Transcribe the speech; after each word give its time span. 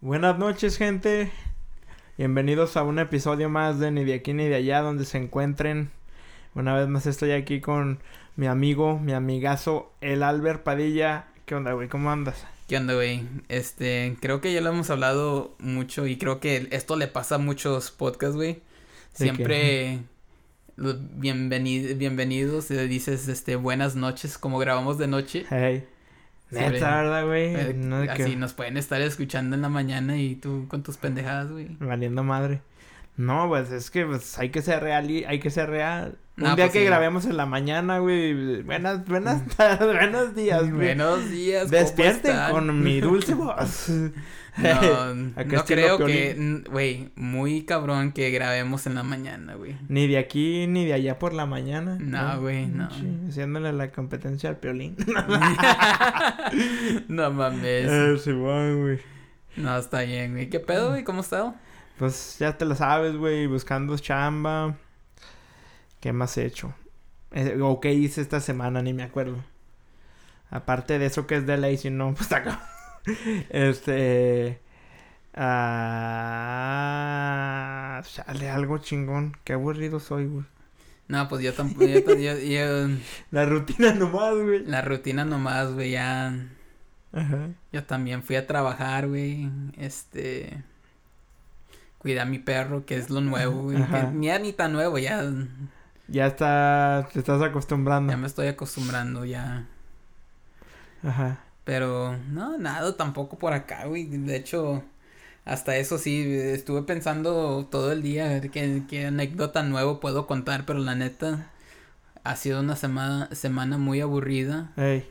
Buenas 0.00 0.38
noches, 0.38 0.76
gente. 0.76 1.30
Bienvenidos 2.18 2.76
a 2.76 2.82
un 2.82 2.98
episodio 2.98 3.48
más 3.48 3.78
de 3.78 3.90
Ni 3.90 4.04
de 4.04 4.14
aquí 4.14 4.32
ni 4.34 4.48
de 4.48 4.56
allá, 4.56 4.80
donde 4.80 5.04
se 5.04 5.18
encuentren. 5.18 5.90
Una 6.54 6.74
vez 6.74 6.88
más 6.88 7.06
estoy 7.06 7.32
aquí 7.32 7.60
con 7.60 8.00
mi 8.36 8.46
amigo, 8.46 8.98
mi 8.98 9.12
amigazo, 9.12 9.92
el 10.00 10.22
Albert 10.22 10.62
Padilla. 10.62 11.26
¿Qué 11.46 11.54
onda, 11.54 11.72
güey? 11.72 11.88
¿Cómo 11.88 12.10
andas? 12.10 12.46
¿Qué 12.68 12.76
onda, 12.76 12.94
güey? 12.94 13.26
Este, 13.48 14.16
creo 14.20 14.40
que 14.40 14.52
ya 14.52 14.60
lo 14.60 14.70
hemos 14.70 14.90
hablado 14.90 15.56
mucho 15.58 16.06
y 16.06 16.18
creo 16.18 16.40
que 16.40 16.68
esto 16.70 16.96
le 16.96 17.08
pasa 17.08 17.36
a 17.36 17.38
muchos 17.38 17.90
podcasts, 17.90 18.36
güey. 18.36 18.62
Siempre 19.12 20.00
bienvenidos, 20.76 21.96
bienvenidos, 21.98 22.68
dices, 22.68 23.28
este, 23.28 23.56
buenas 23.56 23.94
noches, 23.96 24.38
como 24.38 24.58
grabamos 24.58 24.98
de 24.98 25.06
noche. 25.06 25.44
Hey. 25.48 25.84
Neta, 26.50 26.96
¿verdad, 27.02 27.26
güey? 27.26 27.54
Eh, 27.54 28.08
así 28.10 28.36
nos 28.36 28.52
pueden 28.52 28.76
estar 28.76 29.00
escuchando 29.00 29.56
en 29.56 29.62
la 29.62 29.68
mañana 29.68 30.16
y 30.16 30.36
tú 30.36 30.66
con 30.68 30.82
tus 30.82 30.96
pendejadas, 30.96 31.50
güey. 31.50 31.76
Valiendo 31.80 32.22
madre. 32.22 32.60
No, 33.16 33.48
pues 33.48 33.70
es 33.70 33.90
que 33.90 34.04
pues, 34.04 34.38
hay 34.38 34.50
que 34.50 34.62
ser 34.62 34.82
real 34.82 35.10
y 35.10 35.24
hay 35.24 35.38
que 35.38 35.50
ser 35.50 35.70
real. 35.70 36.18
Un 36.36 36.56
día 36.56 36.56
pues 36.56 36.72
que 36.72 36.84
grabemos 36.84 37.26
en 37.26 37.36
la 37.36 37.46
mañana, 37.46 37.98
güey. 37.98 38.62
Buenas, 38.62 39.04
buenas 39.04 39.46
tardes, 39.56 39.96
buenos 39.96 40.34
días, 40.34 40.62
güey. 40.62 40.88
Buenos 40.88 41.30
días, 41.30 41.70
Despierten 41.70 42.36
con 42.50 42.82
mi 42.82 43.00
dulce 43.00 43.34
voz. 43.34 43.90
No, 44.56 45.14
no 45.14 45.64
creo 45.64 45.98
que, 45.98 46.62
güey, 46.70 47.10
muy 47.16 47.64
cabrón 47.64 48.12
que 48.12 48.30
grabemos 48.30 48.86
en 48.86 48.94
la 48.94 49.02
mañana, 49.02 49.54
güey. 49.54 49.76
Ni 49.88 50.06
de 50.06 50.18
aquí 50.18 50.66
ni 50.66 50.84
de 50.84 50.92
allá 50.92 51.18
por 51.18 51.32
la 51.32 51.46
mañana. 51.46 51.96
No, 52.00 52.40
güey, 52.40 52.66
no. 52.66 52.88
haciéndole 53.28 53.72
la 53.72 53.90
competencia 53.90 54.50
al 54.50 54.58
piolín. 54.58 54.96
no 57.08 57.30
mames. 57.32 57.90
Eh, 57.90 58.18
sí, 58.22 58.32
güey. 58.32 59.00
No, 59.56 59.76
está 59.76 60.02
bien, 60.02 60.32
güey. 60.32 60.50
¿Qué 60.50 60.60
pedo, 60.60 60.90
güey? 60.90 61.04
¿Cómo 61.04 61.20
está? 61.20 61.54
Pues 61.98 62.36
ya 62.38 62.56
te 62.56 62.64
lo 62.64 62.74
sabes, 62.74 63.16
güey, 63.16 63.46
buscando 63.46 63.96
chamba. 63.98 64.76
¿Qué 66.00 66.12
más 66.12 66.36
he 66.38 66.44
hecho? 66.44 66.74
Eh, 67.32 67.58
¿O 67.60 67.80
qué 67.80 67.92
hice 67.92 68.20
esta 68.20 68.40
semana? 68.40 68.82
Ni 68.82 68.92
me 68.92 69.02
acuerdo. 69.02 69.36
Aparte 70.50 70.98
de 70.98 71.06
eso 71.06 71.26
que 71.26 71.36
es 71.36 71.46
de 71.46 71.56
ley, 71.56 71.76
si 71.76 71.90
no, 71.90 72.14
pues 72.14 72.30
acá. 72.32 72.68
este. 73.50 74.60
Ah. 75.34 76.54
Sale 78.04 78.50
algo 78.50 78.78
chingón. 78.78 79.36
Qué 79.44 79.52
aburrido 79.54 80.00
soy, 80.00 80.26
güey. 80.26 80.44
No, 81.08 81.28
pues 81.28 81.42
yo 81.42 81.52
tampoco. 81.52 81.84
la 83.30 83.46
rutina 83.46 83.94
nomás, 83.94 84.34
güey. 84.34 84.64
La 84.64 84.80
rutina 84.82 85.24
nomás, 85.24 85.72
güey, 85.72 85.92
ya. 85.92 86.34
Ajá. 87.12 87.48
Yo 87.72 87.84
también 87.84 88.22
fui 88.22 88.36
a 88.36 88.46
trabajar, 88.46 89.08
güey. 89.08 89.50
Este. 89.76 90.62
Cuidé 91.98 92.20
a 92.20 92.26
mi 92.26 92.38
perro, 92.38 92.84
que 92.84 92.96
es 92.96 93.10
lo 93.10 93.20
nuevo, 93.20 93.62
güey. 93.64 93.78
Ni 94.12 94.28
ni 94.38 94.52
tan 94.52 94.72
nuevo, 94.72 94.98
ya. 94.98 95.24
Ya 96.08 96.26
está. 96.26 97.08
Te 97.12 97.18
estás 97.18 97.42
acostumbrando. 97.42 98.12
Ya 98.12 98.16
me 98.16 98.26
estoy 98.26 98.48
acostumbrando, 98.48 99.24
ya. 99.24 99.66
Ajá. 101.02 101.40
Pero 101.64 102.16
no, 102.28 102.58
nada, 102.58 102.96
tampoco 102.96 103.38
por 103.38 103.52
acá, 103.52 103.86
güey. 103.86 104.04
De 104.04 104.36
hecho, 104.36 104.82
hasta 105.44 105.76
eso 105.76 105.98
sí, 105.98 106.34
estuve 106.36 106.82
pensando 106.82 107.66
todo 107.70 107.92
el 107.92 108.02
día 108.02 108.40
qué, 108.40 108.82
qué 108.88 109.06
anécdota 109.06 109.62
nuevo 109.62 110.00
puedo 110.00 110.26
contar, 110.26 110.64
pero 110.66 110.78
la 110.78 110.94
neta 110.94 111.50
ha 112.24 112.36
sido 112.36 112.60
una 112.60 112.76
semana, 112.76 113.28
semana 113.32 113.78
muy 113.78 114.00
aburrida. 114.00 114.72
Hey. 114.76 115.08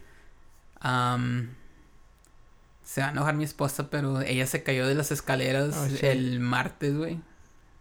se 2.84 3.02
va 3.02 3.08
a 3.08 3.12
enojar 3.12 3.36
mi 3.36 3.44
esposa, 3.44 3.90
pero 3.90 4.22
ella 4.22 4.48
se 4.48 4.64
cayó 4.64 4.88
de 4.88 4.96
las 4.96 5.12
escaleras 5.12 5.76
oh, 5.78 6.06
el 6.06 6.40
martes, 6.40 6.98
güey. 6.98 7.20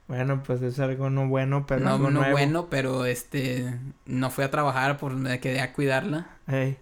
Bueno, 0.09 0.43
pues 0.43 0.61
es 0.61 0.79
algo 0.79 1.09
no 1.09 1.29
bueno, 1.29 1.65
pero 1.67 1.81
no, 1.81 2.11
no 2.11 2.31
bueno, 2.31 2.69
pero 2.69 3.07
este 3.07 3.79
no 4.05 4.31
fui 4.31 4.45
a 4.45 4.51
trabajar 4.51 4.99
por 4.99 5.15
me 5.15 5.41
quedé 5.41 5.61
a 5.61 5.73
cuidarla. 5.73 6.27
Hey. 6.47 6.77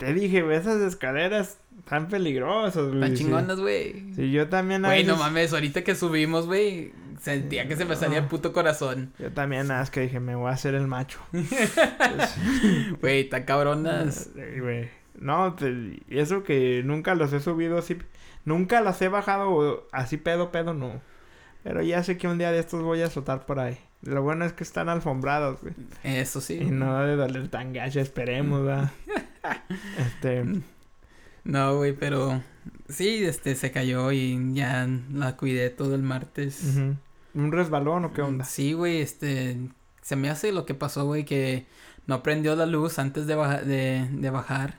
Te 0.00 0.14
dije, 0.14 0.42
esas 0.56 0.80
escaleras 0.80 1.58
tan 1.86 2.08
peligrosas, 2.08 2.88
güey. 2.88 3.00
Tan 3.00 3.14
chingonas, 3.14 3.60
güey. 3.60 4.14
Sí, 4.14 4.30
yo 4.30 4.48
también. 4.48 4.80
Güey, 4.80 5.04
no 5.04 5.18
mames, 5.18 5.52
ahorita 5.52 5.84
que 5.84 5.94
subimos, 5.94 6.46
güey, 6.46 6.94
sentía 7.20 7.68
que 7.68 7.76
se 7.76 7.84
me 7.84 7.94
salía 7.96 8.20
el 8.20 8.24
puto 8.24 8.54
corazón. 8.54 9.12
Yo 9.18 9.30
también, 9.30 9.66
nada, 9.66 9.82
es 9.82 9.90
que 9.90 10.00
dije, 10.00 10.18
me 10.18 10.36
voy 10.36 10.48
a 10.48 10.54
hacer 10.54 10.74
el 10.74 10.86
macho. 10.86 11.20
Güey, 13.02 13.28
tan 13.28 13.42
cabronas. 13.42 14.30
Güey. 14.34 14.88
No, 15.18 15.54
te, 15.54 16.00
eso 16.08 16.44
que 16.44 16.80
nunca 16.82 17.14
los 17.14 17.34
he 17.34 17.40
subido 17.40 17.76
así. 17.76 17.98
Nunca 18.46 18.80
las 18.80 19.02
he 19.02 19.08
bajado 19.08 19.86
así 19.92 20.16
pedo, 20.16 20.50
pedo, 20.50 20.72
no. 20.72 21.02
Pero 21.62 21.82
ya 21.82 22.02
sé 22.02 22.16
que 22.16 22.26
un 22.26 22.38
día 22.38 22.52
de 22.52 22.58
estos 22.58 22.82
voy 22.82 23.02
a 23.02 23.10
soltar 23.10 23.44
por 23.44 23.60
ahí. 23.60 23.78
Lo 24.02 24.22
bueno 24.22 24.44
es 24.44 24.52
que 24.52 24.64
están 24.64 24.88
alfombrados, 24.88 25.60
güey. 25.60 25.74
Eso 26.04 26.40
sí. 26.40 26.54
Y 26.54 26.70
no 26.70 27.04
de 27.04 27.16
doler 27.16 27.48
tan 27.48 27.72
gacha, 27.72 28.00
esperemos, 28.00 28.64
¿verdad? 28.64 28.90
este. 29.98 30.44
No, 31.44 31.76
güey, 31.76 31.92
pero 31.92 32.42
sí, 32.88 33.24
este 33.24 33.54
se 33.54 33.70
cayó 33.70 34.10
y 34.12 34.54
ya 34.54 34.88
la 35.12 35.36
cuidé 35.36 35.70
todo 35.70 35.94
el 35.94 36.02
martes. 36.02 36.78
¿Un 37.34 37.52
resbalón 37.52 38.06
o 38.06 38.12
qué 38.12 38.22
onda? 38.22 38.44
Sí, 38.44 38.72
güey, 38.72 39.00
este. 39.00 39.58
Se 40.02 40.16
me 40.16 40.30
hace 40.30 40.52
lo 40.52 40.64
que 40.64 40.74
pasó, 40.74 41.04
güey, 41.04 41.24
que 41.24 41.66
no 42.06 42.22
prendió 42.22 42.56
la 42.56 42.66
luz 42.66 42.98
antes 42.98 43.26
de, 43.26 43.36
de, 43.36 44.08
de 44.10 44.30
bajar. 44.30 44.78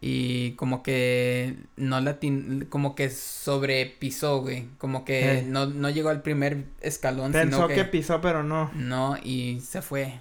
Y 0.00 0.52
como 0.52 0.82
que 0.82 1.56
no 1.76 2.00
la 2.00 2.18
como 2.68 2.94
que 2.94 3.10
sobrepisó, 3.10 4.40
güey. 4.40 4.68
Como 4.78 5.04
que 5.04 5.44
no, 5.46 5.66
no 5.66 5.90
llegó 5.90 6.10
al 6.10 6.22
primer 6.22 6.66
escalón. 6.80 7.32
Pensó 7.32 7.66
que, 7.66 7.84
pisó, 7.84 8.20
pero 8.20 8.44
no. 8.44 8.70
No, 8.74 9.16
y 9.22 9.60
se 9.60 9.82
fue. 9.82 10.20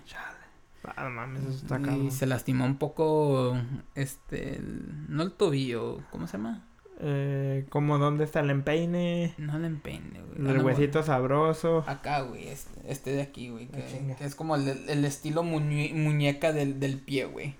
Ah, 0.95 1.09
mames, 1.09 1.43
eso 1.43 1.65
está 1.75 1.79
Y 1.95 2.11
se 2.11 2.25
lastimó 2.25 2.65
un 2.65 2.77
poco, 2.77 3.57
este, 3.93 4.61
no 5.09 5.23
el 5.23 5.33
tobillo, 5.33 5.99
¿cómo 6.11 6.27
se 6.27 6.37
llama? 6.37 6.63
Eh, 6.99 7.65
como 7.69 7.97
dónde 7.97 8.23
está 8.23 8.39
el 8.39 8.49
empeine. 8.49 9.33
No 9.37 9.57
el 9.57 9.65
empeine, 9.65 10.21
güey. 10.21 10.55
El 10.55 10.63
huesito 10.63 11.03
sabroso. 11.03 11.83
Acá, 11.87 12.21
güey, 12.21 12.47
este, 12.47 12.91
este 12.91 13.11
de 13.11 13.21
aquí, 13.21 13.49
güey. 13.49 13.67
Que, 13.67 14.15
es 14.19 14.33
como 14.33 14.55
el, 14.55 14.67
el 14.89 15.05
estilo 15.05 15.43
muñeca 15.43 16.53
del, 16.53 16.79
del 16.79 16.97
pie, 16.97 17.25
güey. 17.25 17.55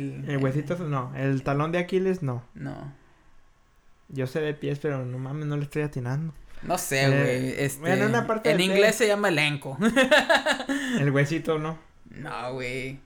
El, 0.00 0.24
el 0.28 0.38
huesito, 0.38 0.78
no. 0.78 1.12
El 1.14 1.42
talón 1.42 1.72
de 1.72 1.78
Aquiles, 1.78 2.22
no. 2.22 2.42
No. 2.54 2.92
Yo 4.08 4.26
sé 4.26 4.40
de 4.40 4.54
pies, 4.54 4.78
pero 4.78 5.04
no 5.04 5.18
mames, 5.18 5.46
no 5.46 5.56
le 5.58 5.64
estoy 5.64 5.82
atinando. 5.82 6.32
No 6.62 6.78
sé, 6.78 7.06
güey. 7.06 7.20
Eh, 7.20 7.64
este, 7.64 8.06
una 8.06 8.26
parte 8.26 8.50
en 8.50 8.60
inglés 8.60 8.96
se 8.96 9.06
llama 9.06 9.28
elenco. 9.28 9.76
el 11.00 11.10
huesito, 11.10 11.58
¿no? 11.58 11.78
No, 12.10 12.54
güey. 12.54 12.98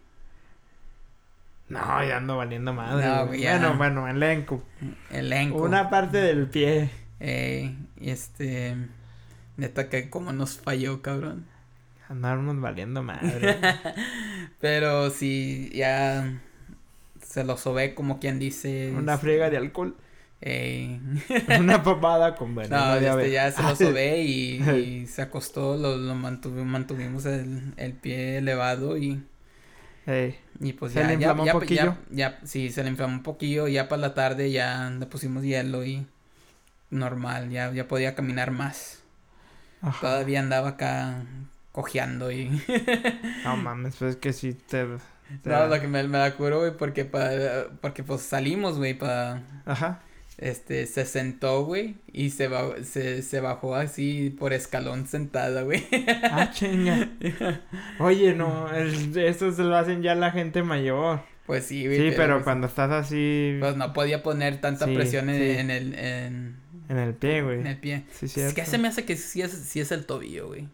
No, 1.69 2.05
ya 2.05 2.19
ando 2.19 2.37
valiendo 2.37 2.73
madre. 2.73 3.07
No, 3.07 3.27
güey. 3.27 3.43
Bueno, 3.43 3.77
bueno, 3.77 4.09
elenco. 4.09 4.63
Elenco. 5.11 5.63
Una 5.63 5.91
parte 5.91 6.19
del 6.19 6.47
pie. 6.47 6.91
Eh, 7.19 7.77
y 8.01 8.11
este. 8.11 8.77
Neta 9.57 9.89
que 9.89 10.11
como 10.11 10.33
nos 10.33 10.59
falló, 10.59 11.03
cabrón. 11.03 11.47
Andarnos 12.09 12.61
valiendo 12.61 13.03
madre. 13.03 13.59
Pero 14.61 15.11
si 15.11 15.71
ya 15.75 16.41
se 17.35 17.43
lo 17.43 17.57
sobé 17.57 17.95
como 17.95 18.21
quien 18.21 18.39
dice. 18.39 18.93
Una 18.97 19.19
friega 19.19 19.51
de 19.51 19.57
alcohol. 19.57 19.97
Una 21.59 21.83
papada 21.83 22.37
con 22.37 22.55
veneno. 22.55 22.77
No, 22.77 22.95
este, 22.95 23.33
ya 23.33 23.51
se 23.51 23.61
lo 23.61 23.75
sobé 23.77 24.23
y, 24.23 25.07
se 25.09 25.23
acostó, 25.23 25.77
lo, 25.77 25.97
lo 25.97 26.15
mantuvimos 26.15 27.27
el, 27.27 27.75
el, 27.77 27.93
pie 27.95 28.39
elevado 28.39 28.97
y... 28.97 29.25
Y 30.61 30.75
pues 30.75 30.93
¿Se 30.93 31.01
ya, 31.01 31.09
le 31.09 31.19
ya, 31.19 31.33
un 31.33 31.49
poquillo? 31.49 31.97
ya, 32.11 32.39
sí, 32.45 32.71
se 32.71 32.85
le 32.85 32.91
inflamó 32.91 33.15
un 33.15 33.23
poquillo, 33.23 33.67
ya 33.69 33.89
para 33.89 34.03
la 34.03 34.15
tarde 34.15 34.53
ya 34.53 34.91
le 34.91 35.07
pusimos 35.07 35.43
hielo 35.43 35.83
y 35.83 36.07
normal, 36.91 37.49
ya, 37.49 37.73
ya 37.73 37.89
podía 37.89 38.15
caminar 38.15 38.51
más. 38.51 39.03
Todavía 40.03 40.41
andaba 40.41 40.71
acá 40.71 41.25
cojeando 41.73 42.31
y... 42.31 42.63
no 43.45 43.57
mames, 43.57 43.97
pues 43.97 44.17
que 44.17 44.33
sí 44.35 44.53
te... 44.53 44.87
No, 45.45 45.67
lo 45.67 45.81
que 45.81 45.89
me, 45.89 46.03
me 46.05 46.19
da 46.19 46.35
curo, 46.37 46.61
güey, 46.61 46.77
porque, 46.77 47.05
pa, 47.05 47.31
porque 47.81 48.03
pues 48.03 48.23
salimos, 48.23 48.79
güey, 48.79 48.95
para... 48.95 49.43
Ajá 49.65 50.03
este, 50.39 50.87
se 50.87 51.07
sentó, 51.07 51.65
güey, 51.65 51.95
y 52.13 52.31
se, 52.31 52.51
se, 52.83 53.23
se 53.23 53.41
bajó 53.41 53.77
así 53.77 54.35
por 54.39 54.53
escalón 54.53 55.07
sentada, 55.07 55.63
güey. 55.63 55.87
Ah, 56.25 56.51
chinga. 56.53 57.11
Oye, 57.99 58.35
no, 58.35 58.71
eso 58.73 59.53
se 59.53 59.63
lo 59.63 59.77
hacen 59.77 60.03
ya 60.03 60.15
la 60.15 60.33
gente 60.33 60.63
mayor. 60.63 61.21
Pues 61.47 61.67
sí, 61.67 61.87
güey. 61.87 61.99
Sí, 61.99 62.15
pero, 62.17 62.35
pues 62.35 62.45
cuando 62.45 62.67
estás 62.67 62.91
así... 62.91 63.57
Pues 63.61 63.77
no 63.77 63.93
podía 63.93 64.23
poner 64.23 64.61
tanta 64.61 64.87
presión 64.87 65.29
en, 65.31 65.71
el... 65.71 65.95
En... 65.95 66.57
en... 66.89 66.99
el 66.99 67.15
pie, 67.15 67.43
güey. 67.43 67.61
En 67.61 67.67
el 67.67 67.77
pie. 67.77 68.05
Sí, 68.11 68.29
sí. 68.29 68.41
Es 68.41 68.55
que 68.55 68.65
se 68.65 68.79
me 68.79 68.89
hace 68.89 69.05
que 69.05 69.17
sí 69.17 69.43
es, 69.43 69.53
sí 69.53 69.81
es 69.81 69.93
el 69.93 70.07
tobillo, 70.07 70.49
güey. 70.49 70.69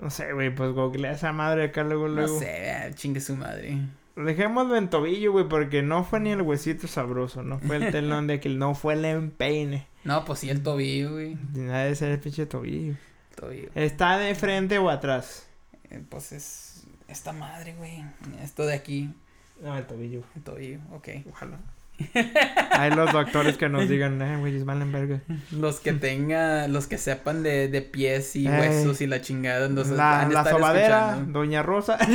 No 0.00 0.10
sé, 0.10 0.32
güey, 0.32 0.54
pues 0.54 0.72
googlea 0.72 1.12
esa 1.12 1.32
madre 1.32 1.64
acá 1.64 1.82
luego, 1.82 2.08
luego. 2.08 2.34
No 2.34 2.38
sé, 2.40 2.90
chingue 2.94 3.20
su 3.20 3.36
madre. 3.36 3.78
Dejémoslo 4.16 4.76
en 4.76 4.90
tobillo, 4.90 5.32
güey, 5.32 5.48
porque 5.48 5.82
no 5.82 6.04
fue 6.04 6.20
ni 6.20 6.30
el 6.30 6.42
huesito 6.42 6.88
sabroso, 6.88 7.42
no 7.42 7.58
fue 7.58 7.76
el 7.76 7.90
telón 7.92 8.26
de 8.26 8.40
que 8.40 8.48
no 8.48 8.74
fue 8.74 8.94
el 8.94 9.04
empeine. 9.04 9.86
No, 10.04 10.24
pues 10.24 10.40
sí 10.40 10.50
el 10.50 10.62
tobillo, 10.62 11.12
güey. 11.12 11.36
Nada 11.54 11.84
de 11.84 11.94
ser 11.94 12.10
el 12.10 12.20
pinche 12.20 12.46
tobillo. 12.46 12.94
Tobillo. 13.36 13.70
¿Está 13.74 14.18
de 14.18 14.34
frente 14.34 14.78
o 14.78 14.90
atrás? 14.90 15.48
Eh, 15.90 16.02
pues 16.08 16.32
es 16.32 16.86
esta 17.06 17.32
madre, 17.32 17.74
güey. 17.74 18.04
Esto 18.42 18.66
de 18.66 18.74
aquí. 18.74 19.14
No, 19.60 19.76
el 19.76 19.86
tobillo. 19.86 20.22
El 20.36 20.42
tobillo, 20.42 20.78
ok. 20.92 21.08
Ojalá. 21.30 21.58
Hay 22.70 22.90
los 22.92 23.12
doctores 23.12 23.56
que 23.56 23.68
nos 23.68 23.88
digan, 23.88 24.22
eh, 24.22 24.36
güey, 24.38 24.62
verga. 24.62 25.20
Los 25.50 25.80
que 25.80 25.92
tengan, 25.92 26.72
los 26.72 26.86
que 26.86 26.96
sepan 26.98 27.42
de, 27.42 27.66
de 27.68 27.82
pies 27.82 28.36
y 28.36 28.46
huesos 28.46 29.00
y 29.00 29.06
la 29.06 29.20
chingada. 29.20 29.66
Entonces, 29.66 29.96
la, 29.96 30.28
la 30.28 30.44
sobadera, 30.44 31.18
Doña 31.26 31.62
Rosa. 31.62 31.98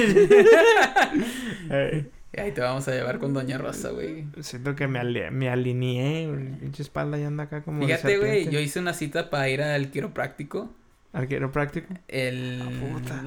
Ahí 2.36 2.52
te 2.52 2.62
vamos 2.62 2.88
a 2.88 2.92
llevar 2.92 3.20
con 3.20 3.34
Doña 3.34 3.60
Rosa, 3.60 3.92
güey. 3.92 4.26
Siento 4.42 4.76
que 4.76 4.88
me, 4.88 5.30
me 5.32 5.50
alineé, 5.50 6.28
pinche 6.60 6.82
espalda 6.82 7.18
ya 7.18 7.28
anda 7.28 7.44
acá 7.44 7.62
como. 7.62 7.86
Fíjate, 7.86 8.18
güey, 8.18 8.50
yo 8.50 8.60
hice 8.60 8.80
una 8.80 8.94
cita 8.94 9.30
para 9.30 9.50
ir 9.50 9.62
al 9.62 9.92
quiropráctico. 9.92 10.74
¿Al 11.12 11.28
quiropráctico? 11.28 11.94
El. 12.08 12.64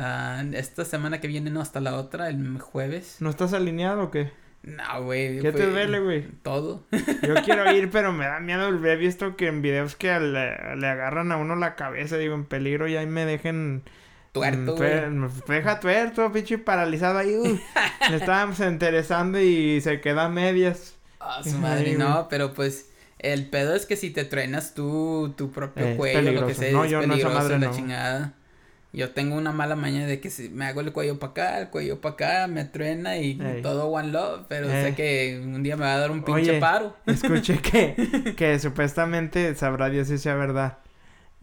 Ah, 0.01 0.43
esta 0.55 0.85
semana 0.85 1.21
que 1.21 1.29
viene, 1.29 1.51
no, 1.51 1.61
hasta 1.61 1.79
la 1.81 1.95
otra, 1.95 2.29
el 2.29 2.59
jueves. 2.59 3.19
¿No 3.21 3.31
estás 3.31 3.53
alineado 3.53 4.03
o 4.05 4.11
qué? 4.11 4.33
No, 4.67 5.05
güey. 5.05 5.39
¿Qué 5.41 5.53
te 5.53 5.71
duele, 5.71 6.01
güey? 6.01 6.27
Todo. 6.43 6.85
Yo 7.23 7.35
quiero 7.45 7.73
ir, 7.73 7.89
pero 7.91 8.13
me 8.13 8.27
da 8.27 8.41
miedo. 8.41 8.69
He 8.69 8.97
visto 8.97 9.37
que 9.37 9.47
en 9.47 9.63
videos 9.63 9.95
que 9.95 10.09
le, 10.19 10.77
le 10.77 10.87
agarran 10.87 11.31
a 11.31 11.37
uno 11.37 11.55
la 11.55 11.77
cabeza, 11.77 12.19
digo, 12.19 12.35
en 12.35 12.45
peligro 12.45 12.89
y 12.89 12.97
ahí 12.97 13.07
me 13.07 13.25
dejen 13.25 13.85
tuerto, 14.33 14.77
Me 15.47 15.55
deja 15.55 15.81
tuerto, 15.81 16.33
pinche 16.33 16.59
paralizado 16.59 17.19
ahí. 17.19 17.61
Me 18.11 18.17
estábamos 18.17 18.59
interesando 18.61 19.41
y 19.41 19.81
se 19.81 20.01
queda 20.01 20.25
a 20.25 20.29
medias. 20.29 20.97
Ah, 21.21 21.41
su 21.43 21.57
madre, 21.59 21.95
no, 21.97 22.27
pero 22.29 22.53
pues 22.53 22.91
el 23.19 23.49
pedo 23.49 23.75
es 23.75 23.87
que 23.87 23.97
si 23.97 24.11
te 24.11 24.25
truenas 24.25 24.75
tú, 24.75 25.33
tu 25.37 25.51
propio 25.51 25.97
cuello, 25.97 26.33
lo 26.33 26.47
que 26.47 26.55
sea, 26.55 26.73
no, 26.73 26.85
es 26.85 26.91
yo 26.91 27.01
peligroso 27.01 27.29
no, 27.29 27.35
madre, 27.35 27.59
la 27.59 27.71
chingada. 27.71 28.35
Yo 28.97 29.11
tengo 29.11 29.37
una 29.37 29.53
mala 29.53 29.77
maña 29.77 30.07
de 30.07 30.21
que 30.21 30.31
si 30.31 30.49
me 30.49 30.65
hago 30.65 30.81
el 30.81 30.91
cuello 30.91 31.19
para 31.19 31.31
acá, 31.33 31.61
el 31.61 31.69
cuello 31.69 32.01
para 32.01 32.15
acá, 32.15 32.47
me 32.47 32.65
truena 32.65 33.19
y 33.19 33.39
todo 33.63 33.89
one 33.89 34.09
love, 34.09 34.47
pero 34.49 34.71
sé 34.71 34.95
que 34.95 35.39
un 35.45 35.63
día 35.63 35.77
me 35.77 35.85
va 35.85 35.97
a 35.97 35.99
dar 35.99 36.11
un 36.11 36.23
pinche 36.23 36.59
paro. 36.59 36.97
Escuché 37.07 37.59
que, 37.63 38.35
que 38.35 38.59
supuestamente 38.59 39.55
sabrá 39.55 39.91
Dios 39.91 40.09
si 40.09 40.17
sea 40.17 40.35
verdad 40.35 40.79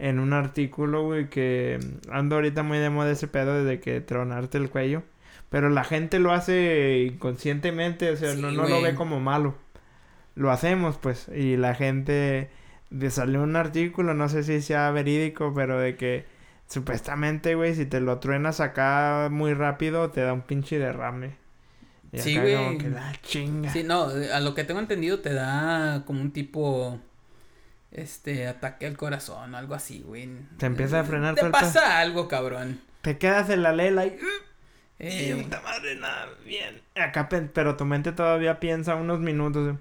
en 0.00 0.18
un 0.18 0.32
artículo, 0.32 1.04
güey, 1.04 1.30
que 1.30 1.78
ando 2.10 2.34
ahorita 2.34 2.64
muy 2.64 2.78
de 2.78 2.90
moda 2.90 3.12
ese 3.12 3.28
pedo 3.28 3.64
de 3.64 3.78
que 3.78 4.00
tronarte 4.00 4.58
el 4.58 4.68
cuello. 4.68 5.04
Pero 5.48 5.70
la 5.70 5.84
gente 5.84 6.18
lo 6.18 6.32
hace 6.32 7.08
inconscientemente, 7.12 8.10
o 8.10 8.16
sea, 8.16 8.34
no, 8.34 8.50
no 8.50 8.66
lo 8.66 8.82
ve 8.82 8.96
como 8.96 9.20
malo. 9.20 9.54
Lo 10.34 10.50
hacemos, 10.50 10.98
pues, 10.98 11.28
y 11.28 11.56
la 11.56 11.76
gente... 11.76 12.50
De 12.90 13.10
salió 13.10 13.42
un 13.42 13.56
artículo, 13.56 14.14
no 14.14 14.28
sé 14.28 14.42
si 14.44 14.60
sea 14.60 14.90
verídico, 14.90 15.52
pero 15.54 15.80
de 15.80 15.96
que 15.96 16.33
supuestamente, 16.68 17.54
güey, 17.54 17.74
si 17.74 17.86
te 17.86 18.00
lo 18.00 18.18
truenas 18.18 18.60
acá 18.60 19.28
muy 19.30 19.54
rápido, 19.54 20.10
te 20.10 20.22
da 20.22 20.32
un 20.32 20.42
pinche 20.42 20.78
derrame. 20.78 21.36
sí, 22.12 22.38
güey. 22.38 22.78
chinga. 23.22 23.72
Sí, 23.72 23.82
no, 23.82 24.04
a 24.04 24.40
lo 24.40 24.54
que 24.54 24.64
tengo 24.64 24.80
entendido 24.80 25.20
te 25.20 25.32
da 25.32 26.04
como 26.06 26.20
un 26.20 26.32
tipo 26.32 27.00
este, 27.94 28.48
ataque 28.48 28.86
al 28.86 28.96
corazón, 28.96 29.54
algo 29.54 29.74
así, 29.74 30.00
güey. 30.00 30.28
Te 30.58 30.66
empieza 30.66 31.00
a 31.00 31.04
frenar 31.04 31.34
Te 31.34 31.48
pasa 31.50 32.00
algo, 32.00 32.28
cabrón. 32.28 32.80
Te 33.02 33.18
quedas 33.18 33.50
en 33.50 33.62
la 33.62 33.72
lela 33.72 34.06
y... 34.06 34.18
Eh, 34.98 35.38
puta 35.42 35.60
madre, 35.60 35.96
nada, 35.96 36.28
bien. 36.44 36.80
Acá, 36.94 37.28
pero 37.28 37.76
tu 37.76 37.84
mente 37.84 38.12
todavía 38.12 38.60
piensa 38.60 38.94
unos 38.94 39.20
minutos. 39.20 39.76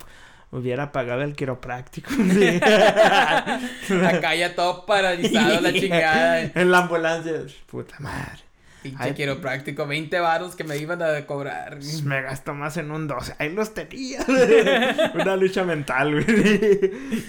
Hubiera 0.54 0.92
pagado 0.92 1.24
el 1.24 1.34
quiropráctico. 1.36 2.12
Acá 4.08 4.36
ya 4.36 4.54
todo 4.56 4.86
paralizado 4.86 5.60
la 5.62 5.74
chingada. 5.74 6.42
En 6.54 6.70
la 6.70 6.78
ambulancia. 6.80 7.42
Puta 7.66 7.96
madre. 8.00 8.44
Pinche 8.84 9.16
quiropráctico, 9.16 9.88
20 9.88 10.20
varos 10.20 10.56
que 10.56 10.64
me 10.64 10.78
iban 10.78 11.02
a 11.02 11.26
cobrar. 11.26 11.80
Me 12.04 12.22
gasto 12.22 12.54
más 12.54 12.78
en 12.78 12.92
un 12.92 13.08
12. 13.08 13.34
Ahí 13.40 13.52
los 13.52 13.74
tenía. 13.74 14.20
Una 15.16 15.36
lucha 15.38 15.64
mental, 15.64 16.12
güey. 16.12 16.26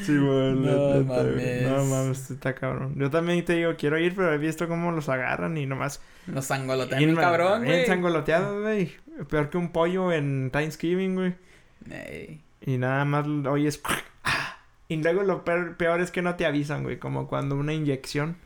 Sí, 0.04 0.18
güey. 0.18 0.52
No 0.52 1.04
mames. 1.04 1.62
No 1.62 1.84
mames, 1.86 2.30
está 2.30 2.54
cabrón. 2.54 2.94
Yo 2.98 3.08
también 3.08 3.42
te 3.42 3.54
digo, 3.54 3.74
quiero 3.78 3.98
ir, 3.98 4.14
pero 4.14 4.34
he 4.34 4.38
visto 4.38 4.68
cómo 4.68 4.92
los 4.92 5.08
agarran 5.08 5.56
y 5.56 5.64
nomás. 5.64 6.02
Los 6.26 6.44
sangolotean 6.44 7.16
cabrón, 7.16 7.64
güey. 7.64 7.76
Bien 7.76 7.86
sangoloteados, 7.86 8.60
güey. 8.60 8.92
Peor 9.30 9.48
que 9.48 9.56
un 9.56 9.72
pollo 9.72 10.12
en 10.12 10.50
Thanksgiving, 10.50 11.14
güey. 11.14 11.34
Y 12.64 12.78
nada 12.78 13.04
más 13.04 13.26
oyes. 13.46 13.80
Y 14.86 14.96
luego 14.96 15.22
lo 15.22 15.44
peor 15.44 16.02
es 16.02 16.10
que 16.10 16.20
no 16.20 16.36
te 16.36 16.44
avisan, 16.44 16.82
güey. 16.82 16.98
Como 16.98 17.26
cuando 17.26 17.56
una 17.56 17.72
inyección 17.72 18.36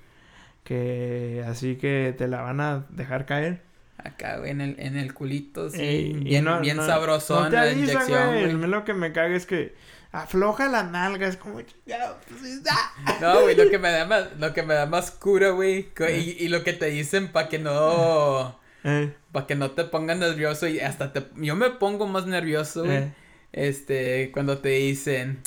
que 0.62 1.44
así 1.48 1.76
que 1.76 2.14
te 2.16 2.28
la 2.28 2.42
van 2.42 2.60
a 2.60 2.86
dejar 2.90 3.26
caer. 3.26 3.62
Acá, 3.96 4.36
güey, 4.36 4.50
en 4.50 4.60
el, 4.60 4.76
en 4.78 4.96
el 4.96 5.12
culito, 5.12 5.68
sí, 5.70 6.16
bien, 6.20 6.46
bien 6.60 6.76
sabroso 6.76 7.44
no 7.44 7.50
la 7.50 7.72
inyección, 7.72 8.28
güey. 8.28 8.52
Lo 8.68 8.84
que 8.84 8.94
me 8.94 9.12
caga 9.12 9.34
es 9.34 9.46
que 9.46 9.74
afloja 10.12 10.68
la 10.68 10.84
nalga, 10.84 11.26
es 11.26 11.36
como 11.36 11.54
pues, 11.54 11.66
No, 13.20 13.40
güey, 13.40 13.56
lo 13.56 13.68
que 13.70 13.78
me 13.78 13.90
da 13.90 14.04
más, 14.04 14.26
lo 14.38 14.52
que 14.52 14.62
me 14.62 14.74
da 14.74 14.86
más 14.86 15.10
cura, 15.10 15.50
güey, 15.50 15.88
y, 15.98 16.44
y, 16.44 16.48
lo 16.48 16.62
que 16.64 16.74
te 16.74 16.86
dicen 16.86 17.32
para 17.32 17.48
que 17.48 17.58
no, 17.58 18.58
eh. 18.84 19.14
para 19.32 19.46
que 19.46 19.54
no 19.54 19.72
te 19.72 19.84
pongas 19.84 20.18
nervioso 20.18 20.68
y 20.68 20.80
hasta 20.80 21.12
te, 21.12 21.26
yo 21.36 21.56
me 21.56 21.70
pongo 21.70 22.06
más 22.06 22.26
nervioso, 22.26 22.84
güey, 22.84 22.98
eh. 22.98 23.12
Este, 23.52 24.30
cuando 24.32 24.58
te 24.58 24.70
dicen, 24.70 25.40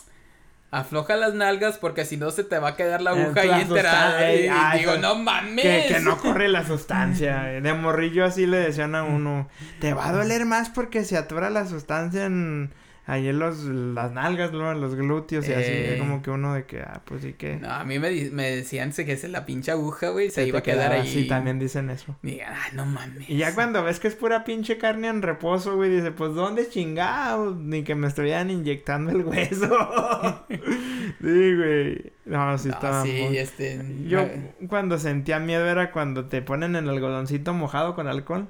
afloja 0.71 1.17
las 1.17 1.33
nalgas 1.33 1.77
porque 1.77 2.05
si 2.05 2.17
no 2.17 2.31
se 2.31 2.43
te 2.43 2.57
va 2.57 2.69
a 2.69 2.75
quedar 2.75 3.01
la 3.01 3.11
aguja 3.11 3.41
ahí 3.41 3.61
enterada. 3.61 4.33
Y, 4.33 4.79
digo, 4.79 4.97
no 4.97 5.15
mames. 5.15 5.91
Que, 5.91 5.99
no 5.99 6.17
corre 6.17 6.47
la 6.47 6.65
sustancia. 6.65 7.43
De 7.61 7.73
morrillo 7.73 8.25
así 8.25 8.45
le 8.45 8.57
decían 8.57 8.95
a 8.95 9.03
uno, 9.03 9.49
te 9.79 9.93
va 9.93 10.07
a 10.07 10.13
doler 10.13 10.45
más 10.45 10.69
porque 10.69 11.03
se 11.03 11.17
atora 11.17 11.49
la 11.49 11.67
sustancia 11.67 12.25
en 12.25 12.71
ahí 13.05 13.27
en 13.27 13.39
los, 13.39 13.63
las 13.63 14.11
nalgas, 14.11 14.51
¿no? 14.51 14.73
los 14.73 14.95
glúteos 14.95 15.47
y 15.47 15.53
así. 15.53 15.71
Es 15.71 15.99
como 15.99 16.21
que 16.21 16.29
uno 16.29 16.53
de 16.53 16.65
que, 16.65 16.81
ah, 16.81 17.01
pues 17.05 17.21
sí 17.23 17.33
que. 17.33 17.57
No, 17.57 17.69
a 17.69 17.83
mí 17.83 17.99
me, 17.99 18.29
me 18.31 18.51
decían 18.51 18.91
que 18.91 19.11
es 19.11 19.23
la 19.29 19.45
pinche 19.45 19.71
aguja, 19.71 20.09
güey, 20.09 20.29
se, 20.29 20.45
iba 20.45 20.59
a 20.59 20.63
quedar 20.63 20.91
ahí. 20.91 21.07
Sí, 21.07 21.27
también 21.27 21.59
dicen 21.59 21.89
eso. 21.89 22.15
Y, 22.23 22.39
ah, 22.41 22.69
no 22.73 22.85
mames. 22.85 23.29
Y 23.29 23.37
ya 23.37 23.55
cuando 23.55 23.83
ves 23.83 23.99
que 23.99 24.07
es 24.07 24.15
pura 24.15 24.43
pinche 24.43 24.77
carne 24.77 25.07
en 25.07 25.21
reposo, 25.21 25.75
güey, 25.75 25.89
dice, 25.89 26.11
pues 26.11 26.33
¿dónde 26.33 26.69
chingados? 26.69 27.57
Ni 27.57 27.83
que 27.83 27.95
me 27.95 28.07
estuvieran 28.07 28.49
inyectando 28.49 29.11
el 29.11 29.23
hueso. 29.25 29.69
sí, 30.49 31.55
güey. 31.55 32.13
No, 32.25 32.57
sí 32.57 32.69
estaba. 32.69 33.03
Sí, 33.03 33.37
este. 33.37 33.81
Yo 34.07 34.27
cuando 34.67 34.97
sentía 34.99 35.39
miedo 35.39 35.65
era 35.65 35.91
cuando 35.91 36.25
te 36.25 36.41
ponen 36.41 36.75
el 36.75 36.87
algodoncito 36.89 37.53
mojado 37.53 37.95
con 37.95 38.07
alcohol. 38.07 38.49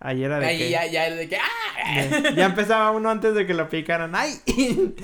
Ahí 0.00 0.22
era 0.22 0.38
de 0.38 0.46
Ahí 0.46 0.58
que... 0.58 0.70
ya, 0.70 0.86
ya 0.86 1.10
de 1.10 1.28
que... 1.28 1.36
¡ah! 1.36 2.32
Ya, 2.36 2.46
empezaba 2.46 2.90
uno 2.92 3.10
antes 3.10 3.34
de 3.34 3.46
que 3.46 3.54
lo 3.54 3.68
picaran. 3.68 4.14
¡Ay! 4.14 4.34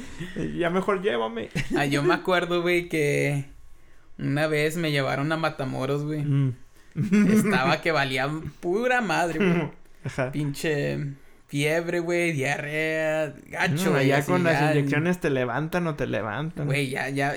ya 0.58 0.70
mejor 0.70 1.02
llévame. 1.02 1.48
ah, 1.76 1.86
yo 1.86 2.02
me 2.02 2.14
acuerdo, 2.14 2.62
güey, 2.62 2.88
que... 2.88 3.46
Una 4.18 4.46
vez 4.46 4.76
me 4.76 4.92
llevaron 4.92 5.32
a 5.32 5.36
Matamoros, 5.36 6.04
güey. 6.04 6.22
Mm. 6.22 6.54
Estaba 6.94 7.80
que 7.80 7.90
valía 7.90 8.30
pura 8.60 9.00
madre, 9.00 9.38
güey. 9.38 9.70
Ajá. 10.04 10.30
Pinche 10.30 10.98
fiebre, 11.48 12.00
güey, 12.00 12.32
diarrea, 12.32 13.34
gacho. 13.46 13.90
No, 13.90 13.96
allá 13.96 14.24
con 14.24 14.44
las 14.44 14.70
inyecciones 14.70 15.18
te 15.18 15.30
levantan 15.30 15.86
o 15.86 15.94
te 15.94 16.06
levantan. 16.06 16.66
Güey, 16.66 16.90
ya, 16.90 17.08
ya, 17.08 17.34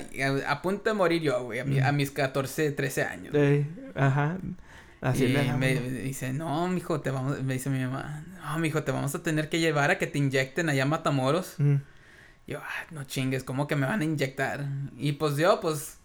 a 0.47 0.61
punto 0.61 0.89
de 0.89 0.93
morir 0.95 1.21
yo, 1.21 1.43
güey, 1.43 1.59
a, 1.59 1.87
a, 1.87 1.91
mm. 1.91 1.95
mis 1.95 2.11
14, 2.11 2.71
13 2.71 3.03
años. 3.03 3.33
Sí, 3.33 3.65
ajá. 3.95 4.37
Así 5.01 5.25
y 5.25 5.51
me, 5.57 5.75
dice, 5.75 6.33
no, 6.33 6.67
mijo, 6.67 7.01
te 7.01 7.11
vamos, 7.11 7.41
me 7.43 7.53
dice 7.53 7.69
mi 7.69 7.79
mamá, 7.79 8.23
no, 8.41 8.59
mijo, 8.59 8.83
te 8.83 8.91
vamos 8.91 9.13
a 9.13 9.21
tener 9.21 9.47
que 9.49 9.59
llevar 9.59 9.91
a 9.91 9.97
que 9.97 10.07
te 10.07 10.17
inyecten 10.17 10.69
allá 10.69 10.83
a 10.83 10.87
Matamoros. 10.87 11.55
Mm. 11.59 11.75
Yo, 12.47 12.59
ah, 12.59 12.85
no 12.91 13.03
chingues, 13.03 13.43
¿cómo 13.43 13.67
que 13.67 13.75
me 13.75 13.85
van 13.85 14.01
a 14.01 14.03
inyectar? 14.05 14.65
Y 14.97 15.13
pues 15.13 15.37
yo, 15.37 15.59
pues, 15.59 15.99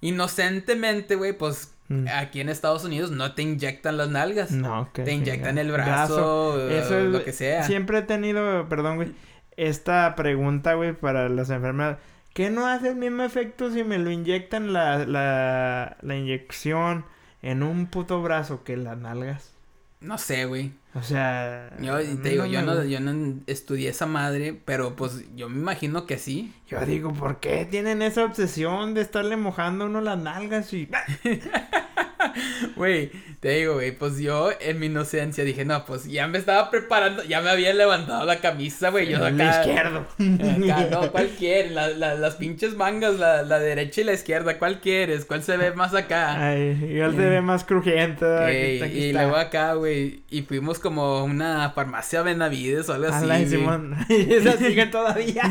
inocentemente, 0.00 1.14
güey, 1.14 1.34
pues 1.34 1.74
mm. 1.88 2.06
aquí 2.08 2.40
en 2.40 2.48
Estados 2.48 2.84
Unidos 2.84 3.12
no 3.12 3.34
te 3.34 3.42
inyectan 3.42 3.96
las 3.96 4.08
nalgas. 4.08 4.50
No, 4.50 4.90
que 4.92 5.02
Te 5.02 5.12
inyectan 5.12 5.58
el 5.58 5.70
brazo, 5.70 6.68
Eso 6.68 6.98
es, 6.98 7.12
lo 7.12 7.22
que 7.24 7.32
sea. 7.32 7.62
Siempre 7.62 7.98
he 7.98 8.02
tenido, 8.02 8.68
perdón, 8.68 8.96
güey, 8.96 9.12
esta 9.56 10.16
pregunta, 10.16 10.74
güey, 10.74 10.94
para 10.94 11.28
las 11.28 11.50
enfermedades. 11.50 11.98
¿Qué 12.32 12.50
no 12.50 12.66
hace 12.66 12.88
el 12.88 12.96
mismo 12.96 13.22
efecto 13.22 13.70
si 13.70 13.84
me 13.84 13.98
lo 13.98 14.10
inyectan 14.10 14.72
la, 14.72 15.04
la, 15.04 15.98
la 16.00 16.16
inyección? 16.16 17.04
En 17.42 17.62
un 17.62 17.86
puto 17.86 18.22
brazo 18.22 18.64
que 18.64 18.76
las 18.76 18.96
nalgas. 18.96 19.52
No 20.00 20.18
sé, 20.18 20.46
güey. 20.46 20.72
O 20.94 21.02
sea. 21.02 21.70
Yo 21.80 21.98
te 21.98 22.30
digo, 22.30 22.44
yo, 22.44 22.62
no, 22.62 22.82
yo 22.84 23.00
no 23.00 23.40
estudié 23.46 23.90
esa 23.90 24.06
madre, 24.06 24.60
pero 24.64 24.96
pues 24.96 25.24
yo 25.36 25.48
me 25.48 25.58
imagino 25.58 26.06
que 26.06 26.18
sí. 26.18 26.52
Yo 26.66 26.84
digo, 26.84 27.12
¿por 27.12 27.38
qué 27.38 27.64
tienen 27.64 28.02
esa 28.02 28.24
obsesión 28.24 28.94
de 28.94 29.02
estarle 29.02 29.36
mojando 29.36 29.86
uno 29.86 30.00
las 30.00 30.18
nalgas 30.18 30.72
y. 30.72 30.88
Güey, 32.76 33.10
te 33.40 33.50
digo, 33.50 33.74
güey, 33.74 33.92
pues 33.92 34.18
yo 34.18 34.50
en 34.60 34.78
mi 34.78 34.86
inocencia 34.86 35.44
dije, 35.44 35.64
no, 35.64 35.84
pues 35.84 36.04
ya 36.04 36.28
me 36.28 36.38
estaba 36.38 36.70
preparando, 36.70 37.24
ya 37.24 37.40
me 37.40 37.50
había 37.50 37.74
levantado 37.74 38.24
la 38.24 38.40
camisa, 38.40 38.90
güey. 38.90 39.08
Yo 39.08 39.18
acá. 39.18 39.32
La 39.32 39.60
izquierdo. 39.60 40.06
no, 40.18 41.12
¿cuál 41.12 41.28
quieres? 41.38 41.72
las 41.72 42.36
pinches 42.36 42.76
mangas, 42.76 43.18
la, 43.18 43.42
la, 43.42 43.58
derecha 43.58 44.00
y 44.00 44.04
la 44.04 44.12
izquierda, 44.12 44.58
¿cuál 44.58 44.80
quieres? 44.80 45.24
¿Cuál 45.24 45.42
se 45.42 45.56
ve 45.56 45.72
más 45.72 45.94
acá? 45.94 46.50
Ay, 46.50 46.90
igual 46.94 47.16
se 47.16 47.28
ve 47.28 47.40
más 47.40 47.64
crujiente. 47.64 48.90
y 48.92 49.12
luego 49.12 49.36
acá, 49.36 49.74
güey, 49.74 50.22
y 50.30 50.42
fuimos 50.42 50.78
como 50.78 51.24
una 51.24 51.70
farmacia 51.70 52.22
Benavides 52.22 52.88
o 52.88 52.94
algo 52.94 53.08
así. 53.08 53.46
Simón. 53.46 53.96
y 54.08 54.32
esa 54.32 54.56
sigue 54.56 54.86
todavía. 54.86 55.42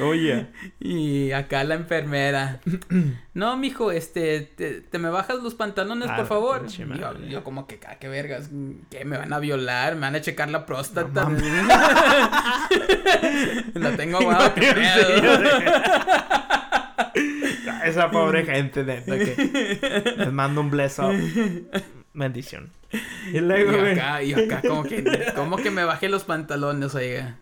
Oye. 0.00 0.46
Y 0.80 1.32
acá 1.32 1.64
la 1.64 1.74
enfermera. 1.74 2.60
no, 3.32 3.56
mijo, 3.56 3.92
este, 3.92 4.40
te, 4.40 4.98
me 4.98 5.08
bajas 5.08 5.40
los 5.40 5.54
pantalones, 5.54 6.10
por 6.10 6.20
ah, 6.20 6.26
favor. 6.26 6.66
Yo, 7.28 7.44
como 7.44 7.68
que, 7.68 7.78
ah, 7.86 7.94
qué 8.00 8.08
vergas, 8.08 8.50
¿qué? 8.90 9.04
¿Me 9.04 9.18
van 9.18 9.32
a 9.32 9.38
violar? 9.38 9.94
¿Me 9.94 10.00
van 10.00 10.16
a 10.16 10.20
checar 10.20 10.50
la 10.50 10.66
próstata? 10.66 11.28
No, 11.28 11.30
la 13.74 13.96
tengo 13.96 14.18
aguada, 14.20 14.52
Esa 17.84 18.10
pobre 18.10 18.44
gente, 18.44 18.82
neta, 18.84 19.16
que 19.16 20.14
les 20.16 20.32
mando 20.32 20.60
un 20.60 20.70
bless 20.70 20.98
up. 20.98 21.14
Bendición. 22.12 22.72
Y 23.32 23.38
luego, 23.38 23.72
y 23.72 23.90
acá, 23.90 24.22
y 24.22 24.32
acá, 24.32 24.62
como 24.66 24.82
que, 24.82 25.32
como 25.36 25.56
que 25.56 25.70
me 25.70 25.84
bajé 25.84 26.08
los 26.08 26.24
pantalones, 26.24 26.94
oiga. 26.94 27.38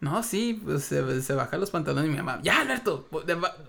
No, 0.00 0.22
sí, 0.22 0.60
pues 0.64 0.84
se, 0.84 1.20
se 1.20 1.34
baja 1.34 1.56
los 1.58 1.70
pantalones 1.70 2.08
y 2.08 2.10
mi 2.10 2.16
mamá, 2.16 2.40
ya, 2.42 2.60
Alberto, 2.60 3.08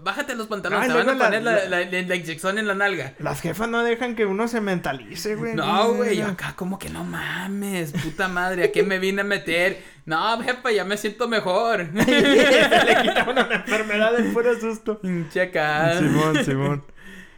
bájate 0.01 0.33
los 0.33 0.47
pantalones, 0.47 0.87
te 0.87 0.93
van 0.93 1.09
a 1.09 1.25
poner 1.25 1.43
la, 1.43 1.65
la, 1.65 1.85
la, 1.85 2.15
inyección 2.15 2.57
en 2.57 2.67
la 2.67 2.73
nalga. 2.73 3.13
Las 3.19 3.41
jefas 3.41 3.69
no 3.69 3.83
dejan 3.83 4.15
que 4.15 4.25
uno 4.25 4.47
se 4.47 4.61
mentalice, 4.61 5.35
güey. 5.35 5.53
No, 5.53 5.93
güey, 5.93 6.17
yo 6.17 6.25
acá 6.25 6.53
como 6.55 6.79
que 6.79 6.89
no 6.89 7.03
mames, 7.03 7.91
puta 7.91 8.27
madre, 8.27 8.63
¿a 8.63 8.71
qué 8.71 8.81
me 8.81 8.97
vine 8.97 9.21
a 9.21 9.25
meter? 9.25 9.83
No, 10.05 10.41
jefa, 10.41 10.71
ya 10.71 10.83
me 10.85 10.97
siento 10.97 11.27
mejor. 11.27 11.79
Le 11.93 13.01
quita 13.01 13.25
una 13.29 13.41
enfermedad 13.41 14.17
de 14.17 14.23
puro 14.31 14.59
susto. 14.59 14.99
Checa. 15.31 15.99
Simón, 15.99 16.43
Simón. 16.43 16.92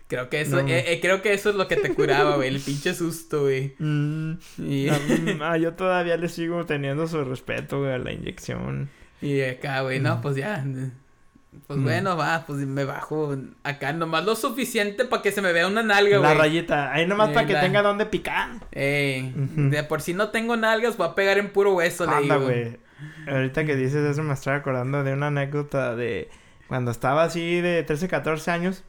Creo 0.07 0.29
que 0.29 0.41
eso, 0.41 0.59
eh, 0.59 0.93
eh, 0.93 0.99
creo 1.01 1.23
que 1.23 1.33
eso 1.33 1.49
es 1.49 1.55
lo 1.55 1.67
que 1.67 1.77
te 1.77 1.93
curaba, 1.95 2.35
güey, 2.35 2.49
el 2.49 2.61
pinche 2.61 2.93
susto, 2.93 3.41
güey. 3.43 3.75
Mm, 3.79 5.41
ah, 5.41 5.57
yo 5.57 5.73
todavía 5.73 6.17
le 6.17 6.29
sigo 6.29 6.65
teniendo 6.65 7.07
su 7.07 7.23
respeto, 7.23 7.79
güey, 7.79 7.93
a 7.93 7.97
la 7.97 8.11
inyección. 8.11 8.89
Y 9.21 9.41
acá, 9.41 9.81
güey, 9.81 9.99
no, 9.99 10.17
mm. 10.17 10.21
pues 10.21 10.35
ya. 10.35 10.63
Pues 11.67 11.79
mm. 11.79 11.83
bueno, 11.83 12.17
va, 12.17 12.43
pues 12.45 12.59
me 12.59 12.85
bajo 12.85 13.35
acá 13.63 13.93
nomás 13.93 14.25
lo 14.25 14.35
suficiente 14.35 15.05
para 15.05 15.21
que 15.21 15.31
se 15.31 15.41
me 15.41 15.51
vea 15.53 15.67
una 15.67 15.81
nalga, 15.81 16.17
güey. 16.17 16.29
La 16.29 16.35
rayita, 16.35 16.93
ahí 16.93 17.07
nomás 17.07 17.29
para 17.29 17.47
que 17.47 17.55
tenga 17.55 17.81
donde 17.81 18.05
picar. 18.05 18.49
Eh, 18.71 19.31
de 19.35 19.83
por 19.83 20.01
si 20.01 20.13
no 20.13 20.29
tengo 20.29 20.55
nalgas, 20.55 20.97
voy 20.97 21.07
a 21.07 21.15
pegar 21.15 21.37
en 21.39 21.51
puro 21.51 21.73
hueso, 21.73 22.05
le 22.05 22.21
digo. 22.21 22.41
güey. 22.41 22.77
Ahorita 23.27 23.65
que 23.65 23.75
dices 23.75 24.03
eso 24.09 24.21
me 24.23 24.33
estoy 24.33 24.53
acordando 24.53 25.03
de 25.03 25.13
una 25.13 25.27
anécdota 25.27 25.95
de 25.95 26.29
cuando 26.67 26.91
estaba 26.91 27.23
así 27.23 27.61
de 27.61 27.83
13, 27.83 28.07
14 28.07 28.51
años 28.51 28.83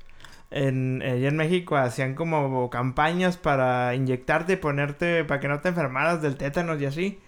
en, 0.50 1.02
allá 1.02 1.28
en 1.28 1.36
México 1.36 1.76
hacían 1.76 2.14
como 2.14 2.70
campañas 2.70 3.36
para 3.36 3.94
inyectarte 3.94 4.54
y 4.54 4.56
ponerte 4.56 5.24
para 5.24 5.40
que 5.40 5.48
no 5.48 5.60
te 5.60 5.68
enfermaras 5.68 6.22
del 6.22 6.36
tétanos 6.36 6.80
y 6.80 6.86
así. 6.86 7.20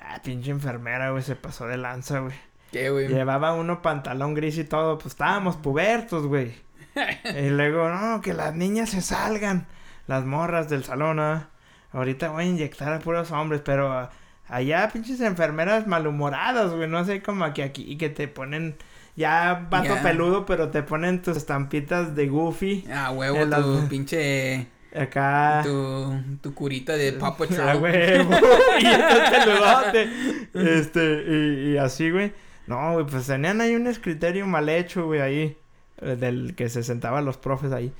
Ah, 0.00 0.20
pinche 0.22 0.50
enfermera, 0.50 1.10
güey, 1.10 1.22
se 1.22 1.36
pasó 1.36 1.66
de 1.66 1.76
lanza, 1.76 2.20
güey. 2.20 2.34
¿Qué, 2.70 2.90
güey? 2.90 3.08
Llevaba 3.08 3.54
uno 3.54 3.82
pantalón 3.82 4.34
gris 4.34 4.58
y 4.58 4.64
todo, 4.64 4.98
pues 4.98 5.14
estábamos 5.14 5.56
pubertos, 5.56 6.26
güey. 6.26 6.54
y 7.24 7.48
luego, 7.50 7.88
no, 7.88 8.20
que 8.20 8.34
las 8.34 8.54
niñas 8.54 8.90
se 8.90 9.00
salgan, 9.00 9.66
las 10.06 10.24
morras 10.24 10.68
del 10.68 10.84
salón, 10.84 11.16
¿no? 11.16 11.46
Ahorita 11.92 12.30
voy 12.30 12.44
a 12.44 12.48
inyectar 12.48 12.92
a 12.92 12.98
puros 12.98 13.30
hombres, 13.30 13.62
pero 13.64 14.10
allá 14.48 14.90
pinches 14.92 15.20
enfermeras 15.20 15.86
malhumoradas, 15.86 16.72
güey, 16.72 16.88
no 16.88 17.04
sé 17.04 17.22
como 17.22 17.44
aquí, 17.44 17.62
aquí, 17.62 17.96
que 17.96 18.10
te 18.10 18.28
ponen 18.28 18.76
ya 19.16 19.68
vato 19.70 19.94
peludo, 20.02 20.44
pero 20.44 20.70
te 20.70 20.82
ponen 20.82 21.22
tus 21.22 21.36
estampitas 21.36 22.14
de 22.14 22.26
Goofy. 22.28 22.86
Ah, 22.92 23.10
huevo, 23.12 23.46
tu 23.48 23.88
pinche... 23.88 24.68
Acá. 24.94 25.62
Tu, 25.64 26.38
tu 26.40 26.54
curita 26.54 26.92
de 26.96 27.12
Paw 27.14 27.36
Patrol. 27.36 27.68
Ah, 27.68 27.76
huevo. 27.76 28.30
y 28.80 28.86
este 28.86 29.30
peludote. 29.40 30.08
Este, 30.54 31.24
y, 31.26 31.72
y 31.72 31.76
así, 31.78 32.10
güey. 32.10 32.32
No, 32.68 32.92
güey, 32.92 33.04
pues 33.04 33.26
tenían 33.26 33.60
ahí 33.60 33.74
un 33.74 33.88
escritorio 33.88 34.46
mal 34.46 34.68
hecho, 34.68 35.06
güey, 35.06 35.20
ahí. 35.20 35.58
Eh, 36.00 36.16
del 36.16 36.54
que 36.54 36.68
se 36.68 36.84
sentaban 36.84 37.24
los 37.24 37.36
profes 37.36 37.72
ahí. 37.72 37.92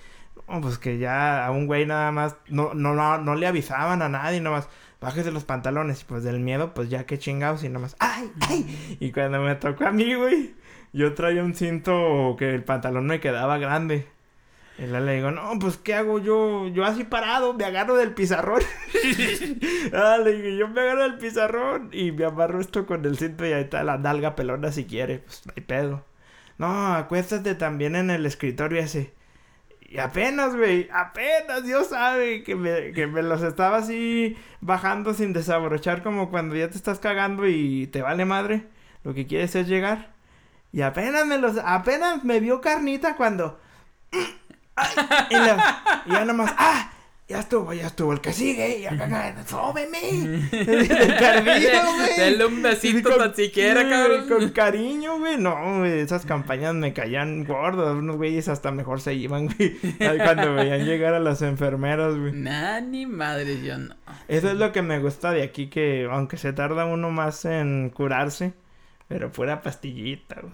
No, 0.49 0.61
pues 0.61 0.79
que 0.79 0.99
ya 0.99 1.45
a 1.45 1.51
un 1.51 1.67
güey 1.67 1.85
nada 1.85 2.13
más. 2.13 2.37
No, 2.49 2.75
no, 2.75 2.95
no, 2.95 3.19
no 3.19 3.35
le 3.35 3.49
avisaban 3.49 4.01
a 4.01 4.09
nadie, 4.09 4.41
nada 4.41 4.57
más. 4.57 4.69
Bájese 5.01 5.33
los 5.33 5.45
pantalones. 5.45 6.03
Y 6.03 6.05
pues 6.05 6.23
del 6.23 6.39
miedo, 6.39 6.75
pues 6.75 6.91
ya 6.91 7.07
que 7.07 7.19
chingados 7.19 7.65
y 7.65 7.69
nada 7.69 7.81
más. 7.81 7.97
¡Ay! 7.99 8.31
¡Ay! 8.49 8.97
Y 9.01 9.11
cuando 9.11 9.41
me 9.41 9.57
tocó 9.57 9.85
a 9.87 9.91
mí, 9.91 10.15
güey 10.15 10.55
yo 10.95 11.13
traía 11.15 11.43
un 11.43 11.55
cinto 11.55 12.37
que 12.39 12.55
el 12.55 12.63
pantalón 12.65 13.07
me 13.07 13.21
quedaba 13.21 13.59
grande. 13.59 14.07
Y 14.79 14.87
le 14.87 15.15
digo, 15.15 15.31
no, 15.33 15.59
pues, 15.61 15.77
¿qué 15.77 15.95
hago 15.95 16.21
yo? 16.21 16.69
Yo 16.69 16.85
así 16.85 17.05
parado, 17.05 17.53
me 17.55 17.65
agarro 17.65 17.97
del 17.97 18.15
pizarrón. 18.15 18.63
ah, 19.93 20.19
le 20.23 20.41
digo, 20.41 20.57
yo 20.57 20.69
me 20.69 20.81
agarro 20.81 21.03
del 21.03 21.19
pizarrón 21.19 21.91
y 21.93 22.13
me 22.13 22.25
amarro 22.25 22.61
esto 22.61 22.87
con 22.87 23.05
el 23.05 23.19
cinto 23.19 23.45
y 23.47 23.53
ahí 23.53 23.63
está 23.63 23.85
la 23.85 23.99
nalga 23.99 24.37
pelona 24.37 24.71
si 24.73 24.85
quiere. 24.85 25.19
Pues, 25.19 25.47
no 25.47 25.53
hay 25.57 25.63
pedo. 25.63 26.05
No, 26.59 26.95
acuéstate 26.95 27.57
también 27.57 27.97
en 27.97 28.11
el 28.11 28.25
escritorio 28.25 28.81
ese. 28.81 29.15
Y 29.81 29.99
apenas, 29.99 30.57
güey, 30.57 30.89
apenas, 30.93 31.65
Dios 31.65 31.89
sabe 31.89 32.45
que 32.45 32.55
me, 32.57 32.93
que 32.93 33.07
me 33.09 33.23
los 33.23 33.43
estaba 33.43 33.79
así 33.79 34.37
bajando 34.61 35.15
sin 35.15 35.33
desabrochar 35.33 36.03
como 36.05 36.31
cuando 36.31 36.57
ya 36.57 36.71
te 36.71 36.77
estás 36.77 37.01
cagando 37.01 37.49
y 37.49 37.89
te 37.89 38.03
vale 38.03 38.25
madre. 38.25 38.69
Lo 39.05 39.15
que 39.15 39.27
quieres 39.27 39.55
es 39.57 39.69
llegar. 39.69 40.14
Y 40.75 40.83
apenas 40.83 41.25
me 41.25 41.39
los, 41.39 41.57
apenas 41.65 42.25
me 42.25 42.41
vio 42.41 42.61
carnita 42.61 43.15
cuando. 43.15 43.61
y, 45.31 45.35
ya 46.13 46.25
nomás, 46.25 46.53
¡ah! 46.59 46.91
Ya 47.29 47.39
estuvo, 47.39 47.73
ya 47.73 47.87
estuvo 47.87 48.13
el 48.13 48.21
que 48.21 48.33
sigue. 48.33 48.81
Y 48.81 48.87
acá, 48.87 49.37
¡sóbeme! 49.47 50.01
Perdido, 50.51 51.81
güey. 51.97 52.17
Dale 52.19 52.47
un 52.47 52.61
besito 52.61 53.17
tan 53.17 53.37
siquiera, 53.37 53.89
cabrón. 53.89 54.29
Con 54.29 54.49
cariño, 54.49 55.21
güey. 55.21 55.37
No, 55.39 55.79
güey. 55.79 56.01
Esas 56.01 56.27
campañas 56.27 56.75
me 56.75 56.93
caían 56.93 57.45
gordos. 57.45 57.97
Unos 57.97 58.17
güeyes 58.17 58.49
hasta 58.49 58.73
mejor 58.73 59.01
se 59.01 59.15
iban, 59.15 59.47
güey. 59.47 59.79
Cuando 60.19 60.55
veían 60.55 60.85
llegar 60.85 61.15
a 61.15 61.21
las 61.21 61.41
enfermeras, 61.43 62.17
güey. 62.17 62.33
Nah, 62.33 62.81
ni 62.81 63.07
madre, 63.07 63.63
yo 63.63 63.79
no. 63.79 63.95
Eso 64.27 64.49
es 64.49 64.57
lo 64.57 64.73
que 64.73 64.83
me 64.83 64.99
gusta 64.99 65.31
de 65.31 65.45
aquí, 65.45 65.69
que 65.69 66.09
aunque 66.11 66.37
se 66.37 66.53
tarda 66.53 66.85
uno 66.85 67.13
más 67.13 67.45
en 67.45 67.91
curarse 67.91 68.55
pero 69.09 69.31
fuera 69.31 69.63
pastillita, 69.63 70.41
güey. 70.41 70.53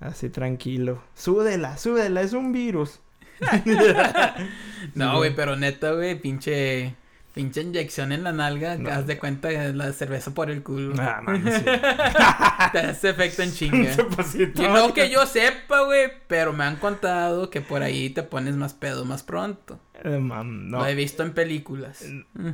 Así 0.00 0.28
tranquilo. 0.28 1.02
Súdela, 1.14 1.78
súdela, 1.78 2.20
es 2.22 2.32
un 2.32 2.52
virus. 2.52 3.00
no, 4.94 5.18
güey, 5.18 5.34
pero 5.34 5.56
neta, 5.56 5.92
güey, 5.92 6.18
pinche. 6.18 6.94
Pinche 7.32 7.62
inyección 7.62 8.12
en 8.12 8.22
la 8.22 8.30
nalga, 8.30 8.78
haz 8.92 9.08
de 9.08 9.18
cuenta 9.18 9.50
la 9.50 9.92
cerveza 9.92 10.32
por 10.32 10.52
el 10.52 10.62
culo. 10.62 10.94
Ah, 11.00 12.70
Te 12.72 12.78
hace 12.78 13.10
efecto 13.10 13.42
en 13.42 13.52
chinga. 13.52 13.90
no 14.54 14.94
que 14.94 15.10
yo 15.10 15.26
sepa, 15.26 15.80
güey, 15.80 16.12
pero 16.28 16.52
me 16.52 16.62
han 16.62 16.76
contado 16.76 17.50
que 17.50 17.60
por 17.60 17.82
ahí 17.82 18.10
te 18.10 18.22
pones 18.22 18.54
más 18.54 18.72
pedo 18.72 19.04
más 19.04 19.24
pronto. 19.24 19.80
Eh, 20.04 20.20
no. 20.20 20.44
Lo 20.78 20.86
he 20.86 20.94
visto 20.94 21.24
en 21.24 21.32
películas. 21.32 22.04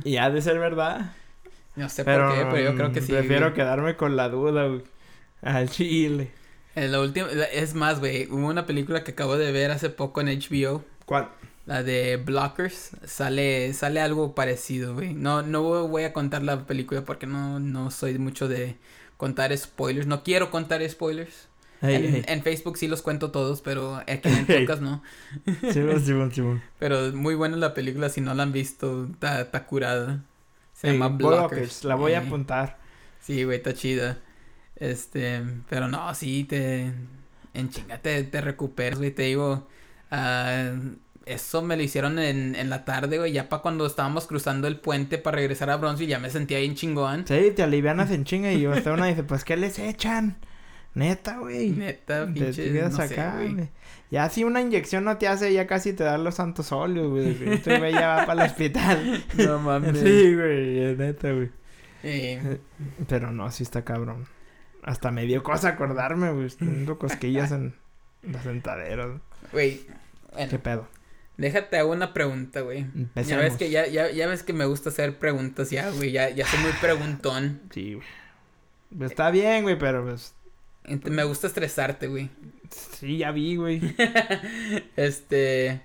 Y 0.03 0.17
ha 0.17 0.31
de 0.31 0.41
ser 0.41 0.57
verdad. 0.57 1.11
No 1.75 1.89
sé 1.89 2.03
por 2.03 2.33
qué, 2.33 2.45
pero 2.51 2.71
yo 2.71 2.75
creo 2.75 2.91
que 2.91 3.01
sí. 3.01 3.11
Prefiero 3.11 3.53
quedarme 3.53 3.95
con 3.95 4.15
la 4.15 4.29
duda, 4.29 4.67
güey. 4.67 4.83
Al 5.41 5.69
chile. 5.69 6.31
En 6.75 6.91
la 6.91 7.01
última, 7.01 7.27
es 7.27 7.73
más, 7.73 7.99
güey, 7.99 8.27
hubo 8.29 8.47
una 8.47 8.65
película 8.65 9.03
que 9.03 9.11
acabo 9.11 9.37
de 9.37 9.51
ver 9.51 9.71
hace 9.71 9.89
poco 9.89 10.21
en 10.21 10.27
HBO. 10.27 10.83
¿Cuál? 11.05 11.29
La 11.65 11.83
de 11.83 12.17
Blockers. 12.17 12.91
Sale, 13.05 13.73
sale 13.73 13.99
algo 13.99 14.35
parecido, 14.35 14.93
güey. 14.93 15.13
No, 15.13 15.41
no 15.41 15.87
voy 15.87 16.03
a 16.03 16.13
contar 16.13 16.43
la 16.43 16.65
película 16.65 17.03
porque 17.03 17.27
no, 17.27 17.59
no 17.59 17.91
soy 17.91 18.17
mucho 18.19 18.47
de 18.47 18.77
contar 19.17 19.55
spoilers. 19.57 20.07
No 20.07 20.23
quiero 20.23 20.49
contar 20.49 20.87
spoilers. 20.87 21.47
en, 21.81 22.43
Facebook 22.43 22.77
sí 22.77 22.87
los 22.87 23.01
cuento 23.01 23.31
todos, 23.31 23.61
pero 23.61 23.95
aquí 24.07 24.29
en 24.29 24.45
podcast 24.47 24.81
no. 24.81 25.03
sí, 25.45 25.73
sí, 25.73 26.21
sí, 26.31 26.43
Pero 26.79 27.11
muy 27.13 27.35
buena 27.35 27.57
la 27.57 27.73
película, 27.73 28.09
si 28.09 28.21
no 28.21 28.33
la 28.33 28.43
han 28.43 28.51
visto, 28.51 29.07
está 29.21 29.65
curada. 29.65 30.23
Se 30.81 30.91
llama 30.91 31.09
Blockers. 31.09 31.83
La 31.83 31.93
voy 31.93 32.13
a 32.13 32.21
apuntar. 32.21 32.79
Sí, 33.19 33.43
güey, 33.43 33.57
está 33.57 33.73
chida. 33.75 34.17
Este, 34.75 35.41
pero 35.69 35.87
no, 35.87 36.13
sí, 36.15 36.43
te. 36.43 36.91
En 37.53 37.69
chinga 37.69 37.99
te, 37.99 38.23
te 38.23 38.41
recuperas, 38.41 38.97
güey. 38.97 39.11
Te 39.11 39.23
digo. 39.23 39.67
Uh, 40.11 40.95
eso 41.25 41.61
me 41.61 41.77
lo 41.77 41.83
hicieron 41.83 42.17
en, 42.17 42.55
en 42.55 42.69
la 42.71 42.83
tarde, 42.83 43.19
güey. 43.19 43.31
Ya 43.31 43.47
para 43.47 43.61
cuando 43.61 43.85
estábamos 43.85 44.25
cruzando 44.25 44.67
el 44.67 44.79
puente 44.79 45.19
para 45.19 45.35
regresar 45.35 45.69
a 45.69 45.77
Bronzeville, 45.77 46.09
ya 46.09 46.19
me 46.19 46.31
sentía 46.31 46.57
bien 46.57 46.73
chingón. 46.73 47.27
Sí, 47.27 47.51
te 47.55 47.61
alivianas 47.61 48.09
en 48.11 48.25
chinga 48.25 48.51
y 48.51 48.65
hasta 48.65 48.91
una 48.91 49.05
dice, 49.05 49.23
pues, 49.23 49.43
¿qué 49.43 49.57
les 49.57 49.77
echan? 49.77 50.37
Neta, 50.93 51.37
güey. 51.37 51.69
Neta, 51.69 52.25
pinche. 52.25 52.69
no 52.71 53.03
acá, 53.03 53.35
güey. 53.37 53.69
Ya 54.09 54.29
si 54.29 54.43
una 54.43 54.59
inyección 54.59 55.05
no 55.05 55.17
te 55.17 55.27
hace, 55.27 55.53
ya 55.53 55.65
casi 55.65 55.93
te 55.93 56.03
dan 56.03 56.23
los 56.23 56.35
santos 56.35 56.71
óleos, 56.73 57.09
güey. 57.09 57.53
Este 57.53 57.79
güey 57.79 57.93
ya 57.93 58.07
va 58.15 58.25
para 58.25 58.43
el 58.43 58.49
hospital. 58.49 59.23
No 59.37 59.59
mames. 59.59 59.97
Sí, 59.97 60.35
güey, 60.35 60.95
neta, 60.97 61.31
güey. 61.31 61.49
Eh. 62.03 62.59
Pero 63.07 63.31
no, 63.31 63.49
sí 63.51 63.63
está 63.63 63.85
cabrón. 63.85 64.27
Hasta 64.83 65.11
me 65.11 65.25
dio 65.25 65.43
cosa 65.43 65.69
acordarme, 65.69 66.31
güey. 66.31 66.49
Tengo 66.49 66.97
cosquillas 66.97 67.51
en 67.51 67.73
los 68.23 68.41
sentaderos. 68.41 69.21
Güey. 69.53 69.85
¿Qué 70.49 70.59
pedo? 70.59 70.87
Déjate 71.37 71.77
hago 71.77 71.91
una 71.91 72.13
pregunta, 72.13 72.61
güey. 72.61 72.85
Ya 73.15 73.37
ves 73.37 73.55
que 73.55 73.69
ya, 73.69 73.87
ya, 73.87 74.11
ya 74.11 74.27
ves 74.27 74.43
que 74.43 74.53
me 74.53 74.65
gusta 74.65 74.89
hacer 74.89 75.17
preguntas 75.17 75.69
ya, 75.69 75.89
güey. 75.89 76.11
Ya, 76.11 76.29
ya 76.29 76.45
soy 76.45 76.59
muy 76.59 76.71
preguntón. 76.81 77.61
Sí, 77.71 77.93
güey. 77.93 79.05
Está 79.09 79.31
bien, 79.31 79.63
güey, 79.63 79.79
pero 79.79 80.03
pues. 80.03 80.35
Me 80.85 81.23
gusta 81.23 81.47
estresarte, 81.47 82.07
güey. 82.07 82.29
Sí, 82.69 83.17
ya 83.17 83.31
vi, 83.31 83.55
güey. 83.55 83.81
este. 84.95 85.81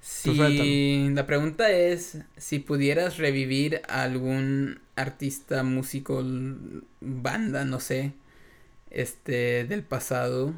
Si 0.00 1.08
la 1.14 1.26
pregunta 1.26 1.70
es 1.70 2.18
si 2.36 2.58
pudieras 2.60 3.18
revivir 3.18 3.82
a 3.88 4.02
algún 4.02 4.80
artista, 4.94 5.62
músico, 5.62 6.22
banda, 7.00 7.64
no 7.64 7.80
sé, 7.80 8.12
este, 8.90 9.64
del 9.64 9.82
pasado, 9.82 10.54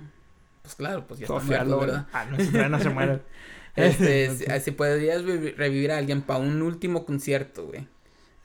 pues 0.62 0.74
claro, 0.74 1.06
pues 1.06 1.20
ya 1.20 1.26
está 1.26 1.40
muerto, 1.40 1.80
¿verdad? 1.80 2.06
Ah, 2.12 2.26
no, 2.26 2.68
no 2.68 2.78
se 2.78 2.90
muere. 2.90 3.20
este, 3.76 4.60
si, 4.60 4.70
podrías 4.70 5.22
revivir 5.24 5.92
a 5.92 5.98
alguien 5.98 6.22
para 6.22 6.40
un 6.40 6.62
último 6.62 7.04
concierto, 7.04 7.66
güey, 7.66 7.86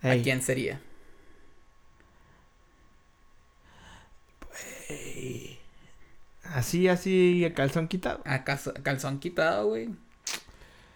¿a 0.01 0.15
quién 0.22 0.41
sería? 0.41 0.79
Así, 6.53 6.88
así, 6.88 7.43
a 7.45 7.53
calzón 7.53 7.88
quitado. 7.88 8.22
A 8.25 8.43
calzón 8.43 9.19
quitado, 9.19 9.67
güey. 9.67 9.89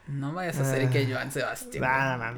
No 0.07 0.33
vayas 0.33 0.59
a 0.59 0.61
hacer 0.61 0.89
que 0.89 0.99
ah. 0.99 1.07
Joan 1.09 1.31
Sebastián. 1.31 2.37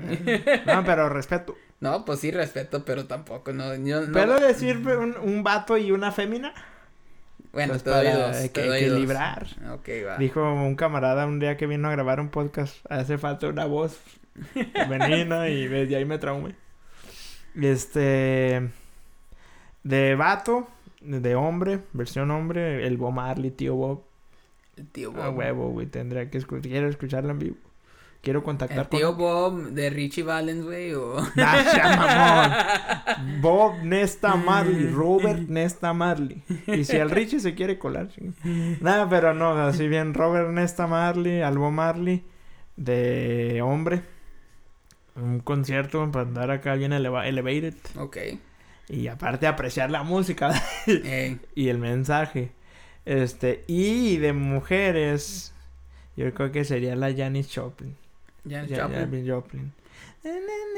No, 0.66 0.66
no, 0.74 0.86
pero 0.86 1.10
respeto. 1.10 1.56
No, 1.82 2.06
pues 2.06 2.22
sí, 2.22 2.32
respeto, 2.32 2.86
pero 2.86 3.08
tampoco, 3.08 3.52
no. 3.52 3.76
Yo, 3.76 4.02
no... 4.02 4.14
¿Puedo 4.14 4.40
decir 4.40 4.78
un, 4.78 5.18
un 5.18 5.44
vato 5.44 5.78
y 5.78 5.92
una 5.92 6.14
fémina? 6.14 6.54
Bueno, 7.52 7.74
pues 7.74 7.84
te 7.84 7.90
doy 7.90 8.08
dos. 8.08 8.38
Que, 8.38 8.50
te 8.50 8.68
doy 8.68 8.80
equilibrar. 8.80 9.48
Ok, 9.74 9.90
va. 10.08 10.18
Dijo 10.18 10.42
un 10.42 10.76
camarada 10.76 11.26
un 11.26 11.40
día 11.40 11.58
que 11.58 11.68
vino 11.68 11.90
a 11.90 11.92
grabar 11.92 12.22
un 12.22 12.30
podcast, 12.30 12.78
hace 12.90 13.18
falta 13.18 13.48
una 13.48 13.66
voz 13.66 14.00
femenina 14.74 15.50
y 15.50 15.68
desde 15.68 15.98
ahí 15.98 16.06
me 16.06 16.18
traumé. 16.20 16.56
Este... 17.62 18.70
De 19.84 20.16
vato, 20.16 20.70
de 21.02 21.36
hombre, 21.36 21.82
versión 21.94 22.32
hombre, 22.32 22.86
el 22.86 22.98
Bob 22.98 23.14
Marley, 23.14 23.52
tío 23.52 23.76
Bob. 23.76 24.04
El 24.76 24.88
tío 24.88 25.12
Bob. 25.12 25.22
A 25.22 25.30
huevo, 25.30 25.70
güey, 25.70 25.88
tendría 25.88 26.30
que 26.30 26.38
escuchar, 26.38 26.70
quiero 26.70 26.88
escucharlo 26.88 27.32
en 27.32 27.40
vivo. 27.40 27.56
Quiero 28.22 28.44
contactar 28.44 28.80
el 28.80 28.88
tío 28.90 29.16
Bob 29.16 29.70
de 29.70 29.90
Richie 29.90 30.24
Valens, 30.24 30.66
güey, 30.66 30.94
o... 30.94 31.16
mamón. 31.36 32.52
Bob 33.42 33.76
Nesta 33.84 34.36
Marley, 34.36 34.88
Robert 34.94 35.48
Nesta 35.48 35.94
Marley. 35.94 36.44
Y 36.68 36.84
si 36.84 36.98
el 36.98 37.10
Richie 37.10 37.40
se 37.40 37.56
quiere 37.56 37.80
colar, 37.80 38.10
Nada, 38.82 39.08
pero 39.08 39.34
no, 39.34 39.52
así 39.52 39.88
bien, 39.88 40.14
Robert 40.14 40.50
Nesta 40.50 40.86
Marley, 40.86 41.42
Albo 41.42 41.72
Marley, 41.72 42.26
de 42.76 43.62
hombre. 43.64 44.02
Un 45.16 45.40
concierto 45.40 46.12
para 46.12 46.26
andar 46.28 46.52
acá 46.52 46.76
bien 46.76 46.92
elevated. 46.92 47.76
Ok. 47.98 48.18
Y 48.90 49.08
aparte 49.08 49.46
apreciar 49.46 49.92
la 49.92 50.02
música 50.02 50.52
y 51.56 51.70
el 51.70 51.78
mensaje. 51.78 52.52
Este, 53.06 53.64
y 53.68 54.18
de 54.18 54.34
mujeres, 54.34 55.54
yo 56.18 56.34
creo 56.34 56.52
que 56.52 56.66
sería 56.66 56.96
la 56.96 57.14
Janis 57.14 57.54
Joplin. 57.54 57.96
Janis 58.50 58.78
Joplin. 58.80 59.30
Joplin. 59.30 59.74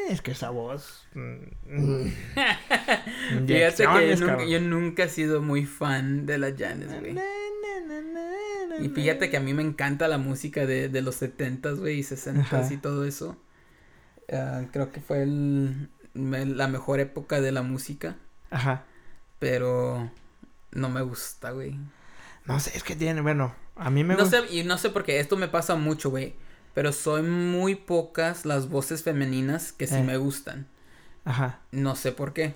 Es 0.09 0.21
que 0.21 0.31
esa 0.31 0.49
voz. 0.49 1.07
Mm, 1.13 2.07
Fíjate 3.47 3.85
que 4.37 4.49
yo 4.49 4.59
nunca, 4.59 5.05
he 5.05 5.09
sido 5.09 5.41
muy 5.41 5.65
fan 5.65 6.25
de 6.25 6.37
la 6.37 6.53
Janis, 6.55 6.87
güey. 6.99 7.15
Y 8.81 8.89
fíjate 8.89 9.29
que 9.29 9.37
a 9.37 9.41
mí 9.41 9.53
me 9.53 9.61
encanta 9.61 10.07
la 10.07 10.17
música 10.17 10.65
de, 10.65 10.89
de 10.89 11.01
los 11.01 11.21
70s, 11.21 11.77
güey, 11.77 11.99
y 11.99 12.03
60s 12.03 12.71
y 12.71 12.77
todo 12.77 13.05
eso. 13.05 13.37
Ah, 14.31 14.63
creo 14.71 14.91
que 14.91 15.01
fue 15.01 15.23
el, 15.23 15.89
la 16.13 16.67
mejor 16.67 16.99
época 16.99 17.41
de 17.41 17.51
la 17.51 17.61
música. 17.61 18.15
Ajá. 18.49 18.83
Pero 19.39 20.09
no 20.71 20.89
me 20.89 21.01
gusta, 21.01 21.51
güey. 21.51 21.77
No 22.45 22.59
sé, 22.59 22.75
es 22.75 22.83
que 22.83 22.95
tiene, 22.95 23.21
bueno, 23.21 23.55
a 23.75 23.89
mí 23.89 24.03
me 24.03 24.15
No 24.15 24.25
sé, 24.25 24.41
y 24.49 24.63
no 24.63 24.77
sé 24.77 24.89
porque 24.89 25.19
esto 25.19 25.37
me 25.37 25.47
pasa 25.47 25.75
mucho, 25.75 26.09
güey. 26.09 26.33
Pero 26.73 26.93
son 26.93 27.51
muy 27.51 27.75
pocas 27.75 28.45
las 28.45 28.69
voces 28.69 29.03
femeninas 29.03 29.73
que 29.73 29.87
sí 29.87 29.95
eh. 29.95 30.03
me 30.03 30.17
gustan. 30.17 30.67
Ajá. 31.25 31.59
No 31.71 31.95
sé 31.95 32.11
por 32.11 32.33
qué. 32.33 32.55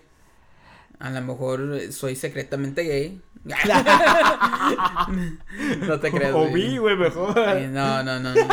A 0.99 1.09
lo 1.09 1.21
mejor 1.21 1.91
soy 1.91 2.15
secretamente 2.15 2.83
gay. 2.83 3.21
no 5.87 5.99
te 5.99 6.11
creas. 6.11 6.33
O 6.33 6.47
vi, 6.47 6.77
güey, 6.77 6.95
mejor. 6.95 7.35
No, 7.69 8.03
no, 8.03 8.19
no, 8.19 8.33
no. 8.33 8.35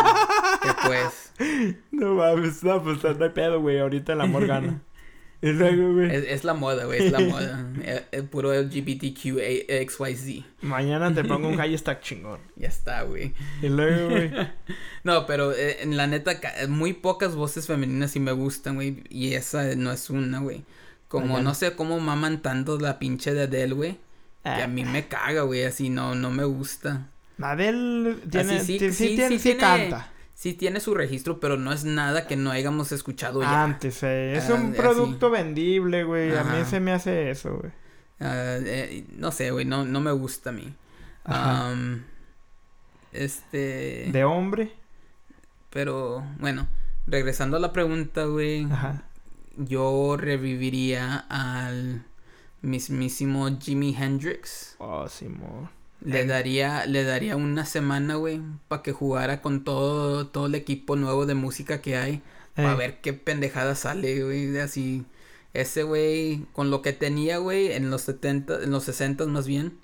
pues. 0.86 1.32
No 1.92 2.14
mames, 2.14 2.62
no, 2.64 2.82
pues 2.82 3.02
no 3.02 3.24
hay 3.24 3.30
pedo, 3.30 3.60
güey. 3.60 3.78
Ahorita 3.78 4.14
la 4.14 4.26
Morgana. 4.26 4.80
Es, 5.42 5.61
es, 5.61 6.44
la 6.44 6.55
moda, 6.55 6.85
güey, 6.85 7.05
es 7.05 7.11
la 7.11 7.18
moda. 7.18 7.68
el, 8.12 8.24
puro 8.26 8.55
LGBTQXYZ. 8.55 10.44
Mañana 10.61 11.12
te 11.12 11.24
pongo 11.24 11.48
un 11.48 11.57
hashtag 11.59 12.00
chingón. 12.00 12.38
Ya 12.55 12.68
está, 12.68 13.02
güey. 13.02 13.35
Y 13.61 13.68
luego, 13.68 14.11
güey. 14.11 14.31
no, 15.02 15.26
pero 15.26 15.52
eh, 15.52 15.83
en 15.83 15.96
la 15.96 16.07
neta, 16.07 16.38
muy 16.68 16.92
pocas 16.92 17.35
voces 17.35 17.66
femeninas 17.66 18.12
sí 18.12 18.20
me 18.20 18.31
gustan, 18.31 18.76
güey. 18.76 19.02
Y 19.09 19.35
esa 19.35 19.74
no 19.74 19.90
es 19.90 20.11
una, 20.11 20.38
güey. 20.38 20.64
Como 21.09 21.40
no 21.40 21.55
sé 21.55 21.74
cómo 21.74 21.98
maman 21.98 22.40
tanto 22.40 22.78
la 22.78 23.00
pinche 23.00 23.35
de 23.35 23.42
Adele, 23.42 23.74
güey. 23.74 23.98
Que 24.44 24.62
a 24.62 24.68
mí 24.68 24.85
me 24.85 25.09
caga, 25.09 25.42
güey. 25.42 25.64
Así 25.64 25.90
no, 25.90 26.14
no 26.14 26.31
me 26.31 26.44
gusta. 26.44 27.09
Adele 27.40 28.14
tiene, 28.31 28.61
sí, 28.61 28.78
sí, 28.78 28.92
sí, 28.92 29.38
sí, 29.40 29.57
canta 29.57 30.12
sí 30.42 30.55
tiene 30.55 30.81
su 30.81 30.92
registro, 30.92 31.38
pero 31.38 31.57
no 31.57 31.72
es 31.72 31.85
nada 31.85 32.26
que 32.26 32.35
no 32.35 32.50
hayamos 32.50 32.90
escuchado 32.90 33.42
ya. 33.42 33.62
Antes, 33.62 34.02
eh. 34.02 34.37
Es 34.37 34.50
un 34.50 34.72
ah, 34.72 34.76
producto 34.76 35.31
vendible, 35.31 36.02
güey. 36.02 36.37
A 36.37 36.42
mí 36.42 36.64
se 36.64 36.81
me 36.81 36.90
hace 36.90 37.31
eso, 37.31 37.59
güey. 37.59 37.70
Ah, 38.18 38.57
eh, 38.59 39.07
no 39.16 39.31
sé, 39.31 39.52
güey. 39.52 39.64
No, 39.64 39.85
no 39.85 40.00
me 40.00 40.11
gusta 40.11 40.50
a 40.50 40.52
mí. 40.52 40.74
este... 43.12 44.09
¿De 44.11 44.24
hombre? 44.24 44.72
Pero, 45.70 46.24
bueno. 46.40 46.66
Regresando 47.07 47.57
a 47.57 47.61
la 47.61 47.72
pregunta, 47.72 48.24
güey. 48.24 48.64
Ajá. 48.64 49.05
Yo 49.57 50.16
reviviría 50.16 51.24
al 51.28 52.05
mismísimo 52.62 53.48
Jimi 53.61 53.94
Hendrix. 53.96 54.74
Oh, 54.81 55.07
Simón. 55.09 55.70
Le 56.04 56.26
daría, 56.26 56.86
le 56.86 57.04
daría 57.04 57.36
una 57.36 57.64
semana, 57.64 58.16
güey, 58.16 58.40
para 58.68 58.82
que 58.82 58.92
jugara 58.92 59.40
con 59.40 59.64
todo, 59.64 60.26
todo 60.26 60.46
el 60.46 60.54
equipo 60.54 60.96
nuevo 60.96 61.26
de 61.26 61.34
música 61.34 61.80
que 61.80 61.96
hay. 61.96 62.22
Para 62.54 62.74
ver 62.74 63.00
qué 63.00 63.12
pendejada 63.12 63.74
sale, 63.74 64.22
güey. 64.22 64.58
Así. 64.58 65.04
Ese 65.54 65.82
güey, 65.82 66.46
con 66.52 66.70
lo 66.70 66.82
que 66.82 66.92
tenía, 66.92 67.38
güey, 67.38 67.72
en 67.72 67.90
los 67.90 68.02
70, 68.02 68.62
en 68.64 68.70
los 68.70 68.84
60 68.84 69.26
más 69.26 69.46
bien. 69.46 69.78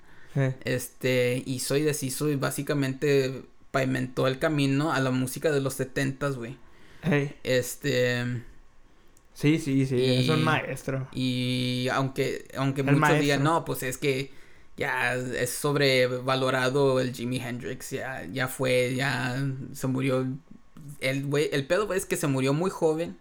Este, 0.63 1.43
hizo 1.45 1.75
y 1.75 1.81
deshizo 1.81 2.29
y 2.29 2.35
básicamente 2.35 3.43
pavimentó 3.71 4.27
el 4.27 4.39
camino 4.39 4.93
a 4.93 4.99
la 4.99 5.11
música 5.11 5.51
de 5.51 5.61
los 5.61 5.73
70, 5.75 6.29
güey. 6.29 6.57
Este. 7.43 8.43
Sí, 9.33 9.57
sí, 9.57 9.85
sí, 9.85 10.03
es 10.03 10.29
un 10.29 10.43
maestro. 10.43 11.07
Y 11.13 11.87
aunque, 11.93 12.47
aunque 12.57 12.83
muchos 12.83 13.19
digan, 13.19 13.43
no, 13.43 13.63
pues 13.63 13.83
es 13.83 13.97
que 13.97 14.31
ya 14.79 15.13
es 15.13 15.49
sobrevalorado 15.49 17.01
el 17.01 17.13
Jimi 17.13 17.37
Hendrix, 17.37 17.89
ya, 17.89 18.25
ya 18.31 18.47
fue, 18.47 18.95
ya 18.95 19.35
se 19.73 19.87
murió. 19.87 20.25
El, 21.01 21.25
wey, 21.25 21.49
el 21.51 21.67
pedo 21.67 21.93
es 21.93 22.05
que 22.05 22.15
se 22.15 22.27
murió 22.27 22.53
muy 22.53 22.69
joven. 22.69 23.17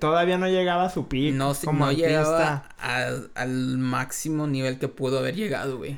todavía 0.00 0.38
no 0.38 0.48
llegaba 0.48 0.86
a 0.86 0.90
su 0.90 1.08
pico. 1.08 1.36
No, 1.36 1.52
no 1.74 1.92
llegaba 1.92 2.64
al 2.78 3.78
máximo 3.78 4.46
nivel 4.46 4.78
que 4.78 4.88
pudo 4.88 5.18
haber 5.18 5.36
llegado, 5.36 5.76
güey. 5.76 5.96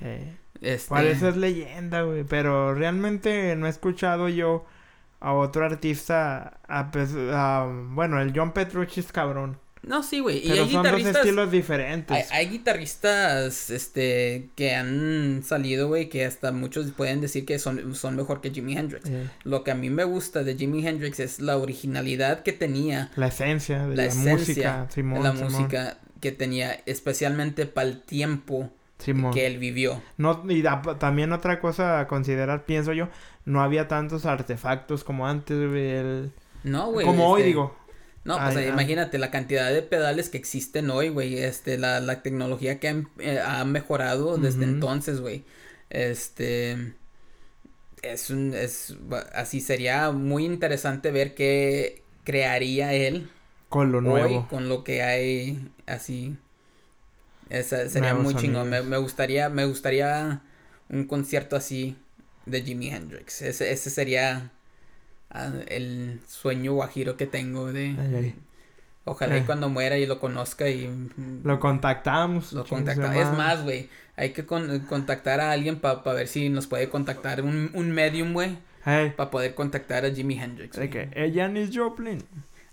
Este... 0.61 0.89
Parece 0.89 1.29
es 1.29 1.37
leyenda, 1.37 2.03
güey. 2.03 2.25
Pero 2.25 2.75
realmente 2.75 3.55
no 3.55 3.67
he 3.69 3.71
escuchado 3.71 4.29
yo 4.29 4.67
a 5.21 5.33
otro 5.33 5.65
artista. 5.65 6.59
A, 6.69 7.71
bueno, 7.91 8.21
el 8.21 8.33
John 8.35 8.53
Petrucci 8.53 8.99
es 8.99 9.13
cabrón. 9.13 9.59
No, 9.87 10.03
sí, 10.03 10.21
güey. 10.21 10.47
Y 10.47 10.53
hay 10.53 10.59
son 10.59 10.69
guitarristas. 10.69 11.13
Dos 11.13 11.23
estilos 11.23 11.51
diferentes. 11.51 12.33
Hay, 12.33 12.49
guitarristas, 12.49 13.71
este, 13.71 14.49
que 14.55 14.75
han 14.75 15.43
salido, 15.45 15.89
güey, 15.89 16.09
que 16.09 16.25
hasta 16.25 16.53
muchos 16.53 16.91
pueden 16.93 17.21
decir 17.21 17.45
que 17.45 17.59
son, 17.59 17.95
son 17.95 18.17
mejor 18.17 18.41
que 18.41 18.51
Jimi 18.51 18.77
Hendrix. 18.77 19.11
Lo 19.45 19.65
que 19.65 19.71
a 19.71 19.75
mí 19.75 19.91
me 19.91 20.05
gusta 20.05 20.43
de 20.43 20.57
Jimi 20.57 20.87
Hendrix 20.87 21.21
es 21.21 21.41
la 21.41 21.57
originalidad 21.57 22.43
que 22.43 22.53
tenía. 22.53 23.11
La 23.17 23.29
esencia 23.29 23.87
de 23.87 23.97
la, 23.97 24.15
música. 24.15 24.89
la 24.97 25.33
música 25.33 25.99
que 26.21 26.33
tenía, 26.33 26.81
especialmente 26.87 27.67
para 27.67 27.89
el 27.89 28.01
tiempo 28.01 28.71
que 29.33 29.47
él 29.47 29.59
vivió. 29.59 30.01
No, 30.17 30.43
y 30.49 30.63
también 30.99 31.33
otra 31.33 31.61
cosa 31.61 32.01
a 32.01 32.07
considerar, 32.09 32.65
pienso 32.65 32.93
yo, 32.93 33.09
no 33.45 33.63
había 33.63 33.89
tantos 33.89 34.25
artefactos 34.25 35.05
como 35.05 35.27
antes, 35.27 35.71
güey. 35.71 36.33
No, 36.63 36.91
güey. 36.91 37.07
Como 37.07 37.29
hoy 37.29 37.43
este, 37.43 37.49
digo. 37.49 37.77
No, 38.25 38.39
pues 38.39 38.67
imagínate 38.67 39.19
la 39.19 39.31
cantidad 39.31 39.71
de 39.71 39.83
pedales 39.83 40.31
que 40.31 40.39
existen 40.39 40.91
hoy, 40.91 41.11
güey. 41.11 41.39
Este, 41.39 41.77
la, 41.77 42.01
la 42.01 42.23
tecnología 42.23 42.81
que 42.81 43.05
eh, 43.19 43.39
ha 43.39 43.65
mejorado 43.67 44.39
desde 44.39 44.65
entonces, 44.65 45.21
güey. 45.21 45.45
Este. 45.91 46.95
Es 48.03 48.31
un. 48.31 48.55
Es, 48.55 48.97
así 49.35 49.61
sería 49.61 50.11
muy 50.11 50.47
interesante 50.47 51.11
ver 51.11 51.35
qué 51.35 52.03
crearía 52.25 52.95
él. 52.95 53.29
Con 53.69 53.93
lo 53.93 54.01
nuevo. 54.01 54.49
con 54.49 54.69
lo 54.71 54.85
que 54.85 55.03
hay 55.03 55.71
así. 55.87 56.37
Esa 57.51 57.89
sería 57.91 58.15
muy 58.15 58.35
chingón. 58.37 58.71
Me, 58.71 58.83
me, 58.83 58.97
gustaría, 58.97 59.51
me 59.51 59.67
gustaría 59.67 60.41
un 60.89 61.05
concierto 61.05 61.57
así 61.57 61.97
de 62.47 62.63
Jimi 62.63 62.89
Hendrix. 62.89 63.43
Ese, 63.43 63.71
ese 63.71 63.91
sería 63.91 64.51
el 65.69 66.21
sueño 66.27 66.75
guajiro 66.75 67.17
que 67.17 67.27
tengo 67.27 67.73
de... 67.73 68.35
Ojalá 69.07 69.37
y 69.37 69.41
eh. 69.41 69.43
cuando 69.45 69.69
muera 69.69 69.99
y 69.99 70.07
lo 70.07 70.19
conozca 70.19 70.69
y... 70.69 70.91
Lo 71.43 71.61
contactamos. 71.61 72.53
Lo 72.53 72.65
contactamos. 72.65 73.17
Es 73.17 73.37
más, 73.37 73.63
güey. 73.63 73.91
Hay 74.17 74.31
que 74.31 74.47
contactar 74.47 75.41
a 75.41 75.53
alguien 75.53 75.81
para 75.81 76.01
ver 76.13 76.29
si 76.29 76.49
nos 76.49 76.67
puede 76.67 76.89
contactar 76.89 77.43
un, 77.43 77.71
un 77.75 77.91
medium, 77.91 78.33
güey. 78.33 78.57
Para 78.85 79.31
poder 79.31 79.55
contactar 79.55 80.05
a 80.05 80.11
Jimi 80.11 80.39
Hendrix. 80.39 80.77
De 80.77 80.91
que, 80.91 81.33
Janis 81.35 81.71
Joplin. 81.75 82.23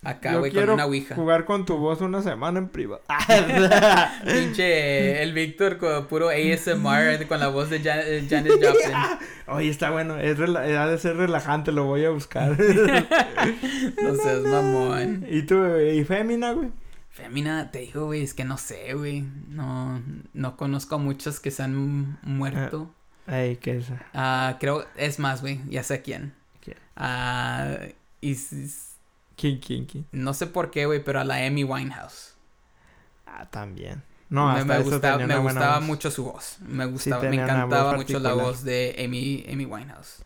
Acá, 0.04 0.38
güey, 0.38 0.52
con 0.52 0.68
una 0.68 0.86
ouija. 0.86 1.14
Jugar 1.14 1.46
con 1.46 1.64
tu 1.64 1.78
voz 1.78 2.02
una 2.02 2.24
semana 2.24 2.58
en 2.58 2.70
privado. 2.70 3.04
Pinche 4.26 5.22
el 5.22 5.32
Víctor 5.34 5.78
con 5.78 6.08
puro 6.08 6.30
ASMR 6.30 7.26
con 7.30 7.40
la 7.40 7.50
voz 7.50 7.70
de 7.70 7.82
Jan 7.82 8.00
eh, 8.04 8.26
Janis 8.28 8.54
Joplin. 8.54 8.98
Oye, 9.46 9.70
está 9.70 9.92
bueno, 9.92 10.18
es 10.18 10.40
ha 10.40 10.88
de 10.88 10.98
ser 10.98 11.18
relajante, 11.18 11.72
lo 11.72 11.86
voy 11.86 12.04
a 12.06 12.10
buscar. 12.10 12.58
no 12.60 14.16
seas 14.16 14.42
mamón. 14.42 15.28
¿Y 15.30 15.44
tú, 15.44 15.78
y 15.78 16.04
Fémina, 16.04 16.54
güey? 16.54 16.72
Fémina, 17.10 17.70
te 17.70 17.80
digo, 17.80 18.06
güey, 18.06 18.24
es 18.24 18.34
que 18.34 18.44
no 18.44 18.58
sé, 18.58 18.96
güey. 18.96 19.24
No, 19.50 20.02
no 20.34 20.58
conozco 20.58 20.96
a 20.96 20.98
muchos 20.98 21.40
que 21.40 21.52
se 21.52 21.62
han 21.62 22.18
muerto. 22.24 22.92
Ay, 23.28 23.58
¿qué 23.58 23.78
es? 23.78 23.86
Ah, 24.16 24.58
creo, 24.60 24.84
es 24.98 25.20
más, 25.20 25.42
güey, 25.42 25.62
ya 25.70 25.84
sé 25.84 26.02
quién. 26.02 26.34
¿Quién? 26.60 26.78
Ah, 26.96 27.76
y 28.20 28.36
¿Quién, 29.42 29.58
quién, 29.58 29.86
quién? 29.86 30.06
No 30.12 30.36
sé 30.36 30.46
por 30.46 30.70
qué, 30.70 30.86
güey, 30.86 31.04
pero 31.04 31.20
a 31.20 31.24
la 31.24 31.44
Amy 31.48 31.64
Winehouse. 31.64 32.36
Ah, 33.26 33.48
también. 33.50 34.04
No, 34.30 34.54
me, 34.54 34.64
me, 34.64 34.80
gustaba, 34.84 35.80
mucho 35.80 36.12
su 36.12 36.26
voz. 36.26 36.58
Me 36.62 36.86
gustaba, 36.86 37.24
me 37.24 37.42
encantaba 37.42 37.96
mucho 37.96 38.20
la 38.20 38.34
voz 38.34 38.64
de 38.64 38.96
Amy, 39.04 39.44
Amy 39.52 39.66
Winehouse. 39.66 40.24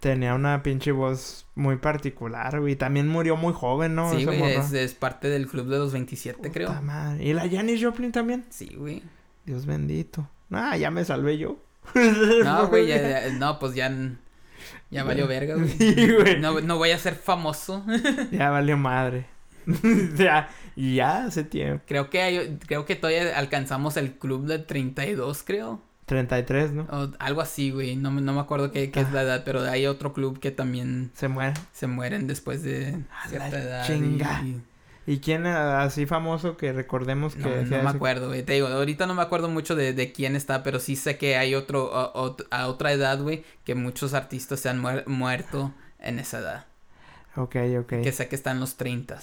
Tenía 0.00 0.34
una 0.34 0.62
pinche 0.62 0.92
voz 0.92 1.46
muy 1.54 1.76
particular, 1.76 2.60
güey. 2.60 2.76
También 2.76 3.08
murió 3.08 3.34
muy 3.36 3.54
joven, 3.54 3.94
¿no? 3.94 4.12
Sí, 4.12 4.26
güey, 4.26 4.42
es, 4.42 4.92
parte 4.92 5.30
del 5.30 5.48
club 5.48 5.68
de 5.68 5.78
los 5.78 5.92
27, 5.94 6.52
creo. 6.52 6.70
Madre. 6.82 7.24
¿Y 7.24 7.32
la 7.32 7.48
Janis 7.48 7.82
Joplin 7.82 8.12
también? 8.12 8.44
Sí, 8.50 8.74
güey. 8.76 9.02
Dios 9.46 9.64
bendito. 9.64 10.28
Ah, 10.50 10.76
ya 10.76 10.90
me 10.90 11.02
salvé 11.02 11.38
yo. 11.38 11.56
no, 12.44 12.68
güey, 12.68 12.92
no, 13.38 13.58
pues 13.58 13.74
ya 13.74 13.88
ya 14.90 15.04
valió 15.04 15.26
verga, 15.28 15.54
güey. 15.54 16.40
No, 16.40 16.60
no 16.60 16.76
voy 16.78 16.90
a 16.90 16.98
ser 16.98 17.14
famoso. 17.14 17.84
ya 18.32 18.50
valió 18.50 18.76
madre. 18.76 19.26
ya, 20.16 20.48
ya 20.76 21.24
hace 21.26 21.44
tiempo. 21.44 21.84
Creo 21.86 22.08
que 22.08 22.22
hay, 22.22 22.58
creo 22.66 22.86
que 22.86 22.96
todavía 22.96 23.38
alcanzamos 23.38 23.96
el 23.96 24.12
club 24.14 24.46
de 24.46 24.58
32, 24.58 25.42
creo. 25.42 25.82
33, 26.06 26.72
¿no? 26.72 26.82
O 26.84 27.12
algo 27.18 27.42
así, 27.42 27.70
güey. 27.70 27.96
No, 27.96 28.10
no 28.10 28.32
me 28.32 28.40
acuerdo 28.40 28.72
qué, 28.72 28.90
qué 28.90 29.00
es 29.00 29.12
la 29.12 29.22
edad, 29.22 29.42
pero 29.44 29.60
hay 29.62 29.86
otro 29.86 30.14
club 30.14 30.40
que 30.40 30.50
también... 30.50 31.10
Se 31.12 31.28
mueren. 31.28 31.52
Se 31.72 31.86
mueren 31.86 32.26
después 32.26 32.62
de 32.62 33.04
cierta 33.28 33.60
edad. 33.60 33.86
Chinga. 33.86 34.42
¿Y 34.42 34.62
quién 35.20 35.46
así 35.46 36.04
famoso 36.04 36.58
que 36.58 36.70
recordemos 36.74 37.34
que... 37.34 37.40
No, 37.40 37.82
me 37.82 37.88
acuerdo, 37.88 38.28
güey. 38.28 38.42
Te 38.42 38.52
digo, 38.52 38.66
ahorita 38.68 39.06
no 39.06 39.14
me 39.14 39.22
acuerdo 39.22 39.48
mucho 39.48 39.74
de, 39.74 39.94
de 39.94 40.12
quién 40.12 40.36
está, 40.36 40.62
pero 40.62 40.80
sí 40.80 40.96
sé 40.96 41.16
que 41.16 41.38
hay 41.38 41.54
otro, 41.54 41.94
a, 41.94 42.66
otra 42.66 42.92
edad, 42.92 43.18
güey, 43.18 43.42
que 43.64 43.74
muchos 43.74 44.12
artistas 44.12 44.60
se 44.60 44.68
han 44.68 44.82
muerto 45.06 45.72
en 45.98 46.18
esa 46.18 46.40
edad. 46.40 46.66
Ok, 47.36 47.56
ok. 47.80 48.02
Que 48.02 48.12
sé 48.12 48.28
que 48.28 48.36
está 48.36 48.50
en 48.50 48.60
los 48.60 48.76
30. 48.76 49.18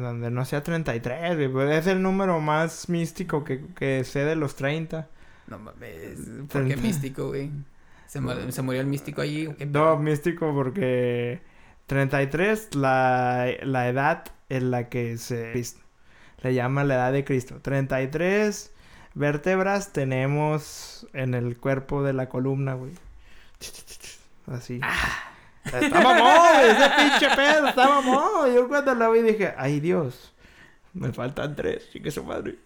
Donde 0.00 0.32
no 0.32 0.44
sea 0.44 0.64
33, 0.64 1.36
güey. 1.36 1.48
Puede 1.48 1.80
ser 1.82 1.98
el 1.98 2.02
número 2.02 2.40
más 2.40 2.88
místico 2.88 3.44
que, 3.44 3.64
que 3.76 4.02
sé 4.02 4.24
de 4.24 4.34
los 4.34 4.56
30. 4.56 5.06
No 5.46 5.60
mames. 5.60 6.18
¿Por 6.50 6.66
qué 6.66 6.76
místico, 6.76 7.28
güey? 7.28 7.52
¿Se, 8.06 8.20
¿Se, 8.50 8.62
murió 8.62 8.80
el 8.80 8.88
místico 8.88 9.20
allí? 9.20 9.48
No, 9.70 9.96
místico 9.96 10.52
porque 10.52 11.40
33, 11.88 12.74
la, 12.74 13.48
la 13.62 13.88
edad 13.88 14.24
en 14.48 14.70
la 14.70 14.88
que 14.88 15.16
se 15.18 15.52
le 16.42 16.54
llama 16.54 16.84
la 16.84 16.94
edad 16.94 17.12
de 17.12 17.24
Cristo. 17.24 17.60
33 17.62 18.72
vértebras 19.14 19.92
tenemos 19.92 21.06
en 21.14 21.34
el 21.34 21.56
cuerpo 21.56 22.02
de 22.02 22.12
la 22.12 22.28
columna, 22.28 22.74
güey. 22.74 22.92
Así. 24.46 24.80
Ah. 24.82 25.32
Está 25.64 26.00
mamón, 26.00 26.60
ese 26.62 26.90
pinche 26.96 27.36
pedo, 27.36 27.68
está 27.68 27.88
mamón. 27.88 28.54
Yo 28.54 28.68
cuando 28.68 28.94
la 28.94 29.08
vi 29.08 29.22
dije, 29.22 29.54
ay 29.56 29.80
Dios, 29.80 30.32
me 30.94 31.12
faltan 31.12 31.56
tres, 31.56 31.90
chique 31.90 32.10
su 32.10 32.22
madre. 32.22 32.56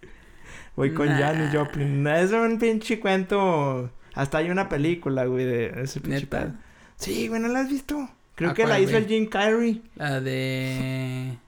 Voy 0.76 0.94
con 0.94 1.08
Janis 1.08 1.54
Joplin. 1.54 2.06
Es 2.06 2.32
un 2.32 2.58
pinche 2.58 2.98
cuento. 2.98 3.90
Hasta 4.14 4.38
hay 4.38 4.50
una 4.50 4.68
película, 4.68 5.26
güey, 5.26 5.44
de 5.44 5.82
ese 5.82 6.00
pinche 6.00 6.26
pedo. 6.26 6.52
Sí, 6.96 7.28
güey, 7.28 7.40
¿no 7.40 7.48
la 7.48 7.60
has 7.60 7.68
visto? 7.68 8.08
Creo 8.34 8.54
que 8.54 8.66
la 8.66 8.80
hizo 8.80 8.96
el 8.96 9.06
Jim 9.06 9.26
Carrey. 9.26 9.82
La 9.96 10.20
de. 10.20 11.38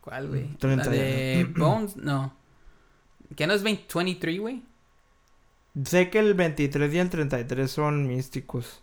¿Cuál, 0.00 0.28
güey? 0.28 0.56
La 0.60 0.76
de 0.76 1.46
Bones, 1.56 1.96
no. 1.96 2.34
¿Qué 3.36 3.46
no 3.46 3.52
es 3.54 3.62
23, 3.62 4.40
güey? 4.40 4.62
Sé 5.84 6.10
que 6.10 6.18
el 6.18 6.34
23 6.34 6.92
y 6.92 6.98
el 6.98 7.10
33 7.10 7.70
son 7.70 8.08
místicos. 8.08 8.82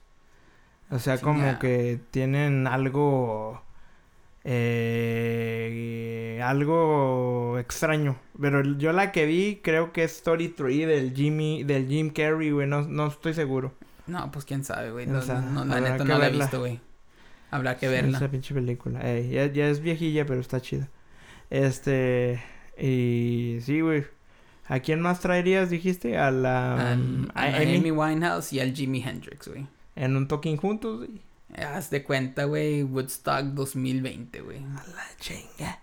O 0.90 1.00
sea, 1.00 1.20
como 1.20 1.60
que 1.60 2.00
tienen 2.12 2.66
algo. 2.68 3.62
Eh, 4.50 6.40
algo 6.42 7.58
extraño. 7.60 8.18
Pero 8.40 8.64
yo 8.78 8.94
la 8.94 9.12
que 9.12 9.26
vi 9.26 9.60
creo 9.62 9.92
que 9.92 10.06
es 10.06 10.14
Story 10.18 10.48
3 10.48 10.88
del 10.88 11.14
Jimmy, 11.14 11.64
del 11.64 11.88
Jim 11.88 12.12
Carrey, 12.12 12.52
güey. 12.52 12.68
No, 12.68 12.84
no 12.84 13.08
estoy 13.08 13.34
seguro. 13.34 13.74
No, 14.06 14.32
pues 14.32 14.46
quién 14.46 14.64
sabe, 14.64 14.92
güey. 14.92 15.06
No, 15.08 15.20
la 15.66 15.82
neta 15.82 16.06
no 16.06 16.18
la 16.18 16.28
he 16.28 16.32
visto, 16.32 16.60
güey. 16.60 16.80
Habrá 17.52 17.78
que 17.78 17.88
verla. 17.88 18.18
Esa 18.18 18.30
pinche 18.30 18.54
película. 18.54 19.02
ya, 19.20 19.46
ya, 19.48 19.70
es 19.70 19.80
viejilla, 19.80 20.26
pero 20.26 20.42
está 20.42 20.62
chida. 20.62 20.90
Este. 21.50 22.42
Y. 22.78 23.60
Sí, 23.62 23.82
güey. 23.82 24.06
¿A 24.68 24.80
quién 24.80 25.00
más 25.02 25.22
traerías, 25.22 25.70
dijiste? 25.70 26.18
A 26.18 26.32
la. 26.32 26.92
a, 27.34 27.46
Amy? 27.58 27.92
Winehouse 27.92 28.54
y 28.54 28.60
al 28.60 28.74
Jimi 28.74 29.02
Hendrix, 29.02 29.48
güey. 29.48 29.66
En 29.96 30.16
un 30.16 30.28
toquín 30.28 30.58
juntos, 30.58 30.98
güey. 30.98 31.22
Haz 31.56 31.90
de 31.90 32.04
cuenta, 32.04 32.44
güey. 32.44 32.84
Woodstock 32.84 33.46
2020, 33.46 34.42
güey. 34.42 34.58
A 34.58 34.84
la 34.88 35.08
chinga. 35.20 35.80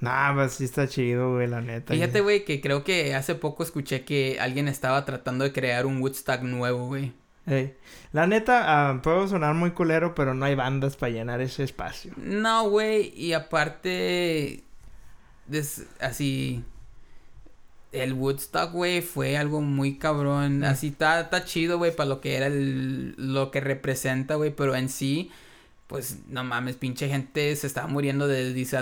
Nah, 0.00 0.34
pues 0.34 0.54
sí 0.54 0.64
está 0.64 0.88
chido, 0.88 1.34
güey, 1.34 1.46
la 1.46 1.60
neta. 1.60 1.94
Fíjate, 1.94 2.20
güey, 2.20 2.44
que 2.44 2.60
creo 2.60 2.84
que 2.84 3.14
hace 3.14 3.34
poco 3.34 3.62
escuché 3.62 4.04
que 4.04 4.38
alguien 4.40 4.68
estaba 4.68 5.04
tratando 5.04 5.44
de 5.44 5.52
crear 5.52 5.86
un 5.86 6.00
Woodstock 6.00 6.42
nuevo, 6.42 6.86
güey. 6.86 7.12
La 8.12 8.26
neta, 8.26 8.94
uh, 8.94 9.02
puedo 9.02 9.28
sonar 9.28 9.54
muy 9.54 9.70
culero, 9.70 10.14
pero 10.14 10.34
no 10.34 10.44
hay 10.44 10.54
bandas 10.54 10.96
para 10.96 11.12
llenar 11.12 11.40
ese 11.40 11.62
espacio. 11.62 12.12
No, 12.16 12.68
güey, 12.68 13.12
y 13.16 13.34
aparte, 13.34 14.64
así, 16.00 16.64
el 17.92 18.14
Woodstock, 18.14 18.72
güey, 18.72 19.00
fue 19.00 19.36
algo 19.36 19.60
muy 19.60 19.96
cabrón. 19.96 20.64
Así 20.64 20.88
está, 20.88 21.20
está 21.20 21.44
chido, 21.44 21.78
güey, 21.78 21.94
para 21.94 22.08
lo 22.08 22.20
que 22.20 22.36
era 22.36 22.46
el, 22.46 23.14
lo 23.16 23.50
que 23.50 23.60
representa, 23.60 24.34
güey, 24.34 24.50
pero 24.50 24.74
en 24.74 24.88
sí, 24.88 25.30
pues 25.86 26.18
no 26.28 26.42
mames, 26.42 26.76
pinche 26.76 27.08
gente 27.08 27.54
se 27.54 27.66
estaba 27.66 27.86
muriendo 27.86 28.26
de 28.26 28.52
dis, 28.52 28.74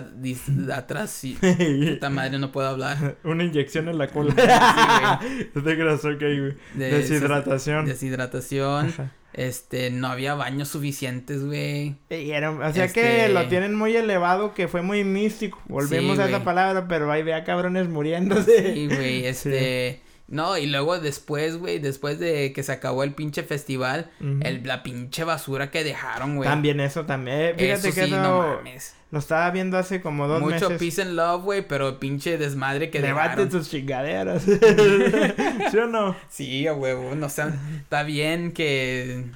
atrás 0.73 1.23
y 1.25 1.35
puta 1.93 2.09
madre 2.09 2.39
no 2.39 2.51
puedo 2.51 2.69
hablar. 2.69 3.19
Una 3.25 3.45
inyección 3.45 3.89
en 3.89 3.99
la 3.99 4.09
cola. 4.09 4.35
sí, 5.21 5.61
güey. 5.61 6.41
güey. 6.41 6.55
deshidratación. 6.75 7.87
Deshidratación. 7.87 8.95
Este, 9.35 9.91
no 9.91 10.07
había 10.07 10.35
baños 10.35 10.69
suficientes, 10.69 11.45
güey. 11.45 11.97
o 12.09 12.73
sea 12.73 12.89
que 12.89 13.29
lo 13.29 13.41
este 13.41 13.51
tienen 13.51 13.75
muy 13.75 13.95
elevado, 13.97 14.55
que 14.55 14.69
fue 14.69 14.81
muy 14.81 15.03
místico. 15.03 15.61
Volvemos 15.67 16.19
a 16.21 16.29
esa 16.29 16.45
palabra, 16.45 16.87
pero 16.89 17.11
ahí 17.11 17.23
vea 17.23 17.45
cabrones 17.45 17.89
muriéndose. 17.89 18.75
Sí, 18.75 18.87
güey, 18.87 19.27
este... 19.27 20.04
No, 20.27 20.57
y 20.57 20.67
luego 20.67 20.99
después, 20.99 21.59
güey, 21.59 21.79
después 21.79 22.19
de 22.19 22.53
que 22.55 22.63
se 22.63 22.73
acabó 22.73 23.05
el 23.05 23.13
pinche 23.13 23.43
festival, 23.43 24.11
el, 24.21 24.67
la 24.67 24.83
pinche 24.83 25.23
basura 25.23 25.71
que 25.71 25.85
dejaron, 25.85 26.37
güey. 26.37 26.49
También 26.49 26.81
eso 26.81 27.05
también. 27.05 27.39
Eh, 27.39 27.55
fíjate 27.59 27.93
que 27.93 28.07
sí, 28.07 28.11
no 28.11 28.57
mames. 28.57 28.95
Lo 29.11 29.19
estaba 29.19 29.51
viendo 29.51 29.77
hace 29.77 30.01
como 30.01 30.27
dos 30.27 30.43
meses. 30.43 30.63
Mucho 30.63 30.79
peace 30.79 31.03
and 31.03 31.13
love, 31.13 31.45
güey, 31.45 31.69
pero 31.69 32.01
pinche 32.01 32.39
desmadre 32.39 32.91
que 32.91 33.03
Debate 33.03 33.51
sus 33.51 33.69
chingaderas. 33.71 34.43
¿Sí 35.71 35.77
o 35.77 35.87
no? 35.87 36.17
Sí, 36.29 36.67
güey, 36.69 36.97
no 37.15 37.29
sé, 37.29 37.45
está 37.83 38.03
bien 38.03 38.53
que 38.53 39.27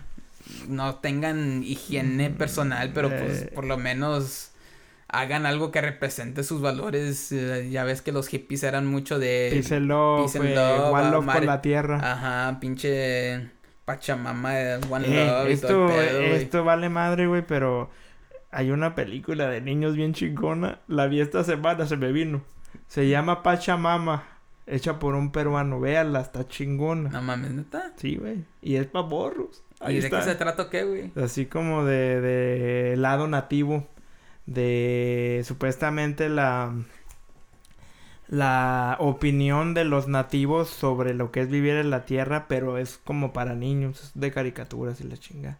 no 0.68 0.96
tengan 0.96 1.62
higiene 1.62 2.30
personal, 2.30 2.92
pero 2.94 3.10
pues 3.10 3.42
eh. 3.42 3.52
por 3.54 3.64
lo 3.66 3.76
menos 3.76 4.52
hagan 5.08 5.46
algo 5.46 5.70
que 5.70 5.80
represente 5.80 6.44
sus 6.44 6.60
valores. 6.60 7.32
Eh, 7.32 7.68
ya 7.70 7.84
ves 7.84 8.02
que 8.02 8.12
los 8.12 8.28
hippies 8.28 8.62
eran 8.62 8.86
mucho 8.86 9.18
de... 9.18 9.48
Peace 9.52 9.74
and 9.74 9.86
love, 9.86 10.24
peace 10.24 10.38
one 10.38 11.10
love 11.10 11.26
por 11.26 11.44
la 11.44 11.60
tierra. 11.60 11.98
Ajá, 12.02 12.60
pinche 12.60 13.50
Pachamama, 13.84 14.52
one 14.90 15.06
eh, 15.08 15.26
love 15.26 15.48
esto, 15.48 15.66
y 15.66 15.70
todo 15.70 16.00
el 16.00 16.08
pedo, 16.08 16.20
Esto 16.20 16.64
vale 16.64 16.88
madre, 16.88 17.26
güey, 17.26 17.46
pero 17.46 17.90
hay 18.50 18.70
una 18.70 18.94
película 18.94 19.48
de 19.48 19.60
niños 19.60 19.96
bien 19.96 20.12
chingona. 20.12 20.80
La 20.88 21.06
vi 21.06 21.20
esta 21.20 21.42
semana, 21.42 21.86
se 21.86 21.96
me 21.96 22.12
vino. 22.12 22.42
Se 22.86 23.08
llama 23.08 23.42
Pachamama. 23.42 24.24
Hecha 24.66 24.98
por 24.98 25.14
un 25.14 25.32
peruano. 25.32 25.80
Véala, 25.80 26.20
está 26.20 26.46
chingona. 26.46 27.08
No 27.08 27.22
mames, 27.22 27.52
¿neta? 27.52 27.92
Sí, 27.96 28.16
güey. 28.16 28.44
Y 28.60 28.76
es 28.76 28.86
pa' 28.86 29.00
borros. 29.00 29.62
¿Y 29.88 30.00
de 30.00 30.10
qué 30.10 30.20
se 30.20 30.34
trata 30.34 30.68
qué, 30.68 30.84
güey? 30.84 31.12
Así 31.16 31.46
como 31.46 31.86
de, 31.86 32.20
de 32.20 32.96
lado 32.98 33.28
nativo 33.28 33.86
de 34.48 35.42
supuestamente 35.44 36.28
la 36.28 36.72
la 38.28 38.96
opinión 38.98 39.72
de 39.72 39.84
los 39.84 40.06
nativos 40.06 40.68
sobre 40.68 41.14
lo 41.14 41.30
que 41.32 41.40
es 41.40 41.48
vivir 41.48 41.74
en 41.74 41.90
la 41.90 42.04
tierra, 42.04 42.46
pero 42.46 42.76
es 42.76 42.98
como 42.98 43.32
para 43.32 43.54
niños, 43.54 44.10
de 44.14 44.30
caricaturas 44.30 45.00
y 45.00 45.04
la 45.04 45.16
chinga. 45.16 45.58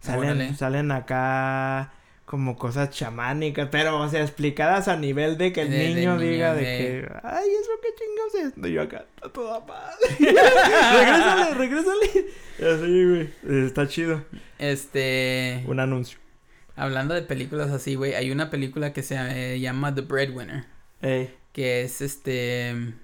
Salen, 0.00 0.54
salen 0.54 0.92
acá 0.92 1.94
como 2.26 2.56
cosas 2.56 2.90
chamánicas, 2.90 3.68
pero 3.70 3.98
o 3.98 4.08
sea, 4.08 4.20
explicadas 4.20 4.88
a 4.88 4.96
nivel 4.96 5.38
de 5.38 5.52
que 5.54 5.62
el 5.62 5.70
niño, 5.70 6.18
diga 6.18 6.54
de, 6.54 6.62
que, 6.62 7.08
ay, 7.22 7.48
eso 7.60 7.70
qué 7.82 7.88
chingados 7.96 8.56
es. 8.56 8.70
Yo 8.70 8.82
acá, 8.82 9.06
está 9.14 9.32
toda 9.32 9.64
paz. 9.64 9.96
regrésale, 10.18 11.54
regrésale. 11.54 12.26
Así, 12.58 13.04
güey. 13.04 13.66
Está 13.66 13.88
chido. 13.88 14.22
Este. 14.58 15.64
Un 15.66 15.80
anuncio. 15.80 16.23
Hablando 16.76 17.14
de 17.14 17.22
películas 17.22 17.70
así, 17.70 17.94
güey, 17.94 18.14
hay 18.14 18.30
una 18.30 18.50
película 18.50 18.92
que 18.92 19.02
se 19.02 19.60
llama 19.60 19.94
The 19.94 20.02
Breadwinner. 20.02 20.64
Que 21.52 21.82
es 21.82 22.00
este. 22.00 22.94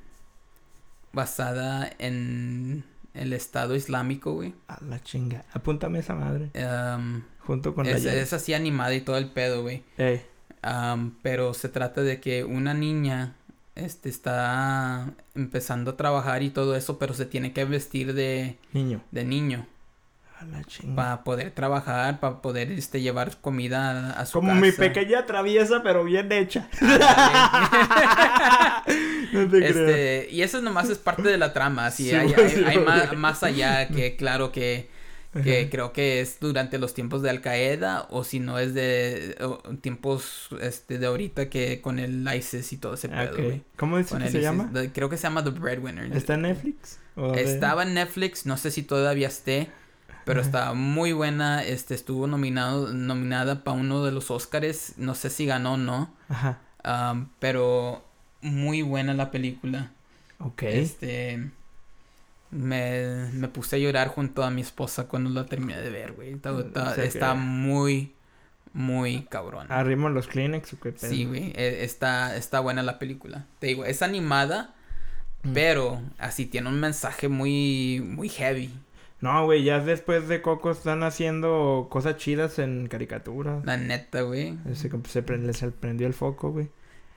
basada 1.13 1.91
en 1.99 2.85
el 3.15 3.33
Estado 3.33 3.77
Islámico, 3.77 4.33
güey. 4.33 4.55
A 4.69 4.83
la 4.85 5.03
chinga. 5.03 5.45
Apúntame 5.53 6.01
esa 6.01 6.15
madre. 6.15 6.51
Junto 7.41 7.75
con 7.75 7.87
es, 7.87 8.05
la 8.05 8.15
Es 8.15 8.33
así 8.33 8.55
animada 8.55 8.95
y 8.95 9.01
todo 9.01 9.19
el 9.19 9.31
pedo, 9.31 9.63
güey. 9.63 9.83
pero 11.23 11.55
se 11.55 11.69
trata 11.69 12.03
de 12.03 12.21
que 12.21 12.45
una 12.45 12.75
niña 12.75 13.35
este 13.77 14.09
está 14.09 15.13
empezando 15.35 15.93
a 15.93 15.97
trabajar 15.97 16.43
y 16.43 16.51
todo 16.51 16.77
eso, 16.77 16.99
pero 16.99 17.15
se 17.15 17.27
tiene 17.27 17.53
que 17.53 17.65
vestir 17.65 18.15
de 18.15 18.57
niño. 18.73 19.01
De 19.11 19.25
niño. 19.25 19.67
Para 20.95 21.23
poder 21.23 21.51
trabajar, 21.51 22.19
para 22.21 22.41
poder 22.41 22.73
este, 22.73 23.01
llevar 23.01 23.37
comida 23.41 24.13
a, 24.13 24.25
su 24.27 24.33
Como 24.39 24.55
mi 24.55 24.73
pequeña 24.73 25.27
traviesa, 25.27 25.83
pero 25.83 26.05
bien 26.05 26.33
hecha. 26.33 26.69
no 29.33 29.49
te 29.49 29.69
este, 29.69 30.29
Y 30.31 30.43
eso 30.43 30.63
nomás 30.63 30.89
es 30.89 30.99
parte 30.99 31.23
de 31.23 31.37
la 31.37 31.53
trama. 31.53 31.87
Así 31.87 32.11
hay, 32.13 32.35
más, 33.17 33.43
allá 33.43 33.89
que, 33.89 34.17
claro, 34.17 34.51
que, 34.51 34.89
que 35.43 35.69
creo 35.71 35.93
que 35.93 36.21
es 36.21 36.41
durante 36.41 36.79
los 36.79 36.95
tiempos 36.95 37.21
de 37.23 37.31
Al 37.31 37.43
Qaeda 37.43 38.07
o 38.11 38.25
si 38.25 38.41
no 38.41 38.59
es 38.59 38.73
de 38.73 39.37
tiempos 39.83 40.49
este, 40.61 40.99
de 40.99 41.07
ahorita 41.07 41.51
que 41.51 41.81
con 41.83 41.99
el 41.99 42.27
ISIS 42.35 42.73
y 42.73 42.79
todo 42.79 42.95
ese 42.95 43.11
pedo, 43.11 43.61
¿Cómo 43.77 43.97
que 43.97 44.05
se 44.05 44.41
llama? 44.41 44.71
creo 44.93 45.11
que 45.11 45.17
se 45.17 45.25
llama 45.25 45.45
The 45.45 45.51
Breadwinner. 45.51 46.17
¿Está 46.17 46.35
en 46.35 46.43
Netflix? 46.43 46.99
Estaba 47.37 47.83
en 47.83 47.95
Netflix, 47.95 48.47
no 48.47 48.57
sé 48.57 48.71
si 48.71 48.83
todavía 48.83 49.29
esté. 49.29 49.69
Pero 50.31 50.43
está 50.43 50.75
muy 50.75 51.13
buena. 51.13 51.65
Este 51.65 51.93
estuvo 51.93 52.29
nominado, 52.29 52.93
nominada 52.93 53.65
para 53.65 53.77
uno 53.77 54.05
de 54.05 54.13
los 54.13 54.31
Oscars. 54.31 54.95
No 54.97 55.17
sé 55.17 55.29
si 55.29 55.45
ganó 55.45 55.73
o 55.73 55.77
no. 55.77 56.15
Ajá. 56.29 56.61
pero 57.41 58.05
muy 58.41 58.83
buena 58.83 59.13
la 59.13 59.33
película. 59.33 59.91
Ok. 60.39 60.63
Este. 60.63 61.51
Me, 62.53 63.29
me, 63.33 63.49
puse 63.49 63.75
a 63.75 63.79
llorar 63.81 64.07
junto 64.07 64.45
a 64.45 64.51
mi 64.51 64.61
esposa 64.61 65.09
cuando 65.09 65.31
la 65.31 65.47
terminé 65.47 65.81
de 65.81 65.91
ver, 65.91 66.13
güey. 66.13 66.37
Está, 66.99 67.35
muy, 67.35 68.15
muy 68.73 69.23
cabrón. 69.31 69.67
¿Arrimos 69.69 70.13
los 70.13 70.29
Kleenex 70.29 70.75
o 70.75 70.81
qué 70.81 70.93
pedo? 70.93 71.11
Sí, 71.11 71.25
güey. 71.25 71.53
E, 71.57 71.83
está, 71.83 72.37
está 72.37 72.61
buena 72.61 72.85
la 72.85 73.01
película. 73.01 73.47
Te 73.59 73.67
digo, 73.67 73.85
es 73.85 74.01
animada, 74.01 74.75
mm. 75.43 75.53
pero 75.55 76.01
así 76.19 76.47
tiene 76.47 76.69
un 76.69 76.79
mensaje 76.79 77.29
muy, 77.29 78.01
muy 78.01 78.29
heavy. 78.29 78.71
No, 79.21 79.45
güey, 79.45 79.63
ya 79.63 79.81
después 79.81 80.29
de 80.29 80.41
Coco 80.41 80.71
están 80.71 81.03
haciendo 81.03 81.89
cosas 81.91 82.17
chidas 82.17 82.59
en 82.59 82.89
caricatura. 82.89 83.61
La 83.65 83.77
neta, 83.77 84.23
güey. 84.23 84.57
Se, 84.75 84.91
se 85.09 85.23
les 85.23 85.73
prendió 85.75 86.07
el 86.07 86.15
foco, 86.15 86.53
güey. 86.53 86.71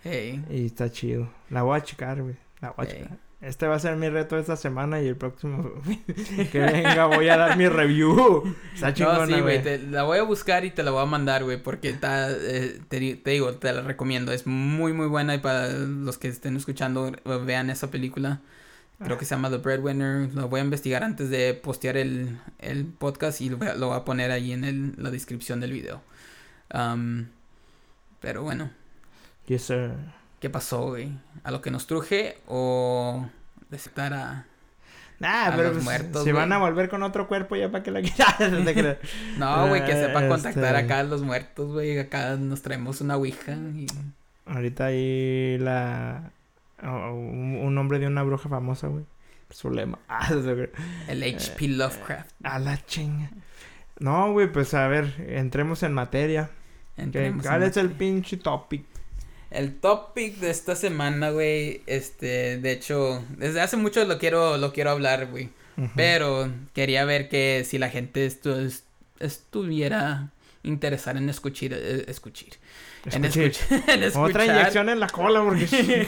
Hey. 0.04 0.44
Y 0.50 0.66
está 0.66 0.92
chido. 0.92 1.30
La 1.50 1.64
voy 1.64 1.78
a 1.78 1.84
checar, 1.84 2.22
güey. 2.22 2.36
La 2.60 2.72
voy 2.72 2.86
a 2.86 2.90
checar. 2.90 3.18
Este 3.44 3.68
va 3.68 3.76
a 3.76 3.80
ser 3.80 3.98
mi 3.98 4.08
reto 4.08 4.38
esta 4.40 4.56
semana 4.56 5.02
y 5.02 5.08
el 5.08 5.18
próximo 5.18 5.74
que 6.52 6.60
venga 6.60 7.08
voy 7.08 7.28
a 7.28 7.36
dar 7.36 7.58
mi 7.58 7.68
review. 7.68 8.56
Está 8.74 8.94
chingona, 8.94 9.26
no, 9.26 9.36
sí, 9.36 9.42
güey. 9.42 9.88
La 9.90 10.04
voy 10.04 10.20
a 10.20 10.24
buscar 10.24 10.64
y 10.64 10.72
te 10.72 10.82
la 10.82 10.92
voy 10.92 11.04
a 11.04 11.06
mandar, 11.06 11.44
güey, 11.44 11.62
porque 11.62 11.90
está, 11.90 12.32
eh, 12.32 12.80
te, 12.88 13.00
digo, 13.00 13.56
te 13.56 13.74
la 13.74 13.82
recomiendo. 13.82 14.32
Es 14.32 14.48
muy, 14.48 14.94
muy 14.94 15.08
buena 15.08 15.36
y 15.36 15.40
para 15.40 15.68
los 15.68 16.18
que 16.18 16.30
estén 16.30 16.56
escuchando, 16.56 17.12
vean 17.46 17.70
esa 17.70 17.92
película. 17.92 18.40
Creo 19.00 19.18
que 19.18 19.26
se 19.26 19.36
llama 19.36 19.50
The 19.50 19.58
Breadwinner. 19.58 20.34
Lo 20.34 20.48
voy 20.48 20.62
a 20.62 20.64
investigar 20.64 21.04
antes 21.04 21.30
de 21.30 21.54
postear 21.54 21.98
el, 21.98 22.40
el 22.60 22.86
podcast 22.86 23.42
y 23.42 23.50
lo 23.50 23.58
voy, 23.58 23.68
a, 23.68 23.76
lo 23.76 23.88
voy, 23.88 23.98
a, 23.98 24.06
poner 24.06 24.32
ahí 24.32 24.54
en 24.54 24.64
el, 24.64 24.94
la 24.98 25.12
descripción 25.12 25.60
del 25.60 25.74
video. 25.74 26.02
Um, 26.74 27.26
pero 28.22 28.44
bueno. 28.44 28.70
Yes, 29.48 29.64
sir. 29.64 29.92
¿Qué 30.40 30.50
pasó, 30.50 30.88
güey? 30.90 31.12
¿A 31.44 31.52
lo 31.52 31.62
que 31.62 31.72
nos 31.72 31.88
truje 31.88 32.38
o 32.48 33.28
deceptar 33.70 34.14
a... 34.14 34.46
Nah, 35.20 35.56
pero 35.56 35.72
pues, 35.72 35.84
muertos, 35.84 36.24
se 36.24 36.34
van 36.34 36.52
a 36.52 36.58
volver 36.58 36.90
con 36.90 37.02
otro 37.04 37.28
cuerpo 37.28 37.56
ya 37.56 37.72
para 37.72 37.84
que 37.84 37.92
la 37.92 38.02
quieran. 38.02 38.66
no, 39.38 39.68
güey, 39.68 39.86
que 39.86 39.94
sepa 39.94 40.28
contactar 40.28 40.76
este 40.76 40.86
acá 40.86 41.00
a 41.00 41.04
los 41.04 41.22
muertos, 41.22 41.72
güey. 41.72 41.98
Acá 42.00 42.36
nos 42.36 42.62
traemos 42.62 43.02
una 43.02 43.16
ouija 43.18 43.54
y... 43.54 43.88
Ahorita 44.46 44.88
ahí 44.88 45.58
la 45.60 46.32
un, 46.92 47.74
nombre 47.74 48.00
de 48.00 48.08
una 48.08 48.24
bruja 48.24 48.50
famosa, 48.50 48.88
güey. 48.88 49.06
Su 49.50 49.70
lema. 49.70 50.00
Ah, 50.08 50.30
el 51.08 51.24
H.P. 51.24 51.68
Lovecraft. 51.68 52.32
A 52.44 52.60
la 52.60 52.84
chinga. 52.86 53.30
No, 54.00 54.32
güey, 54.32 54.52
pues 54.52 54.74
a 54.74 54.88
ver, 54.88 55.14
entremos 55.30 55.84
en 55.84 55.94
materia. 55.94 56.50
¿Cuál 57.42 57.64
es 57.64 57.78
el 57.78 57.92
pinche 57.92 58.38
topic? 58.38 58.86
El 59.50 59.76
topic 59.80 60.38
de 60.38 60.50
esta 60.50 60.76
semana, 60.76 61.30
güey, 61.30 61.84
este, 61.86 62.58
de 62.58 62.72
hecho, 62.72 63.24
desde 63.38 63.62
hace 63.62 63.78
mucho 63.78 64.04
lo 64.06 64.18
quiero, 64.18 64.58
lo 64.58 64.74
quiero 64.74 64.90
hablar, 64.90 65.28
güey. 65.28 65.50
Pero 65.96 66.52
quería 66.74 67.06
ver 67.06 67.30
que 67.30 67.64
si 67.66 67.78
la 67.78 67.90
gente 67.90 68.30
estuviera 69.20 70.32
interesada 70.64 71.20
en 71.20 71.30
escuchar, 71.30 71.74
eh, 71.74 72.06
escuchar, 72.08 72.50
en, 73.12 73.26
escuchar. 73.26 74.14
Otra 74.16 74.46
inyección 74.46 74.90
en 74.90 75.00
la 75.00 75.08
cola, 75.08 75.44
porque 75.44 75.66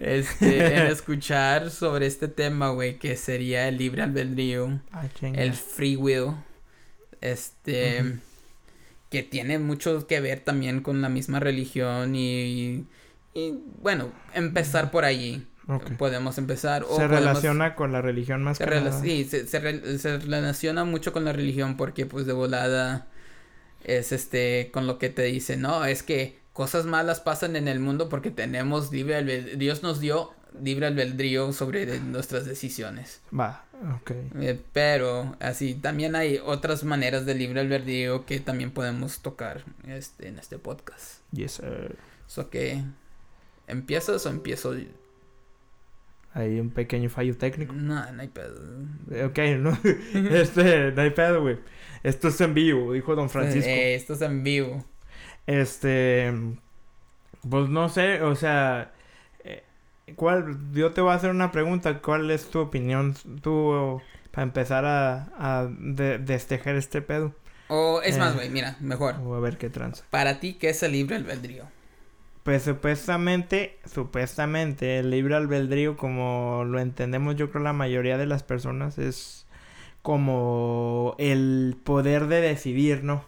este, 0.00 0.76
en 0.76 0.86
escuchar 0.86 1.70
sobre 1.70 2.06
este 2.06 2.28
tema, 2.28 2.70
güey, 2.70 2.98
que 2.98 3.16
sería 3.16 3.68
el 3.68 3.78
libre 3.78 4.02
albedrío, 4.02 4.80
ah, 4.92 5.04
el 5.22 5.52
free 5.52 5.96
will, 5.96 6.32
este, 7.20 8.18
que 9.10 9.22
tiene 9.22 9.58
mucho 9.58 10.06
que 10.06 10.20
ver 10.20 10.40
también 10.40 10.80
con 10.80 11.02
la 11.02 11.08
misma 11.08 11.40
religión 11.40 12.14
y, 12.14 12.86
y 13.34 13.54
bueno, 13.82 14.12
empezar 14.34 14.90
por 14.90 15.04
allí. 15.04 15.46
Podemos 15.98 16.38
empezar. 16.38 16.86
se 16.96 17.06
relaciona 17.06 17.74
con 17.74 17.92
la 17.92 18.00
religión 18.00 18.42
más 18.42 18.58
que 18.58 18.90
Sí, 19.02 19.24
se, 19.24 19.46
se 19.46 20.18
relaciona 20.18 20.84
mucho 20.84 21.12
con 21.12 21.26
la 21.26 21.34
religión 21.34 21.76
porque 21.76 22.06
pues 22.06 22.24
de 22.24 22.32
volada 22.32 23.06
es 23.84 24.12
este 24.12 24.70
con 24.72 24.86
lo 24.86 24.98
que 24.98 25.08
te 25.08 25.22
dice, 25.22 25.56
no, 25.56 25.84
es 25.84 26.02
que 26.02 26.38
cosas 26.52 26.86
malas 26.86 27.20
pasan 27.20 27.56
en 27.56 27.68
el 27.68 27.80
mundo 27.80 28.08
porque 28.08 28.30
tenemos 28.30 28.92
libre 28.92 29.16
albedrío, 29.16 29.56
Dios 29.56 29.82
nos 29.82 30.00
dio 30.00 30.32
libre 30.62 30.86
albedrío 30.86 31.52
sobre 31.52 32.00
nuestras 32.00 32.46
decisiones. 32.46 33.20
Va, 33.38 33.64
ok. 34.00 34.10
Eh, 34.40 34.60
pero 34.72 35.36
así 35.40 35.74
también 35.74 36.16
hay 36.16 36.40
otras 36.44 36.84
maneras 36.84 37.26
de 37.26 37.34
libre 37.34 37.60
albedrío 37.60 38.26
que 38.26 38.40
también 38.40 38.70
podemos 38.70 39.20
tocar 39.20 39.64
este, 39.86 40.28
en 40.28 40.38
este 40.38 40.58
podcast. 40.58 41.20
Yes, 41.32 41.52
sir. 41.52 41.96
So 42.26 42.50
que, 42.50 42.82
¿empiezas 43.66 44.26
o 44.26 44.28
empiezo 44.28 44.74
Hay 46.34 46.60
un 46.60 46.70
pequeño 46.70 47.08
fallo 47.08 47.36
técnico. 47.36 47.72
No, 47.72 48.10
no 48.12 48.22
hay 48.22 48.28
pedo. 48.28 48.60
Ok, 49.26 49.38
no. 49.58 49.78
este, 50.30 50.92
no 50.92 51.02
hay 51.02 51.10
pedo, 51.10 51.42
güey. 51.42 51.58
Esto 52.02 52.28
es 52.28 52.40
en 52.40 52.54
vivo, 52.54 52.92
dijo 52.92 53.14
don 53.14 53.30
Francisco. 53.30 53.68
Eh, 53.68 53.94
esto 53.94 54.14
es 54.14 54.22
en 54.22 54.42
vivo. 54.42 54.84
Este. 55.46 56.32
Pues 57.48 57.68
no 57.68 57.88
sé, 57.88 58.22
o 58.22 58.34
sea. 58.34 58.92
Eh, 59.44 59.64
¿Cuál? 60.16 60.58
Yo 60.72 60.92
te 60.92 61.00
voy 61.00 61.12
a 61.12 61.14
hacer 61.14 61.30
una 61.30 61.50
pregunta. 61.52 62.00
¿Cuál 62.00 62.30
es 62.30 62.50
tu 62.50 62.60
opinión? 62.60 63.14
Tú, 63.42 64.00
para 64.30 64.42
empezar 64.44 64.84
a, 64.84 65.32
a 65.38 65.68
destejer 65.68 66.76
este 66.76 67.02
pedo. 67.02 67.34
O 67.68 68.00
es 68.02 68.18
más, 68.18 68.32
eh, 68.32 68.36
güey, 68.36 68.50
mira, 68.50 68.76
mejor. 68.80 69.16
O 69.24 69.34
a 69.34 69.40
ver 69.40 69.58
qué 69.58 69.70
tranza. 69.70 70.04
Para 70.10 70.40
ti, 70.40 70.54
¿qué 70.54 70.70
es 70.70 70.82
el 70.82 70.92
libre 70.92 71.16
albedrío? 71.16 71.64
Pues 72.42 72.62
supuestamente, 72.62 73.78
supuestamente, 73.84 75.00
el 75.00 75.10
libre 75.10 75.34
albedrío, 75.34 75.98
como 75.98 76.64
lo 76.64 76.80
entendemos 76.80 77.36
yo 77.36 77.50
creo 77.50 77.62
la 77.62 77.74
mayoría 77.74 78.16
de 78.16 78.24
las 78.24 78.42
personas, 78.42 78.96
es 78.96 79.46
como 80.02 81.14
el 81.18 81.76
poder 81.84 82.26
de 82.26 82.40
decidir, 82.40 83.04
¿no? 83.04 83.24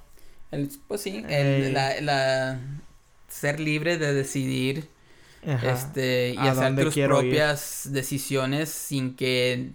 El, 0.51 0.71
pues 0.89 1.03
sí, 1.03 1.25
el, 1.29 1.31
eh, 1.31 1.71
la, 1.73 2.01
la, 2.01 2.61
ser 3.29 3.61
libre 3.61 3.99
de 3.99 4.13
decidir 4.13 4.89
este 5.43 6.35
y 6.35 6.37
hacer 6.37 6.75
tus 6.77 6.95
propias 6.95 7.89
decisiones 7.91 8.69
sin 8.69 9.15
que 9.15 9.71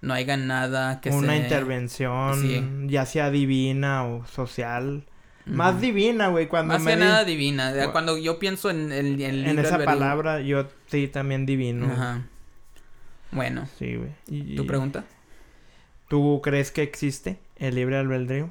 no 0.00 0.14
haya 0.14 0.38
nada 0.38 1.02
que 1.02 1.10
una 1.10 1.36
intervención 1.36 2.88
ya 2.88 3.04
sea 3.04 3.30
divina 3.30 4.06
o 4.06 4.26
social 4.26 5.04
más 5.46 5.80
divina, 5.80 6.28
güey, 6.28 6.46
cuando 6.48 6.74
Más 6.74 6.86
que 6.86 6.96
nada 6.96 7.24
divina. 7.24 7.72
Cuando 7.92 8.16
yo 8.18 8.38
pienso 8.38 8.70
en 8.70 8.92
el, 8.92 9.20
En 9.20 9.58
esa 9.58 9.84
palabra, 9.84 10.40
yo 10.40 10.68
sí 10.86 11.08
también 11.08 11.44
divino. 11.44 11.86
Ajá. 11.86 12.22
Bueno. 13.32 13.66
Sí, 13.78 13.96
güey. 13.96 14.54
¿Tu 14.54 14.66
pregunta? 14.66 15.04
¿Tú 16.10 16.40
crees 16.42 16.72
que 16.72 16.82
existe 16.82 17.38
el 17.54 17.76
libre 17.76 17.96
albedrío? 17.96 18.50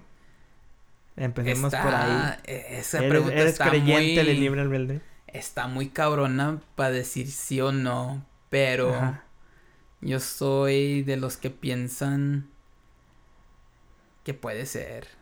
Empecemos 1.18 1.76
por 1.76 1.94
ahí. 1.94 2.38
Esa 2.46 3.00
pregunta 3.00 3.34
¿Eres, 3.34 3.52
está 3.52 3.70
creyente 3.70 4.24
del 4.24 4.40
libre 4.40 4.62
albedrío? 4.62 5.02
Está 5.28 5.68
muy 5.68 5.90
cabrona 5.90 6.62
para 6.76 6.92
decir 6.92 7.30
sí 7.30 7.60
o 7.60 7.74
no, 7.74 8.26
pero 8.50 9.20
yo 10.00 10.22
soy 10.22 11.04
de 11.04 11.18
los 11.18 11.36
que 11.36 11.50
piensan 11.50 12.48
que 14.24 14.34
puede 14.34 14.66
ser. 14.66 15.08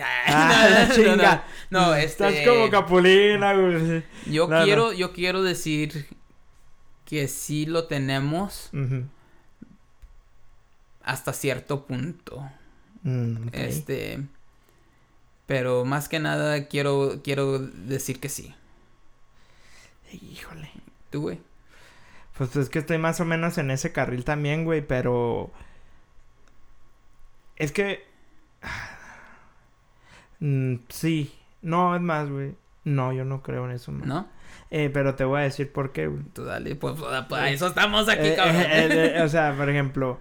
Ah, 0.00 0.88
chinga. 0.92 1.44
No, 1.70 1.94
Estás 1.94 2.32
este, 2.32 2.46
como 2.46 2.70
capulina, 2.70 3.52
güey. 3.54 4.02
Yo 4.26 4.48
quiero, 4.48 4.92
yo 4.92 5.12
quiero 5.12 5.42
decir 5.42 6.06
que 7.04 7.28
sí 7.28 7.66
lo 7.66 7.86
tenemos 7.86 8.70
hasta 11.08 11.32
cierto 11.32 11.86
punto. 11.86 12.46
Mm, 13.02 13.48
este, 13.52 14.20
pero 15.46 15.86
más 15.86 16.06
que 16.06 16.18
nada 16.18 16.68
quiero, 16.68 17.20
quiero 17.24 17.58
decir 17.58 18.20
que 18.20 18.28
sí. 18.28 18.54
Híjole. 20.12 20.70
¿Tú, 21.10 21.22
güey? 21.22 21.40
Pues 22.36 22.54
es 22.56 22.68
que 22.68 22.78
estoy 22.80 22.98
más 22.98 23.20
o 23.20 23.24
menos 23.24 23.56
en 23.56 23.70
ese 23.70 23.90
carril 23.90 24.24
también, 24.24 24.66
güey, 24.66 24.86
pero... 24.86 25.50
Es 27.56 27.72
que... 27.72 28.06
Mm, 30.40 30.76
sí. 30.88 31.34
No, 31.62 31.96
es 31.96 32.00
más, 32.00 32.30
güey. 32.30 32.54
No, 32.84 33.12
yo 33.12 33.24
no 33.24 33.42
creo 33.42 33.64
en 33.64 33.72
eso, 33.72 33.90
¿no? 33.90 34.28
Eh, 34.70 34.88
pero 34.88 35.16
te 35.16 35.24
voy 35.24 35.40
a 35.40 35.42
decir 35.42 35.72
por 35.72 35.90
qué, 35.90 36.06
güey. 36.06 36.22
Tú 36.32 36.44
dale, 36.44 36.76
pues, 36.76 36.94
pues, 36.96 37.24
pues 37.28 37.54
eso 37.54 37.66
estamos 37.66 38.08
aquí, 38.08 38.28
eh, 38.28 38.36
cabrón. 38.36 38.62
Eh, 38.68 39.20
o 39.24 39.28
sea, 39.28 39.56
por 39.56 39.68
ejemplo... 39.68 40.20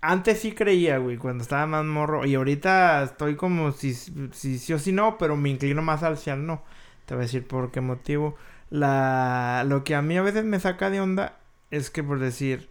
antes 0.00 0.40
sí 0.40 0.52
creía, 0.52 0.98
güey, 0.98 1.16
cuando 1.16 1.42
estaba 1.42 1.66
más 1.66 1.84
morro. 1.84 2.26
Y 2.26 2.34
ahorita 2.34 3.02
estoy 3.04 3.36
como 3.36 3.72
si, 3.72 3.94
si 3.94 4.58
sí 4.58 4.72
o 4.72 4.78
si 4.78 4.92
no, 4.92 5.18
pero 5.18 5.36
me 5.36 5.50
inclino 5.50 5.82
más 5.82 6.02
hacia 6.02 6.34
el 6.34 6.46
no. 6.46 6.62
Te 7.06 7.14
voy 7.14 7.22
a 7.22 7.26
decir 7.26 7.46
por 7.46 7.70
qué 7.70 7.80
motivo. 7.80 8.36
La, 8.70 9.64
lo 9.66 9.84
que 9.84 9.94
a 9.94 10.02
mí 10.02 10.16
a 10.16 10.22
veces 10.22 10.44
me 10.44 10.60
saca 10.60 10.90
de 10.90 11.00
onda 11.00 11.38
es 11.70 11.90
que 11.90 12.02
por 12.02 12.18
decir, 12.18 12.68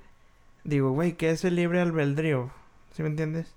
digo, 0.63 0.91
güey, 0.91 1.13
¿qué 1.13 1.31
es 1.31 1.43
el 1.45 1.55
libre 1.55 1.79
albedrío? 1.81 2.51
¿Sí 2.93 3.03
me 3.03 3.09
entiendes? 3.09 3.53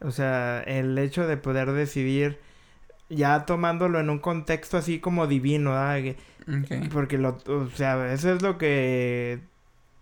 O 0.00 0.10
sea, 0.10 0.62
el 0.62 0.96
hecho 0.98 1.26
de 1.26 1.36
poder 1.36 1.72
decidir, 1.72 2.38
ya 3.08 3.44
tomándolo 3.46 4.00
en 4.00 4.10
un 4.10 4.18
contexto 4.18 4.76
así 4.76 4.98
como 4.98 5.26
divino, 5.26 5.70
¿verdad? 5.70 6.16
Porque 6.92 7.18
lo, 7.18 7.38
o 7.46 7.70
sea, 7.70 8.12
eso 8.12 8.32
es 8.32 8.42
lo 8.42 8.58
que 8.58 9.40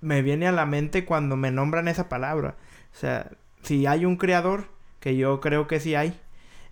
me 0.02 0.20
viene 0.20 0.46
a 0.46 0.52
la 0.52 0.66
mente 0.66 1.06
cuando 1.06 1.36
me 1.36 1.50
nombran 1.50 1.88
esa 1.88 2.10
palabra. 2.10 2.56
O 2.92 2.96
sea, 2.96 3.30
si 3.62 3.86
hay 3.86 4.04
un 4.04 4.16
creador, 4.16 4.66
que 5.00 5.16
yo 5.16 5.40
creo 5.40 5.66
que 5.66 5.80
sí 5.80 5.94
hay, 5.94 6.20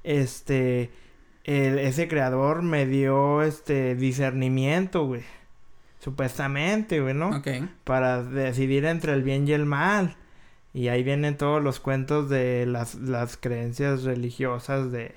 este, 0.05 0.90
ese 1.45 2.09
creador 2.09 2.62
me 2.62 2.85
dio 2.87 3.43
este 3.43 3.95
discernimiento, 3.95 5.07
güey. 5.07 5.23
Supuestamente, 6.01 7.01
güey, 7.01 7.14
¿no? 7.14 7.31
Ok. 7.37 7.49
Para 7.85 8.23
decidir 8.23 8.85
entre 8.85 9.12
el 9.12 9.23
bien 9.23 9.47
y 9.47 9.53
el 9.53 9.66
mal. 9.66 10.16
Y 10.73 10.88
ahí 10.88 11.03
vienen 11.03 11.37
todos 11.37 11.62
los 11.62 11.81
cuentos 11.81 12.29
de 12.31 12.66
las, 12.66 12.95
las 12.97 13.37
creencias 13.37 14.05
religiosas 14.05 14.93
de 14.93 15.14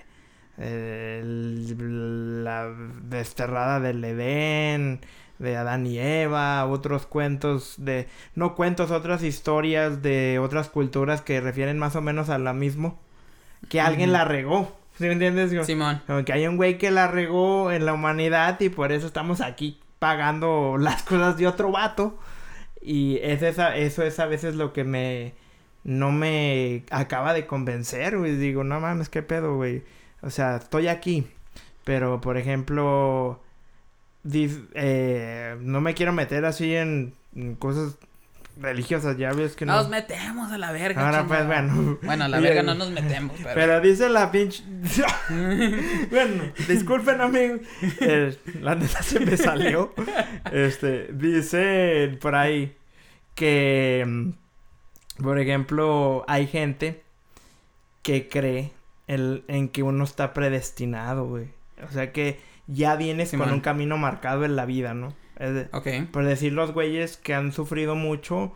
la 2.37 2.69
desterrada 3.03 3.79
del 3.79 4.03
Edén, 4.03 4.99
de 5.43 5.57
Adán 5.57 5.85
y 5.85 5.99
Eva, 5.99 6.65
otros 6.65 7.05
cuentos 7.05 7.75
de, 7.77 8.07
no 8.33 8.55
cuentos, 8.55 8.89
otras 8.89 9.21
historias 9.21 10.01
de 10.01 10.39
otras 10.39 10.69
culturas 10.69 11.21
que 11.21 11.39
refieren 11.41 11.77
más 11.77 11.95
o 11.95 12.01
menos 12.01 12.29
a 12.29 12.39
lo 12.39 12.53
mismo, 12.53 12.99
que 13.69 13.79
alguien 13.79 14.11
la 14.11 14.25
regó. 14.25 14.75
¿Sí 14.97 15.05
me 15.05 15.13
entiendes? 15.13 15.51
Simón. 15.65 16.01
Como 16.07 16.23
que 16.23 16.33
hay 16.33 16.47
un 16.47 16.55
güey 16.57 16.77
que 16.77 16.91
la 16.91 17.07
regó 17.07 17.71
en 17.71 17.85
la 17.85 17.93
humanidad 17.93 18.59
y 18.61 18.69
por 18.69 18.91
eso 18.91 19.07
estamos 19.07 19.41
aquí 19.41 19.79
pagando 19.99 20.77
las 20.79 21.03
cosas 21.03 21.37
de 21.37 21.47
otro 21.47 21.71
vato. 21.71 22.17
Y 22.81 23.17
es 23.21 23.41
esa, 23.41 23.75
eso 23.75 24.03
es 24.03 24.19
a 24.19 24.25
veces 24.25 24.55
lo 24.55 24.73
que 24.73 24.83
me 24.83 25.33
no 25.83 26.11
me 26.11 26.83
acaba 26.91 27.33
de 27.33 27.45
convencer, 27.45 28.17
güey. 28.17 28.35
Digo, 28.37 28.63
no 28.63 28.79
mames, 28.79 29.09
qué 29.09 29.21
pedo, 29.21 29.55
güey. 29.55 29.83
O 30.21 30.29
sea, 30.29 30.57
estoy 30.57 30.87
aquí. 30.87 31.27
Pero, 31.83 32.21
por 32.21 32.37
ejemplo, 32.37 33.41
eh, 34.25 35.55
no 35.59 35.81
me 35.81 35.93
quiero 35.93 36.13
meter 36.13 36.45
así 36.45 36.75
en, 36.75 37.13
cosas 37.59 37.95
religiosas, 38.57 39.17
ya 39.17 39.31
ves 39.33 39.55
que 39.55 39.65
no. 39.65 39.73
Nos 39.73 39.89
metemos 39.89 40.51
a 40.51 40.57
la 40.57 40.71
verga. 40.71 41.05
Ahora 41.05 41.25
pues 41.25 41.47
bueno. 41.47 41.97
Bueno, 42.03 42.25
a 42.25 42.27
la 42.27 42.39
verga 42.39 42.61
no 42.63 42.75
nos 42.75 42.91
metemos, 42.91 43.35
pero. 43.37 43.55
Pero 43.55 43.81
dice 43.81 44.09
la 44.09 44.31
pinche. 44.31 44.63
bueno, 46.11 46.51
disculpen 46.67 47.21
amigos. 47.21 47.61
Eh, 47.99 48.37
la 48.61 48.75
neta 48.75 49.01
se 49.01 49.19
me 49.19 49.37
salió. 49.37 49.93
Este, 50.51 51.09
dice 51.13 52.17
por 52.21 52.35
ahí 52.35 52.75
que 53.33 54.03
mm, 54.05 54.29
por 55.21 55.39
ejemplo, 55.39 56.25
hay 56.27 56.47
gente 56.47 57.03
que 58.01 58.27
cree 58.27 58.71
el, 59.07 59.43
en 59.47 59.69
que 59.69 59.83
uno 59.83 60.03
está 60.03 60.33
predestinado, 60.33 61.25
güey. 61.25 61.47
O 61.87 61.91
sea 61.91 62.11
que 62.11 62.39
ya 62.67 62.95
vienes 62.95 63.31
con 63.31 63.51
un 63.51 63.59
camino 63.59 63.97
marcado 63.97 64.45
en 64.45 64.55
la 64.55 64.65
vida, 64.65 64.93
¿no? 64.93 65.13
ok. 65.71 65.87
Por 66.11 66.25
decir 66.25 66.53
los 66.53 66.73
güeyes 66.73 67.17
que 67.17 67.33
han 67.33 67.51
sufrido 67.51 67.95
mucho 67.95 68.53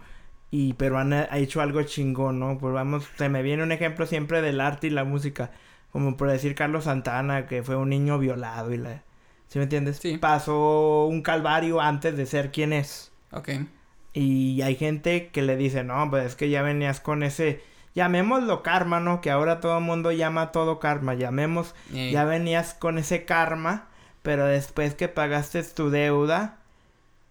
y 0.49 0.73
pero 0.73 0.97
han 0.97 1.13
hecho 1.33 1.61
algo 1.61 1.83
chingón, 1.83 2.39
¿no? 2.39 2.57
Pues 2.57 2.73
vamos, 2.73 3.05
se 3.17 3.29
me 3.29 3.41
viene 3.41 3.63
un 3.63 3.71
ejemplo 3.71 4.05
siempre 4.05 4.41
del 4.41 4.61
arte 4.61 4.87
y 4.87 4.91
la 4.91 5.03
música. 5.03 5.51
Como 5.91 6.15
por 6.15 6.29
decir 6.29 6.55
Carlos 6.55 6.85
Santana, 6.85 7.47
que 7.47 7.63
fue 7.63 7.75
un 7.75 7.89
niño 7.89 8.19
violado 8.19 8.73
y 8.73 8.77
la... 8.77 9.03
¿Sí 9.47 9.59
me 9.59 9.63
entiendes? 9.63 9.97
Sí. 9.97 10.17
Pasó 10.17 11.05
un 11.05 11.21
calvario 11.21 11.79
antes 11.79 12.17
de 12.17 12.25
ser 12.25 12.51
quien 12.51 12.73
es. 12.73 13.11
Ok. 13.31 13.49
Y 14.13 14.61
hay 14.61 14.75
gente 14.75 15.29
que 15.29 15.41
le 15.41 15.55
dice, 15.55 15.83
no, 15.83 16.09
pues 16.09 16.25
es 16.25 16.35
que 16.35 16.49
ya 16.49 16.61
venías 16.61 16.99
con 16.99 17.23
ese, 17.23 17.61
llamémoslo 17.93 18.63
karma, 18.63 18.99
¿no? 18.99 19.21
Que 19.21 19.31
ahora 19.31 19.59
todo 19.59 19.77
el 19.77 19.83
mundo 19.83 20.11
llama 20.11 20.51
todo 20.51 20.79
karma, 20.79 21.13
llamemos, 21.13 21.75
ya 21.91 22.25
venías 22.25 22.73
con 22.73 22.97
ese 22.97 23.25
karma, 23.25 23.87
pero 24.27 24.45
después 24.45 24.93
que 24.93 25.07
pagaste 25.07 25.63
tu 25.63 25.89
deuda, 25.89 26.57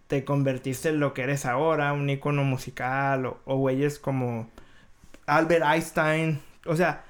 te 0.06 0.24
convertiste 0.24 0.88
en 0.88 0.98
lo 0.98 1.12
que 1.12 1.24
eres 1.24 1.44
ahora, 1.44 1.92
un 1.92 2.08
icono 2.08 2.42
musical, 2.42 3.26
o, 3.26 3.38
o 3.44 3.56
güeyes 3.58 3.98
como 3.98 4.48
Albert 5.26 5.66
Einstein, 5.66 6.40
o 6.64 6.74
sea, 6.74 7.04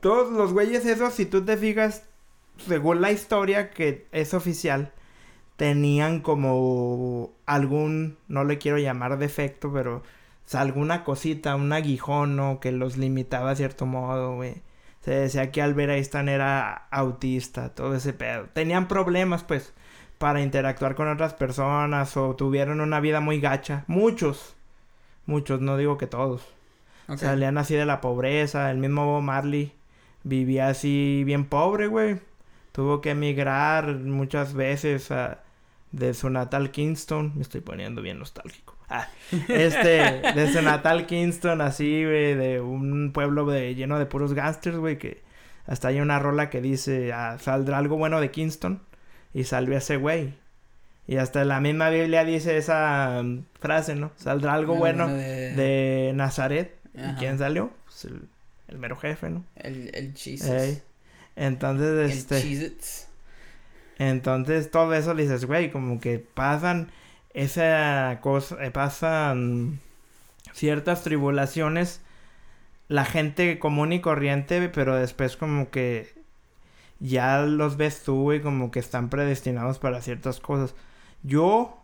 todos 0.00 0.30
los 0.30 0.52
güeyes 0.52 0.86
esos, 0.86 1.14
si 1.14 1.26
tú 1.26 1.44
te 1.44 1.56
fijas, 1.56 2.04
según 2.56 3.00
la 3.00 3.10
historia 3.10 3.72
que 3.72 4.06
es 4.12 4.32
oficial, 4.32 4.92
tenían 5.56 6.20
como 6.20 7.32
algún, 7.44 8.18
no 8.28 8.44
le 8.44 8.58
quiero 8.58 8.78
llamar 8.78 9.18
defecto, 9.18 9.72
pero 9.72 10.04
alguna 10.52 11.02
cosita, 11.02 11.56
un 11.56 11.72
aguijón, 11.72 12.36
¿no? 12.36 12.60
Que 12.60 12.70
los 12.70 12.96
limitaba 12.96 13.50
a 13.50 13.56
cierto 13.56 13.86
modo, 13.86 14.36
güey. 14.36 14.62
Se 15.02 15.10
decía 15.10 15.50
que 15.50 15.62
Albert 15.62 15.90
Einstein 15.92 16.28
era 16.28 16.86
autista, 16.90 17.74
todo 17.74 17.94
ese 17.96 18.12
pedo. 18.12 18.46
Tenían 18.52 18.88
problemas, 18.88 19.44
pues. 19.44 19.72
para 20.18 20.40
interactuar 20.40 20.94
con 20.94 21.08
otras 21.08 21.34
personas 21.34 22.16
o 22.16 22.36
tuvieron 22.36 22.80
una 22.80 23.00
vida 23.00 23.20
muy 23.20 23.40
gacha. 23.40 23.84
Muchos, 23.88 24.54
muchos, 25.26 25.60
no 25.60 25.76
digo 25.76 25.98
que 25.98 26.06
todos. 26.06 26.46
Salían 27.16 27.58
así 27.58 27.74
de 27.74 27.84
la 27.84 28.00
pobreza. 28.00 28.70
El 28.70 28.78
mismo 28.78 29.04
Bob 29.06 29.22
Marley 29.22 29.72
vivía 30.22 30.68
así 30.68 31.24
bien 31.26 31.44
pobre, 31.46 31.88
güey. 31.88 32.20
Tuvo 32.70 33.00
que 33.00 33.10
emigrar 33.10 33.94
muchas 33.96 34.54
veces 34.54 35.08
de 35.90 36.14
su 36.14 36.30
natal 36.30 36.70
Kingston. 36.70 37.32
Me 37.34 37.42
estoy 37.42 37.60
poniendo 37.60 38.00
bien 38.00 38.20
nostálgico. 38.20 38.71
Ah, 38.92 39.08
este, 39.48 39.88
de 40.34 40.52
su 40.52 40.60
natal 40.60 41.06
Kingston, 41.06 41.62
así, 41.62 42.04
güey, 42.04 42.34
de 42.34 42.60
un 42.60 43.12
pueblo 43.12 43.46
de, 43.46 43.74
lleno 43.74 43.98
de 43.98 44.04
puros 44.04 44.34
gangsters, 44.34 44.76
güey, 44.76 44.98
que 44.98 45.22
hasta 45.66 45.88
hay 45.88 46.00
una 46.00 46.18
rola 46.18 46.50
que 46.50 46.60
dice, 46.60 47.12
ah, 47.12 47.38
saldrá 47.40 47.78
algo 47.78 47.96
bueno 47.96 48.20
de 48.20 48.30
Kingston 48.30 48.82
y 49.32 49.44
salió 49.44 49.76
ese 49.76 49.96
güey. 49.96 50.34
Y 51.06 51.16
hasta 51.16 51.44
la 51.44 51.60
misma 51.60 51.90
Biblia 51.90 52.24
dice 52.24 52.56
esa 52.56 53.18
um, 53.20 53.44
frase, 53.58 53.94
¿no? 53.96 54.12
Saldrá 54.16 54.54
algo 54.54 54.74
bueno 54.74 55.08
de... 55.08 56.12
Nazaret. 56.14 56.76
¿Y 56.94 57.14
quién 57.14 57.38
salió? 57.38 57.72
Pues 57.86 58.04
el, 58.04 58.78
mero 58.78 58.96
jefe, 58.96 59.30
¿no? 59.30 59.44
El, 59.56 59.90
el 59.94 60.14
Jesus. 60.14 60.82
Entonces, 61.34 62.30
este... 62.30 62.76
Entonces, 63.98 64.70
todo 64.70 64.94
eso 64.94 65.14
dices, 65.14 65.44
güey, 65.44 65.70
como 65.70 66.00
que 66.00 66.18
pasan 66.18 66.90
esa 67.34 68.18
cosa, 68.22 68.64
eh, 68.64 68.70
pasan 68.70 69.80
ciertas 70.52 71.02
tribulaciones 71.02 72.02
la 72.88 73.04
gente 73.04 73.58
común 73.58 73.92
y 73.92 74.00
corriente, 74.00 74.68
pero 74.68 74.96
después 74.96 75.36
como 75.36 75.70
que 75.70 76.14
ya 77.00 77.42
los 77.42 77.76
ves 77.76 78.02
tú 78.04 78.32
y 78.32 78.40
como 78.40 78.70
que 78.70 78.80
están 78.80 79.08
predestinados 79.08 79.78
para 79.78 80.02
ciertas 80.02 80.40
cosas. 80.40 80.74
Yo 81.22 81.82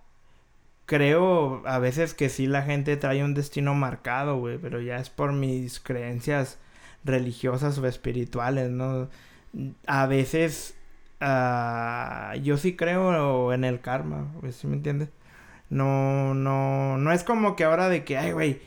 creo 0.86 1.62
a 1.66 1.78
veces 1.78 2.14
que 2.14 2.28
sí 2.28 2.46
la 2.46 2.62
gente 2.62 2.96
trae 2.96 3.24
un 3.24 3.34
destino 3.34 3.74
marcado, 3.74 4.38
güey, 4.38 4.58
pero 4.58 4.80
ya 4.80 4.98
es 4.98 5.10
por 5.10 5.32
mis 5.32 5.80
creencias 5.80 6.58
religiosas 7.04 7.78
o 7.78 7.86
espirituales, 7.86 8.70
¿no? 8.70 9.08
A 9.86 10.06
veces 10.06 10.76
uh, 11.20 12.36
yo 12.42 12.56
sí 12.58 12.76
creo 12.76 13.52
en 13.52 13.64
el 13.64 13.80
karma, 13.80 14.32
¿sí 14.50 14.66
me 14.66 14.76
entiendes? 14.76 15.10
No, 15.70 16.34
no, 16.34 16.96
no 16.96 17.12
es 17.12 17.24
como 17.24 17.56
que 17.56 17.64
ahora 17.64 17.88
de 17.88 18.04
que, 18.04 18.16
ay, 18.16 18.32
güey, 18.32 18.60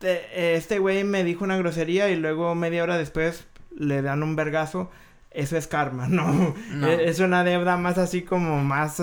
este 0.00 0.78
güey 0.78 1.04
me 1.04 1.24
dijo 1.24 1.44
una 1.44 1.56
grosería 1.56 2.08
y 2.10 2.16
luego 2.16 2.54
media 2.54 2.82
hora 2.82 2.98
después 2.98 3.46
le 3.76 4.02
dan 4.02 4.22
un 4.22 4.36
vergazo 4.36 4.90
eso 5.30 5.56
es 5.56 5.66
karma, 5.66 6.08
no. 6.10 6.54
E, 6.86 7.08
es 7.08 7.20
una 7.20 7.44
deuda 7.44 7.76
más 7.76 7.98
así 7.98 8.22
como 8.22 8.62
más, 8.64 9.02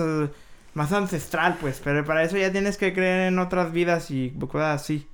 más 0.74 0.92
ancestral, 0.92 1.56
pues. 1.60 1.80
Pero 1.82 2.04
para 2.04 2.22
eso 2.24 2.36
ya 2.36 2.52
tienes 2.52 2.76
que 2.76 2.92
creer 2.92 3.28
en 3.28 3.38
otras 3.38 3.72
vidas 3.72 4.10
y 4.10 4.30
cosas 4.30 4.82
así. 4.82 5.08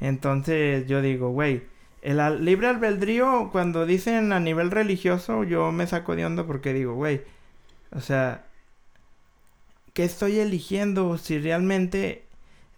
Entonces 0.00 0.86
yo 0.86 1.00
digo, 1.02 1.30
güey, 1.30 1.62
el 2.02 2.44
libre 2.44 2.68
albedrío, 2.68 3.50
cuando 3.52 3.86
dicen 3.86 4.32
a 4.32 4.40
nivel 4.40 4.70
religioso, 4.70 5.44
yo 5.44 5.72
me 5.72 5.86
saco 5.86 6.16
de 6.16 6.26
onda 6.26 6.44
porque 6.44 6.72
digo, 6.72 6.94
güey, 6.94 7.22
o 7.92 8.00
sea, 8.00 8.44
¿qué 9.94 10.04
estoy 10.04 10.38
eligiendo 10.38 11.16
si 11.16 11.38
realmente 11.38 12.26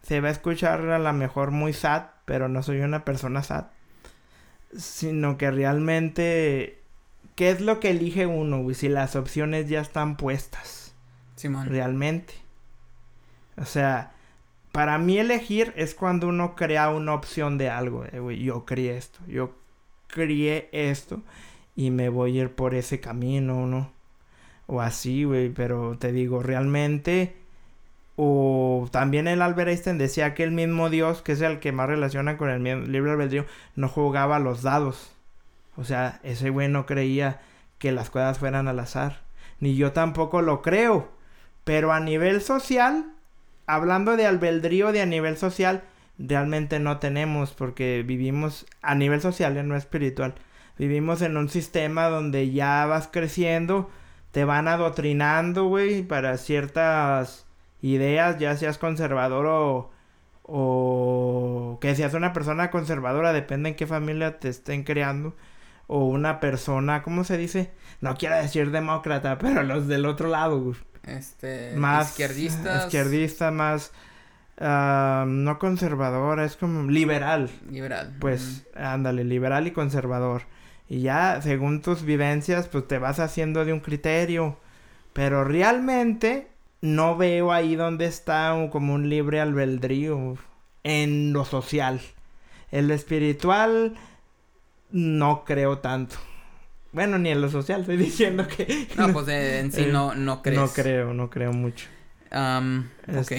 se 0.02 0.20
va 0.20 0.28
a 0.28 0.32
escuchar 0.32 0.80
a 0.88 1.00
lo 1.00 1.12
mejor 1.12 1.50
muy 1.50 1.72
sad, 1.72 2.04
pero 2.24 2.48
no 2.48 2.62
soy 2.62 2.78
una 2.80 3.04
persona 3.04 3.42
sad? 3.42 3.66
Sino 4.76 5.36
que 5.36 5.50
realmente 5.50 6.78
¿Qué 7.36 7.50
es 7.50 7.60
lo 7.60 7.80
que 7.80 7.90
elige 7.90 8.26
uno, 8.26 8.62
güey? 8.62 8.74
Si 8.74 8.88
las 8.88 9.14
opciones 9.14 9.68
ya 9.68 9.82
están 9.82 10.16
puestas. 10.16 10.94
Simón. 11.36 11.68
Realmente. 11.68 12.32
O 13.58 13.66
sea, 13.66 14.12
para 14.72 14.96
mí 14.96 15.18
elegir 15.18 15.74
es 15.76 15.94
cuando 15.94 16.28
uno 16.28 16.56
crea 16.56 16.88
una 16.88 17.12
opción 17.12 17.58
de 17.58 17.68
algo. 17.68 18.06
Eh, 18.06 18.20
güey, 18.20 18.42
yo 18.42 18.64
crié 18.64 18.96
esto, 18.96 19.18
yo 19.28 19.54
crié 20.06 20.70
esto 20.72 21.22
y 21.74 21.90
me 21.90 22.08
voy 22.08 22.38
a 22.38 22.42
ir 22.44 22.54
por 22.54 22.74
ese 22.74 23.00
camino, 23.00 23.66
¿no? 23.66 23.92
O 24.66 24.80
así, 24.80 25.24
güey, 25.24 25.48
pero 25.50 25.96
te 25.98 26.12
digo, 26.12 26.42
realmente... 26.42 27.36
O 28.18 28.88
también 28.92 29.28
el 29.28 29.42
Albert 29.42 29.68
Einstein 29.68 29.98
decía 29.98 30.32
que 30.34 30.42
el 30.42 30.50
mismo 30.50 30.88
Dios, 30.88 31.20
que 31.20 31.32
es 31.32 31.42
el 31.42 31.60
que 31.60 31.72
más 31.72 31.86
relaciona 31.86 32.38
con 32.38 32.48
el 32.48 32.90
libre 32.90 33.10
albedrío, 33.10 33.44
no 33.74 33.88
jugaba 33.88 34.38
los 34.38 34.62
dados. 34.62 35.12
O 35.76 35.84
sea, 35.84 36.20
ese 36.22 36.48
güey 36.48 36.68
no 36.68 36.86
creía 36.86 37.40
que 37.78 37.92
las 37.92 38.08
cosas 38.08 38.38
fueran 38.38 38.68
al 38.68 38.80
azar. 38.80 39.20
Ni 39.60 39.76
yo 39.76 39.92
tampoco 39.92 40.40
lo 40.40 40.62
creo. 40.62 41.10
Pero 41.64 41.92
a 41.92 42.00
nivel 42.00 42.40
social, 42.40 43.04
hablando 43.66 44.16
de 44.16 44.26
albedrío 44.26 44.92
de 44.92 45.02
a 45.02 45.06
nivel 45.06 45.36
social, 45.36 45.82
realmente 46.18 46.80
no 46.80 46.98
tenemos 46.98 47.52
porque 47.52 48.02
vivimos 48.06 48.64
a 48.80 48.94
nivel 48.94 49.20
social, 49.20 49.66
no 49.68 49.76
espiritual. 49.76 50.34
Vivimos 50.78 51.20
en 51.22 51.36
un 51.36 51.48
sistema 51.48 52.06
donde 52.06 52.50
ya 52.50 52.86
vas 52.86 53.08
creciendo, 53.08 53.90
te 54.36 54.44
van 54.44 54.68
adoctrinando, 54.68 55.64
güey, 55.64 56.02
para 56.02 56.36
ciertas 56.36 57.46
ideas, 57.80 58.38
ya 58.38 58.54
seas 58.54 58.76
conservador 58.76 59.46
o, 59.46 59.90
o 60.42 61.78
que 61.80 61.94
seas 61.94 62.12
una 62.12 62.34
persona 62.34 62.70
conservadora, 62.70 63.32
depende 63.32 63.70
en 63.70 63.76
qué 63.76 63.86
familia 63.86 64.38
te 64.38 64.50
estén 64.50 64.84
creando 64.84 65.34
o 65.86 66.04
una 66.04 66.38
persona, 66.38 67.02
¿cómo 67.02 67.24
se 67.24 67.38
dice? 67.38 67.70
No 68.02 68.14
quiero 68.18 68.36
decir 68.36 68.72
demócrata, 68.72 69.38
pero 69.40 69.62
los 69.62 69.88
del 69.88 70.04
otro 70.04 70.28
lado, 70.28 70.74
Este, 71.04 71.72
más 71.74 72.10
izquierdistas. 72.10 72.84
Izquierdista, 72.84 73.50
más 73.50 73.90
uh, 74.60 75.24
no 75.24 75.58
conservadora, 75.58 76.44
es 76.44 76.58
como 76.58 76.90
liberal. 76.90 77.48
Liberal. 77.70 78.14
Pues, 78.20 78.66
ándale, 78.74 79.24
liberal 79.24 79.66
y 79.66 79.70
conservador. 79.70 80.42
Y 80.88 81.00
ya, 81.00 81.40
según 81.42 81.82
tus 81.82 82.02
vivencias, 82.02 82.68
pues 82.68 82.86
te 82.86 82.98
vas 82.98 83.18
haciendo 83.18 83.64
de 83.64 83.72
un 83.72 83.80
criterio. 83.80 84.56
Pero 85.12 85.44
realmente 85.44 86.48
no 86.80 87.16
veo 87.16 87.52
ahí 87.52 87.74
donde 87.74 88.06
está 88.06 88.54
como 88.70 88.94
un 88.94 89.08
libre 89.08 89.40
albedrío 89.40 90.36
en 90.84 91.32
lo 91.32 91.44
social. 91.44 92.00
El 92.70 92.90
espiritual 92.90 93.94
no 94.90 95.44
creo 95.44 95.78
tanto. 95.78 96.16
Bueno, 96.92 97.18
ni 97.18 97.30
en 97.30 97.40
lo 97.40 97.50
social, 97.50 97.82
estoy 97.82 97.96
diciendo 97.98 98.46
que... 98.46 98.88
No, 98.96 99.12
pues 99.12 99.28
en 99.28 99.72
sí 99.72 99.86
no, 99.92 100.14
no 100.14 100.42
crees. 100.42 100.60
No 100.60 100.68
creo, 100.68 101.14
no 101.14 101.30
creo 101.30 101.52
mucho. 101.52 101.88
Um, 102.32 102.86
ok. 103.08 103.32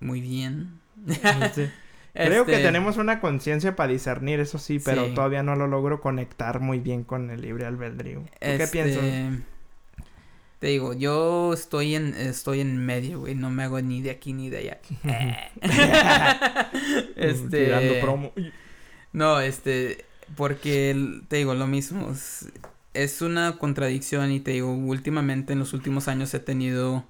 Muy 0.00 0.20
bien. 0.20 0.80
Creo 2.12 2.44
que 2.44 2.52
este 2.52 2.64
tenemos 2.64 2.96
una 2.96 3.20
conciencia 3.20 3.76
para 3.76 3.92
discernir, 3.92 4.40
eso 4.40 4.58
sí, 4.58 4.78
pero 4.78 5.06
todavía 5.14 5.42
no 5.42 5.54
lo 5.56 5.66
logro 5.66 6.00
conectar 6.00 6.60
muy 6.60 6.80
bien 6.80 7.04
con 7.04 7.30
el 7.30 7.42
libre 7.42 7.66
albedrío. 7.66 8.24
qué 8.40 8.56
este, 8.56 8.66
piensas? 8.68 9.04
Te 10.60 10.66
digo, 10.66 10.92
yo 10.92 11.54
estoy 11.54 11.94
en 11.94 12.14
estoy 12.14 12.60
en 12.60 12.84
medio, 12.84 13.20
güey, 13.20 13.34
no 13.34 13.48
me 13.48 13.62
hago 13.62 13.80
ni 13.80 14.02
de 14.02 14.10
aquí 14.10 14.34
ni 14.34 14.50
de 14.50 14.58
allá. 14.58 14.80
este 17.16 17.64
Tirando 17.64 18.00
promo. 18.00 18.32
No, 19.12 19.40
este, 19.40 20.04
porque 20.36 21.22
te 21.28 21.36
digo 21.36 21.54
lo 21.54 21.66
mismo, 21.66 22.12
es, 22.92 23.22
una 23.22 23.56
contradicción 23.56 24.32
y 24.32 24.40
te 24.40 24.50
digo, 24.50 24.70
últimamente 24.70 25.54
en 25.54 25.60
los 25.60 25.72
últimos 25.72 26.08
años 26.08 26.34
he 26.34 26.40
tenido 26.40 27.06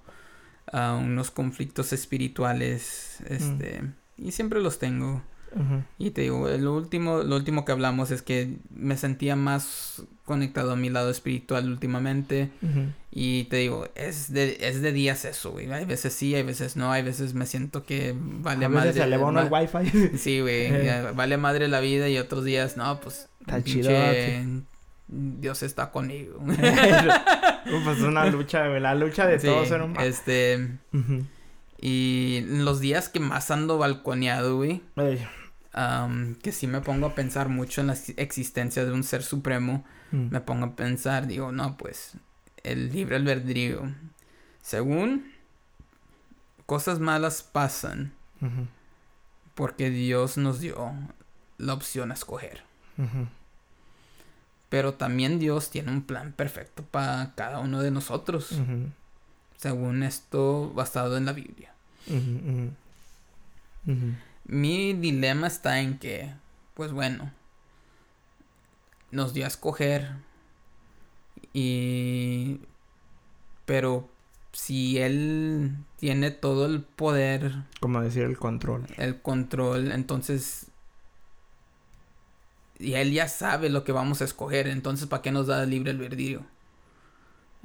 uh, 0.73 0.97
unos 0.97 1.33
conflictos 1.33 1.93
espirituales, 1.93 3.19
este, 3.29 3.83
y 4.21 4.33
siempre 4.33 4.61
los 4.61 4.79
tengo. 4.79 5.23
Y 5.99 6.11
te 6.11 6.23
digo, 6.23 6.49
lo 6.49 6.77
último, 6.77 7.23
lo 7.25 7.35
último 7.35 7.65
que 7.65 7.73
hablamos 7.73 8.13
es 8.13 8.23
que 8.23 8.59
me 8.71 8.97
sentía 8.97 9.35
más 9.35 10.03
conectado 10.25 10.73
a 10.73 10.77
mi 10.77 10.91
lado 10.91 11.11
espiritual 11.11 11.69
últimamente. 11.69 12.51
Y 13.11 13.45
te 13.45 13.57
digo, 13.57 13.89
es 13.97 14.33
de, 14.33 14.59
es 14.61 14.81
de 14.81 14.93
días 14.93 15.25
eso, 15.25 15.51
güey. 15.51 15.71
Hay 15.73 15.85
veces 15.85 16.13
sí, 16.13 16.35
hay 16.37 16.45
veces 16.45 16.77
no, 16.77 16.93
hay 16.93 17.03
veces 17.03 17.35
me 17.35 17.47
siento 17.47 17.85
que 17.85 18.15
vale 18.17 18.69
madre. 18.69 18.93
se 18.93 19.03
elevó 19.03 19.31
el 19.31 19.49
wifi. 19.51 20.17
sí, 20.19 20.41
güey, 20.41 20.67
eh. 20.71 21.11
vale 21.15 21.37
madre 21.37 21.67
la 21.67 21.81
vida 21.81 22.09
y 22.09 22.19
otros 22.19 22.45
días, 22.45 22.77
no, 22.77 23.01
pues. 23.01 23.29
Está 23.41 23.63
chido. 23.63 23.91
Dios 25.13 25.65
está 25.65 25.91
conmigo. 25.91 26.39
pues 26.45 27.99
es 27.99 28.05
una 28.05 28.27
lucha, 28.27 28.69
güey, 28.69 28.81
la 28.81 28.95
lucha 28.95 29.27
de 29.27 29.41
todos 29.41 29.69
en 29.73 29.83
un... 29.83 29.97
Este... 29.97 30.79
Y 31.81 32.45
los 32.47 32.81
días 32.81 33.09
que 33.09 33.21
más 33.21 33.51
ando 33.51 33.79
balconeado, 33.79 34.57
güey 34.57 34.83
que 36.43 36.53
sí 36.53 36.67
me 36.67 36.81
pongo 36.81 37.07
a 37.07 37.15
pensar 37.15 37.49
mucho 37.49 37.81
en 37.81 37.89
la 37.89 37.97
existencia 38.17 38.85
de 38.85 38.93
un 38.93 39.05
ser 39.05 39.23
supremo, 39.23 39.85
mm. 40.11 40.31
me 40.31 40.41
pongo 40.41 40.67
a 40.67 40.77
pensar, 40.77 41.27
digo, 41.27 41.53
no, 41.53 41.77
pues 41.77 42.15
el 42.63 42.91
libre 42.91 43.17
albedrío, 43.17 43.83
según 44.63 45.33
cosas 46.67 46.99
malas 46.99 47.43
pasan, 47.43 48.13
porque 49.55 49.91
Dios 49.91 50.37
nos 50.37 50.61
dio 50.61 50.93
la 51.59 51.75
opción 51.75 52.11
a 52.11 52.15
escoger. 52.15 52.63
Pero 54.69 54.95
también 54.95 55.39
Dios 55.39 55.71
tiene 55.71 55.91
un 55.91 56.03
plan 56.03 56.33
perfecto 56.33 56.85
para 56.85 57.33
cada 57.35 57.59
uno 57.59 57.81
de 57.81 57.91
nosotros. 57.91 58.61
Según 59.61 60.03
esto 60.03 60.73
basado 60.75 61.19
en 61.19 61.27
la 61.27 61.33
Biblia. 61.35 61.75
Mi 64.47 64.95
dilema 64.95 65.49
está 65.49 65.81
en 65.81 65.99
que, 65.99 66.33
pues 66.73 66.93
bueno, 66.93 67.31
nos 69.11 69.35
dio 69.35 69.45
a 69.45 69.49
escoger 69.49 70.13
y... 71.53 72.61
Pero 73.67 74.09
si 74.53 74.99
él 74.99 75.77
tiene 75.97 76.31
todo 76.31 76.65
el 76.65 76.81
poder... 76.81 77.53
Como 77.81 78.01
decir, 78.01 78.23
el 78.25 78.39
control. 78.39 78.87
El 78.97 79.21
control, 79.21 79.93
entonces... 79.93 80.69
Y 82.79 82.95
él 82.95 83.13
ya 83.13 83.29
sabe 83.29 83.69
lo 83.69 83.85
que 83.85 83.93
vamos 83.93 84.23
a 84.23 84.25
escoger, 84.25 84.69
entonces 84.69 85.07
¿para 85.07 85.21
qué 85.21 85.33
nos 85.33 85.49
da 85.49 85.67
libre 85.67 85.91
albedrío? 85.91 86.47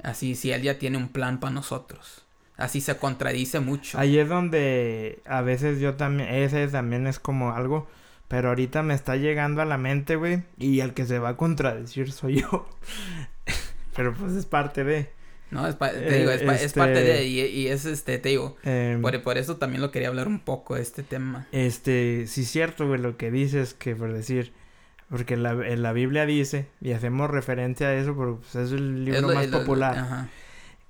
Así, 0.02 0.34
si 0.34 0.52
él 0.52 0.62
ya 0.62 0.78
tiene 0.78 0.98
un 0.98 1.08
plan 1.08 1.40
para 1.40 1.52
nosotros. 1.52 2.26
Así 2.56 2.80
se 2.80 2.96
contradice 2.96 3.60
mucho. 3.60 3.98
Ahí 3.98 4.18
es 4.18 4.28
donde 4.28 5.20
a 5.26 5.42
veces 5.42 5.78
yo 5.78 5.94
también, 5.94 6.30
ese 6.30 6.66
también 6.68 7.06
es 7.06 7.18
como 7.18 7.52
algo, 7.52 7.86
pero 8.28 8.48
ahorita 8.48 8.82
me 8.82 8.94
está 8.94 9.16
llegando 9.16 9.60
a 9.60 9.66
la 9.66 9.76
mente, 9.76 10.16
güey, 10.16 10.42
y 10.58 10.80
el 10.80 10.94
que 10.94 11.04
se 11.04 11.18
va 11.18 11.30
a 11.30 11.36
contradecir 11.36 12.12
soy 12.12 12.40
yo. 12.40 12.68
pero 13.96 14.14
pues 14.14 14.32
es 14.32 14.46
parte 14.46 14.84
de... 14.84 15.10
No, 15.50 15.66
es, 15.68 15.78
te 15.78 16.18
digo, 16.18 16.32
es, 16.32 16.72
parte 16.72 17.02
de, 17.04 17.24
y, 17.24 17.68
es 17.68 17.84
este, 17.84 18.18
te 18.18 18.30
digo, 18.30 18.56
em, 18.64 19.00
por, 19.00 19.22
por, 19.22 19.38
eso 19.38 19.58
también 19.58 19.80
lo 19.80 19.92
quería 19.92 20.08
hablar 20.08 20.26
un 20.26 20.40
poco, 20.40 20.76
este 20.76 21.04
tema. 21.04 21.46
Este, 21.52 22.26
sí 22.26 22.40
es 22.40 22.50
cierto, 22.50 22.88
güey, 22.88 23.00
lo 23.00 23.16
que 23.16 23.30
dices, 23.30 23.72
que 23.72 23.94
por 23.94 24.12
decir, 24.12 24.52
porque 25.08 25.34
en 25.34 25.42
la, 25.42 25.52
en 25.52 25.82
la 25.82 25.92
Biblia 25.92 26.26
dice, 26.26 26.68
y 26.80 26.92
hacemos 26.92 27.30
referencia 27.30 27.88
a 27.88 27.94
eso 27.94 28.14
porque 28.14 28.40
pues, 28.40 28.54
es 28.56 28.72
el 28.72 29.04
libro 29.04 29.28
más 29.34 29.46
popular, 29.48 30.28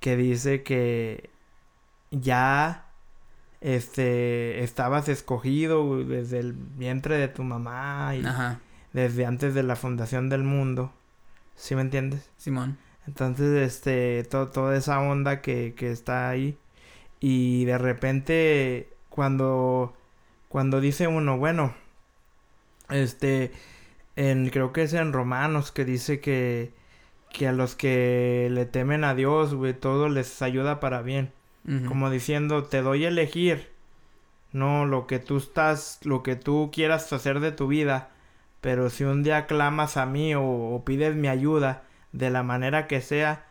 que 0.01 0.17
dice 0.17 0.63
que 0.63 1.31
ya 2.11 2.87
este 3.61 4.63
estabas 4.63 5.09
escogido 5.09 6.05
desde 6.05 6.39
el 6.39 6.53
vientre 6.53 7.17
de 7.17 7.29
tu 7.29 7.43
mamá 7.43 8.15
y 8.15 8.23
desde 8.93 9.27
antes 9.27 9.55
de 9.55 9.63
la 9.63 9.77
fundación 9.77 10.29
del 10.29 10.43
mundo. 10.43 10.93
¿Sí 11.55 11.75
me 11.75 11.81
entiendes? 11.81 12.31
Simón. 12.37 12.79
Entonces, 13.07 13.67
este, 13.67 14.25
toda 14.25 14.77
esa 14.77 15.01
onda 15.01 15.41
que, 15.41 15.75
que 15.77 15.91
está 15.91 16.29
ahí. 16.29 16.59
Y 17.21 17.65
de 17.65 17.79
repente, 17.79 18.91
cuando, 19.09 19.97
cuando 20.49 20.81
dice 20.81 21.07
uno, 21.07 21.39
bueno, 21.39 21.75
este, 22.91 23.53
en, 24.17 24.51
creo 24.51 24.73
que 24.73 24.83
es 24.83 24.93
en 24.95 25.13
Romanos 25.13 25.73
que 25.73 25.85
dice 25.85 26.21
que, 26.21 26.73
que 27.33 27.49
a 27.49 27.53
los 27.53 27.75
que 27.77 28.49
le 28.51 28.67
temen 28.67 29.05
a 29.05 29.15
Dios, 29.15 29.55
güey, 29.55 29.75
todo 29.75 30.09
les 30.09 30.43
ayuda 30.43 30.81
para 30.81 31.03
bien. 31.03 31.33
Como 31.89 32.11
diciendo, 32.11 32.63
te 32.63 32.81
doy 32.81 33.05
a 33.05 33.09
elegir, 33.09 33.73
no 34.53 34.87
lo 34.87 35.09
que 35.09 35.19
tú 35.19 35.39
estás, 35.39 35.99
lo 36.05 36.23
que 36.23 36.37
tú 36.37 36.71
quieras 36.73 37.13
hacer 37.13 37.41
de 37.41 37.51
tu 37.51 37.67
vida, 37.67 38.11
pero 38.61 38.89
si 38.89 39.03
un 39.03 39.25
día 39.25 39.47
clamas 39.47 39.97
a 39.97 40.07
mí 40.07 40.33
o 40.37 40.81
pides 40.87 41.17
mi 41.17 41.27
ayuda, 41.27 41.83
de 42.13 42.31
la 42.31 42.45
manera 42.45 42.87
que 42.87 43.01
sea, 43.01 43.46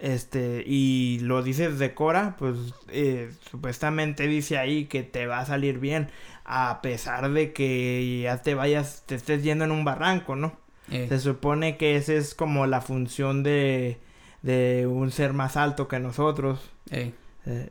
este, 0.00 0.62
y 0.66 1.18
lo 1.20 1.42
dices 1.42 1.78
de 1.78 1.94
Cora, 1.94 2.36
pues 2.38 2.56
eh, 2.88 3.32
supuestamente 3.50 4.26
dice 4.26 4.56
ahí 4.56 4.84
que 4.84 5.02
te 5.02 5.26
va 5.26 5.40
a 5.40 5.46
salir 5.46 5.78
bien, 5.78 6.10
a 6.44 6.80
pesar 6.82 7.30
de 7.32 7.52
que 7.52 8.20
ya 8.22 8.40
te 8.42 8.54
vayas, 8.54 9.02
te 9.06 9.16
estés 9.16 9.42
yendo 9.42 9.64
en 9.64 9.72
un 9.72 9.84
barranco, 9.84 10.36
¿no? 10.36 10.56
Eh. 10.90 11.06
Se 11.08 11.18
supone 11.18 11.76
que 11.76 11.96
esa 11.96 12.14
es 12.14 12.34
como 12.34 12.66
la 12.66 12.80
función 12.80 13.42
de, 13.42 13.98
de 14.42 14.86
un 14.86 15.10
ser 15.10 15.32
más 15.32 15.56
alto 15.56 15.88
que 15.88 15.98
nosotros. 15.98 16.70
Eh. 16.90 17.12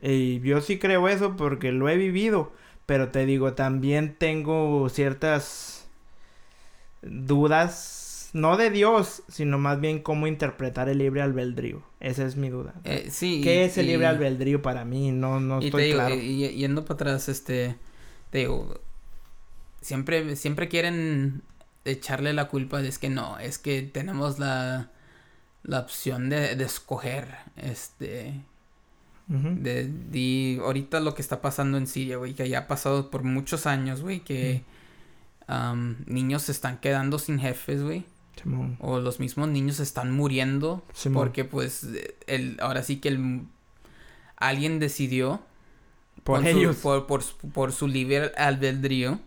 y 0.02 0.40
yo 0.40 0.60
sí 0.60 0.78
creo 0.78 1.08
eso 1.08 1.36
porque 1.36 1.72
lo 1.72 1.88
he 1.88 1.96
vivido, 1.96 2.52
pero 2.86 3.08
te 3.08 3.26
digo, 3.26 3.54
también 3.54 4.14
tengo 4.16 4.88
ciertas 4.88 5.88
dudas 7.02 7.97
no 8.32 8.56
de 8.56 8.70
Dios, 8.70 9.22
sino 9.28 9.58
más 9.58 9.80
bien 9.80 10.00
cómo 10.00 10.26
interpretar 10.26 10.88
el 10.88 10.98
libre 10.98 11.22
albedrío. 11.22 11.82
Esa 12.00 12.24
es 12.24 12.36
mi 12.36 12.48
duda. 12.48 12.74
Eh, 12.84 13.08
sí. 13.10 13.40
¿Qué 13.42 13.64
es 13.64 13.78
el 13.78 13.86
libre 13.86 14.06
albedrío 14.06 14.62
para 14.62 14.84
mí? 14.84 15.12
No, 15.12 15.40
no 15.40 15.60
estoy 15.60 15.92
claro. 15.92 16.14
Y, 16.14 16.48
yendo 16.50 16.84
para 16.84 16.94
atrás, 16.94 17.28
este, 17.28 17.76
te 18.30 18.38
digo, 18.38 18.80
siempre, 19.80 20.36
siempre 20.36 20.68
quieren 20.68 21.42
echarle 21.84 22.32
la 22.32 22.48
culpa 22.48 22.82
de 22.82 22.88
es 22.88 22.98
que 22.98 23.08
no, 23.08 23.38
es 23.38 23.58
que 23.58 23.82
tenemos 23.82 24.38
la, 24.38 24.90
la 25.62 25.80
opción 25.80 26.28
de, 26.28 26.54
de 26.54 26.64
escoger, 26.64 27.28
este, 27.56 28.42
de, 29.28 29.88
de, 29.88 30.60
ahorita 30.62 31.00
lo 31.00 31.14
que 31.14 31.22
está 31.22 31.40
pasando 31.40 31.78
en 31.78 31.86
Siria, 31.86 32.16
güey, 32.16 32.34
que 32.34 32.48
ya 32.48 32.60
ha 32.60 32.66
pasado 32.66 33.10
por 33.10 33.24
muchos 33.24 33.66
años, 33.66 34.02
güey, 34.02 34.20
que 34.20 34.64
niños 36.06 36.42
se 36.42 36.52
están 36.52 36.78
quedando 36.78 37.18
sin 37.18 37.38
jefes, 37.38 37.82
güey. 37.82 38.04
O 38.80 39.00
los 39.00 39.20
mismos 39.20 39.48
niños 39.48 39.80
están 39.80 40.12
muriendo 40.12 40.82
porque 41.12 41.44
pues 41.44 41.86
el 42.26 42.56
ahora 42.60 42.82
sí 42.82 42.96
que 42.96 43.08
el 43.08 43.42
alguien 44.36 44.78
decidió 44.78 45.40
por 46.24 46.46
ellos 46.46 46.76
por, 46.76 47.06
por, 47.06 47.72
su 47.72 47.88
libre 47.88 48.32
albedrío 48.36 49.18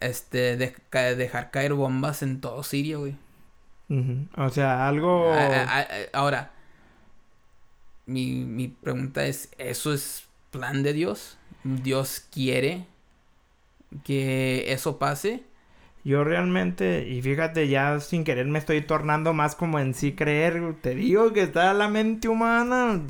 este 0.00 0.56
de, 0.56 0.74
dejar 1.16 1.50
caer 1.50 1.74
bombas 1.74 2.22
en 2.22 2.40
todo 2.40 2.62
Siria, 2.62 2.98
güey. 2.98 3.16
O 4.36 4.48
sea, 4.50 4.88
algo 4.88 5.32
ahora 6.12 6.52
mi, 8.06 8.44
mi 8.44 8.68
pregunta 8.68 9.26
es, 9.26 9.50
¿eso 9.58 9.92
es 9.92 10.24
plan 10.50 10.82
de 10.82 10.92
Dios? 10.92 11.38
¿Dios 11.62 12.24
quiere 12.32 12.86
que 14.04 14.72
eso 14.72 14.98
pase? 14.98 15.44
Yo 16.02 16.24
realmente, 16.24 17.06
y 17.06 17.20
fíjate, 17.20 17.68
ya 17.68 18.00
sin 18.00 18.24
querer 18.24 18.46
me 18.46 18.58
estoy 18.58 18.80
tornando 18.80 19.34
más 19.34 19.54
como 19.54 19.78
en 19.78 19.92
sí 19.94 20.12
creer. 20.12 20.74
Te 20.80 20.94
digo 20.94 21.32
que 21.32 21.42
está 21.42 21.74
la 21.74 21.88
mente 21.88 22.28
humana. 22.28 23.02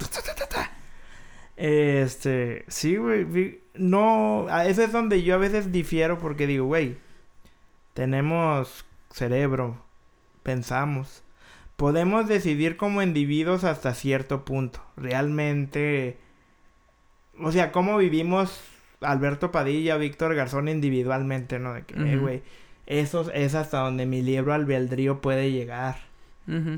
Este, 1.57 2.65
sí, 2.69 2.97
güey. 2.97 3.61
No, 3.75 4.49
ese 4.65 4.85
es 4.85 4.93
donde 4.93 5.23
yo 5.23 5.37
a 5.37 5.39
veces 5.39 5.71
difiero 5.71 6.19
porque 6.19 6.47
digo, 6.47 6.67
güey, 6.67 6.97
tenemos 7.95 8.85
cerebro, 9.11 9.85
pensamos. 10.43 11.23
Podemos 11.77 12.29
decidir 12.29 12.77
como 12.77 13.03
individuos 13.03 13.65
hasta 13.65 13.95
cierto 13.95 14.45
punto. 14.45 14.83
Realmente, 14.97 16.19
o 17.39 17.53
sea, 17.53 17.73
cómo 17.73 17.99
vivimos 17.99 18.61
Alberto 19.01 19.53
Padilla, 19.53 19.97
Víctor 19.97 20.35
Garzón 20.35 20.69
individualmente, 20.69 21.59
¿no? 21.59 21.75
De 21.75 21.83
que, 21.85 21.95
eh, 21.95 22.17
güey 22.17 22.43
eso 22.91 23.31
es 23.33 23.55
hasta 23.55 23.79
donde 23.79 24.05
mi 24.05 24.21
libro 24.21 24.53
albedrío 24.53 25.21
puede 25.21 25.53
llegar. 25.53 26.11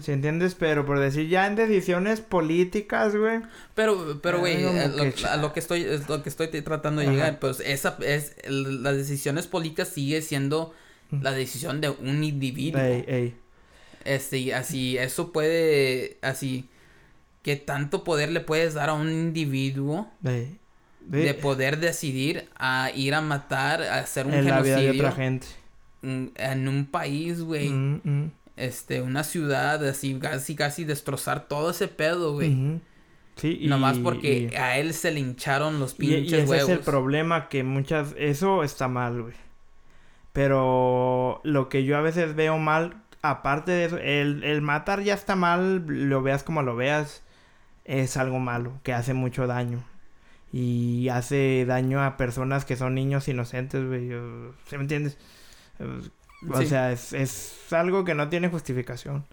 ¿Sí 0.02 0.12
entiendes? 0.12 0.54
Pero 0.54 0.84
por 0.84 0.98
decir 0.98 1.30
ya 1.30 1.46
en 1.46 1.56
decisiones 1.56 2.20
políticas, 2.20 3.16
güey. 3.16 3.40
Pero, 3.74 4.20
pero, 4.20 4.40
güey, 4.40 4.62
a, 4.66 5.36
lo 5.38 5.54
que 5.54 5.60
estoy, 5.60 5.84
es 5.84 6.10
lo 6.10 6.22
que 6.22 6.28
estoy 6.28 6.48
tratando 6.48 7.00
de 7.00 7.08
llegar, 7.08 7.38
pues 7.38 7.60
esa 7.60 7.96
es, 8.04 8.36
las 8.46 8.94
decisiones 8.98 9.46
políticas 9.46 9.88
sigue 9.88 10.20
siendo 10.20 10.74
la 11.10 11.32
decisión 11.32 11.80
de 11.80 11.88
un 11.88 12.22
individuo. 12.22 12.82
Este, 14.04 14.54
así, 14.54 14.98
eso 14.98 15.32
puede, 15.32 16.18
así, 16.20 16.68
¿qué 17.40 17.56
tanto 17.56 18.04
poder 18.04 18.30
le 18.30 18.40
puedes 18.40 18.74
dar 18.74 18.90
a 18.90 18.92
un 18.92 19.10
individuo? 19.10 20.10
De 20.20 21.32
poder 21.32 21.78
decidir 21.78 22.50
a 22.58 22.90
ir 22.94 23.14
a 23.14 23.22
matar, 23.22 23.82
a 23.82 24.00
hacer 24.00 24.26
un 24.26 24.34
en 24.34 24.44
genocidio. 24.44 24.74
La 24.74 24.80
vida 24.82 24.92
de 24.92 24.98
otra 24.98 25.12
gente 25.12 25.61
en 26.02 26.68
un 26.68 26.86
país, 26.86 27.40
güey. 27.42 27.70
Mm, 27.70 28.00
mm. 28.04 28.30
Este, 28.56 29.00
una 29.00 29.24
ciudad, 29.24 29.84
así, 29.86 30.18
casi, 30.18 30.54
casi 30.54 30.84
destrozar 30.84 31.48
todo 31.48 31.70
ese 31.70 31.88
pedo, 31.88 32.34
güey. 32.34 32.80
Sí, 33.36 33.58
y, 33.62 33.66
Nomás 33.66 33.98
porque 33.98 34.54
a 34.58 34.78
él 34.78 34.92
se 34.92 35.10
le 35.10 35.20
hincharon 35.20 35.80
los 35.80 35.94
pinches 35.94 36.32
y, 36.32 36.36
y 36.36 36.38
ese 36.40 36.56
es 36.58 36.68
el 36.68 36.80
problema 36.80 37.48
que 37.48 37.64
muchas... 37.64 38.14
Eso 38.18 38.62
está 38.62 38.88
mal, 38.88 39.22
güey. 39.22 39.34
Pero 40.32 41.40
lo 41.44 41.68
que 41.68 41.84
yo 41.84 41.96
a 41.96 42.02
veces 42.02 42.34
veo 42.34 42.58
mal, 42.58 43.02
aparte 43.22 43.72
de 43.72 43.84
eso, 43.86 43.98
el, 43.98 44.44
el 44.44 44.60
matar 44.60 45.02
ya 45.02 45.14
está 45.14 45.34
mal, 45.34 45.84
lo 45.86 46.22
veas 46.22 46.42
como 46.42 46.62
lo 46.62 46.76
veas, 46.76 47.22
es 47.84 48.16
algo 48.16 48.38
malo, 48.38 48.78
que 48.82 48.92
hace 48.92 49.14
mucho 49.14 49.46
daño. 49.46 49.82
Y 50.52 51.08
hace 51.08 51.64
daño 51.66 52.02
a 52.02 52.18
personas 52.18 52.66
que 52.66 52.76
son 52.76 52.94
niños 52.94 53.28
inocentes, 53.28 53.86
güey. 53.86 54.10
¿Se 54.66 54.76
me 54.76 54.82
entiendes? 54.82 55.16
O 56.50 56.62
sea, 56.62 56.92
es, 56.92 57.12
es 57.12 57.72
algo 57.72 58.04
que 58.04 58.14
no 58.14 58.28
tiene 58.28 58.48
justificación. 58.48 59.24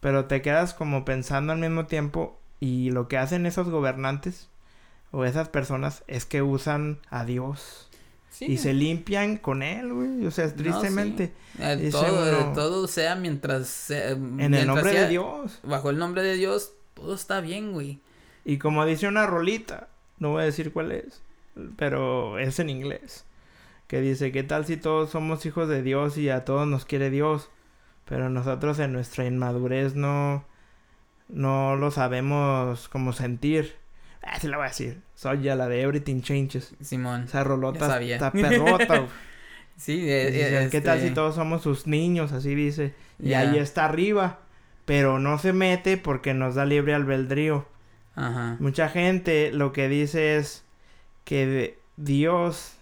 Pero 0.00 0.24
te 0.26 0.42
quedas 0.42 0.74
como 0.74 1.04
pensando 1.04 1.52
al 1.52 1.58
mismo 1.58 1.86
tiempo 1.86 2.38
y 2.60 2.90
lo 2.90 3.08
que 3.08 3.18
hacen 3.18 3.46
esos 3.46 3.68
gobernantes 3.68 4.48
o 5.10 5.24
esas 5.24 5.48
personas 5.48 6.02
es 6.08 6.24
que 6.26 6.42
usan 6.42 6.98
a 7.10 7.24
Dios. 7.24 7.88
Y 8.40 8.56
se 8.56 8.72
limpian 8.72 9.36
con 9.36 9.62
él, 9.62 9.92
güey. 9.92 10.26
O 10.26 10.30
sea, 10.30 10.52
tristemente. 10.52 11.32
Todo, 11.90 12.52
todo 12.52 12.88
sea 12.88 13.14
mientras... 13.14 13.90
en 13.90 14.54
el 14.54 14.66
nombre 14.66 14.92
de 14.92 15.08
Dios. 15.08 15.60
Bajo 15.62 15.90
el 15.90 15.98
nombre 15.98 16.22
de 16.22 16.34
Dios, 16.36 16.72
todo 16.94 17.14
está 17.14 17.40
bien, 17.40 17.72
güey. 17.72 18.00
Y 18.44 18.58
como 18.58 18.84
dice 18.86 19.06
una 19.06 19.26
rolita, 19.26 19.88
no 20.18 20.30
voy 20.30 20.42
a 20.42 20.46
decir 20.46 20.72
cuál 20.72 20.92
es, 20.92 21.22
pero 21.76 22.38
es 22.38 22.58
en 22.58 22.70
inglés, 22.70 23.24
que 23.92 24.00
dice, 24.00 24.32
¿qué 24.32 24.42
tal 24.42 24.64
si 24.64 24.78
todos 24.78 25.10
somos 25.10 25.44
hijos 25.44 25.68
de 25.68 25.82
Dios 25.82 26.16
y 26.16 26.30
a 26.30 26.46
todos 26.46 26.66
nos 26.66 26.86
quiere 26.86 27.10
Dios? 27.10 27.50
Pero 28.06 28.30
nosotros 28.30 28.78
en 28.78 28.90
nuestra 28.90 29.26
inmadurez 29.26 29.94
no, 29.94 30.46
no 31.28 31.76
lo 31.76 31.90
sabemos 31.90 32.88
como 32.88 33.12
sentir. 33.12 33.74
Así 34.22 34.48
lo 34.48 34.56
voy 34.56 34.64
a 34.64 34.68
decir. 34.70 35.02
Soy 35.14 35.42
ya 35.42 35.56
la 35.56 35.68
de 35.68 35.82
Everything 35.82 36.22
Changes. 36.22 36.74
Simón. 36.80 37.24
Esa 37.24 37.44
rolota 37.44 38.00
está 38.00 38.32
perrota. 38.32 39.08
sí, 39.76 40.06
eh, 40.08 40.68
¿qué 40.70 40.80
tal 40.80 41.00
si 41.00 41.08
este 41.08 41.14
todos 41.14 41.34
somos 41.34 41.60
sus 41.60 41.86
niños? 41.86 42.32
Así 42.32 42.54
dice. 42.54 42.94
Y 43.18 43.34
ahí 43.34 43.58
está 43.58 43.84
arriba. 43.84 44.38
Pero 44.86 45.18
no 45.18 45.36
se 45.36 45.52
mete 45.52 45.98
porque 45.98 46.32
nos 46.32 46.54
da 46.54 46.64
libre 46.64 46.94
albedrío. 46.94 47.66
Ajá. 48.14 48.56
Mucha 48.58 48.88
gente 48.88 49.52
lo 49.52 49.74
que 49.74 49.90
dice 49.90 50.38
es 50.38 50.64
que 51.26 51.78
Dios, 51.98 52.72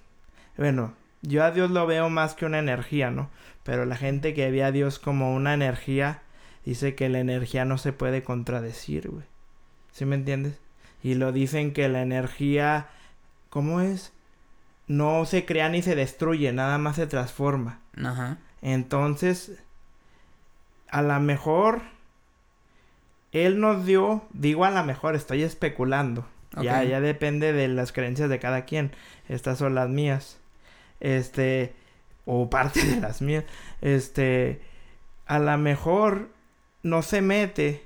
bueno, 0.56 0.94
yo 1.22 1.44
a 1.44 1.50
Dios 1.50 1.70
lo 1.70 1.86
veo 1.86 2.10
más 2.10 2.34
que 2.34 2.46
una 2.46 2.58
energía, 2.58 3.10
¿no? 3.10 3.30
Pero 3.62 3.84
la 3.84 3.96
gente 3.96 4.34
que 4.34 4.50
ve 4.50 4.64
a 4.64 4.72
Dios 4.72 4.98
como 4.98 5.34
una 5.34 5.54
energía 5.54 6.22
dice 6.64 6.94
que 6.94 7.08
la 7.08 7.20
energía 7.20 7.64
no 7.64 7.78
se 7.78 7.92
puede 7.92 8.22
contradecir, 8.22 9.10
güey. 9.10 9.24
¿Sí 9.92 10.04
me 10.04 10.16
entiendes? 10.16 10.58
Y 11.02 11.14
lo 11.14 11.32
dicen 11.32 11.72
que 11.72 11.88
la 11.88 12.02
energía, 12.02 12.88
¿cómo 13.48 13.80
es? 13.80 14.12
No 14.86 15.24
se 15.24 15.44
crea 15.44 15.68
ni 15.68 15.82
se 15.82 15.94
destruye, 15.94 16.52
nada 16.52 16.78
más 16.78 16.96
se 16.96 17.06
transforma. 17.06 17.80
Ajá. 17.96 18.38
Entonces, 18.62 19.62
a 20.90 21.02
lo 21.02 21.18
mejor, 21.20 21.82
él 23.32 23.60
nos 23.60 23.86
dio, 23.86 24.24
digo 24.32 24.64
a 24.64 24.70
lo 24.70 24.84
mejor, 24.84 25.14
estoy 25.14 25.42
especulando. 25.42 26.26
Ya, 26.60 26.82
ya 26.82 27.00
depende 27.00 27.52
de 27.52 27.68
las 27.68 27.92
creencias 27.92 28.28
de 28.28 28.40
cada 28.40 28.64
quien. 28.64 28.90
Estas 29.28 29.58
son 29.58 29.76
las 29.76 29.88
mías. 29.88 30.39
Este, 31.00 31.74
o 32.24 32.48
parte 32.50 32.84
de 32.84 33.00
las 33.00 33.22
mías. 33.22 33.44
Este, 33.80 34.60
a 35.26 35.38
lo 35.38 35.56
mejor 35.58 36.28
no 36.82 37.02
se 37.02 37.20
mete 37.22 37.84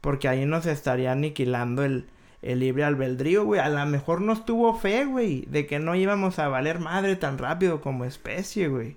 porque 0.00 0.28
ahí 0.28 0.46
nos 0.46 0.66
estaría 0.66 1.12
aniquilando 1.12 1.84
el, 1.84 2.06
el 2.42 2.60
libre 2.60 2.84
albedrío, 2.84 3.44
güey. 3.44 3.60
A 3.60 3.68
lo 3.68 3.84
mejor 3.86 4.20
nos 4.20 4.44
tuvo 4.44 4.74
fe, 4.74 5.04
güey, 5.04 5.44
de 5.46 5.66
que 5.66 5.78
no 5.78 5.94
íbamos 5.94 6.38
a 6.38 6.48
valer 6.48 6.78
madre 6.78 7.16
tan 7.16 7.38
rápido 7.38 7.80
como 7.80 8.04
especie, 8.04 8.68
güey. 8.68 8.96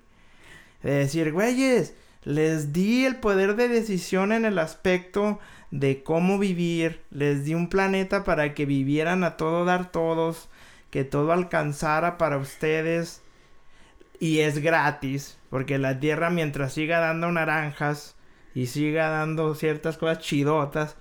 De 0.82 0.92
decir, 0.92 1.32
güeyes, 1.32 1.94
les 2.24 2.72
di 2.72 3.04
el 3.04 3.16
poder 3.16 3.56
de 3.56 3.68
decisión 3.68 4.32
en 4.32 4.44
el 4.44 4.58
aspecto 4.58 5.38
de 5.70 6.02
cómo 6.02 6.38
vivir, 6.38 7.00
les 7.10 7.44
di 7.44 7.54
un 7.54 7.68
planeta 7.68 8.24
para 8.24 8.54
que 8.54 8.64
vivieran 8.64 9.24
a 9.24 9.36
todo 9.36 9.64
dar 9.64 9.90
todos, 9.90 10.48
que 10.90 11.04
todo 11.04 11.32
alcanzara 11.32 12.16
para 12.16 12.38
ustedes. 12.38 13.23
Y 14.24 14.40
es 14.40 14.60
gratis, 14.60 15.36
porque 15.50 15.76
la 15.76 16.00
tierra 16.00 16.30
mientras 16.30 16.72
siga 16.72 16.98
dando 16.98 17.30
naranjas 17.30 18.16
y 18.54 18.68
siga 18.68 19.10
dando 19.10 19.54
ciertas 19.54 19.98
cosas 19.98 20.20
chidotas, 20.20 20.96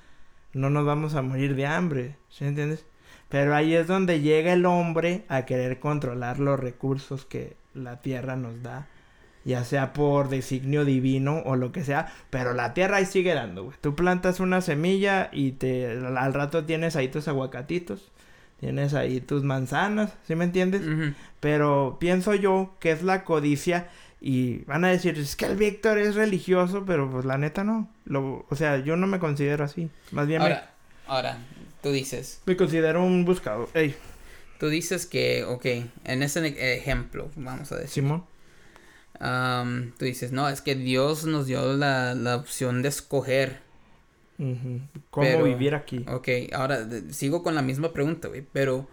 no 0.51 0.69
nos 0.69 0.85
vamos 0.85 1.15
a 1.15 1.21
morir 1.21 1.55
de 1.55 1.65
hambre, 1.65 2.17
¿sí 2.27 2.43
entiendes? 2.43 2.85
Pero 3.29 3.55
ahí 3.55 3.75
es 3.75 3.87
donde 3.87 4.19
llega 4.19 4.51
el 4.51 4.65
hombre 4.65 5.23
a 5.29 5.45
querer 5.45 5.79
controlar 5.79 6.39
los 6.39 6.59
recursos 6.59 7.23
que 7.23 7.55
la 7.73 8.01
tierra 8.01 8.35
nos 8.35 8.61
da, 8.61 8.89
ya 9.45 9.63
sea 9.63 9.93
por 9.93 10.27
designio 10.27 10.83
divino 10.83 11.43
o 11.45 11.55
lo 11.55 11.71
que 11.71 11.85
sea, 11.85 12.11
pero 12.29 12.53
la 12.53 12.73
tierra 12.73 12.97
ahí 12.97 13.05
sigue 13.05 13.33
dando, 13.33 13.63
güey. 13.63 13.77
Tú 13.79 13.95
plantas 13.95 14.41
una 14.41 14.59
semilla 14.59 15.29
y 15.31 15.53
te 15.53 15.91
al 15.91 16.33
rato 16.33 16.65
tienes 16.65 16.97
ahí 16.97 17.07
tus 17.07 17.29
aguacatitos, 17.29 18.11
tienes 18.63 18.93
ahí 18.93 19.19
tus 19.19 19.43
manzanas, 19.43 20.13
¿sí 20.25 20.35
me 20.35 20.45
entiendes? 20.45 20.81
Pero 21.41 21.97
pienso 21.99 22.33
yo 22.33 22.77
que 22.79 22.91
es 22.91 23.03
la 23.03 23.25
codicia 23.25 23.89
y 24.21 24.59
van 24.59 24.85
a 24.85 24.87
decir, 24.87 25.19
es 25.19 25.35
que 25.35 25.45
el 25.47 25.57
Víctor 25.57 25.97
es 25.97 26.15
religioso, 26.15 26.85
pero 26.87 27.11
pues 27.11 27.25
la 27.25 27.37
neta 27.37 27.65
no. 27.65 27.89
Lo, 28.05 28.45
o 28.49 28.55
sea, 28.55 28.77
yo 28.77 28.95
no 28.95 29.05
me 29.05 29.19
considero 29.19 29.65
así. 29.65 29.89
Más 30.11 30.27
bien 30.27 30.41
ahora, 30.41 30.71
ahora, 31.07 31.37
tú 31.81 31.91
dices. 31.91 32.41
Me 32.45 32.55
considero 32.55 33.03
un 33.03 33.25
buscador. 33.25 33.67
Ey. 33.73 33.95
Tú 34.61 34.69
dices 34.69 35.07
que, 35.07 35.43
ok, 35.43 35.65
en 36.05 36.23
ese 36.23 36.77
ejemplo, 36.77 37.29
vamos 37.35 37.69
a 37.73 37.75
decir. 37.75 37.95
Simón. 37.95 38.23
tú 39.19 40.05
dices, 40.05 40.31
no, 40.31 40.47
es 40.47 40.61
que 40.61 40.75
Dios 40.75 41.25
nos 41.25 41.47
dio 41.47 41.73
la, 41.73 42.15
la 42.15 42.37
opción 42.37 42.81
de 42.81 42.87
escoger. 42.87 43.59
¿Cómo 45.09 45.43
vivir 45.43 45.75
aquí? 45.75 46.05
Ok, 46.07 46.29
ahora 46.53 46.87
sigo 47.11 47.43
con 47.43 47.55
la 47.55 47.61
misma 47.61 47.93
pregunta, 47.93 48.27
güey, 48.27 48.45
pero, 48.51 48.87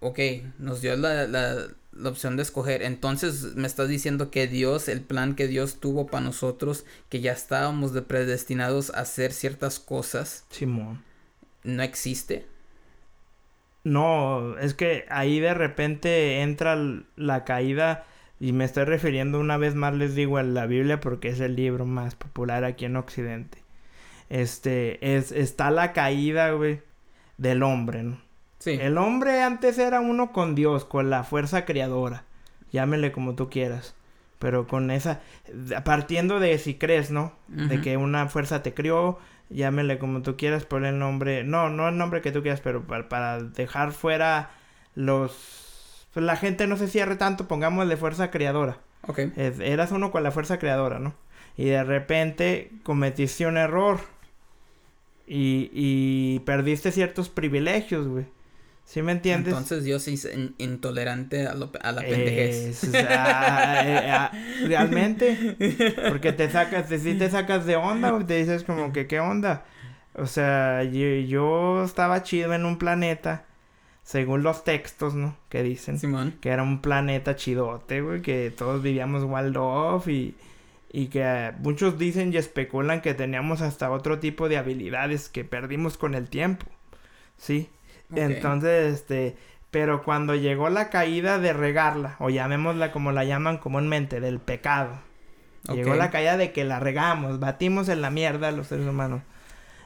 ok, 0.00 0.18
nos 0.58 0.80
dio 0.80 0.96
la, 0.96 1.26
la, 1.26 1.68
la 1.92 2.08
opción 2.08 2.36
de 2.36 2.42
escoger. 2.42 2.82
Entonces 2.82 3.56
me 3.56 3.66
estás 3.66 3.88
diciendo 3.88 4.30
que 4.30 4.46
Dios, 4.46 4.88
el 4.88 5.00
plan 5.00 5.34
que 5.34 5.48
Dios 5.48 5.80
tuvo 5.80 6.06
para 6.06 6.24
nosotros, 6.24 6.84
que 7.08 7.20
ya 7.20 7.32
estábamos 7.32 7.92
de 7.92 8.02
predestinados 8.02 8.90
a 8.90 9.00
hacer 9.00 9.32
ciertas 9.32 9.78
cosas. 9.78 10.44
Simón. 10.50 11.02
¿No 11.64 11.82
existe? 11.82 12.46
No, 13.84 14.58
es 14.58 14.74
que 14.74 15.04
ahí 15.08 15.40
de 15.40 15.54
repente 15.54 16.42
entra 16.42 16.76
la 17.16 17.44
caída 17.44 18.06
y 18.40 18.52
me 18.52 18.64
estoy 18.64 18.84
refiriendo 18.84 19.40
una 19.40 19.56
vez 19.56 19.74
más 19.74 19.94
les 19.94 20.14
digo 20.14 20.38
a 20.38 20.42
la 20.42 20.66
Biblia 20.66 21.00
porque 21.00 21.28
es 21.28 21.40
el 21.40 21.56
libro 21.56 21.86
más 21.86 22.14
popular 22.14 22.64
aquí 22.64 22.84
en 22.84 22.96
Occidente. 22.96 23.58
Este 24.28 25.16
es 25.16 25.32
está 25.32 25.70
la 25.70 25.92
caída, 25.92 26.50
güey, 26.52 26.82
del 27.36 27.62
hombre, 27.62 28.02
¿no? 28.02 28.28
El 28.66 28.98
hombre 28.98 29.42
antes 29.42 29.78
era 29.78 30.00
uno 30.00 30.32
con 30.32 30.54
Dios, 30.54 30.84
con 30.84 31.10
la 31.10 31.24
fuerza 31.24 31.64
creadora. 31.64 32.24
Llámele 32.72 33.12
como 33.12 33.34
tú 33.34 33.48
quieras. 33.48 33.94
Pero 34.38 34.66
con 34.66 34.90
esa, 34.90 35.20
partiendo 35.84 36.38
de 36.38 36.58
si 36.58 36.74
crees, 36.74 37.10
¿no? 37.10 37.32
De 37.48 37.80
que 37.80 37.96
una 37.96 38.28
fuerza 38.28 38.62
te 38.62 38.72
crió, 38.72 39.18
llámele 39.50 39.98
como 39.98 40.22
tú 40.22 40.36
quieras, 40.36 40.64
por 40.64 40.84
el 40.84 40.98
nombre, 40.98 41.42
no, 41.42 41.70
no 41.70 41.88
el 41.88 41.96
nombre 41.96 42.20
que 42.20 42.30
tú 42.30 42.42
quieras, 42.42 42.60
pero 42.60 42.86
para, 42.86 43.42
dejar 43.42 43.90
fuera 43.90 44.50
los, 44.94 46.06
pues 46.14 46.24
la 46.24 46.36
gente 46.36 46.68
no 46.68 46.76
se 46.76 46.86
cierre 46.86 47.16
tanto, 47.16 47.48
pongámosle 47.48 47.96
fuerza 47.96 48.30
creadora. 48.30 48.78
Ok. 49.08 49.18
eras 49.36 49.90
uno 49.90 50.12
con 50.12 50.22
la 50.22 50.30
fuerza 50.30 50.58
creadora, 50.58 51.00
¿no? 51.00 51.14
Y 51.56 51.64
de 51.64 51.82
repente 51.82 52.70
cometiste 52.84 53.46
un 53.46 53.56
error. 53.56 53.98
Y, 55.28 55.70
y 55.72 56.40
perdiste 56.40 56.90
ciertos 56.90 57.28
privilegios, 57.28 58.08
güey. 58.08 58.24
¿Sí 58.88 59.02
me 59.02 59.12
entiendes? 59.12 59.52
Entonces 59.52 59.84
Dios 59.84 60.08
es 60.08 60.26
intolerante 60.56 61.46
a, 61.46 61.52
lo, 61.52 61.70
a 61.82 61.92
la 61.92 62.00
pendejez. 62.00 62.84
Eh, 62.94 63.06
ah, 63.10 64.32
realmente. 64.64 65.56
Porque 66.08 66.32
te 66.32 66.50
sacas, 66.50 66.88
te, 66.88 66.98
te 66.98 67.30
sacas 67.30 67.66
de 67.66 67.76
onda, 67.76 68.18
te 68.26 68.38
dices 68.38 68.64
como 68.64 68.90
que, 68.94 69.06
¿qué 69.06 69.20
onda? 69.20 69.66
O 70.14 70.24
sea, 70.24 70.84
yo, 70.84 71.84
estaba 71.84 72.22
chido 72.22 72.54
en 72.54 72.64
un 72.64 72.78
planeta, 72.78 73.44
según 74.04 74.42
los 74.42 74.64
textos, 74.64 75.12
¿no? 75.12 75.36
Que 75.50 75.62
dicen. 75.62 75.98
Simón. 75.98 76.34
Que 76.40 76.48
era 76.48 76.62
un 76.62 76.80
planeta 76.80 77.36
chidote, 77.36 78.00
güey, 78.00 78.22
que 78.22 78.50
todos 78.56 78.82
vivíamos 78.82 79.22
wild 79.22 79.56
off 79.58 80.08
y, 80.08 80.34
y 80.90 81.08
que 81.08 81.52
muchos 81.58 81.98
dicen 81.98 82.32
y 82.32 82.36
especulan 82.36 83.00
que 83.00 83.14
teníamos 83.14 83.60
hasta 83.60 83.90
otro 83.90 84.18
tipo 84.18 84.48
de 84.48 84.56
habilidades 84.56 85.28
que 85.28 85.44
perdimos 85.44 85.98
con 85.98 86.14
el 86.14 86.28
tiempo. 86.28 86.66
Sí. 87.36 87.68
Entonces, 88.14 88.94
este, 88.94 89.36
pero 89.70 90.02
cuando 90.02 90.34
llegó 90.34 90.70
la 90.70 90.88
caída 90.88 91.38
de 91.38 91.52
regarla, 91.52 92.16
o 92.20 92.30
llamémosla 92.30 92.90
como 92.90 93.12
la 93.12 93.24
llaman 93.24 93.58
comúnmente, 93.58 94.20
del 94.20 94.40
pecado. 94.40 94.98
Llegó 95.72 95.94
la 95.94 96.10
caída 96.10 96.38
de 96.38 96.52
que 96.52 96.64
la 96.64 96.80
regamos, 96.80 97.40
batimos 97.40 97.90
en 97.90 98.00
la 98.00 98.10
mierda 98.10 98.50
los 98.52 98.68
seres 98.68 98.86
humanos. 98.86 99.20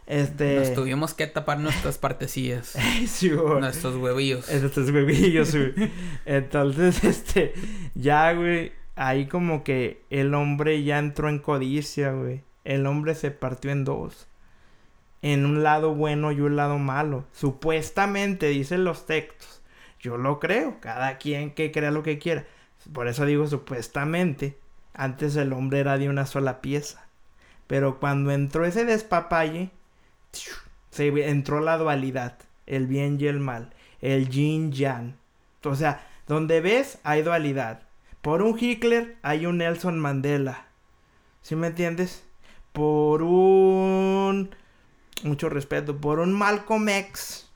Este... 0.07 0.57
Nos 0.57 0.75
tuvimos 0.75 1.15
que 1.15 1.27
tapar 1.27 1.59
nuestras 1.59 1.99
partecillas. 1.99 2.77
Nuestros 3.61 3.97
huevillos. 3.97 4.49
Nuestros 4.53 4.91
huevillos, 4.91 5.53
güey. 5.53 5.91
Entonces, 6.27 7.03
este, 7.03 7.55
ya, 7.95 8.33
güey, 8.33 8.73
ahí 8.97 9.27
como 9.27 9.65
que 9.65 10.03
el 10.11 10.35
hombre 10.35 10.83
ya 10.85 10.99
entró 10.99 11.29
en 11.29 11.39
codicia, 11.39 12.13
güey. 12.13 12.43
El 12.65 12.87
hombre 12.87 13.15
se 13.15 13.31
partió 13.31 13.71
en 13.71 13.85
dos 13.85 14.29
en 15.23 15.47
un 15.47 15.63
lado 15.63 15.95
bueno 15.95 16.33
y 16.33 16.41
un 16.41 16.57
lado 16.57 16.79
malo. 16.79 17.25
Supuestamente 17.33 18.49
dicen 18.49 18.85
los 18.85 19.07
textos. 19.07 19.63
Yo 20.01 20.19
lo 20.19 20.41
creo, 20.41 20.81
cada 20.81 21.17
quien 21.19 21.53
que 21.53 21.71
crea 21.71 21.93
lo 21.93 22.03
que 22.03 22.19
quiera. 22.19 22.45
Por 22.93 23.07
eso 23.07 23.25
digo 23.25 23.47
supuestamente. 23.47 24.59
Antes 24.93 25.37
el 25.37 25.53
hombre 25.53 25.79
era 25.79 25.97
de 25.97 26.09
una 26.09 26.27
sola 26.27 26.61
pieza. 26.61 27.07
Pero 27.69 28.01
cuando 28.01 28.33
entró 28.33 28.67
ese 28.67 28.85
despapalle, 28.85 29.71
se 30.91 31.07
entró 31.29 31.61
la 31.61 31.79
dualidad, 31.79 32.37
el 32.67 32.87
bien 32.87 33.17
y 33.19 33.27
el 33.27 33.39
mal, 33.39 33.73
el 34.01 34.29
yin 34.29 34.73
yang. 34.73 35.17
O 35.65 35.77
sea, 35.77 36.07
donde 36.27 36.61
ves 36.61 36.99
hay 37.05 37.23
dualidad. 37.23 37.83
Por 38.23 38.43
un 38.43 38.57
Hitler 38.59 39.17
hay 39.23 39.47
un 39.47 39.59
Nelson 39.59 39.99
Mandela. 39.99 40.67
¿Sí 41.43 41.57
me 41.57 41.67
entiendes? 41.67 42.25
Por 42.73 43.23
un 43.23 44.55
mucho 45.25 45.49
respeto, 45.49 45.97
por 45.99 46.21
un 46.21 46.33
Malcolm 46.33 46.89
X, 46.89 47.49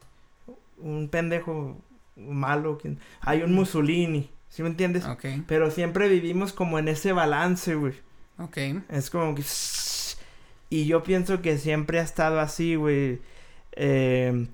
un 0.78 1.08
pendejo 1.08 1.80
malo, 2.16 2.78
hay 3.20 3.42
un 3.42 3.54
Mussolini, 3.54 4.30
¿sí 4.48 4.62
me 4.62 4.68
entiendes? 4.68 5.04
Pero 5.46 5.70
siempre 5.70 6.08
vivimos 6.08 6.52
como 6.52 6.78
en 6.78 6.88
ese 6.88 7.12
balance, 7.12 7.74
güey. 7.74 7.94
Ok. 8.38 8.58
Es 8.88 9.10
como 9.10 9.34
que... 9.34 9.42
Y 10.68 10.86
yo 10.86 11.02
pienso 11.02 11.42
que 11.42 11.58
siempre 11.58 12.00
ha 12.00 12.02
estado 12.02 12.40
así, 12.40 12.74
güey. 12.74 13.20
Eh, 13.72 14.48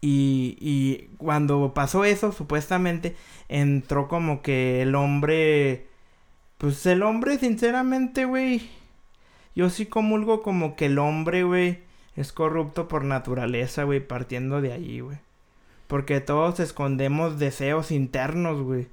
y, 0.00 0.56
y 0.60 1.08
cuando 1.16 1.72
pasó 1.74 2.04
eso, 2.04 2.32
supuestamente, 2.32 3.16
entró 3.50 4.08
como 4.08 4.40
que 4.40 4.80
el 4.80 4.94
hombre... 4.94 5.86
Pues 6.56 6.84
el 6.86 7.02
hombre, 7.02 7.38
sinceramente, 7.38 8.24
güey. 8.24 8.70
Yo 9.54 9.70
sí 9.70 9.86
comulgo 9.86 10.42
como 10.42 10.76
que 10.76 10.86
el 10.86 10.98
hombre, 10.98 11.42
güey, 11.42 11.80
es 12.16 12.32
corrupto 12.32 12.86
por 12.86 13.04
naturaleza, 13.04 13.84
güey, 13.84 14.00
partiendo 14.00 14.60
de 14.60 14.72
allí, 14.72 15.00
güey. 15.00 15.18
Porque 15.86 16.20
todos 16.20 16.60
escondemos 16.60 17.38
deseos 17.38 17.90
internos, 17.90 18.62
güey. 18.62 18.88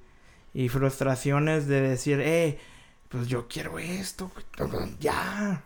Y 0.53 0.69
frustraciones 0.69 1.67
de 1.67 1.81
decir, 1.81 2.19
eh, 2.21 2.57
pues 3.09 3.27
yo 3.27 3.47
quiero 3.47 3.79
esto, 3.79 4.31
güey. 4.57 4.95
Ya. 4.99 5.63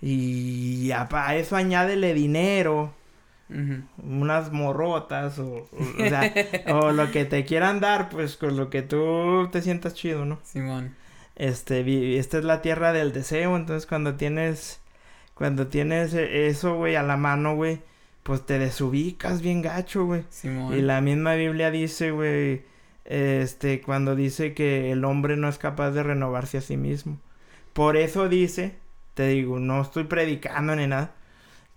Y 0.00 0.90
a, 0.92 1.34
eso 1.34 1.56
añádele 1.56 2.14
dinero. 2.14 2.94
Unas 4.02 4.52
morrotas 4.52 5.38
o, 5.38 5.68
o, 5.72 6.08
sea, 6.08 6.32
o 6.74 6.92
lo 6.92 7.10
que 7.10 7.24
te 7.24 7.44
quieran 7.44 7.80
dar, 7.80 8.08
pues 8.08 8.36
con 8.36 8.56
lo 8.56 8.70
que 8.70 8.82
tú 8.82 9.48
te 9.50 9.62
sientas 9.62 9.94
chido, 9.94 10.24
¿no? 10.24 10.38
Simón. 10.44 10.94
Este, 11.36 12.18
esta 12.18 12.38
es 12.38 12.44
la 12.44 12.62
tierra 12.62 12.92
del 12.92 13.12
deseo, 13.12 13.56
entonces 13.56 13.86
cuando 13.86 14.14
tienes, 14.14 14.80
cuando 15.34 15.66
tienes 15.66 16.14
eso, 16.14 16.76
güey, 16.76 16.96
a 16.96 17.02
la 17.02 17.16
mano, 17.16 17.56
güey, 17.56 17.80
pues 18.22 18.44
te 18.44 18.58
desubicas 18.58 19.42
bien 19.42 19.62
gacho, 19.62 20.04
güey. 20.04 20.24
Simón. 20.30 20.76
Y 20.76 20.82
la 20.82 21.00
misma 21.00 21.34
Biblia 21.34 21.70
dice, 21.70 22.10
güey, 22.10 22.62
este, 23.04 23.80
cuando 23.80 24.14
dice 24.14 24.54
que 24.54 24.92
el 24.92 25.04
hombre 25.04 25.36
no 25.36 25.48
es 25.48 25.58
capaz 25.58 25.90
de 25.90 26.02
renovarse 26.02 26.58
a 26.58 26.60
sí 26.60 26.76
mismo. 26.76 27.18
Por 27.72 27.96
eso 27.96 28.28
dice, 28.28 28.76
te 29.14 29.26
digo, 29.28 29.58
no 29.58 29.82
estoy 29.82 30.04
predicando 30.04 30.76
ni 30.76 30.86
nada, 30.86 31.12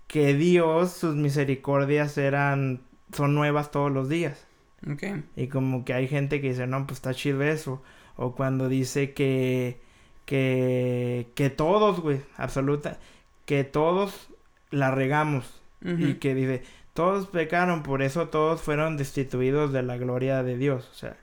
que 0.06 0.34
Dios, 0.34 0.92
sus 0.92 1.14
misericordias 1.14 2.18
eran, 2.18 2.82
son 3.12 3.34
nuevas 3.34 3.70
todos 3.70 3.90
los 3.90 4.08
días. 4.08 4.46
Okay. 4.92 5.24
Y 5.36 5.48
como 5.48 5.84
que 5.84 5.94
hay 5.94 6.08
gente 6.08 6.40
que 6.40 6.50
dice, 6.50 6.66
no, 6.66 6.86
pues 6.86 6.98
está 6.98 7.14
chido 7.14 7.42
eso. 7.42 7.82
O 8.16 8.34
cuando 8.34 8.68
dice 8.68 9.12
que, 9.12 9.80
que, 10.24 11.28
que 11.34 11.50
todos, 11.50 12.00
güey, 12.00 12.20
absoluta, 12.36 12.98
que 13.46 13.64
todos 13.64 14.28
la 14.70 14.90
regamos. 14.90 15.60
Y 15.86 16.14
que 16.14 16.34
dice, 16.34 16.62
todos 16.94 17.26
pecaron, 17.26 17.82
por 17.82 18.00
eso 18.00 18.28
todos 18.28 18.62
fueron 18.62 18.96
destituidos 18.96 19.70
de 19.70 19.82
la 19.82 19.98
gloria 19.98 20.42
de 20.42 20.56
Dios. 20.56 20.88
O 20.90 20.94
sea, 20.94 21.18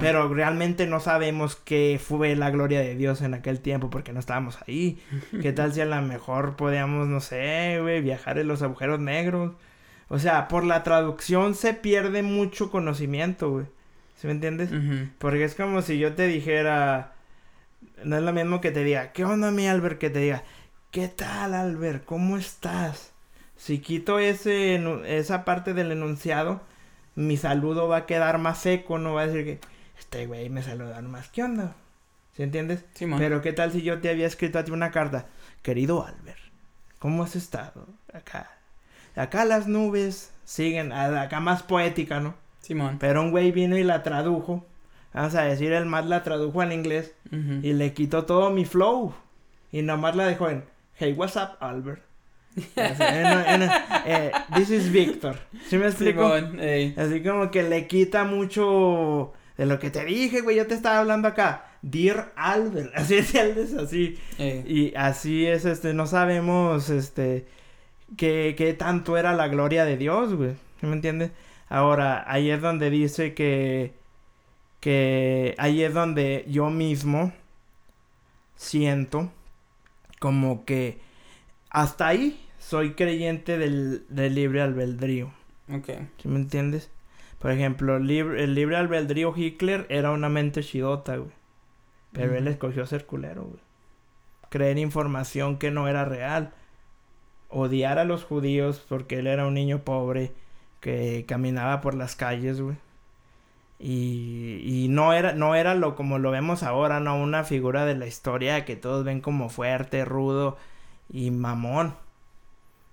pero 0.00 0.32
realmente 0.32 0.86
no 0.86 1.00
sabemos 1.00 1.56
qué 1.56 2.00
fue 2.02 2.36
la 2.36 2.50
gloria 2.50 2.80
de 2.80 2.94
Dios 2.94 3.22
en 3.22 3.34
aquel 3.34 3.60
tiempo 3.60 3.90
porque 3.90 4.12
no 4.12 4.20
estábamos 4.20 4.58
ahí. 4.66 4.98
¿Qué 5.42 5.52
tal 5.52 5.72
si 5.72 5.80
a 5.80 5.86
lo 5.86 6.00
mejor 6.02 6.56
podíamos, 6.56 7.08
no 7.08 7.20
sé, 7.20 7.78
güey, 7.80 8.00
viajar 8.00 8.38
en 8.38 8.48
los 8.48 8.62
agujeros 8.62 9.00
negros? 9.00 9.52
O 10.08 10.18
sea, 10.18 10.48
por 10.48 10.64
la 10.64 10.82
traducción 10.82 11.54
se 11.54 11.74
pierde 11.74 12.22
mucho 12.22 12.70
conocimiento, 12.70 13.50
güey. 13.50 13.66
¿Sí 14.16 14.26
me 14.26 14.32
entiendes? 14.32 14.70
Porque 15.18 15.44
es 15.44 15.54
como 15.54 15.82
si 15.82 15.98
yo 15.98 16.14
te 16.14 16.26
dijera... 16.26 17.12
No 18.04 18.16
es 18.16 18.22
lo 18.22 18.32
mismo 18.32 18.60
que 18.60 18.70
te 18.70 18.84
diga, 18.84 19.12
¿qué 19.12 19.24
onda 19.24 19.50
mi 19.50 19.66
Albert? 19.66 19.98
Que 19.98 20.10
te 20.10 20.18
diga, 20.18 20.42
¿qué 20.90 21.08
tal 21.08 21.54
Albert? 21.54 22.04
¿Cómo 22.04 22.36
estás? 22.36 23.12
Si 23.56 23.78
quito 23.78 24.18
ese, 24.18 24.80
esa 25.06 25.44
parte 25.44 25.74
del 25.74 25.92
enunciado, 25.92 26.62
mi 27.14 27.36
saludo 27.36 27.88
va 27.88 27.98
a 27.98 28.06
quedar 28.06 28.38
más 28.38 28.58
seco, 28.58 28.98
no 28.98 29.14
va 29.14 29.22
a 29.22 29.26
decir 29.26 29.44
que 29.44 29.73
este 29.98 30.26
güey 30.26 30.48
me 30.48 30.62
saluda 30.62 31.00
más. 31.02 31.28
¿Qué 31.28 31.42
onda? 31.42 31.74
¿Sí 32.36 32.42
entiendes? 32.42 32.84
Pero 33.18 33.42
qué 33.42 33.52
tal 33.52 33.70
si 33.72 33.82
yo 33.82 34.00
te 34.00 34.10
había 34.10 34.26
escrito 34.26 34.58
a 34.58 34.64
ti 34.64 34.72
una 34.72 34.90
carta, 34.90 35.26
querido 35.62 36.04
Albert, 36.04 36.40
¿cómo 36.98 37.22
has 37.22 37.36
estado? 37.36 37.86
Acá. 38.12 38.50
Acá 39.14 39.44
las 39.44 39.68
nubes 39.68 40.32
siguen, 40.44 40.92
acá 40.92 41.38
más 41.38 41.62
poética, 41.62 42.18
¿no? 42.18 42.34
Simón. 42.60 42.98
Pero 42.98 43.22
un 43.22 43.30
güey 43.30 43.52
vino 43.52 43.76
y 43.76 43.84
la 43.84 44.02
tradujo. 44.02 44.66
Vamos 45.12 45.36
a 45.36 45.42
decir, 45.42 45.72
el 45.72 45.86
más 45.86 46.06
la 46.06 46.24
tradujo 46.24 46.60
en 46.62 46.72
inglés. 46.72 47.14
Y 47.30 47.72
le 47.74 47.92
quitó 47.92 48.24
todo 48.24 48.50
mi 48.50 48.64
flow. 48.64 49.14
Y 49.70 49.82
nomás 49.82 50.16
la 50.16 50.26
dejó 50.26 50.50
en, 50.50 50.64
hey, 50.94 51.14
what's 51.16 51.36
up, 51.36 51.56
Albert? 51.60 52.02
Eh, 52.76 54.32
this 54.54 54.70
is 54.70 54.90
Victor. 54.90 55.36
¿Sí 55.68 55.78
me 55.78 55.86
explico? 55.86 56.32
Así 56.96 57.22
como 57.22 57.50
que 57.52 57.62
le 57.62 57.86
quita 57.86 58.24
mucho 58.24 59.32
de 59.56 59.66
lo 59.66 59.78
que 59.78 59.90
te 59.90 60.04
dije, 60.04 60.40
güey. 60.40 60.56
Yo 60.56 60.66
te 60.66 60.74
estaba 60.74 60.98
hablando 60.98 61.28
acá. 61.28 61.66
Dear 61.82 62.32
Albert. 62.36 62.92
Así 62.96 63.16
es, 63.16 63.34
es 63.34 63.74
así. 63.74 64.18
Eh. 64.38 64.64
Y 64.66 64.94
así 64.96 65.46
es, 65.46 65.64
este, 65.64 65.92
no 65.92 66.06
sabemos, 66.06 66.88
este, 66.90 67.46
qué, 68.16 68.54
qué 68.56 68.72
tanto 68.72 69.16
era 69.16 69.34
la 69.34 69.48
gloria 69.48 69.84
de 69.84 69.96
Dios, 69.96 70.34
güey. 70.34 70.54
¿Sí 70.80 70.86
me 70.86 70.94
entiendes? 70.94 71.30
Ahora, 71.68 72.24
ahí 72.26 72.50
es 72.50 72.60
donde 72.60 72.90
dice 72.90 73.34
que, 73.34 73.92
que 74.80 75.54
ahí 75.58 75.82
es 75.82 75.94
donde 75.94 76.44
yo 76.48 76.70
mismo 76.70 77.32
siento 78.56 79.30
como 80.18 80.64
que 80.64 80.98
hasta 81.70 82.08
ahí 82.08 82.40
soy 82.58 82.94
creyente 82.94 83.58
del, 83.58 84.06
libre 84.08 84.62
albedrío. 84.62 85.32
Ok. 85.70 85.90
¿Sí 86.22 86.28
me 86.28 86.36
entiendes? 86.36 86.90
Por 87.44 87.50
ejemplo, 87.50 87.96
el 87.96 88.06
libre, 88.06 88.76
albedrío 88.78 89.34
Hitler 89.36 89.84
era 89.90 90.12
una 90.12 90.30
mente 90.30 90.62
chidota, 90.62 91.18
güey. 91.18 91.30
Pero 92.10 92.34
él 92.34 92.48
escogió 92.48 92.86
ser 92.86 93.04
culero, 93.04 93.42
güey. 93.42 93.60
Creer 94.48 94.78
información 94.78 95.58
que 95.58 95.70
no 95.70 95.86
era 95.86 96.06
real. 96.06 96.54
Odiar 97.50 97.98
a 97.98 98.06
los 98.06 98.24
judíos 98.24 98.82
porque 98.88 99.18
él 99.18 99.26
era 99.26 99.46
un 99.46 99.52
niño 99.52 99.80
pobre 99.84 100.32
que 100.80 101.26
caminaba 101.28 101.82
por 101.82 101.92
las 101.92 102.16
calles, 102.16 102.62
güey. 102.62 102.78
Y, 103.78 104.62
y 104.64 104.88
no 104.88 105.12
era, 105.12 105.34
no 105.34 105.54
era 105.54 105.74
lo 105.74 105.96
como 105.96 106.18
lo 106.18 106.30
vemos 106.30 106.62
ahora, 106.62 106.98
no 106.98 107.20
una 107.20 107.44
figura 107.44 107.84
de 107.84 107.94
la 107.94 108.06
historia 108.06 108.64
que 108.64 108.76
todos 108.76 109.04
ven 109.04 109.20
como 109.20 109.50
fuerte, 109.50 110.06
rudo 110.06 110.56
y 111.10 111.30
mamón. 111.30 111.94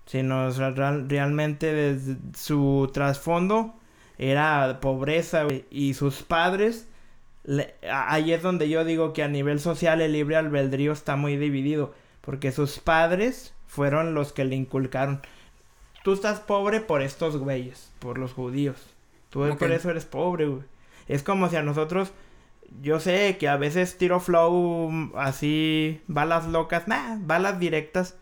Sino 0.04 0.50
realmente 0.50 1.72
desde 1.72 2.18
su 2.34 2.90
trasfondo 2.92 3.76
era 4.18 4.78
pobreza 4.80 5.46
y 5.70 5.94
sus 5.94 6.22
padres 6.22 6.88
ahí 7.90 8.32
es 8.32 8.42
donde 8.42 8.68
yo 8.68 8.84
digo 8.84 9.12
que 9.12 9.22
a 9.22 9.28
nivel 9.28 9.60
social 9.60 10.00
el 10.00 10.12
libre 10.12 10.36
albedrío 10.36 10.92
está 10.92 11.16
muy 11.16 11.36
dividido 11.36 11.94
porque 12.20 12.52
sus 12.52 12.78
padres 12.78 13.54
fueron 13.66 14.14
los 14.14 14.32
que 14.32 14.44
le 14.44 14.54
inculcaron. 14.54 15.22
Tú 16.04 16.12
estás 16.12 16.40
pobre 16.40 16.80
por 16.80 17.02
estos 17.02 17.36
güeyes 17.36 17.92
por 17.98 18.18
los 18.18 18.32
judíos. 18.32 18.76
Tú 19.30 19.56
por 19.58 19.72
eso 19.72 19.90
eres 19.90 20.04
pobre 20.04 20.46
güey. 20.46 20.62
Es 21.08 21.22
como 21.22 21.48
si 21.48 21.56
a 21.56 21.62
nosotros 21.62 22.12
yo 22.80 23.00
sé 23.00 23.36
que 23.38 23.48
a 23.48 23.56
veces 23.56 23.98
tiro 23.98 24.20
flow 24.20 25.12
así 25.16 26.00
balas 26.06 26.46
locas 26.46 26.88
nah 26.88 27.18
balas 27.20 27.58
directas 27.58 28.16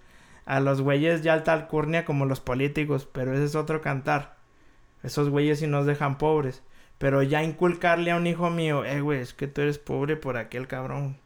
a 0.45 0.59
los 0.59 0.81
güeyes 0.81 1.23
ya 1.23 1.35
alta 1.35 1.53
alcurnia 1.53 2.05
como 2.05 2.25
los 2.25 2.41
políticos 2.41 3.07
pero 3.13 3.33
ese 3.33 3.45
es 3.45 3.55
otro 3.55 3.81
cantar 3.81 4.40
esos 5.03 5.29
güeyes 5.29 5.59
sí 5.61 5.67
nos 5.67 5.87
dejan 5.87 6.19
pobres. 6.19 6.63
Pero 6.99 7.23
ya 7.23 7.43
inculcarle 7.43 8.11
a 8.11 8.17
un 8.17 8.27
hijo 8.27 8.51
mío, 8.51 8.85
eh, 8.85 9.01
güey, 9.01 9.21
es 9.21 9.33
que 9.33 9.47
tú 9.47 9.63
eres 9.63 9.79
pobre 9.79 10.17
por 10.17 10.37
aquel 10.37 10.67
cabrón. 10.67 11.17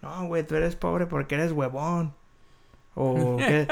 No, 0.00 0.26
güey, 0.26 0.46
tú 0.46 0.54
eres 0.56 0.76
pobre 0.76 1.06
porque 1.06 1.34
eres 1.34 1.52
huevón. 1.52 2.14
O, 2.94 3.36
que, 3.38 3.68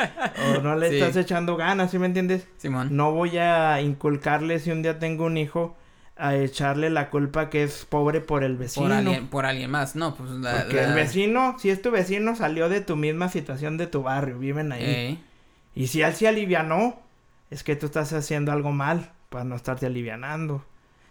o 0.46 0.61
no 0.61 0.76
le 0.76 0.88
estás 0.88 1.16
echando 1.16 1.57
ganas, 1.57 1.90
¿sí 1.90 1.99
me 1.99 2.07
entiendes? 2.07 2.46
Simón. 2.59 2.88
No 2.94 3.12
voy 3.12 3.38
a 3.38 3.80
inculcarle 3.80 4.59
si 4.59 4.70
un 4.70 4.82
día 4.82 4.99
tengo 4.99 5.24
un 5.24 5.38
hijo 5.38 5.74
a 6.16 6.34
echarle 6.34 6.90
la 6.90 7.09
culpa 7.09 7.49
que 7.49 7.62
es 7.62 7.86
pobre 7.86 8.20
por 8.20 8.44
el 8.44 8.57
vecino. 8.57 8.86
Por 8.86 8.94
alguien, 8.94 9.28
por 9.28 9.46
alguien 9.46 9.70
más, 9.70 9.96
no, 9.96 10.14
pues 10.16 10.30
la, 10.32 10.64
Porque 10.64 10.82
el 10.82 10.92
vecino, 10.92 11.57
si 11.59 11.70
es 11.70 11.80
tu 11.80 11.90
vecino, 11.90 12.36
salió 12.36 12.68
de 12.68 12.80
tu 12.80 12.96
misma 12.96 13.28
situación 13.28 13.78
de 13.78 13.86
tu 13.86 14.03
barrio, 14.03 14.38
viven 14.38 14.72
ahí. 14.72 15.24
Y 15.74 15.86
si 15.86 16.03
él 16.03 16.12
se 16.12 16.28
alivianó, 16.28 17.01
es 17.51 17.64
que 17.64 17.74
tú 17.76 17.86
estás 17.86 18.12
haciendo 18.12 18.53
algo 18.53 18.72
mal 18.72 19.12
para 19.29 19.45
no 19.45 19.57
estarte 19.57 19.87
alivianando. 19.87 20.64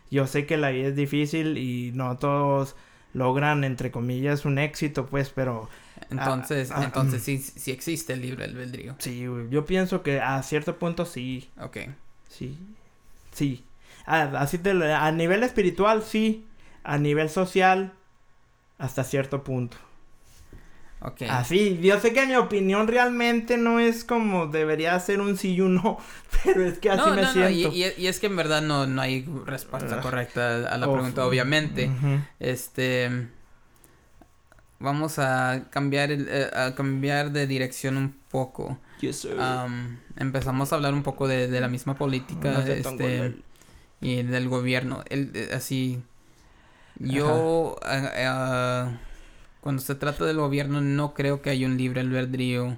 Yo 0.10 0.28
sé 0.28 0.46
que 0.46 0.58
la 0.58 0.70
vida 0.70 0.88
es 0.88 0.96
difícil 0.96 1.58
y 1.58 1.92
no 1.94 2.18
todos 2.18 2.76
logran, 3.14 3.64
entre 3.64 3.92
comillas, 3.92 4.46
un 4.46 4.58
éxito, 4.58 5.06
pues, 5.06 5.30
pero... 5.30 5.70
Entonces, 6.10 6.72
ah, 6.72 6.76
ah, 6.78 6.84
entonces 6.86 7.24
sí, 7.24 7.40
sí 7.40 7.72
existe 7.72 8.14
el 8.14 8.22
libre 8.22 8.46
albedrío. 8.46 8.96
Sí, 9.00 9.26
yo 9.50 9.66
pienso 9.66 10.04
que 10.04 10.22
a 10.22 10.42
cierto 10.44 10.78
punto 10.78 11.06
sí. 11.06 11.50
Ok. 11.60 11.78
Sí, 12.30 12.58
sí. 13.32 13.66
así 14.06 14.60
a 14.66 15.12
nivel 15.12 15.44
espiritual, 15.44 16.04
sí. 16.04 16.46
A 16.84 16.98
nivel 16.98 17.30
social, 17.30 17.94
hasta 18.78 19.04
cierto 19.04 19.44
punto. 19.44 19.78
Okay. 21.00 21.28
Así, 21.30 21.80
yo 21.82 22.00
sé 22.00 22.12
que 22.12 22.26
mi 22.26 22.36
opinión 22.36 22.88
realmente 22.88 23.58
no 23.58 23.80
es 23.80 24.04
como 24.04 24.48
debería 24.48 25.00
ser 25.00 25.22
un 25.22 25.38
sí 25.38 25.54
y 25.54 25.62
un 25.62 25.76
no, 25.76 26.00
pero 26.44 26.66
es 26.66 26.80
que 26.80 26.90
así 26.90 27.10
me 27.12 27.26
siento. 27.28 27.76
Y, 27.76 27.86
y, 27.98 28.08
es 28.08 28.20
que 28.20 28.26
en 28.26 28.36
verdad 28.36 28.64
no, 28.64 28.88
no 28.88 29.02
hay 29.02 29.28
respuesta 29.46 29.98
ah. 30.00 30.02
correcta 30.02 30.68
a 30.68 30.78
la 30.78 30.92
pregunta, 30.92 31.26
obviamente. 31.26 31.92
Este 32.40 33.30
vamos 34.80 35.20
a 35.20 35.66
cambiar 35.70 36.12
el, 36.12 36.28
eh, 36.30 36.50
a 36.54 36.76
cambiar 36.76 37.32
de 37.32 37.48
dirección 37.48 37.98
un 37.98 38.16
poco. 38.30 38.80
empezamos 40.18 40.72
a 40.72 40.76
hablar 40.76 40.94
un 40.94 41.04
poco 41.04 41.28
de, 41.28 41.48
de 41.48 41.62
la 41.62 41.68
misma 41.68 41.96
política 41.96 42.64
este 42.68 43.36
y 44.02 44.24
del 44.24 44.48
gobierno. 44.48 45.04
El, 45.10 45.32
eh, 45.34 45.50
así 45.54 46.02
yo 47.00 47.76
cuando 49.62 49.82
se 49.82 49.96
trata 49.96 50.26
del 50.26 50.38
gobierno 50.38 50.82
no 50.82 51.14
creo 51.14 51.42
que 51.42 51.50
haya 51.50 51.68
un 51.68 51.78
libre 51.78 52.02
albedrío 52.02 52.78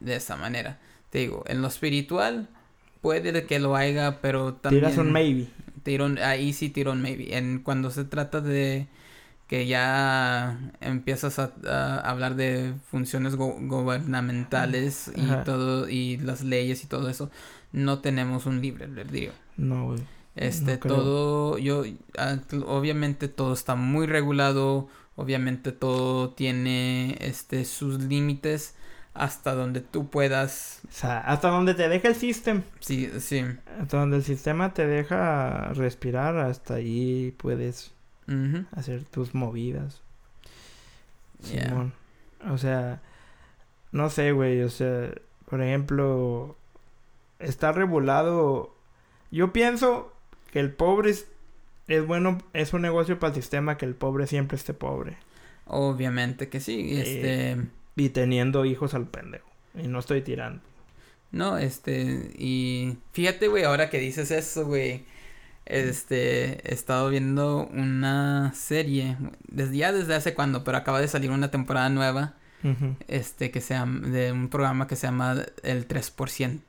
de 0.00 0.16
esa 0.16 0.36
manera. 0.36 0.78
Te 1.10 1.20
digo, 1.20 1.44
en 1.46 1.62
lo 1.62 1.68
espiritual 1.68 2.48
puede 3.00 3.46
que 3.46 3.58
lo 3.58 3.76
haya, 3.76 4.20
pero 4.20 4.54
también 4.54 4.84
tiras 4.84 4.98
un 4.98 5.12
maybe. 5.12 5.48
ahí 6.22 6.52
sí 6.52 6.70
tiro 6.70 6.92
un 6.92 7.02
maybe. 7.02 7.36
En 7.36 7.60
cuando 7.60 7.90
se 7.90 8.04
trata 8.04 8.40
de 8.40 8.88
que 9.46 9.66
ya 9.66 10.58
empiezas 10.80 11.38
a, 11.38 12.00
hablar 12.00 12.34
de 12.34 12.74
funciones 12.90 13.36
gubernamentales 13.36 15.12
y 15.14 15.26
todo 15.44 15.88
y 15.88 16.16
las 16.16 16.42
leyes 16.42 16.82
y 16.82 16.86
todo 16.86 17.08
eso, 17.08 17.30
no 17.72 17.98
tenemos 17.98 18.46
un 18.46 18.60
libre 18.60 18.86
albedrío. 18.86 19.32
No, 19.56 19.86
güey. 19.86 20.00
Este, 20.36 20.78
todo, 20.78 21.58
yo, 21.58 21.84
ah, 22.18 22.38
obviamente 22.66 23.28
todo 23.28 23.52
está 23.52 23.76
muy 23.76 24.06
regulado, 24.06 24.88
obviamente 25.16 25.72
todo 25.72 26.30
tiene, 26.30 27.16
este, 27.20 27.64
sus 27.64 28.00
límites 28.00 28.74
hasta 29.14 29.54
donde 29.54 29.80
tú 29.80 30.10
puedas. 30.10 30.80
O 30.88 30.92
sea, 30.92 31.20
hasta 31.20 31.48
donde 31.48 31.74
te 31.74 31.88
deja 31.88 32.08
el 32.08 32.16
sistema. 32.16 32.62
Sí, 32.80 33.10
sí. 33.20 33.44
Hasta 33.80 33.98
donde 33.98 34.16
el 34.16 34.24
sistema 34.24 34.74
te 34.74 34.86
deja 34.86 35.72
respirar, 35.74 36.36
hasta 36.36 36.74
ahí 36.74 37.32
puedes 37.38 37.92
hacer 38.72 39.04
tus 39.04 39.34
movidas. 39.34 40.02
Simón. 41.42 41.92
O 42.50 42.58
sea, 42.58 43.00
no 43.92 44.10
sé, 44.10 44.32
güey, 44.32 44.62
o 44.62 44.70
sea, 44.70 45.10
por 45.48 45.62
ejemplo, 45.62 46.56
está 47.38 47.72
regulado. 47.72 48.74
Yo 49.30 49.52
pienso 49.52 50.12
que 50.50 50.60
el 50.60 50.72
pobre 50.72 51.14
es, 51.88 52.06
bueno, 52.06 52.38
es 52.52 52.72
un 52.72 52.82
negocio 52.82 53.18
para 53.18 53.34
el 53.34 53.40
sistema 53.40 53.76
que 53.76 53.86
el 53.86 53.94
pobre 53.94 54.26
siempre 54.26 54.56
esté 54.56 54.74
pobre. 54.74 55.16
Obviamente 55.66 56.48
que 56.48 56.60
sí, 56.60 56.96
eh, 56.96 57.00
este... 57.00 57.66
y 57.96 58.08
teniendo 58.10 58.64
hijos 58.64 58.94
al 58.94 59.06
pendejo. 59.06 59.48
Y 59.74 59.88
no 59.88 59.98
estoy 59.98 60.22
tirando. 60.22 60.62
No, 61.32 61.58
este, 61.58 62.30
y 62.38 62.96
fíjate, 63.12 63.48
güey, 63.48 63.64
ahora 63.64 63.90
que 63.90 63.98
dices 63.98 64.30
eso, 64.30 64.66
güey, 64.66 65.04
este, 65.66 66.70
he 66.70 66.74
estado 66.74 67.10
viendo 67.10 67.66
una 67.72 68.52
serie, 68.54 69.16
desde 69.48 69.78
ya 69.78 69.92
desde 69.92 70.14
hace 70.14 70.34
cuando, 70.34 70.62
pero 70.62 70.78
acaba 70.78 71.00
de 71.00 71.08
salir 71.08 71.30
una 71.30 71.50
temporada 71.50 71.88
nueva, 71.88 72.34
este, 73.08 73.50
que 73.50 73.60
se 73.60 73.74
llama, 73.74 74.06
de 74.08 74.32
un 74.32 74.48
programa 74.48 74.86
que 74.86 74.96
se 74.96 75.08
llama 75.08 75.44
El 75.62 75.88
3%. 75.88 76.60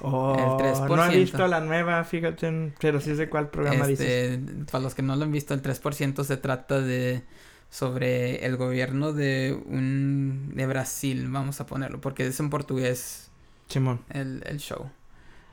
Oh, 0.00 0.58
No 0.88 1.04
he 1.04 1.16
visto 1.16 1.46
la 1.46 1.60
nueva, 1.60 2.04
fíjate, 2.04 2.72
pero 2.80 3.00
sí 3.00 3.16
sé 3.16 3.28
cuál 3.28 3.48
programa 3.48 3.88
este, 3.88 4.38
Para 4.70 4.84
los 4.84 4.94
que 4.94 5.02
no 5.02 5.16
lo 5.16 5.24
han 5.24 5.32
visto, 5.32 5.54
el 5.54 5.62
3% 5.62 6.24
se 6.24 6.36
trata 6.36 6.80
de 6.80 7.24
sobre 7.70 8.46
el 8.46 8.56
gobierno 8.56 9.12
de 9.12 9.58
un 9.66 10.52
de 10.54 10.66
Brasil, 10.66 11.28
vamos 11.28 11.60
a 11.60 11.66
ponerlo, 11.66 12.00
porque 12.00 12.26
es 12.26 12.38
en 12.40 12.50
portugués. 12.50 13.30
Simón. 13.68 14.00
El, 14.10 14.42
el 14.46 14.58
show. 14.58 14.90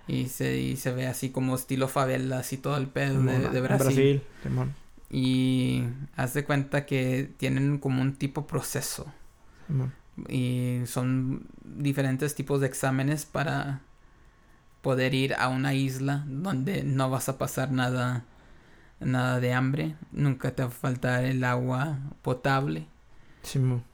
Y 0.08 0.28
se, 0.28 0.58
y 0.58 0.76
se 0.76 0.92
ve 0.92 1.08
así 1.08 1.30
como 1.30 1.56
estilo 1.56 1.88
favelas 1.88 2.52
y 2.54 2.58
todo 2.58 2.78
el 2.78 2.88
pedo 2.88 3.24
de, 3.24 3.50
de, 3.50 3.62
Brasil. 3.62 3.86
Brasil 3.86 4.22
Simón. 4.44 4.76
Y 5.10 5.84
hace 6.16 6.44
cuenta 6.44 6.86
que 6.86 7.30
tienen 7.38 7.78
como 7.78 8.02
un 8.02 8.14
tipo 8.16 8.46
proceso. 8.46 9.12
Simón. 9.68 9.94
Y 10.28 10.82
son 10.86 11.48
diferentes 11.64 12.36
tipos 12.36 12.62
de 12.62 12.68
exámenes 12.68 13.26
para 13.26 13.82
poder 14.84 15.16
ir 15.16 15.34
a 15.34 15.48
una 15.48 15.74
isla 15.74 16.24
donde 16.28 16.84
no 16.84 17.10
vas 17.10 17.30
a 17.30 17.40
pasar 17.40 17.72
nada 17.72 18.26
nada 19.00 19.40
de 19.40 19.54
hambre, 19.54 19.96
nunca 20.12 20.52
te 20.52 20.64
va 20.64 20.70
a 20.70 20.72
faltar 20.72 21.26
el 21.26 21.44
agua 21.44 21.98
potable. 22.22 22.86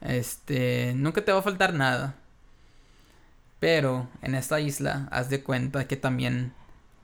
este, 0.00 0.92
nunca 0.94 1.24
te 1.24 1.32
va 1.32 1.38
a 1.38 1.42
faltar 1.42 1.74
nada. 1.74 2.16
Pero 3.58 4.08
en 4.22 4.34
esta 4.34 4.60
isla 4.60 5.08
haz 5.10 5.28
de 5.30 5.42
cuenta 5.42 5.86
que 5.86 5.96
también 5.96 6.52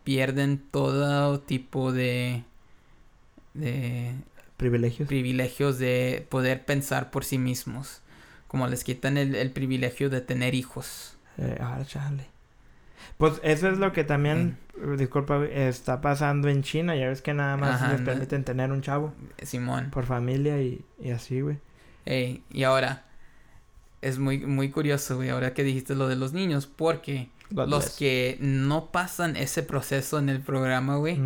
pierden 0.04 0.58
todo 0.58 1.40
tipo 1.40 1.92
de 1.92 2.44
de 3.54 4.14
privilegios. 4.56 5.08
privilegios 5.08 5.78
de 5.78 6.26
poder 6.30 6.64
pensar 6.64 7.10
por 7.10 7.24
sí 7.24 7.38
mismos. 7.38 8.02
Como 8.48 8.68
les 8.68 8.84
quitan 8.84 9.16
el, 9.18 9.50
privilegio 9.50 10.08
de 10.08 10.20
tener 10.20 10.54
hijos. 10.54 11.16
Eh, 11.36 11.58
ah, 11.60 11.82
pues 13.18 13.40
eso 13.42 13.68
es 13.68 13.78
lo 13.78 13.92
que 13.92 14.04
también, 14.04 14.58
disculpa, 14.98 15.44
está 15.44 16.00
pasando 16.00 16.48
en 16.48 16.62
China. 16.62 16.94
Ya 16.96 17.08
ves 17.08 17.22
que 17.22 17.34
nada 17.34 17.56
más 17.56 17.90
les 17.90 18.00
permiten 18.02 18.44
tener 18.44 18.70
un 18.70 18.82
chavo. 18.82 19.14
Simón. 19.42 19.90
Por 19.90 20.04
familia 20.04 20.60
y, 20.60 20.84
y 21.02 21.10
así, 21.10 21.40
güey. 21.40 21.58
Ey, 22.04 22.44
y 22.50 22.62
ahora, 22.62 23.06
es 24.02 24.18
muy, 24.18 24.38
muy 24.38 24.70
curioso, 24.70 25.16
güey, 25.16 25.30
ahora 25.30 25.54
que 25.54 25.64
dijiste 25.64 25.94
lo 25.94 26.08
de 26.08 26.16
los 26.16 26.32
niños, 26.32 26.66
porque 26.66 27.30
los 27.50 27.90
que 27.90 28.38
no 28.40 28.92
pasan 28.92 29.36
ese 29.36 29.62
proceso 29.62 30.18
en 30.18 30.28
el 30.28 30.40
programa, 30.40 30.96
güey, 30.96 31.18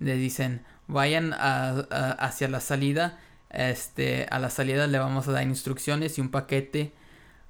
le 0.00 0.16
dicen, 0.16 0.62
vayan 0.86 1.32
a, 1.32 1.70
hacia 2.18 2.48
la 2.48 2.60
salida, 2.60 3.18
este, 3.50 4.26
a 4.30 4.38
la 4.38 4.50
salida 4.50 4.86
le 4.86 4.98
vamos 4.98 5.28
a 5.28 5.32
dar 5.32 5.44
instrucciones 5.44 6.18
y 6.18 6.20
un 6.20 6.30
paquete 6.30 6.92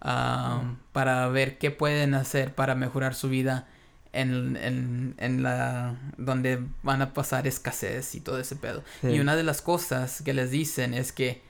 para 0.04 1.28
ver 1.28 1.58
qué 1.58 1.70
pueden 1.70 2.14
hacer 2.14 2.54
para 2.54 2.74
mejorar 2.74 3.14
su 3.14 3.30
vida 3.30 3.66
en, 4.12 4.56
en, 4.56 5.14
en, 5.18 5.42
la 5.42 5.96
donde 6.18 6.60
van 6.82 7.00
a 7.00 7.14
pasar 7.14 7.46
escasez 7.46 8.14
y 8.14 8.20
todo 8.20 8.38
ese 8.38 8.56
pedo. 8.56 8.84
Y 9.02 9.18
una 9.18 9.34
de 9.34 9.42
las 9.42 9.62
cosas 9.62 10.22
que 10.22 10.34
les 10.34 10.50
dicen 10.50 10.94
es 10.94 11.12
que 11.12 11.42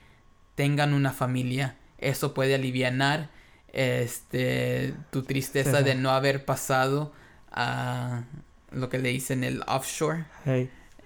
tengan 0.55 0.93
una 0.93 1.11
familia. 1.11 1.75
Eso 1.97 2.33
puede 2.33 2.55
aliviar 2.55 3.29
este 3.73 4.93
tu 5.11 5.23
tristeza 5.23 5.81
de 5.81 5.95
no 5.95 6.11
haber 6.11 6.45
pasado 6.45 7.11
a 7.51 8.23
lo 8.71 8.89
que 8.89 8.99
le 8.99 9.09
dicen 9.09 9.43
el 9.43 9.63
offshore 9.67 10.25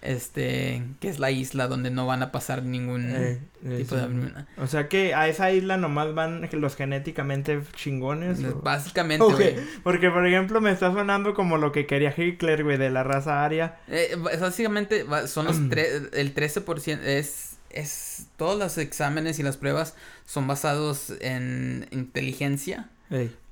este 0.02 0.84
que 1.00 1.10
es 1.10 1.20
la 1.20 1.32
isla 1.32 1.68
donde 1.68 1.92
no 1.92 2.06
van 2.08 2.24
a 2.24 2.32
pasar 2.32 2.64
ningún 2.64 3.10
eh, 3.10 3.40
tipo 3.78 3.96
de 3.96 4.04
hambruna. 4.04 4.48
O 4.58 4.68
sea 4.68 4.88
que 4.88 5.14
a 5.14 5.28
esa 5.28 5.52
isla 5.52 5.78
nomás 5.78 6.14
van 6.14 6.48
los 6.52 6.76
genéticamente 6.76 7.62
chingones. 7.76 8.40
Básicamente, 8.64 9.66
Porque 9.84 10.10
por 10.10 10.26
ejemplo 10.26 10.62
me 10.62 10.72
está 10.72 10.92
sonando 10.92 11.34
como 11.34 11.58
lo 11.58 11.72
que 11.72 11.86
quería 11.86 12.14
Hitler, 12.16 12.64
güey, 12.64 12.78
de 12.78 12.90
la 12.90 13.04
raza 13.04 13.44
aria. 13.44 13.78
Eh, 13.88 14.16
básicamente 14.40 15.06
son 15.28 15.46
los 15.46 15.58
el 15.58 16.34
13% 16.34 17.00
es 17.04 17.50
es 17.70 18.28
todos 18.38 18.58
los 18.58 18.80
exámenes 18.80 19.38
y 19.38 19.44
las 19.44 19.58
pruebas 19.58 19.94
son 20.26 20.48
basados 20.48 21.14
en 21.20 21.88
inteligencia. 21.92 22.90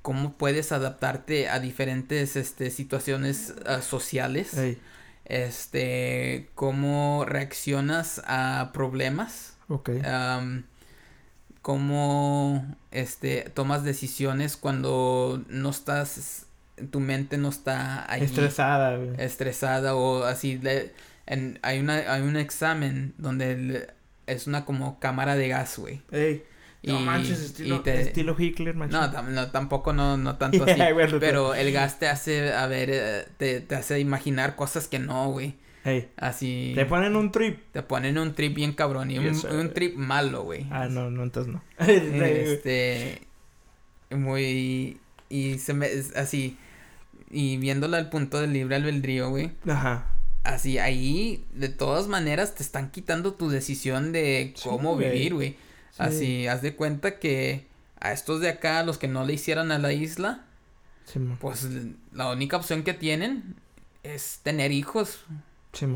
Cómo 0.02 0.34
puedes 0.34 0.72
adaptarte 0.72 1.50
a 1.50 1.60
diferentes 1.60 2.36
este, 2.36 2.70
situaciones 2.72 3.54
sociales 3.82 4.56
este, 5.28 6.50
cómo 6.56 7.26
reaccionas 7.26 8.22
a 8.26 8.72
problemas. 8.74 9.58
Ok. 9.70 9.90
cómo, 11.62 12.66
este, 12.92 13.42
tomas 13.54 13.84
decisiones 13.84 14.56
cuando 14.56 15.44
no 15.50 15.70
estás, 15.70 16.46
tu 16.92 17.02
mente 17.02 17.38
no 17.38 17.50
está 17.50 18.10
ahí. 18.12 18.24
Estresada, 18.24 18.98
Estresada 19.18 19.96
o 19.96 20.24
así. 20.24 20.60
en, 21.26 21.60
hay, 21.62 21.80
una, 21.80 21.96
hay 22.14 22.22
un 22.22 22.38
examen 22.38 23.14
donde 23.18 23.94
es 24.28 24.48
una 24.48 24.64
como 24.64 25.00
cámara 25.00 25.36
de 25.36 25.50
gas, 25.50 25.78
güey. 25.78 26.02
No 26.94 27.00
manches, 27.00 27.40
estilo, 27.40 27.84
estilo 27.86 28.36
Hitler, 28.38 28.76
No, 28.76 29.12
tampoco 29.52 29.94
no, 29.94 30.18
no 30.18 30.38
tanto 30.38 30.64
así. 30.68 30.82
pero 31.20 31.54
el 31.54 31.72
gas 31.72 32.00
te 32.00 32.08
hace, 32.08 32.54
a 32.54 32.68
ver, 32.68 32.90
eh, 32.92 33.26
te, 33.38 33.62
te 33.62 33.76
hace 33.76 34.00
imaginar 34.00 34.56
cosas 34.56 34.88
que 34.88 35.00
no, 35.00 35.30
güey. 35.32 35.56
Así. 36.18 36.74
Te 36.76 36.86
ponen 36.86 37.16
un 37.16 37.32
trip. 37.32 37.60
Te 37.72 37.82
ponen 37.82 38.18
un 38.18 38.34
trip 38.34 38.56
bien 38.56 38.74
cabrón. 38.74 39.12
Y 39.12 39.20
un, 39.20 39.74
trip 39.74 39.96
malo, 39.96 40.44
güey. 40.44 40.66
Ah, 40.70 40.88
no, 40.90 41.10
no, 41.10 41.24
entonces 41.24 41.54
no. 41.54 41.62
este. 41.88 43.22
Muy. 44.10 45.00
Y 45.30 45.58
se 45.60 45.74
me. 45.74 45.90
Así. 46.16 46.58
Y 47.30 47.58
viéndola 47.58 47.98
al 47.98 48.10
punto 48.10 48.40
del 48.40 48.54
libre 48.54 48.76
albedrío, 48.76 49.30
güey. 49.30 49.52
Ajá. 49.68 50.08
Así, 50.44 50.78
ahí, 50.78 51.46
de 51.54 51.68
todas 51.68 52.08
maneras, 52.08 52.56
te 52.56 52.64
están 52.64 52.90
quitando 52.90 53.34
tu 53.34 53.50
decisión 53.50 54.14
de 54.14 54.54
cómo 54.64 54.96
vivir, 54.96 55.34
güey. 55.34 55.58
Así, 55.98 56.48
haz 56.48 56.62
de 56.62 56.76
cuenta 56.76 57.20
que 57.20 57.68
a 58.00 58.12
estos 58.12 58.42
de 58.42 58.50
acá, 58.50 58.84
los 58.84 58.98
que 58.98 59.08
no 59.08 59.26
le 59.26 59.34
hicieran 59.34 59.72
a 59.72 59.80
la 59.80 59.94
isla, 59.94 60.46
pues 61.40 61.68
la 62.12 62.32
única 62.32 62.58
opción 62.58 62.84
que 62.84 62.94
tienen 62.94 63.56
es 64.04 64.42
tener 64.44 64.72
hijos. 64.72 65.26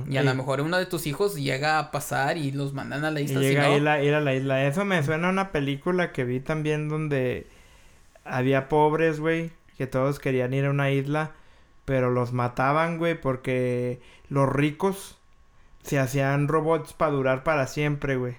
y 0.10 0.18
a 0.18 0.24
lo 0.24 0.36
mejor 0.36 0.62
uno 0.62 0.78
de 0.78 0.86
tus 0.86 1.08
hijos 1.08 1.36
llega 1.36 1.80
a 1.80 1.92
pasar 1.92 2.38
y 2.38 2.52
los 2.52 2.74
mandan 2.74 3.06
a 3.06 3.12
la 3.12 3.22
isla. 3.22 3.42
Y 3.42 3.44
llega 3.44 3.66
a, 3.66 4.02
ir 4.02 4.14
a, 4.14 4.22
la 4.22 4.36
isla. 4.36 4.66
Eso 4.66 4.86
me 4.86 5.04
suena 5.04 5.28
a 5.28 5.32
una 5.32 5.52
película 5.52 6.12
que 6.12 6.24
vi 6.24 6.40
también 6.40 6.90
donde 6.90 7.48
había 8.24 8.70
pobres, 8.70 9.20
güey, 9.20 9.52
que 9.78 9.88
todos 9.88 10.20
querían 10.20 10.54
ir 10.54 10.66
a 10.66 10.70
una 10.70 10.92
isla, 10.92 11.34
pero 11.86 12.12
los 12.12 12.32
mataban, 12.32 12.98
güey, 12.98 13.20
porque 13.20 14.00
los 14.30 14.50
ricos 14.50 15.18
se 15.84 16.00
hacían 16.00 16.48
robots 16.48 16.94
para 16.94 17.12
durar 17.12 17.44
para 17.44 17.68
siempre, 17.68 18.16
güey. 18.16 18.36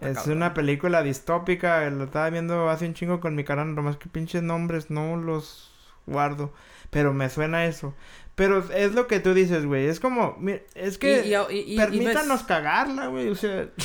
Es 0.00 0.26
una 0.26 0.54
película 0.54 1.02
distópica, 1.02 1.88
lo 1.90 2.04
estaba 2.04 2.30
viendo 2.30 2.68
hace 2.68 2.86
un 2.86 2.94
chingo 2.94 3.20
con 3.20 3.34
mi 3.34 3.44
canal, 3.44 3.74
nomás 3.74 3.96
que 3.96 4.08
pinches 4.08 4.42
nombres 4.42 4.90
no 4.90 5.16
los 5.16 5.70
guardo, 6.06 6.52
pero 6.90 7.12
me 7.12 7.28
suena 7.28 7.66
eso. 7.66 7.94
Pero 8.34 8.70
es 8.72 8.92
lo 8.92 9.06
que 9.06 9.20
tú 9.20 9.32
dices, 9.32 9.64
güey, 9.64 9.86
es 9.86 9.98
como, 9.98 10.36
es 10.74 10.98
que 10.98 11.36
permítanos 11.76 12.42
cagarla, 12.42 13.06
güey, 13.08 13.28
o 13.28 13.34
sea... 13.34 13.68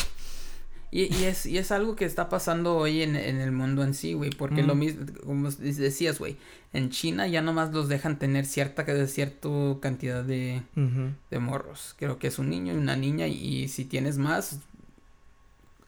Y, 0.94 1.04
y, 1.04 1.24
es, 1.24 1.46
y 1.46 1.58
es 1.58 1.72
algo 1.72 1.96
que 1.96 2.04
está 2.04 2.28
pasando 2.28 2.76
hoy 2.76 3.02
en, 3.02 3.16
en 3.16 3.39
el 3.39 3.54
mundo 3.54 3.82
en 3.82 3.94
sí, 3.94 4.12
güey. 4.12 4.30
Porque 4.30 4.62
lo 4.62 4.76
mismo, 4.76 5.06
como 5.26 5.50
decías, 5.50 6.20
güey, 6.20 6.36
en 6.74 6.89
China 6.89 7.28
ya 7.28 7.42
nomás 7.42 7.72
los 7.72 7.88
dejan 7.88 8.20
tener 8.20 8.46
cierta, 8.46 8.86
cierta 9.08 9.50
cantidad 9.80 10.22
de, 10.22 10.64
de 10.76 11.39
morros. 11.39 11.96
Creo 11.98 12.20
que 12.20 12.28
es 12.28 12.39
un 12.39 12.50
niño 12.50 12.74
y 12.74 12.78
una 12.78 12.98
niña. 12.98 13.28
Y, 13.28 13.70
si 13.70 13.86
tienes 13.86 14.18
más, 14.18 14.60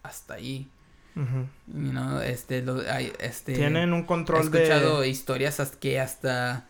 hasta 0.04 0.34
ahí. 0.34 0.68
este, 2.24 2.62
lo, 2.62 2.80
hay, 2.88 3.12
este. 3.18 3.54
Tienen 3.54 3.92
un 3.92 4.04
control 4.04 4.50
de. 4.50 4.58
He 4.58 4.62
escuchado 4.62 5.04
historias 5.04 5.58
hasta 5.58 5.80
que 5.80 5.98
hasta 5.98 6.68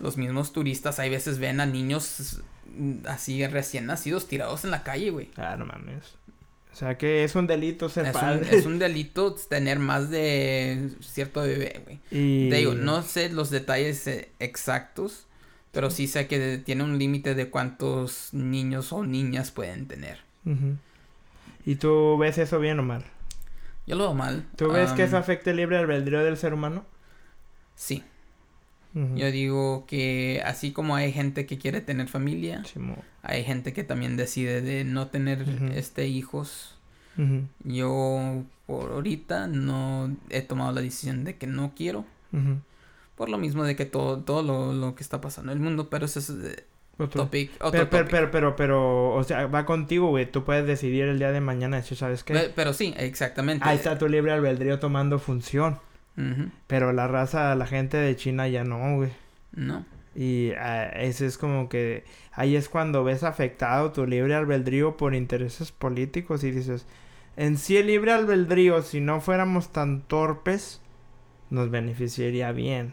los 0.00 0.18
mismos 0.18 0.52
turistas 0.52 0.98
hay 0.98 1.08
veces 1.08 1.38
ven 1.38 1.60
a 1.60 1.66
niños 1.66 2.42
así 3.06 3.46
recién 3.46 3.86
nacidos 3.86 4.28
tirados 4.28 4.64
en 4.64 4.70
la 4.70 4.82
calle, 4.82 5.10
güey. 5.10 5.30
Ah, 5.36 5.56
no 5.56 5.64
mames. 5.64 6.16
O 6.72 6.74
sea 6.74 6.96
que 6.96 7.22
es 7.22 7.34
un 7.34 7.46
delito 7.46 7.88
ser 7.88 8.06
es 8.06 8.12
padre. 8.12 8.48
Un, 8.50 8.58
es 8.58 8.66
un 8.66 8.78
delito 8.78 9.34
tener 9.48 9.78
más 9.78 10.10
de 10.10 10.90
cierto 11.00 11.42
bebé, 11.42 11.80
güey. 11.84 12.00
Y... 12.10 12.48
Te 12.50 12.56
digo, 12.56 12.74
no 12.74 13.02
sé 13.02 13.28
los 13.28 13.50
detalles 13.50 14.06
eh, 14.06 14.30
exactos, 14.38 15.26
pero 15.70 15.90
sí 15.90 16.06
sé 16.06 16.26
que 16.26 16.58
tiene 16.58 16.84
un 16.84 16.98
límite 16.98 17.34
de 17.34 17.50
cuántos 17.50 18.32
niños 18.32 18.92
o 18.92 19.04
niñas 19.04 19.50
pueden 19.50 19.86
tener. 19.86 20.20
¿Y 21.64 21.76
tú 21.76 22.18
ves 22.18 22.38
eso 22.38 22.58
bien 22.58 22.78
o 22.78 22.82
mal? 22.82 23.04
Yo 23.86 23.96
lo 23.96 24.04
veo 24.04 24.14
mal. 24.14 24.46
¿Tú 24.56 24.70
ves 24.70 24.92
que 24.92 25.04
eso 25.04 25.16
afecte 25.16 25.50
el 25.50 25.56
libre 25.56 25.78
albedrío 25.78 26.22
del 26.22 26.36
ser 26.36 26.54
humano? 26.54 26.84
Sí. 27.74 28.04
Yo 28.94 29.30
digo 29.30 29.86
que 29.86 30.42
así 30.44 30.72
como 30.72 30.96
hay 30.96 31.12
gente 31.12 31.46
que 31.46 31.56
quiere 31.56 31.80
tener 31.80 32.08
familia, 32.08 32.62
hay 33.22 33.42
gente 33.42 33.72
que 33.72 33.84
también 33.84 34.18
decide 34.18 34.60
de 34.60 34.84
no 34.84 35.08
tener 35.08 35.46
este 35.74 36.08
hijos. 36.08 36.76
Yo 37.64 38.44
por 38.66 38.92
ahorita 38.92 39.46
no 39.46 40.14
he 40.28 40.42
tomado 40.42 40.72
la 40.72 40.82
decisión 40.82 41.24
de 41.24 41.36
que 41.36 41.46
no 41.46 41.72
quiero. 41.74 42.04
Por 43.16 43.28
lo 43.28 43.38
mismo 43.38 43.64
de 43.64 43.76
que 43.76 43.86
todo, 43.86 44.18
todo 44.18 44.42
lo, 44.42 44.72
lo, 44.72 44.94
que 44.94 45.02
está 45.02 45.20
pasando 45.20 45.52
en 45.52 45.58
el 45.58 45.64
mundo, 45.64 45.88
pero 45.88 46.06
eso 46.06 46.18
es 46.18 46.64
otro 46.98 47.24
topic. 47.24 47.50
Otro 47.60 47.88
pero, 47.90 48.08
pero, 48.08 48.30
pero, 48.30 48.56
pero, 48.56 49.14
o 49.14 49.24
sea, 49.24 49.46
va 49.46 49.64
contigo, 49.64 50.08
güey. 50.08 50.30
Tú 50.30 50.44
puedes 50.44 50.66
decidir 50.66 51.04
el 51.04 51.18
día 51.18 51.32
de 51.32 51.40
mañana, 51.40 51.82
¿sabes 51.82 52.24
qué? 52.24 52.52
Pero, 52.54 52.72
sí, 52.72 52.94
exactamente. 52.96 53.66
Ahí 53.66 53.76
está 53.76 53.98
tu 53.98 54.08
libre 54.08 54.32
albedrío 54.32 54.78
tomando 54.78 55.18
función. 55.18 55.78
Pero 56.66 56.92
la 56.92 57.08
raza, 57.08 57.54
la 57.54 57.66
gente 57.66 57.96
de 57.96 58.14
China 58.16 58.46
ya 58.46 58.64
no, 58.64 58.96
güey. 58.96 59.10
No. 59.52 59.84
Y 60.14 60.50
uh, 60.50 60.90
ese 60.94 61.26
es 61.26 61.38
como 61.38 61.70
que 61.70 62.04
ahí 62.32 62.54
es 62.54 62.68
cuando 62.68 63.02
ves 63.02 63.22
afectado 63.22 63.92
tu 63.92 64.06
libre 64.06 64.34
albedrío 64.34 64.98
por 64.98 65.14
intereses 65.14 65.72
políticos 65.72 66.44
y 66.44 66.50
dices, 66.50 66.86
en 67.36 67.56
sí 67.56 67.78
el 67.78 67.86
libre 67.86 68.12
albedrío, 68.12 68.82
si 68.82 69.00
no 69.00 69.22
fuéramos 69.22 69.72
tan 69.72 70.02
torpes, 70.02 70.82
nos 71.48 71.70
beneficiaría 71.70 72.52
bien. 72.52 72.92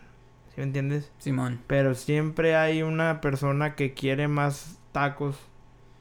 ¿Sí 0.60 0.62
me 0.62 0.68
entiendes? 0.68 1.10
Simón. 1.20 1.62
Pero 1.68 1.96
siempre 1.96 2.58
hay 2.58 2.84
una 2.84 3.22
persona 3.22 3.76
que 3.76 3.94
quiere 3.94 4.28
más 4.28 4.78
tacos 4.92 5.38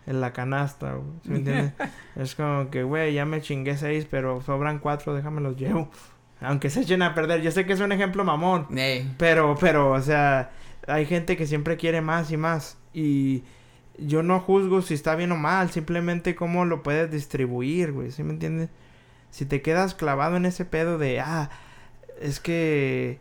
en 0.04 0.20
la 0.20 0.32
canasta, 0.32 0.98
¿Sí 1.22 1.30
me 1.30 1.36
entiendes? 1.38 1.74
es 2.16 2.34
como 2.34 2.68
que, 2.68 2.82
güey, 2.82 3.14
ya 3.14 3.24
me 3.24 3.40
chingué 3.40 3.76
seis, 3.76 4.09
pero 4.11 4.40
sobran 4.40 4.80
cuatro, 4.80 5.14
déjame 5.14 5.42
los 5.42 5.56
llevo. 5.56 5.88
Aunque 6.40 6.70
se 6.70 6.80
echen 6.80 7.02
a 7.02 7.14
perder. 7.14 7.40
Yo 7.40 7.52
sé 7.52 7.66
que 7.66 7.72
es 7.72 7.78
un 7.78 7.92
ejemplo 7.92 8.24
mamón. 8.24 8.66
Pero, 9.16 9.56
pero, 9.61 9.92
o 9.92 10.02
sea, 10.02 10.50
hay 10.88 11.06
gente 11.06 11.36
que 11.36 11.46
siempre 11.46 11.76
quiere 11.76 12.00
más 12.00 12.32
y 12.32 12.36
más. 12.36 12.78
Y 12.92 13.44
yo 13.96 14.24
no 14.24 14.40
juzgo 14.40 14.82
si 14.82 14.94
está 14.94 15.14
bien 15.14 15.30
o 15.30 15.36
mal. 15.36 15.70
Simplemente 15.70 16.34
cómo 16.34 16.64
lo 16.64 16.82
puedes 16.82 17.12
distribuir, 17.12 17.92
güey. 17.92 18.11
¿Sí 18.11 18.24
me 18.24 18.32
entiendes? 18.32 18.70
Si 19.30 19.46
te 19.46 19.62
quedas 19.62 19.94
clavado 19.94 20.36
en 20.36 20.46
ese 20.46 20.64
pedo 20.64 20.98
de, 20.98 21.20
ah, 21.20 21.48
es 22.20 22.40
que, 22.40 23.20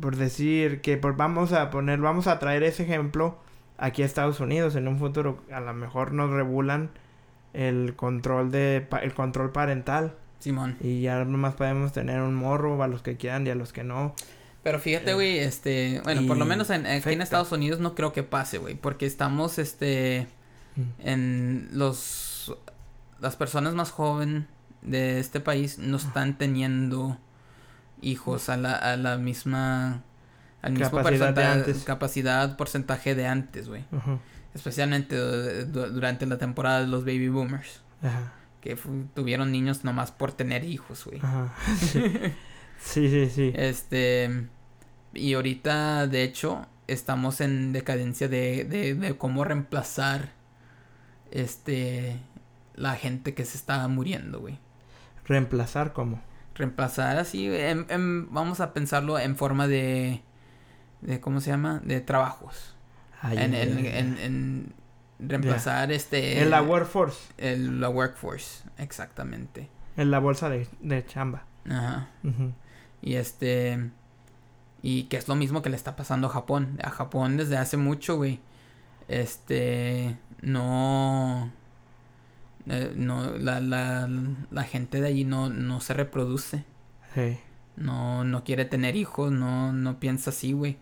por 0.00 0.16
decir 0.16 0.80
que 0.80 0.96
por, 0.96 1.16
vamos 1.16 1.52
a 1.52 1.70
poner, 1.70 2.00
vamos 2.00 2.26
a 2.26 2.38
traer 2.38 2.62
ese 2.62 2.82
ejemplo 2.82 3.38
aquí 3.78 4.02
a 4.02 4.06
Estados 4.06 4.40
Unidos. 4.40 4.76
En 4.76 4.88
un 4.88 4.98
futuro 4.98 5.42
a 5.52 5.60
lo 5.60 5.74
mejor 5.74 6.12
nos 6.12 6.30
regulan 6.30 6.90
el 7.52 7.94
control 7.96 8.50
de, 8.50 8.86
el 9.02 9.14
control 9.14 9.52
parental. 9.52 10.14
Simón. 10.38 10.76
Y 10.80 11.00
ya 11.00 11.24
nomás 11.24 11.54
podemos 11.54 11.92
tener 11.92 12.20
un 12.20 12.34
morro 12.34 12.82
a 12.82 12.88
los 12.88 13.02
que 13.02 13.16
quieran 13.16 13.46
y 13.46 13.50
a 13.50 13.54
los 13.54 13.72
que 13.72 13.84
no. 13.84 14.14
Pero 14.62 14.80
fíjate, 14.80 15.14
güey, 15.14 15.38
este, 15.38 16.00
bueno, 16.02 16.26
por 16.26 16.36
lo 16.36 16.44
menos 16.44 16.70
en, 16.70 16.86
aquí 16.86 17.10
en 17.10 17.22
Estados 17.22 17.52
Unidos 17.52 17.78
no 17.78 17.94
creo 17.94 18.12
que 18.12 18.24
pase, 18.24 18.58
güey, 18.58 18.74
porque 18.74 19.06
estamos, 19.06 19.58
este, 19.58 20.26
mm. 20.74 21.08
en 21.08 21.68
los, 21.72 22.52
las 23.20 23.36
personas 23.36 23.74
más 23.74 23.92
jóvenes 23.92 24.44
de 24.82 25.20
este 25.20 25.38
país 25.38 25.78
no 25.78 25.96
están 25.96 26.36
teniendo 26.36 27.16
hijos 28.06 28.48
a 28.48 28.56
la, 28.56 28.74
a 28.74 28.96
la 28.96 29.16
misma, 29.18 30.02
al 30.62 30.72
mismo 30.72 30.98
capacidad, 30.98 31.66
capacidad 31.84 32.56
porcentaje 32.56 33.14
de 33.14 33.26
antes, 33.26 33.68
güey. 33.68 33.84
Especialmente 34.54 35.16
durante 35.66 36.26
la 36.26 36.38
temporada 36.38 36.80
de 36.80 36.86
los 36.86 37.04
baby 37.04 37.28
boomers. 37.28 37.82
Ajá 38.02 38.32
que 38.66 38.76
tuvieron 39.14 39.52
niños 39.52 39.84
nomás 39.84 40.10
por 40.10 40.32
tener 40.32 40.64
hijos, 40.64 41.04
güey. 41.04 41.20
Sí. 42.78 43.08
sí, 43.08 43.30
sí, 43.30 43.52
Este, 43.54 44.48
y 45.14 45.34
ahorita, 45.34 46.06
de 46.08 46.24
hecho, 46.24 46.66
estamos 46.86 47.40
en 47.40 47.72
decadencia 47.72 48.28
de, 48.28 48.64
de, 48.64 49.16
cómo 49.16 49.44
reemplazar, 49.44 50.32
este, 51.30 52.18
la 52.74 52.94
gente 52.96 53.34
que 53.34 53.44
se 53.44 53.56
está 53.56 53.86
muriendo, 53.88 54.40
güey. 54.40 54.58
¿Reemplazar 55.24 55.92
cómo? 55.92 56.20
Reemplazar 56.56 57.18
así, 57.18 57.50
vamos 58.30 58.60
a 58.60 58.72
pensarlo 58.72 59.18
en 59.18 59.36
forma 59.36 59.68
de, 59.68 60.22
de, 61.02 61.20
¿cómo 61.20 61.40
se 61.40 61.50
llama? 61.50 61.80
De 61.84 62.00
trabajos. 62.00 62.74
en, 63.22 63.54
en 63.54 64.74
reemplazar 65.18 65.92
este... 65.92 66.40
En 66.40 66.50
la 66.50 66.62
workforce. 66.62 67.32
El, 67.36 67.80
la 67.80 67.88
workforce, 67.88 68.64
exactamente. 68.78 69.68
En 69.96 70.10
la 70.10 70.18
bolsa 70.18 70.48
de, 70.48 70.66
de 70.80 71.04
chamba. 71.04 71.44
Ajá. 71.68 72.08
Y 73.02 73.14
este... 73.16 73.90
Y 74.82 75.04
que 75.04 75.16
es 75.16 75.26
lo 75.28 75.34
mismo 75.34 75.62
que 75.62 75.70
le 75.70 75.76
está 75.76 75.96
pasando 75.96 76.28
a 76.28 76.30
Japón. 76.30 76.78
A 76.82 76.90
Japón 76.90 77.36
desde 77.36 77.56
hace 77.56 77.76
mucho, 77.76 78.16
güey. 78.16 78.40
Este... 79.08 80.16
No... 80.40 81.50
Eh, 82.68 82.92
no, 82.96 83.36
la, 83.36 83.60
la, 83.60 84.08
la 84.50 84.64
gente 84.64 85.00
de 85.00 85.08
allí 85.08 85.24
no, 85.24 85.50
no 85.50 85.80
se 85.80 85.94
reproduce. 85.94 86.64
No, 87.76 88.24
no 88.24 88.44
quiere 88.44 88.66
tener 88.66 88.94
hijos, 88.94 89.32
no, 89.32 89.72
no 89.72 89.98
piensa 89.98 90.30
así, 90.30 90.52
güey. 90.52 90.76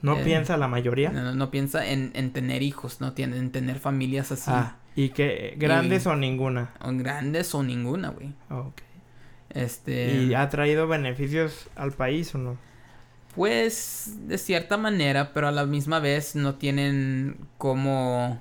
¿No 0.00 0.18
eh, 0.18 0.24
piensa 0.24 0.56
la 0.56 0.68
mayoría? 0.68 1.10
No, 1.10 1.50
piensa 1.50 1.86
en, 1.86 2.10
en, 2.14 2.32
tener 2.32 2.62
hijos, 2.62 3.00
no 3.00 3.12
tiene, 3.12 3.38
en 3.38 3.50
tener 3.50 3.78
familias 3.78 4.32
así. 4.32 4.50
Ah, 4.52 4.76
¿y 4.96 5.10
que 5.10 5.54
grandes 5.58 6.06
o 6.06 6.16
ninguna? 6.16 6.72
O 6.80 6.92
grandes 6.92 7.54
o 7.54 7.62
ninguna, 7.62 8.10
güey. 8.10 8.34
Ok. 8.50 8.80
Este... 9.50 10.24
¿Y 10.24 10.34
ha 10.34 10.48
traído 10.48 10.86
beneficios 10.88 11.68
al 11.76 11.92
país 11.92 12.34
o 12.34 12.38
no? 12.38 12.58
Pues, 13.34 14.14
de 14.26 14.38
cierta 14.38 14.76
manera, 14.76 15.32
pero 15.32 15.48
a 15.48 15.52
la 15.52 15.66
misma 15.66 16.00
vez 16.00 16.36
no 16.36 16.54
tienen 16.54 17.36
cómo 17.58 18.40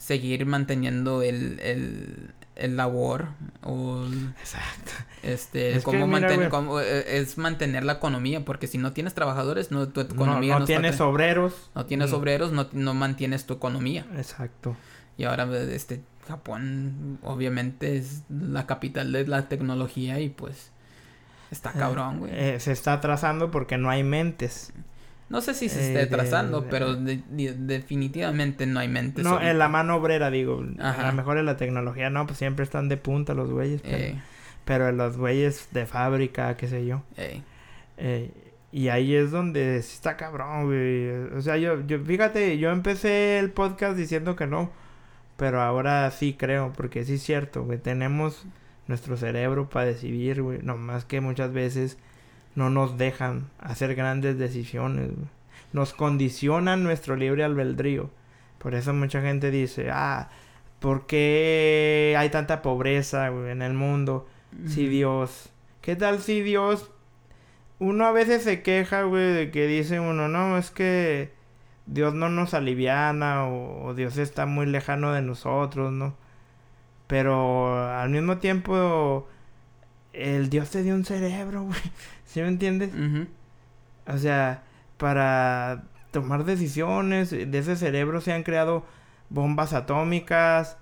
seguir 0.00 0.46
manteniendo 0.46 1.22
el, 1.22 1.60
el, 1.60 2.30
el 2.56 2.76
labor 2.76 3.28
o 3.62 4.06
Exacto. 4.40 4.92
este 5.22 5.76
es 5.76 5.84
cómo, 5.84 6.06
mantener, 6.06 6.50
eh, 6.82 7.04
es 7.18 7.36
mantener 7.36 7.84
la 7.84 7.92
economía 7.92 8.42
porque 8.44 8.66
si 8.66 8.78
no 8.78 8.92
tienes 8.92 9.12
trabajadores 9.12 9.70
no 9.70 9.88
tu 9.90 10.00
economía 10.00 10.54
no, 10.54 10.60
no, 10.60 10.64
tienes 10.64 11.02
obreros 11.02 11.70
no 11.74 11.84
tienes 11.84 12.12
mm. 12.12 12.14
obreros 12.14 12.50
no, 12.50 12.68
no 12.72 12.94
mantienes 12.94 13.44
tu 13.44 13.52
economía 13.52 14.06
exacto 14.16 14.74
y 15.18 15.24
ahora 15.24 15.46
este 15.70 16.00
Japón 16.26 17.18
obviamente 17.22 17.98
es 17.98 18.22
la 18.30 18.66
capital 18.66 19.12
de 19.12 19.26
la 19.26 19.48
tecnología 19.48 20.18
y 20.20 20.30
pues 20.30 20.70
está 21.50 21.72
cabrón, 21.72 22.20
güey. 22.20 22.32
Eh, 22.34 22.60
se 22.60 22.72
está 22.72 22.94
atrasando 22.94 23.50
porque 23.50 23.76
no 23.76 23.90
hay 23.90 24.02
mentes. 24.02 24.72
No 25.30 25.40
sé 25.40 25.54
si 25.54 25.68
se 25.68 25.86
esté 25.86 26.02
atrasando, 26.02 26.66
pero 26.68 26.96
definitivamente 26.96 28.66
no 28.66 28.80
hay 28.80 28.88
mentes. 28.88 29.24
No, 29.24 29.40
en 29.40 29.58
la 29.58 29.68
mano 29.68 29.94
obrera, 29.94 30.28
digo. 30.28 30.60
A 30.80 31.06
lo 31.06 31.12
mejor 31.12 31.38
en 31.38 31.46
la 31.46 31.56
tecnología 31.56 32.10
no, 32.10 32.26
pues 32.26 32.36
siempre 32.36 32.64
están 32.64 32.88
de 32.88 32.96
punta 32.96 33.32
los 33.32 33.48
güeyes. 33.48 33.80
Pero, 34.64 34.88
en 34.88 34.96
los 34.96 35.16
güeyes 35.16 35.68
de 35.70 35.86
fábrica, 35.86 36.56
qué 36.56 36.66
sé 36.66 36.84
yo. 36.84 37.02
Eh, 37.96 38.32
y 38.72 38.88
ahí 38.88 39.14
es 39.14 39.30
donde 39.30 39.76
está 39.76 40.16
cabrón, 40.16 40.66
güey. 40.66 41.10
O 41.36 41.40
sea, 41.42 41.56
yo, 41.56 41.86
yo, 41.86 42.00
fíjate, 42.00 42.58
yo 42.58 42.70
empecé 42.70 43.38
el 43.38 43.50
podcast 43.52 43.96
diciendo 43.96 44.34
que 44.34 44.48
no. 44.48 44.72
Pero 45.36 45.62
ahora 45.62 46.10
sí 46.10 46.34
creo, 46.36 46.72
porque 46.76 47.04
sí 47.04 47.14
es 47.14 47.22
cierto, 47.22 47.62
güey. 47.62 47.78
Tenemos 47.78 48.46
nuestro 48.88 49.16
cerebro 49.16 49.70
para 49.70 49.86
decidir, 49.86 50.42
güey. 50.42 50.60
más 50.62 51.04
que 51.04 51.20
muchas 51.20 51.52
veces 51.52 51.98
no 52.54 52.70
nos 52.70 52.98
dejan 52.98 53.48
hacer 53.58 53.94
grandes 53.94 54.38
decisiones, 54.38 55.10
Nos 55.72 55.94
condicionan 55.94 56.82
nuestro 56.82 57.16
libre 57.16 57.44
albedrío. 57.44 58.10
Por 58.58 58.74
eso 58.74 58.92
mucha 58.92 59.22
gente 59.22 59.50
dice, 59.50 59.90
ah, 59.92 60.30
¿por 60.80 61.06
qué 61.06 62.16
hay 62.18 62.28
tanta 62.30 62.62
pobreza 62.62 63.28
en 63.28 63.62
el 63.62 63.74
mundo? 63.74 64.28
Si 64.66 64.88
Dios... 64.88 65.50
¿Qué 65.80 65.96
tal 65.96 66.20
si 66.20 66.42
Dios... 66.42 66.90
Uno 67.78 68.04
a 68.04 68.12
veces 68.12 68.42
se 68.42 68.62
queja, 68.62 69.04
güey, 69.04 69.32
de 69.32 69.50
que 69.50 69.66
dice 69.66 70.00
uno, 70.00 70.28
no, 70.28 70.58
es 70.58 70.70
que 70.70 71.32
Dios 71.86 72.12
no 72.12 72.28
nos 72.28 72.52
aliviana 72.52 73.48
o 73.48 73.94
Dios 73.94 74.18
está 74.18 74.44
muy 74.44 74.66
lejano 74.66 75.12
de 75.12 75.22
nosotros, 75.22 75.90
¿no? 75.90 76.14
Pero 77.06 77.90
al 77.90 78.10
mismo 78.10 78.38
tiempo 78.38 79.26
el 80.12 80.50
Dios 80.50 80.70
te 80.70 80.82
dio 80.82 80.94
un 80.94 81.04
cerebro, 81.04 81.62
güey. 81.64 81.80
¿Sí 82.30 82.40
me 82.40 82.46
entiendes? 82.46 82.92
O 84.06 84.16
sea, 84.16 84.62
para 84.98 85.82
tomar 86.12 86.44
decisiones, 86.44 87.30
de 87.30 87.58
ese 87.58 87.74
cerebro 87.74 88.20
se 88.20 88.32
han 88.32 88.44
creado 88.44 88.84
bombas 89.30 89.72
atómicas. 89.72 90.78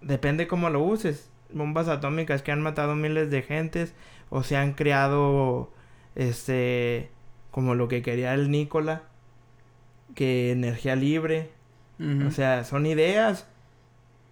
Depende 0.00 0.48
cómo 0.48 0.70
lo 0.70 0.82
uses. 0.82 1.30
Bombas 1.52 1.86
atómicas 1.86 2.42
que 2.42 2.50
han 2.50 2.62
matado 2.62 2.96
miles 2.96 3.30
de 3.30 3.42
gentes. 3.42 3.94
O 4.28 4.42
se 4.42 4.56
han 4.56 4.72
creado, 4.72 5.72
este, 6.16 7.10
como 7.52 7.76
lo 7.76 7.86
que 7.86 8.02
quería 8.02 8.34
el 8.34 8.50
Nicola. 8.50 9.02
Que 10.16 10.50
energía 10.50 10.96
libre. 10.96 11.52
O 12.26 12.32
sea, 12.32 12.64
son 12.64 12.86
ideas 12.86 13.46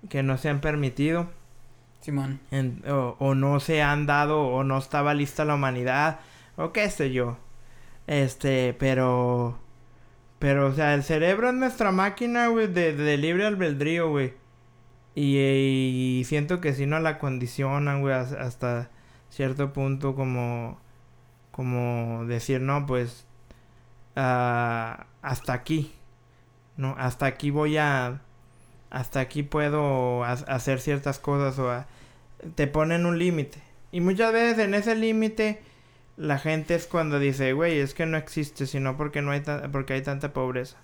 que 0.08 0.24
no 0.24 0.36
se 0.36 0.48
han 0.48 0.60
permitido. 0.60 1.30
Simón. 2.00 2.40
o, 2.88 3.34
no 3.36 3.60
se 3.60 3.82
han 3.82 4.06
dado 4.06 4.42
o 4.48 4.64
no 4.64 4.78
estaba 4.78 5.14
lista 5.14 5.44
la 5.44 5.54
humanidad 5.54 6.18
o 6.60 6.72
qué 6.72 6.90
sé 6.90 7.12
yo. 7.12 7.38
Este, 8.06 8.74
pero... 8.78 9.58
Pero, 10.38 10.68
o 10.68 10.72
sea, 10.72 10.94
el 10.94 11.02
cerebro 11.04 11.50
es 11.50 11.54
nuestra 11.54 11.92
máquina, 11.92 12.48
güey, 12.48 12.66
de, 12.66 13.16
libre 13.18 13.46
albedrío, 13.46 14.08
güey. 14.10 14.34
Y, 15.14 16.22
siento 16.26 16.60
que 16.60 16.72
si 16.72 16.86
no 16.86 16.98
la 17.00 17.18
condicionan, 17.18 18.00
güey, 18.00 18.14
hasta 18.14 18.90
cierto 19.30 19.72
punto 19.72 20.14
como... 20.14 20.78
Como 21.50 22.24
decir, 22.26 22.60
no, 22.60 22.86
pues... 22.86 23.26
Ah, 24.16 25.06
hasta 25.22 25.52
aquí. 25.52 25.92
No, 26.76 26.94
hasta 26.98 27.26
aquí 27.26 27.50
voy 27.50 27.76
a 27.76 28.22
hasta 28.90 29.20
aquí 29.20 29.44
puedo 29.44 30.24
hacer 30.24 30.80
ciertas 30.80 31.20
cosas 31.20 31.58
o 31.58 31.84
te 32.56 32.66
ponen 32.66 33.06
un 33.06 33.18
límite. 33.18 33.58
Y 33.92 34.00
muchas 34.00 34.32
veces 34.32 34.58
en 34.58 34.74
ese 34.74 34.96
límite 34.96 35.62
la 36.20 36.38
gente 36.38 36.74
es 36.74 36.86
cuando 36.86 37.18
dice, 37.18 37.54
güey, 37.54 37.78
es 37.78 37.94
que 37.94 38.04
no 38.04 38.18
existe, 38.18 38.66
sino 38.66 38.98
porque 38.98 39.22
no 39.22 39.30
hay 39.30 39.42
porque 39.72 39.94
hay 39.94 40.02
tanta 40.02 40.34
pobreza. 40.34 40.76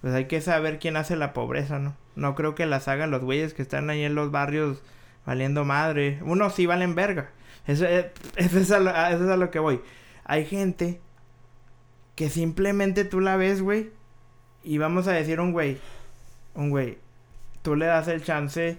Pues 0.00 0.14
hay 0.14 0.24
que 0.24 0.40
saber 0.40 0.78
quién 0.78 0.96
hace 0.96 1.16
la 1.16 1.34
pobreza, 1.34 1.78
¿no? 1.78 1.94
No 2.16 2.34
creo 2.34 2.54
que 2.54 2.64
las 2.64 2.88
hagan 2.88 3.10
los 3.10 3.22
güeyes 3.22 3.52
que 3.52 3.60
están 3.60 3.90
ahí 3.90 4.04
en 4.04 4.14
los 4.14 4.30
barrios 4.30 4.82
valiendo 5.26 5.66
madre. 5.66 6.18
Unos 6.22 6.54
sí 6.54 6.64
valen 6.64 6.94
verga. 6.94 7.30
Eso, 7.66 7.84
es, 7.84 8.06
eso, 8.36 8.58
es 8.58 8.70
a 8.70 8.80
lo, 8.80 8.90
eso 8.90 9.24
es 9.24 9.30
a 9.30 9.36
lo 9.36 9.50
que 9.50 9.58
voy. 9.58 9.82
Hay 10.24 10.46
gente 10.46 10.98
que 12.14 12.30
simplemente 12.30 13.04
tú 13.04 13.20
la 13.20 13.36
ves, 13.36 13.60
güey, 13.60 13.90
y 14.62 14.78
vamos 14.78 15.08
a 15.08 15.12
decir 15.12 15.40
un 15.40 15.52
güey, 15.52 15.76
un 16.54 16.70
güey, 16.70 16.96
tú 17.60 17.76
le 17.76 17.84
das 17.84 18.08
el 18.08 18.24
chance, 18.24 18.78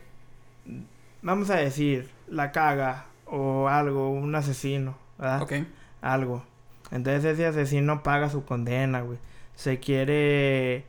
vamos 1.21 1.51
a 1.51 1.57
decir, 1.57 2.09
la 2.27 2.51
caga 2.51 3.05
o 3.27 3.67
algo, 3.67 4.09
un 4.09 4.33
asesino, 4.33 4.97
¿verdad? 5.17 5.41
Ok. 5.41 5.53
Algo. 6.01 6.43
Entonces 6.91 7.25
ese 7.25 7.45
asesino 7.45 8.03
paga 8.03 8.29
su 8.29 8.45
condena, 8.45 9.01
güey. 9.01 9.17
Se 9.55 9.79
quiere 9.79 10.85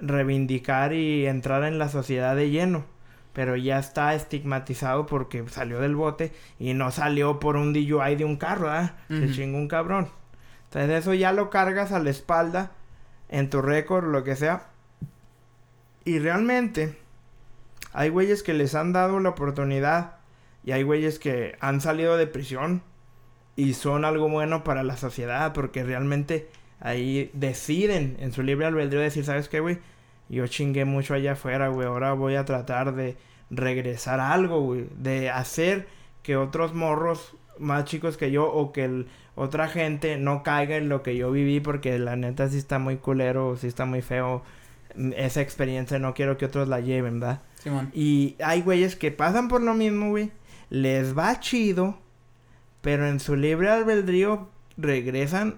reivindicar 0.00 0.92
y 0.92 1.26
entrar 1.26 1.64
en 1.64 1.78
la 1.78 1.88
sociedad 1.88 2.36
de 2.36 2.50
lleno. 2.50 2.84
Pero 3.32 3.54
ya 3.54 3.78
está 3.78 4.14
estigmatizado 4.14 5.04
porque 5.06 5.46
salió 5.48 5.80
del 5.80 5.94
bote 5.94 6.32
y 6.58 6.72
no 6.72 6.90
salió 6.90 7.38
por 7.38 7.56
un 7.56 7.74
DUI 7.74 8.16
de 8.16 8.24
un 8.24 8.36
carro, 8.36 8.66
¿verdad? 8.66 8.94
Se 9.10 9.30
chingó 9.30 9.58
un 9.58 9.68
cabrón. 9.68 10.08
Entonces 10.64 10.90
eso 10.98 11.12
ya 11.12 11.32
lo 11.32 11.50
cargas 11.50 11.92
a 11.92 11.98
la 11.98 12.10
espalda 12.10 12.72
en 13.28 13.50
tu 13.50 13.60
récord, 13.60 14.06
lo 14.06 14.24
que 14.24 14.36
sea. 14.36 14.68
Y 16.04 16.18
realmente 16.18 16.98
hay 17.92 18.08
güeyes 18.08 18.42
que 18.42 18.54
les 18.54 18.74
han 18.74 18.92
dado 18.92 19.20
la 19.20 19.30
oportunidad 19.30 20.16
y 20.64 20.72
hay 20.72 20.82
güeyes 20.82 21.18
que 21.18 21.56
han 21.60 21.80
salido 21.80 22.16
de 22.16 22.26
prisión 22.26 22.82
y 23.56 23.72
son 23.72 24.04
algo 24.04 24.28
bueno 24.28 24.62
para 24.62 24.82
la 24.82 24.96
sociedad 24.96 25.52
porque 25.52 25.82
realmente 25.82 26.48
ahí 26.78 27.30
deciden 27.32 28.16
en 28.20 28.32
su 28.32 28.42
libre 28.42 28.66
albedrío 28.66 29.00
decir, 29.00 29.24
¿sabes 29.24 29.48
qué, 29.48 29.60
güey? 29.60 29.78
Yo 30.28 30.46
chingué 30.46 30.84
mucho 30.84 31.14
allá 31.14 31.32
afuera, 31.32 31.68
güey. 31.68 31.86
Ahora 31.86 32.12
voy 32.12 32.34
a 32.34 32.44
tratar 32.44 32.94
de 32.94 33.16
regresar 33.50 34.20
algo, 34.20 34.60
güey. 34.60 34.86
De 34.96 35.30
hacer 35.30 35.88
que 36.22 36.36
otros 36.36 36.74
morros 36.74 37.34
más 37.58 37.84
chicos 37.84 38.16
que 38.16 38.30
yo 38.30 38.50
o 38.52 38.72
que 38.72 39.06
otra 39.34 39.68
gente 39.68 40.18
no 40.18 40.42
caiga 40.42 40.76
en 40.76 40.88
lo 40.88 41.02
que 41.02 41.16
yo 41.16 41.30
viví 41.30 41.60
porque 41.60 41.98
la 41.98 42.16
neta 42.16 42.48
sí 42.48 42.58
está 42.58 42.78
muy 42.78 42.96
culero, 42.96 43.56
sí 43.56 43.66
está 43.68 43.84
muy 43.84 44.02
feo 44.02 44.42
esa 45.16 45.40
experiencia, 45.40 45.98
no 45.98 46.14
quiero 46.14 46.36
que 46.36 46.46
otros 46.46 46.68
la 46.68 46.80
lleven, 46.80 47.20
¿verdad? 47.20 47.42
Y 47.92 48.36
hay 48.42 48.62
güeyes 48.62 48.96
que 48.96 49.10
pasan 49.10 49.48
por 49.48 49.60
lo 49.62 49.74
mismo, 49.74 50.10
güey. 50.10 50.32
Les 50.70 51.16
va 51.16 51.38
chido. 51.40 51.98
Pero 52.86 53.08
en 53.08 53.18
su 53.18 53.34
libre 53.34 53.68
albedrío 53.68 54.48
regresan 54.76 55.56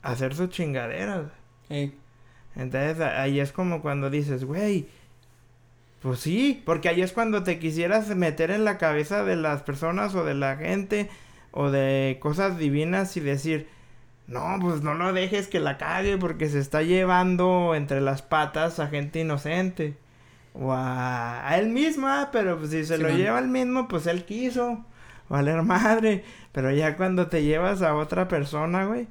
a 0.00 0.12
hacer 0.12 0.36
sus 0.36 0.50
chingaderas. 0.50 1.24
Entonces 2.54 3.00
ahí 3.00 3.40
es 3.40 3.50
como 3.50 3.82
cuando 3.82 4.10
dices, 4.10 4.44
güey. 4.44 4.86
Pues 6.02 6.20
sí, 6.20 6.62
porque 6.64 6.88
ahí 6.88 7.02
es 7.02 7.10
cuando 7.10 7.42
te 7.42 7.58
quisieras 7.58 8.14
meter 8.14 8.52
en 8.52 8.64
la 8.64 8.78
cabeza 8.78 9.24
de 9.24 9.34
las 9.34 9.62
personas 9.62 10.14
o 10.14 10.24
de 10.24 10.34
la 10.34 10.54
gente 10.54 11.10
o 11.50 11.72
de 11.72 12.18
cosas 12.20 12.58
divinas 12.58 13.16
y 13.16 13.20
decir, 13.20 13.66
no, 14.28 14.56
pues 14.60 14.82
no 14.82 14.94
lo 14.94 15.12
dejes 15.12 15.48
que 15.48 15.58
la 15.58 15.78
cague 15.78 16.16
porque 16.16 16.48
se 16.48 16.60
está 16.60 16.82
llevando 16.82 17.74
entre 17.74 18.00
las 18.00 18.22
patas 18.22 18.78
a 18.78 18.86
gente 18.86 19.18
inocente 19.18 19.96
o 20.54 20.72
a, 20.72 21.56
él 21.58 21.70
mismo, 21.70 22.06
pero 22.30 22.56
pues 22.56 22.70
si 22.70 22.84
se 22.84 22.98
lo 22.98 23.08
lleva 23.08 23.38
al 23.38 23.48
mismo, 23.48 23.88
pues 23.88 24.06
él 24.06 24.24
quiso 24.24 24.84
valer 25.32 25.62
madre. 25.62 26.24
Pero 26.52 26.70
ya 26.70 26.96
cuando 26.96 27.26
te 27.26 27.42
llevas 27.42 27.82
a 27.82 27.96
otra 27.96 28.28
persona, 28.28 28.84
güey, 28.84 29.08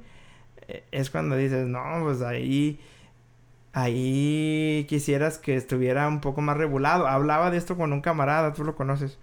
e, 0.68 0.84
es 0.92 1.10
cuando 1.10 1.36
dices, 1.36 1.66
no, 1.66 1.82
pues 2.02 2.22
ahí, 2.22 2.80
ahí 3.72 4.86
quisieras 4.88 5.38
que 5.38 5.56
estuviera 5.56 6.08
un 6.08 6.20
poco 6.20 6.40
más 6.40 6.56
regulado. 6.56 7.06
Hablaba 7.06 7.50
de 7.50 7.58
esto 7.58 7.76
con 7.76 7.92
un 7.92 8.00
camarada, 8.00 8.54
tú 8.54 8.64
lo 8.64 8.76
conoces, 8.76 9.18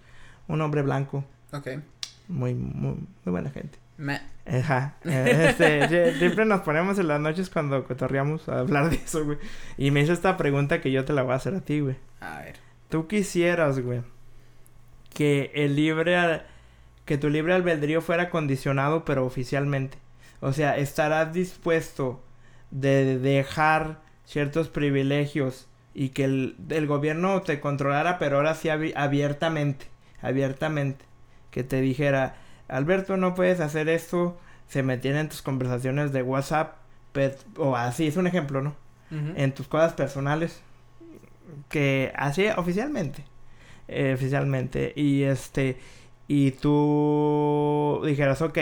un 0.47 0.61
hombre 0.61 0.81
blanco. 0.83 1.23
Ok. 1.53 1.67
Muy, 2.27 2.53
muy, 2.53 2.95
muy 3.23 3.31
buena 3.31 3.49
gente. 3.49 3.79
Me... 3.97 4.21
Ajá. 4.45 4.95
Este, 5.03 6.17
siempre 6.17 6.45
nos 6.45 6.61
ponemos 6.61 6.99
en 6.99 7.07
las 7.07 7.19
noches 7.19 7.49
cuando 7.49 7.85
cotorreamos 7.85 8.47
a 8.49 8.59
hablar 8.59 8.89
de 8.89 8.97
eso, 8.97 9.23
güey. 9.25 9.37
Y 9.77 9.91
me 9.91 10.01
hizo 10.01 10.13
esta 10.13 10.37
pregunta 10.37 10.81
que 10.81 10.91
yo 10.91 11.05
te 11.05 11.13
la 11.13 11.23
voy 11.23 11.33
a 11.33 11.35
hacer 11.35 11.55
a 11.55 11.61
ti, 11.61 11.79
güey. 11.79 11.95
A 12.19 12.39
ver. 12.39 12.55
Tú 12.89 13.07
quisieras, 13.07 13.79
güey, 13.79 14.01
que 15.13 15.51
el 15.53 15.75
libre... 15.77 16.43
Que 17.09 17.17
tu 17.17 17.29
libre 17.29 17.53
albedrío 17.55 18.01
fuera 18.01 18.29
condicionado, 18.29 19.03
pero 19.05 19.25
oficialmente. 19.25 19.97
O 20.41 20.53
sea, 20.53 20.77
¿estarás 20.77 21.33
dispuesto 21.33 22.21
de 22.71 23.17
dejar 23.19 23.99
ciertos 24.25 24.69
privilegios 24.69 25.67
y 25.93 26.09
que 26.09 26.25
el, 26.25 26.57
el 26.69 26.87
gobierno 26.87 27.41
te 27.41 27.59
controlara, 27.59 28.19
pero 28.19 28.37
ahora 28.37 28.55
sí 28.55 28.69
abiertamente, 28.95 29.87
abiertamente, 30.21 31.05
que 31.51 31.63
te 31.63 31.81
dijera, 31.81 32.37
Alberto, 32.67 33.17
no 33.17 33.35
puedes 33.35 33.59
hacer 33.59 33.89
esto, 33.89 34.39
se 34.67 34.83
metían 34.83 35.17
en 35.17 35.29
tus 35.29 35.41
conversaciones 35.41 36.11
de 36.13 36.21
WhatsApp, 36.23 36.77
o 37.57 37.75
así, 37.75 38.07
es 38.07 38.17
un 38.17 38.27
ejemplo, 38.27 38.61
¿no? 38.61 38.75
En 39.35 39.53
tus 39.53 39.67
cosas 39.67 39.93
personales, 39.93 40.63
que 41.69 42.11
así 42.15 42.47
oficialmente. 42.55 43.25
eh, 43.87 44.13
oficialmente. 44.15 44.93
Y 44.95 45.23
este, 45.23 45.79
y 46.29 46.51
tú 46.51 48.01
dijeras, 48.05 48.43
ok, 48.43 48.59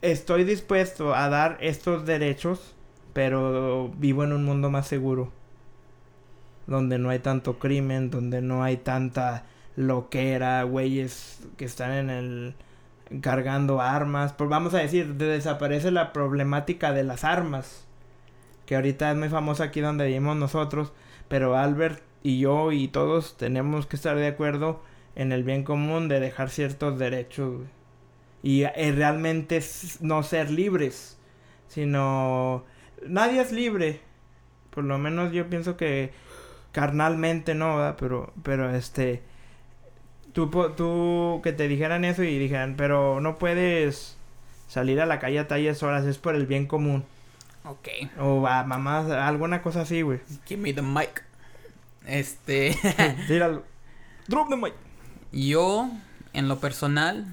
estoy 0.00 0.44
dispuesto 0.44 1.14
a 1.14 1.28
dar 1.28 1.58
estos 1.60 2.06
derechos, 2.06 2.74
pero 3.12 3.90
vivo 3.98 4.24
en 4.24 4.32
un 4.32 4.46
mundo 4.46 4.70
más 4.70 4.88
seguro. 4.88 5.30
Donde 6.66 6.98
no 6.98 7.10
hay 7.10 7.18
tanto 7.18 7.58
crimen, 7.58 8.10
donde 8.10 8.40
no 8.40 8.64
hay 8.64 8.78
tanta 8.78 9.44
loquera, 9.76 10.62
güeyes 10.62 11.46
que 11.58 11.66
están 11.66 11.92
en 11.92 12.08
el 12.08 12.54
cargando 13.20 13.82
armas. 13.82 14.32
Pues 14.32 14.48
vamos 14.48 14.72
a 14.72 14.78
decir, 14.78 15.16
desaparece 15.16 15.90
la 15.90 16.14
problemática 16.14 16.94
de 16.94 17.04
las 17.04 17.24
armas. 17.24 17.84
Que 18.64 18.76
ahorita 18.76 19.10
es 19.10 19.18
muy 19.18 19.28
famosa 19.28 19.64
aquí 19.64 19.82
donde 19.82 20.06
vivimos 20.06 20.38
nosotros. 20.38 20.94
Pero 21.28 21.58
Albert 21.58 22.02
y 22.22 22.40
yo 22.40 22.72
y 22.72 22.88
todos 22.88 23.36
tenemos 23.36 23.84
que 23.86 23.96
estar 23.96 24.16
de 24.16 24.28
acuerdo 24.28 24.80
en 25.14 25.32
el 25.32 25.44
bien 25.44 25.64
común 25.64 26.08
de 26.08 26.20
dejar 26.20 26.50
ciertos 26.50 26.98
derechos. 26.98 27.62
Y 28.42 28.62
eh, 28.62 28.92
realmente 28.94 29.60
no 30.00 30.22
ser 30.22 30.50
libres. 30.50 31.18
Sino... 31.68 32.64
Nadie 33.06 33.40
es 33.40 33.52
libre. 33.52 34.00
Por 34.70 34.84
lo 34.84 34.98
menos 34.98 35.32
yo 35.32 35.48
pienso 35.48 35.76
que 35.76 36.12
carnalmente 36.72 37.54
no, 37.54 37.96
Pero, 37.98 38.32
pero 38.42 38.74
este 38.74 39.22
tú, 40.32 40.50
tú 40.76 41.40
que 41.42 41.52
te 41.52 41.68
dijeran 41.68 42.04
eso 42.04 42.22
y 42.22 42.38
dijeran, 42.38 42.74
pero 42.76 43.20
no 43.20 43.38
puedes 43.38 44.16
salir 44.68 45.00
a 45.00 45.06
la 45.06 45.18
calle 45.18 45.38
a 45.40 45.48
talles 45.48 45.82
horas, 45.82 46.04
es 46.04 46.18
por 46.18 46.34
el 46.34 46.46
bien 46.46 46.66
común. 46.66 47.04
Ok. 47.64 47.88
O 48.18 48.46
a 48.46 48.64
mamá, 48.64 49.26
alguna 49.26 49.62
cosa 49.62 49.82
así, 49.82 50.02
güey. 50.02 50.20
Give 50.46 50.60
me 50.60 50.72
the 50.72 50.82
mic. 50.82 51.24
Este. 52.06 52.76
Tíralo. 53.26 53.64
Drop 54.28 54.48
the 54.48 54.56
mic. 54.56 54.74
Yo, 55.32 55.90
en 56.32 56.48
lo 56.48 56.58
personal. 56.58 57.26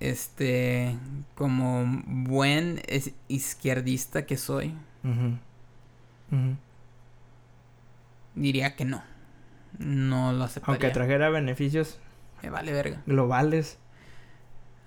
Este. 0.00 0.96
Como 1.34 2.02
buen 2.06 2.80
izquierdista 3.28 4.26
que 4.26 4.36
soy. 4.36 4.74
Diría 8.34 8.76
que 8.76 8.84
no. 8.84 9.02
No 9.78 10.32
lo 10.32 10.44
aceptaría. 10.44 10.74
Aunque 10.74 10.90
trajera 10.90 11.30
beneficios. 11.30 11.98
Me 12.42 12.50
vale 12.50 12.72
verga. 12.72 13.02
Globales. 13.06 13.78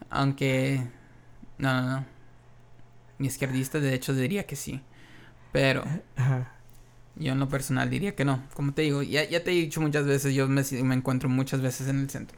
Aunque. 0.10 0.88
No, 1.58 1.82
no, 1.82 1.88
no. 1.88 2.06
Mi 3.18 3.28
izquierdista, 3.28 3.80
de 3.80 3.94
hecho, 3.94 4.14
diría 4.14 4.46
que 4.46 4.56
sí. 4.56 4.82
Pero. 5.52 5.84
Ajá. 6.18 6.55
Yo 7.18 7.32
en 7.34 7.40
lo 7.40 7.48
personal 7.48 7.90
diría 7.90 8.16
que 8.16 8.26
no. 8.26 8.44
Como 8.54 8.74
te 8.74 8.82
digo, 8.84 9.02
ya, 9.02 9.24
ya 9.28 9.44
te 9.44 9.52
he 9.52 9.56
dicho 9.56 9.82
muchas 9.82 10.06
veces, 10.06 10.34
yo 10.34 10.48
me, 10.48 10.64
me 10.84 10.96
encuentro 10.96 11.30
muchas 11.30 11.62
veces 11.62 11.88
en 11.88 12.00
el 12.00 12.10
centro. 12.10 12.38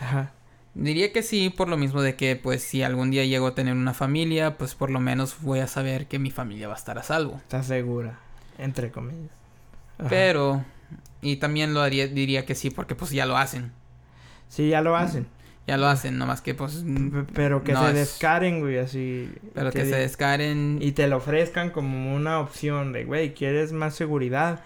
Ajá. 0.00 0.32
Diría 0.74 1.12
que 1.12 1.22
sí, 1.22 1.48
por 1.48 1.68
lo 1.68 1.76
mismo 1.76 2.02
de 2.02 2.16
que, 2.16 2.36
pues, 2.36 2.62
si 2.62 2.82
algún 2.82 3.10
día 3.10 3.24
llego 3.24 3.46
a 3.46 3.54
tener 3.54 3.74
una 3.74 3.94
familia, 3.94 4.58
pues 4.58 4.74
por 4.74 4.90
lo 4.90 5.00
menos 5.00 5.36
voy 5.40 5.60
a 5.60 5.66
saber 5.66 6.06
que 6.06 6.18
mi 6.18 6.30
familia 6.30 6.68
va 6.68 6.74
a 6.74 6.76
estar 6.76 6.98
a 6.98 7.02
salvo. 7.02 7.36
Estás 7.36 7.66
segura, 7.66 8.18
entre 8.58 8.90
comillas. 8.90 9.30
Pero 10.10 10.62
y 11.22 11.36
también 11.36 11.74
lo 11.74 11.80
haría, 11.80 12.06
diría 12.06 12.44
que 12.46 12.54
sí, 12.54 12.70
porque 12.70 12.94
pues 12.94 13.10
ya 13.10 13.26
lo 13.26 13.36
hacen. 13.36 13.72
Sí, 14.48 14.68
ya 14.68 14.80
lo 14.80 14.96
hacen. 14.96 15.26
Ya 15.66 15.76
lo 15.76 15.88
hacen, 15.88 16.16
nomás 16.16 16.42
que 16.42 16.54
pues... 16.54 16.84
pero 17.34 17.64
que 17.64 17.74
se 17.74 17.92
descaren, 17.92 18.60
güey, 18.60 18.78
así... 18.78 19.32
Pero 19.52 19.72
que, 19.72 19.84
se 19.84 19.96
descaren... 19.96 20.78
Y 20.80 20.92
te 20.92 21.08
lo 21.08 21.16
ofrezcan 21.16 21.70
como 21.70 22.14
una 22.14 22.38
opción 22.38 22.92
de, 22.92 23.04
güey, 23.04 23.34
¿quieres 23.34 23.72
más 23.72 23.94
seguridad? 23.96 24.60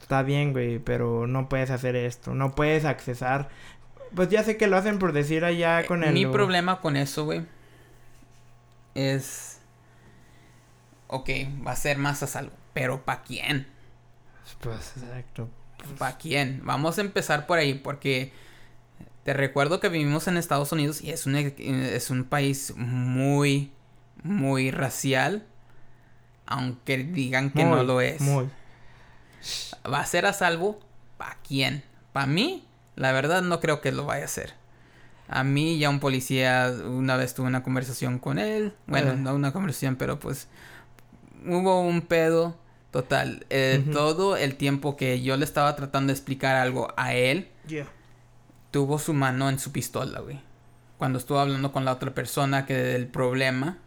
Está 0.00 0.22
bien, 0.24 0.52
güey, 0.52 0.80
pero 0.80 1.28
no 1.28 1.48
puedes 1.48 1.70
hacer 1.70 1.94
esto. 1.94 2.34
No 2.34 2.54
puedes 2.54 2.84
accesar... 2.84 3.48
Pues 4.14 4.28
ya 4.28 4.42
sé 4.42 4.56
que 4.58 4.66
lo 4.66 4.76
hacen 4.76 4.98
por 4.98 5.12
decir 5.12 5.44
allá 5.44 5.86
con 5.86 6.04
el... 6.04 6.12
Mi 6.12 6.26
problema 6.26 6.80
con 6.80 6.96
eso, 6.96 7.24
güey, 7.24 7.46
es... 8.94 9.60
Ok, 11.06 11.30
va 11.66 11.72
a 11.72 11.76
ser 11.76 11.98
más 11.98 12.22
a 12.22 12.26
salvo. 12.26 12.52
Pero 12.74 13.04
¿para 13.04 13.22
quién? 13.22 13.66
Pues 14.60 14.94
exacto. 14.96 15.48
¿Para 15.98 16.16
quién? 16.16 16.60
Vamos 16.64 16.98
a 16.98 17.00
empezar 17.00 17.46
por 17.46 17.58
ahí 17.58 17.74
porque 17.74 18.32
te 19.24 19.32
recuerdo 19.32 19.80
que 19.80 19.88
vivimos 19.88 20.26
en 20.28 20.36
Estados 20.36 20.72
Unidos 20.72 21.02
y 21.02 21.10
es 21.10 21.26
un, 21.26 21.36
es 21.36 22.10
un 22.10 22.24
país 22.24 22.72
muy, 22.76 23.72
muy 24.22 24.70
racial. 24.70 25.46
Aunque 26.46 26.98
digan 26.98 27.50
que 27.50 27.64
no 27.64 27.82
lo 27.82 28.00
es. 28.00 28.20
Muy. 28.20 28.48
¿Va 29.90 30.00
a 30.00 30.06
ser 30.06 30.26
a 30.26 30.32
salvo? 30.32 30.80
¿Para 31.16 31.38
quién? 31.46 31.82
¿Para 32.12 32.26
mí? 32.26 32.64
La 32.96 33.12
verdad 33.12 33.42
no 33.42 33.60
creo 33.60 33.80
que 33.80 33.92
lo 33.92 34.04
vaya 34.04 34.22
a 34.22 34.26
hacer. 34.26 34.54
A 35.28 35.44
mí 35.44 35.78
ya 35.78 35.88
un 35.88 36.00
policía 36.00 36.74
una 36.84 37.16
vez 37.16 37.32
tuve 37.34 37.46
una 37.46 37.62
conversación 37.62 38.18
con 38.18 38.38
él. 38.38 38.74
Bueno, 38.86 39.14
no 39.16 39.34
una 39.34 39.52
conversación, 39.52 39.96
pero 39.96 40.18
pues 40.18 40.48
hubo 41.46 41.80
un 41.80 42.02
pedo 42.02 42.56
Total, 42.92 43.46
eh, 43.48 43.82
todo 43.90 44.36
el 44.36 44.56
tiempo 44.56 44.98
que 44.98 45.22
yo 45.22 45.38
le 45.38 45.46
estaba 45.46 45.74
tratando 45.74 46.08
de 46.08 46.12
explicar 46.12 46.56
algo 46.56 46.92
a 46.98 47.14
él, 47.14 47.48
tuvo 48.72 48.98
su 48.98 49.14
mano 49.14 49.48
en 49.48 49.60
su 49.60 49.70
pistola, 49.70 50.18
güey. 50.18 50.40
Cuando 50.98 51.18
estuvo 51.18 51.38
hablando 51.38 51.70
con 51.70 51.84
la 51.84 51.92
otra 51.92 52.12
persona 52.12 52.66
que 52.66 52.96
el 52.96 53.06
problema 53.06 53.78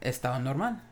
estaba 0.00 0.38
normal. 0.38 0.82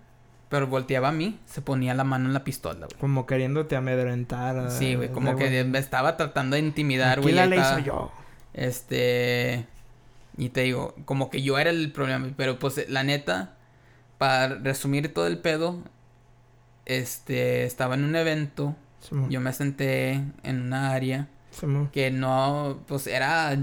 Pero 0.51 0.67
volteaba 0.67 1.09
a 1.09 1.13
mí, 1.13 1.39
se 1.47 1.63
ponía 1.63 1.95
la 1.95 2.03
mano 2.03 2.27
en 2.27 2.35
la 2.35 2.43
pistola, 2.43 2.87
güey. 2.87 2.99
Como 2.99 3.25
queriéndote 3.25 3.77
amedrentar. 3.77 4.71
Sí, 4.71 4.97
güey, 4.97 5.11
como 5.11 5.37
que 5.37 5.65
me 5.65 5.79
estaba 5.79 6.17
tratando 6.17 6.57
de 6.57 6.61
intimidar, 6.63 7.21
güey. 7.21 7.35
la 7.35 7.47
le 7.47 7.57
hizo 7.57 7.79
yo? 7.79 8.13
Este... 8.53 9.67
Y 10.37 10.49
te 10.49 10.63
digo, 10.63 10.95
como 11.05 11.29
que 11.29 11.43
yo 11.43 11.59
era 11.59 11.71
el 11.71 11.93
problema, 11.93 12.29
pero 12.37 12.59
pues 12.59 12.89
la 12.89 13.03
neta, 13.03 13.57
para 14.17 14.55
resumir 14.57 15.13
todo 15.13 15.27
el 15.27 15.39
pedo, 15.39 15.83
este, 16.87 17.65
estaba 17.65 17.95
en 17.95 18.05
un 18.05 18.17
evento. 18.17 18.75
yo 19.29 19.41
me 19.41 19.53
senté 19.53 20.23
en 20.43 20.63
una 20.63 20.93
área 20.93 21.29
que 21.93 22.11
no, 22.11 22.79
pues 22.87 23.07
era 23.07 23.57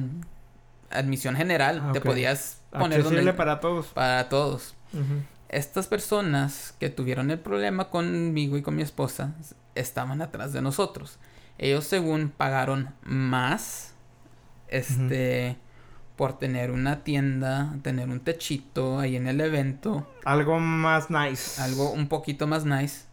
admisión 0.90 1.36
general. 1.36 1.82
Ah, 1.84 1.92
Te 1.92 2.02
podías 2.02 2.62
poner 2.72 3.04
donde... 3.04 3.34
para 3.34 3.60
todos. 3.60 3.88
Para 3.88 4.30
todos. 4.30 4.76
Estas 5.50 5.88
personas 5.88 6.76
que 6.80 6.90
tuvieron 6.90 7.32
el 7.32 7.40
problema 7.40 7.90
conmigo 7.90 8.58
y 8.58 8.62
con 8.62 8.76
mi 8.76 8.82
esposa 8.82 9.34
estaban 9.76 10.22
atrás 10.22 10.54
de 10.54 10.62
nosotros. 10.62 11.20
Ellos 11.58 11.86
según 11.86 12.30
pagaron 12.30 12.94
más, 13.04 13.94
este, 14.68 15.58
por 16.16 16.38
tener 16.38 16.72
una 16.72 17.04
tienda, 17.04 17.76
tener 17.82 18.10
un 18.10 18.20
techito 18.20 19.00
ahí 19.00 19.16
en 19.16 19.28
el 19.28 19.40
evento. 19.42 20.08
Algo 20.26 20.60
más 20.60 21.10
nice. 21.10 21.62
Algo 21.62 21.92
un 21.92 22.08
poquito 22.08 22.46
más 22.46 22.66
nice. 22.66 23.07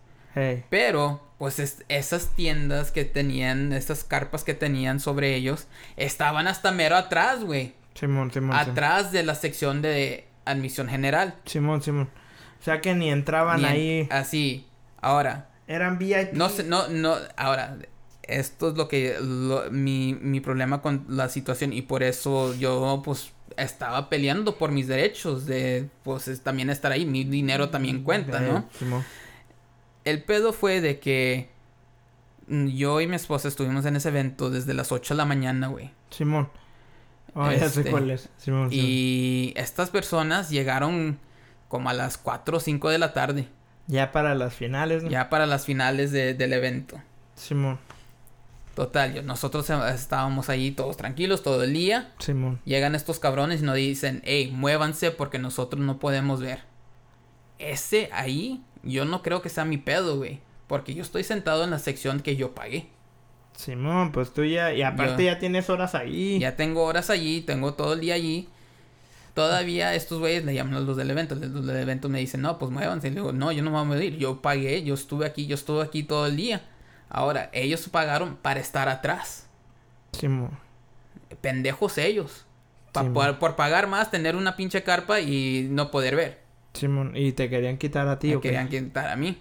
Pero, 0.68 1.20
pues 1.38 1.84
esas 1.88 2.28
tiendas 2.34 2.90
que 2.90 3.04
tenían, 3.04 3.72
esas 3.72 4.04
carpas 4.04 4.44
que 4.44 4.54
tenían 4.54 5.00
sobre 5.00 5.34
ellos, 5.34 5.66
estaban 5.96 6.46
hasta 6.46 6.72
mero 6.72 6.96
atrás, 6.96 7.44
güey. 7.44 7.74
Simón, 7.94 8.32
Simón. 8.32 8.56
Atrás 8.56 9.12
de 9.12 9.22
la 9.22 9.34
sección 9.34 9.82
de 9.82 10.26
admisión 10.44 10.88
general. 10.88 11.36
Simón, 11.44 11.82
Simón. 11.82 12.10
O 12.60 12.64
sea 12.64 12.80
que 12.80 12.94
ni 12.94 13.10
entraban 13.10 13.64
ahí. 13.64 14.08
así. 14.10 14.66
Ahora. 15.00 15.50
Eran 15.66 15.98
VIP. 15.98 16.32
No 16.32 16.48
sé, 16.48 16.64
no, 16.64 16.88
no. 16.88 17.14
Ahora, 17.36 17.76
esto 18.22 18.70
es 18.70 18.76
lo 18.76 18.88
que. 18.88 19.16
mi, 19.70 20.14
mi 20.20 20.40
problema 20.40 20.82
con 20.82 21.04
la 21.08 21.28
situación. 21.28 21.72
Y 21.72 21.82
por 21.82 22.02
eso 22.02 22.54
yo, 22.54 23.02
pues, 23.04 23.32
estaba 23.56 24.08
peleando 24.08 24.58
por 24.58 24.72
mis 24.72 24.88
derechos 24.88 25.46
de, 25.46 25.88
pues, 26.02 26.42
también 26.42 26.70
estar 26.70 26.90
ahí. 26.90 27.06
Mi 27.06 27.24
dinero 27.24 27.68
también 27.68 28.02
cuenta, 28.02 28.40
¿no? 28.40 28.68
Simón 28.78 29.04
el 30.04 30.22
pedo 30.22 30.52
fue 30.52 30.80
de 30.80 31.00
que 31.00 31.48
yo 32.48 33.00
y 33.00 33.06
mi 33.06 33.16
esposa 33.16 33.48
estuvimos 33.48 33.86
en 33.86 33.96
ese 33.96 34.08
evento 34.08 34.50
desde 34.50 34.74
las 34.74 34.92
8 34.92 35.14
de 35.14 35.18
la 35.18 35.24
mañana, 35.24 35.68
güey. 35.68 35.92
Simón. 36.10 36.48
Oh, 37.34 37.50
ya 37.50 37.68
sé 37.68 37.80
este, 37.80 37.90
cuál 37.90 38.10
es. 38.10 38.28
Simón, 38.36 38.68
y 38.70 39.52
estas 39.56 39.90
personas 39.90 40.50
llegaron 40.50 41.18
como 41.68 41.90
a 41.90 41.94
las 41.94 42.18
4 42.18 42.56
o 42.56 42.60
5 42.60 42.90
de 42.90 42.98
la 42.98 43.12
tarde. 43.12 43.48
Ya 43.86 44.12
para 44.12 44.34
las 44.34 44.54
finales, 44.54 45.02
¿no? 45.02 45.10
Ya 45.10 45.28
para 45.28 45.46
las 45.46 45.64
finales 45.64 46.12
del 46.12 46.52
evento. 46.52 47.00
Simón. 47.34 47.78
Total, 48.74 49.24
nosotros 49.24 49.70
estábamos 49.70 50.48
ahí 50.48 50.72
todos 50.72 50.96
tranquilos 50.96 51.42
todo 51.42 51.62
el 51.62 51.72
día. 51.72 52.12
Simón. 52.18 52.60
Llegan 52.64 52.94
estos 52.94 53.20
cabrones 53.20 53.62
y 53.62 53.64
nos 53.64 53.76
dicen, 53.76 54.20
hey, 54.24 54.52
muévanse 54.54 55.10
porque 55.10 55.38
nosotros 55.38 55.82
no 55.82 55.98
podemos 55.98 56.40
ver. 56.40 56.62
Ese 57.58 58.10
ahí 58.12 58.62
yo 58.84 59.04
no 59.04 59.22
creo 59.22 59.42
que 59.42 59.48
sea 59.48 59.64
mi 59.64 59.78
pedo, 59.78 60.16
güey. 60.16 60.40
Porque 60.66 60.94
yo 60.94 61.02
estoy 61.02 61.24
sentado 61.24 61.64
en 61.64 61.70
la 61.70 61.78
sección 61.78 62.20
que 62.20 62.36
yo 62.36 62.54
pagué. 62.54 62.88
Simón, 63.56 64.12
pues 64.12 64.32
tú 64.32 64.44
ya, 64.44 64.72
y 64.72 64.82
aparte 64.82 65.24
ya 65.24 65.38
tienes 65.38 65.70
horas 65.70 65.94
ahí. 65.94 66.38
Ya 66.38 66.56
tengo 66.56 66.84
horas 66.84 67.10
allí, 67.10 67.40
tengo 67.40 67.74
todo 67.74 67.94
el 67.94 68.00
día 68.00 68.14
allí. 68.14 68.48
Todavía 69.34 69.94
estos 69.94 70.20
güeyes 70.20 70.44
le 70.44 70.54
llaman 70.54 70.74
a 70.74 70.80
los 70.80 70.96
del 70.96 71.10
evento. 71.10 71.34
Los 71.34 71.66
del 71.66 71.76
evento 71.76 72.08
me 72.08 72.20
dicen, 72.20 72.40
no, 72.40 72.58
pues 72.58 72.70
muévanse. 72.70 73.08
Y 73.08 73.10
le 73.10 73.16
digo, 73.16 73.32
no, 73.32 73.52
yo 73.52 73.62
no 73.62 73.70
me 73.70 73.78
voy 73.78 73.86
a 73.86 73.90
medir. 73.90 74.16
Yo 74.16 74.40
pagué, 74.40 74.82
yo 74.84 74.94
estuve 74.94 75.26
aquí, 75.26 75.46
yo 75.46 75.54
estuve 75.54 75.82
aquí 75.82 76.04
todo 76.04 76.26
el 76.26 76.36
día. 76.36 76.62
Ahora, 77.08 77.50
ellos 77.52 77.88
pagaron 77.88 78.36
para 78.36 78.60
estar 78.60 78.88
atrás. 78.88 79.46
Pendejos 81.40 81.98
ellos. 81.98 82.46
por, 82.92 83.56
pagar 83.56 83.88
más, 83.88 84.10
tener 84.10 84.36
una 84.36 84.56
pinche 84.56 84.82
carpa 84.84 85.20
y 85.20 85.68
no 85.70 85.90
poder 85.90 86.16
ver. 86.16 86.43
Simón, 86.74 87.12
y 87.14 87.32
te 87.32 87.48
querían 87.48 87.78
quitar 87.78 88.08
a 88.08 88.18
ti, 88.18 88.34
Me 88.34 88.40
querían 88.40 88.68
quitar 88.68 89.08
a 89.08 89.16
mí. 89.16 89.38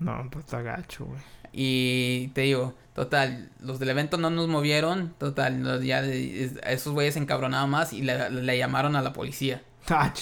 No, 0.00 0.26
pues 0.30 0.46
está 0.46 0.62
gacho, 0.62 1.04
güey. 1.04 1.20
Y 1.52 2.28
te 2.28 2.42
digo, 2.42 2.74
total, 2.94 3.50
los 3.60 3.78
del 3.78 3.90
evento 3.90 4.16
no 4.16 4.30
nos 4.30 4.48
movieron. 4.48 5.14
Total, 5.18 5.82
ya 5.82 6.02
esos 6.02 6.92
güeyes 6.92 7.14
se 7.14 7.20
encabronaban 7.20 7.68
más 7.68 7.92
y 7.92 8.02
le, 8.02 8.58
llamaron 8.58 8.96
a 8.96 9.02
la 9.02 9.12
policía. 9.12 9.62
Ah, 9.88 10.14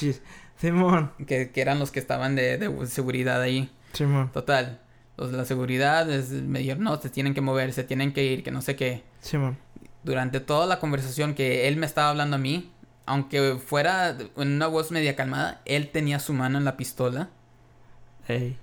Simón. 0.56 1.12
Que, 1.26 1.50
eran 1.54 1.78
los 1.78 1.90
que 1.90 2.00
estaban 2.00 2.34
de, 2.34 2.58
de 2.58 2.86
seguridad 2.86 3.40
ahí. 3.40 3.70
Simón. 3.92 4.30
Total, 4.32 4.80
los 5.16 5.30
de 5.30 5.36
la 5.36 5.44
seguridad 5.44 6.06
me 6.06 6.60
dijeron, 6.60 6.82
no, 6.82 7.00
se 7.00 7.10
tienen 7.10 7.34
que 7.34 7.40
mover, 7.40 7.72
se 7.72 7.84
tienen 7.84 8.12
que 8.12 8.24
ir, 8.24 8.42
que 8.42 8.50
no 8.50 8.62
sé 8.62 8.74
qué. 8.74 9.04
Simón. 9.20 9.58
Durante 10.02 10.40
toda 10.40 10.66
la 10.66 10.80
conversación 10.80 11.34
que 11.34 11.68
él 11.68 11.76
me 11.76 11.86
estaba 11.86 12.08
hablando 12.08 12.36
a 12.36 12.38
mí, 12.38 12.72
aunque 13.10 13.56
fuera 13.58 14.16
en 14.36 14.48
una 14.52 14.68
voz 14.68 14.92
media 14.92 15.16
calmada, 15.16 15.62
él 15.64 15.90
tenía 15.90 16.20
su 16.20 16.32
mano 16.32 16.58
en 16.58 16.64
la 16.64 16.76
pistola. 16.76 17.28
Ey. 18.28 18.56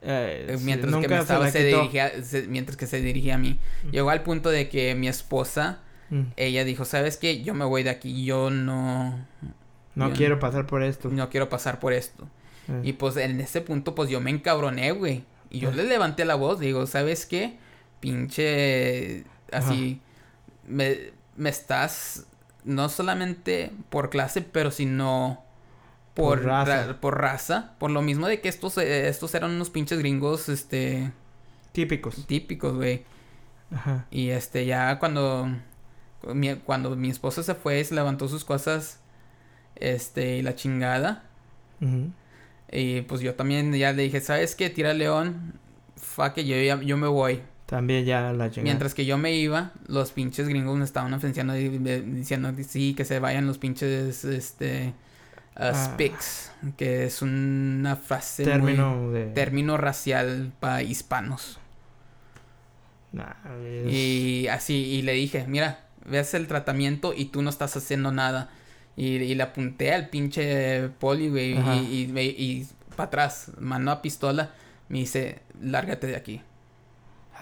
Eh, 0.00 0.58
mientras 0.62 0.92
que 0.96 1.06
me 1.06 1.18
estaba, 1.18 1.48
se, 1.48 1.62
dirigía, 1.62 2.10
mientras 2.48 2.76
que 2.76 2.88
se 2.88 3.00
dirigía 3.00 3.36
a 3.36 3.38
mí. 3.38 3.60
Mm. 3.84 3.90
Llegó 3.90 4.10
al 4.10 4.24
punto 4.24 4.50
de 4.50 4.68
que 4.68 4.96
mi 4.96 5.06
esposa, 5.06 5.78
mm. 6.10 6.22
ella 6.34 6.64
dijo, 6.64 6.84
¿sabes 6.84 7.16
qué? 7.16 7.44
Yo 7.44 7.54
me 7.54 7.64
voy 7.64 7.84
de 7.84 7.90
aquí, 7.90 8.24
yo 8.24 8.50
no... 8.50 9.28
No 9.94 10.12
quiero 10.12 10.40
pasar 10.40 10.66
por 10.66 10.82
esto. 10.82 11.08
No 11.10 11.30
quiero 11.30 11.48
pasar 11.48 11.78
por 11.78 11.92
esto. 11.92 12.26
Eh. 12.66 12.80
Y 12.82 12.92
pues 12.94 13.16
en 13.16 13.40
ese 13.40 13.60
punto, 13.60 13.94
pues 13.94 14.10
yo 14.10 14.20
me 14.20 14.30
encabroné, 14.30 14.90
güey. 14.90 15.22
Y 15.50 15.60
yo 15.60 15.70
eh. 15.70 15.74
le 15.76 15.84
levanté 15.84 16.24
la 16.24 16.34
voz, 16.34 16.58
digo, 16.58 16.84
¿sabes 16.88 17.26
qué? 17.26 17.58
Pinche... 18.00 19.22
Así... 19.52 20.00
Me, 20.66 21.12
me 21.36 21.48
estás... 21.48 22.26
No 22.64 22.88
solamente 22.88 23.72
por 23.90 24.10
clase, 24.10 24.42
pero 24.42 24.70
sino 24.70 25.44
por, 26.14 26.44
raza. 26.44 27.00
por 27.00 27.20
raza. 27.20 27.74
Por 27.78 27.90
lo 27.90 28.02
mismo 28.02 28.26
de 28.26 28.40
que 28.40 28.48
estos, 28.48 28.78
eh, 28.78 29.08
estos 29.08 29.34
eran 29.34 29.50
unos 29.52 29.70
pinches 29.70 29.98
gringos, 29.98 30.48
este... 30.48 31.12
Típicos. 31.72 32.26
Típicos, 32.26 32.74
güey. 32.74 33.04
Ajá. 33.74 34.06
Y 34.10 34.30
este, 34.30 34.66
ya 34.66 34.98
cuando... 34.98 35.48
Mi, 36.34 36.54
cuando 36.54 36.94
mi 36.94 37.10
esposa 37.10 37.42
se 37.42 37.54
fue, 37.54 37.82
se 37.82 37.96
levantó 37.96 38.28
sus 38.28 38.44
cosas, 38.44 39.00
este, 39.74 40.36
y 40.36 40.42
la 40.42 40.54
chingada. 40.54 41.24
Y 42.70 43.00
pues 43.02 43.20
yo 43.22 43.34
también 43.34 43.72
ya 43.74 43.92
le 43.92 44.04
dije, 44.04 44.20
¿sabes 44.20 44.54
qué? 44.54 44.70
Tira 44.70 44.94
león. 44.94 45.54
Fa 45.96 46.32
que 46.32 46.44
yo, 46.44 46.56
yo 46.80 46.96
me 46.96 47.08
voy. 47.08 47.42
También 47.72 48.04
ya 48.04 48.34
la 48.34 48.50
chingada. 48.50 48.64
Mientras 48.64 48.92
que 48.92 49.06
yo 49.06 49.16
me 49.16 49.34
iba, 49.34 49.72
los 49.86 50.12
pinches 50.12 50.46
gringos 50.46 50.76
me 50.76 50.84
estaban 50.84 51.14
ofendiendo 51.14 51.54
diciendo 51.54 52.52
sí, 52.68 52.92
que 52.92 53.06
se 53.06 53.18
vayan 53.18 53.46
los 53.46 53.56
pinches, 53.56 54.26
este 54.26 54.92
uh, 55.56 56.72
que 56.76 57.04
es 57.06 57.22
una 57.22 57.96
frase 57.96 58.44
término 58.44 59.10
de... 59.10 59.24
término 59.28 59.78
racial 59.78 60.52
para 60.60 60.82
hispanos. 60.82 61.58
Y 63.88 64.48
así, 64.48 64.74
y 64.74 65.00
le 65.00 65.12
dije, 65.14 65.46
mira, 65.48 65.86
ves 66.04 66.34
el 66.34 66.48
tratamiento 66.48 67.14
y 67.16 67.24
tú 67.24 67.40
no 67.40 67.48
estás 67.48 67.74
haciendo 67.74 68.12
nada. 68.12 68.50
Y, 68.98 69.34
le 69.34 69.42
apunté 69.42 69.94
al 69.94 70.10
pinche 70.10 70.90
poli, 70.98 71.30
güey, 71.30 71.52
y, 71.54 72.12
y, 72.14 72.20
y 72.20 72.68
para 72.96 73.06
atrás, 73.06 73.50
mano 73.58 73.90
a 73.90 74.02
pistola, 74.02 74.50
me 74.90 74.98
dice, 74.98 75.38
lárgate 75.58 76.06
de 76.08 76.16
aquí. 76.16 76.42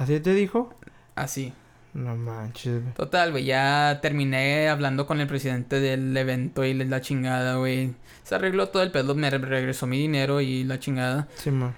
¿Así 0.01 0.19
te 0.21 0.33
dijo? 0.33 0.75
Así. 1.15 1.53
No 1.93 2.17
manches, 2.17 2.83
Total, 2.95 3.33
güey, 3.33 3.45
ya 3.45 3.99
terminé 4.01 4.71
hablando 4.71 5.07
con 5.07 5.21
el 5.21 5.27
presidente 5.27 5.79
del 5.79 6.17
evento 6.17 6.65
y 6.65 6.73
la 6.73 7.03
chingada, 7.03 7.57
güey. 7.57 7.93
Se 8.23 8.35
arregló 8.35 8.71
todo 8.71 8.83
el 8.83 8.93
pedo, 8.93 9.15
me 9.15 9.29
regresó 9.29 9.87
mi 9.87 9.99
dinero 9.99 10.41
y 10.41 10.65
la 10.65 10.79
chingada. 10.79 11.29
Sí, 11.35 11.51
man. 11.51 11.75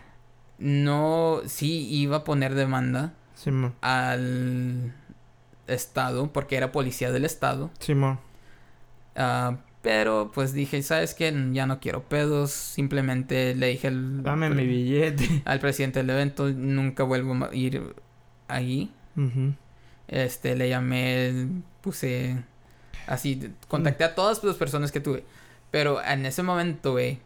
No, 0.59 1.41
sí 1.47 1.89
iba 1.91 2.19
a 2.19 2.25
poner 2.25 2.55
demanda. 2.55 3.15
Sí, 3.35 3.51
man. 3.51 3.75
Al 3.81 4.95
estado, 5.67 6.33
porque 6.33 6.57
era 6.57 6.71
policía 6.71 7.11
del 7.11 7.25
estado. 7.25 7.73
Sí, 7.81 7.97
man. 7.97 8.21
Ah, 9.17 9.57
pero 9.83 10.31
pues 10.33 10.53
dije, 10.53 10.81
¿sabes 10.83 11.15
qué? 11.15 11.35
Ya 11.53 11.67
no 11.67 11.81
quiero 11.81 12.05
pedos. 12.05 12.53
Simplemente 12.53 13.57
le 13.57 13.67
dije 13.67 13.89
al... 13.89 14.23
Dame 14.23 14.49
mi 14.49 14.65
billete. 14.65 15.43
Al 15.45 15.59
presidente 15.59 15.99
del 15.99 16.11
evento, 16.11 16.49
nunca 16.51 17.03
vuelvo 17.03 17.47
a 17.47 17.53
ir 17.53 17.97
ahí. 18.55 18.93
Este, 20.09 20.57
le 20.57 20.69
llamé, 20.69 21.49
puse 21.81 22.45
así, 23.07 23.53
contacté 23.69 24.05
a 24.05 24.15
todas 24.15 24.43
las 24.45 24.57
personas 24.57 24.93
que 24.93 25.01
tuve. 25.01 25.25
Pero 25.71 26.03
en 26.03 26.27
ese 26.27 26.43
momento, 26.43 26.93
güey, 26.93 27.21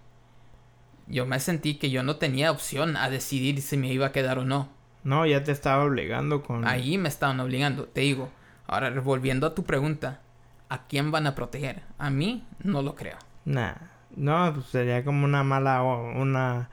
yo 1.08 1.26
me 1.26 1.40
sentí 1.40 1.76
que 1.76 1.90
yo 1.90 2.02
no 2.02 2.16
tenía 2.16 2.50
opción 2.50 2.96
a 2.96 3.10
decidir 3.10 3.60
si 3.60 3.76
me 3.76 3.92
iba 3.92 4.06
a 4.06 4.12
quedar 4.12 4.38
o 4.38 4.44
no. 4.44 4.68
No, 5.04 5.26
ya 5.26 5.44
te 5.44 5.52
estaba 5.52 5.84
obligando 5.84 6.42
con... 6.42 6.66
Ahí 6.66 6.98
me 6.98 7.08
estaban 7.08 7.38
obligando, 7.40 7.84
te 7.84 8.00
digo. 8.02 8.30
Ahora, 8.66 8.90
volviendo 9.00 9.46
a 9.46 9.54
tu 9.54 9.64
pregunta, 9.64 10.20
¿a 10.68 10.86
quién 10.86 11.10
van 11.12 11.26
a 11.26 11.34
proteger? 11.34 11.82
A 11.98 12.10
mí 12.10 12.44
no 12.62 12.82
lo 12.82 12.94
creo. 12.96 13.16
Nah, 13.44 13.74
no, 14.16 14.52
pues 14.54 14.66
sería 14.66 15.04
como 15.04 15.24
una 15.24 15.44
mala, 15.44 15.82
una... 15.82 16.70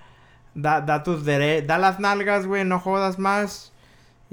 Da, 0.55 0.81
da 0.81 1.01
tus 1.01 1.25
derechos, 1.25 1.67
da 1.67 1.79
las 1.79 1.99
nalgas, 1.99 2.45
güey, 2.45 2.63
no 2.63 2.79
jodas 2.79 3.17
más 3.17 3.72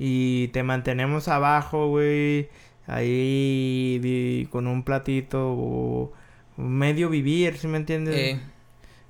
y 0.02 0.48
te 0.48 0.62
mantenemos 0.62 1.28
abajo, 1.28 1.88
güey, 1.88 2.48
ahí 2.86 4.48
con 4.50 4.66
un 4.66 4.82
platito 4.82 5.52
o 5.52 6.12
medio 6.56 7.10
vivir, 7.10 7.58
¿sí 7.58 7.68
me 7.68 7.76
entiendes? 7.76 8.40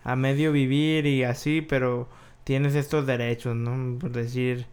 A 0.02 0.16
medio 0.16 0.50
vivir 0.50 1.06
y 1.06 1.22
así, 1.22 1.60
pero 1.60 2.08
tienes 2.42 2.74
estos 2.74 3.06
derechos, 3.06 3.54
¿no? 3.54 4.00
Por 4.00 4.10
decir, 4.10 4.66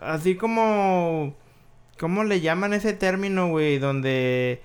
así 0.00 0.36
como, 0.36 1.34
¿cómo 1.98 2.22
le 2.22 2.40
llaman 2.40 2.72
ese 2.72 2.92
término, 2.92 3.48
güey? 3.48 3.78
Donde 3.78 4.62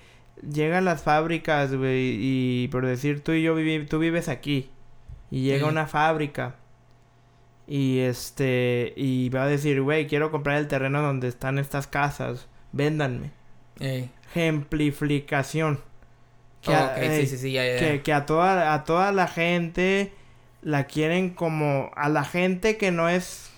llegan 0.48 0.86
las 0.86 1.02
fábricas, 1.02 1.74
güey, 1.74 2.16
y 2.22 2.68
por 2.68 2.86
decir 2.86 3.24
tú 3.24 3.32
y 3.32 3.42
yo 3.42 3.56
viví, 3.56 3.88
tú 3.88 3.98
vives 3.98 4.30
aquí 4.30 4.70
y 5.32 5.42
llega 5.42 5.66
una 5.66 5.88
fábrica 5.88 6.58
y 7.68 8.00
este, 8.00 8.94
y 8.96 9.30
va 9.30 9.44
a 9.44 9.48
decir, 9.48 9.82
güey, 9.82 10.08
quiero 10.08 10.32
comprar 10.32 10.58
el 10.58 10.68
terreno 10.68 11.02
donde 11.02 11.28
están 11.28 11.58
estas 11.58 11.88
casas, 11.88 12.48
véndanme. 12.72 13.32
Ejemplificación. 13.80 15.80
Que, 16.62 16.74
a, 16.74 16.96
Que, 16.96 18.14
a 18.14 18.26
toda, 18.26 18.74
a 18.74 18.86
toda 18.86 19.12
la 19.12 19.28
gente 19.28 20.14
la 20.62 20.86
quieren 20.86 21.32
como 21.32 21.92
a 21.96 22.08
la 22.08 22.24
gente 22.24 22.78
que 22.78 22.92
no 22.92 23.10
es 23.10 23.52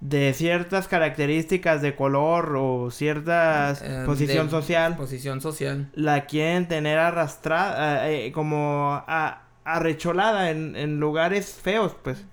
de 0.00 0.32
ciertas 0.32 0.88
características 0.88 1.82
de 1.82 1.94
color 1.94 2.56
o 2.56 2.90
cierta 2.90 3.76
eh, 3.80 4.02
posición 4.06 4.50
social. 4.50 4.96
Posición 4.96 5.40
social. 5.40 5.90
La 5.94 6.26
quieren 6.26 6.68
tener 6.68 6.98
arrastrada, 6.98 8.10
eh, 8.10 8.32
como 8.32 9.04
a, 9.06 9.42
arrecholada 9.74 10.50
en, 10.50 10.76
en 10.76 11.00
lugares 11.00 11.58
feos, 11.62 11.96
pues. 12.02 12.24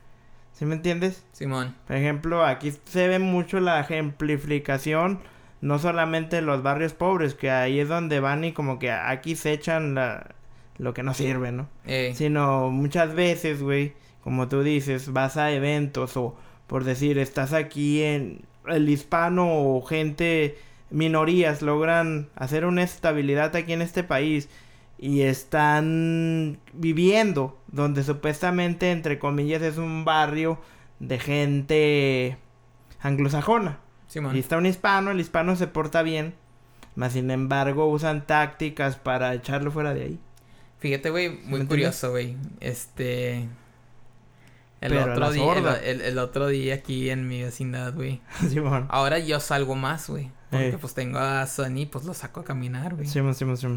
¿Sí 0.54 0.66
me 0.66 0.76
entiendes? 0.76 1.24
Simón. 1.34 1.76
Por 1.86 1.96
ejemplo, 1.96 2.44
aquí 2.44 2.74
se 2.86 3.08
ve 3.08 3.20
mucho 3.20 3.60
la 3.60 3.80
ejemplificación, 3.80 5.20
no 5.62 5.78
solamente 5.78 6.40
en 6.40 6.48
los 6.48 6.64
barrios 6.64 6.94
pobres, 6.94 7.36
que 7.36 7.52
ahí 7.52 7.80
es 7.80 7.90
donde 7.90 8.20
van 8.20 8.44
y 8.44 8.54
como 8.54 8.80
que 8.80 8.92
aquí 8.92 9.36
se 9.36 9.52
echan 9.54 9.94
la, 9.94 10.36
lo 10.80 10.94
que 10.96 11.04
no 11.04 11.14
sirve, 11.14 11.52
¿no? 11.52 11.70
Sino 12.16 12.72
muchas 12.72 13.14
veces, 13.14 13.62
güey, 13.62 13.94
como 14.24 14.48
tú 14.48 14.64
dices, 14.64 15.14
vas 15.14 15.38
a 15.38 15.52
eventos 15.52 16.18
o, 16.18 16.36
por 16.66 16.84
decir, 16.84 17.20
estás 17.20 17.54
aquí 17.54 18.02
en 18.02 18.42
el 18.68 18.90
hispano 18.90 19.48
o 19.48 19.82
gente, 19.84 20.58
minorías, 20.90 21.62
logran 21.62 22.30
hacer 22.36 22.66
una 22.66 22.84
estabilidad 22.84 23.56
aquí 23.56 23.74
en 23.74 23.82
este 23.82 24.04
país 24.04 24.50
y 24.98 25.22
están 25.22 26.60
viviendo 26.74 27.60
donde 27.68 28.04
supuestamente 28.04 28.92
entre 28.92 29.20
comillas 29.20 29.62
es 29.62 29.78
un 29.78 30.06
barrio 30.06 30.60
de 31.00 31.20
gente 31.20 32.38
anglosajona. 33.00 33.80
y 34.34 34.40
está 34.40 34.58
un 34.58 34.66
hispano, 34.66 35.12
el 35.12 35.20
hispano 35.20 35.56
se 35.56 35.68
porta 35.68 36.02
bien, 36.02 36.34
mas 36.96 37.14
sin 37.14 37.30
embargo 37.30 37.88
usan 37.88 38.26
tácticas 38.26 38.96
para 38.96 39.34
echarlo 39.34 39.72
fuera 39.72 39.94
de 39.94 40.04
ahí. 40.04 40.20
Fíjate, 40.80 41.10
güey, 41.10 41.30
muy 41.30 41.66
curioso, 41.66 42.12
güey. 42.12 42.38
Este 42.60 43.48
el 44.80 44.96
otro 44.98 45.32
día, 45.32 45.80
el, 45.84 46.18
otro 46.20 46.48
día 46.48 46.76
aquí 46.76 47.10
en 47.10 47.28
mi 47.28 47.42
vecindad, 47.42 47.94
güey. 47.94 48.22
Ahora 48.90 49.18
yo 49.20 49.40
salgo 49.40 49.76
más, 49.76 50.10
güey. 50.10 50.32
Porque 50.52 50.78
pues 50.78 50.94
tengo 50.94 51.20
a 51.20 51.46
Sonny, 51.46 51.88
pues 51.88 52.06
lo 52.06 52.14
saco 52.14 52.42
a 52.42 52.44
caminar, 52.44 52.96
güey. 52.96 53.08
Sí, 53.08 53.20
sí, 53.34 53.46
sí. 53.58 53.68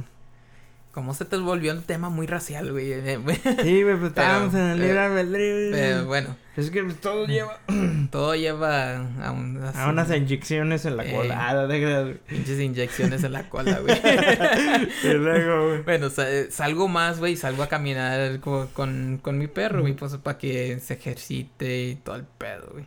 ¿Cómo 0.93 1.15
se 1.15 1.25
te 1.25 1.37
volvió 1.37 1.73
un 1.73 1.83
tema 1.83 2.09
muy 2.09 2.27
racial, 2.27 2.73
güey? 2.73 2.93
Sí, 3.63 3.83
güey, 3.83 3.97
pues 3.97 4.09
estábamos 4.09 4.53
en 4.55 4.61
el 4.61 4.81
libre 4.81 4.99
albedrío. 4.99 5.71
Pero 5.71 6.07
bueno. 6.07 6.37
Es 6.57 6.71
que 6.71 6.83
todo 6.83 7.27
lleva. 7.27 7.61
todo 8.11 8.35
lleva 8.35 8.97
a, 8.97 9.29
a 9.29 9.89
unas 9.89 10.11
inyecciones 10.11 10.85
en 10.87 10.97
la 10.97 11.05
eh, 11.05 11.15
cola. 11.15 11.49
Ah, 11.49 11.67
de 11.69 12.19
Pinches 12.27 12.59
inyecciones 12.59 13.23
en 13.23 13.33
la 13.33 13.49
cola, 13.49 13.79
güey. 13.79 13.97
y 15.05 15.15
luego, 15.15 15.69
güey. 15.69 15.83
Bueno, 15.83 16.09
salgo 16.51 16.89
más, 16.89 17.21
güey, 17.21 17.37
salgo 17.37 17.63
a 17.63 17.69
caminar 17.69 18.41
con, 18.41 19.19
con, 19.19 19.39
mi 19.39 19.47
perro, 19.47 19.83
güey, 19.83 19.95
pues 19.95 20.17
para 20.17 20.39
que 20.39 20.81
se 20.81 20.95
ejercite 20.95 21.83
y 21.85 21.95
todo 21.95 22.17
el 22.17 22.25
pedo, 22.25 22.69
güey. 22.73 22.85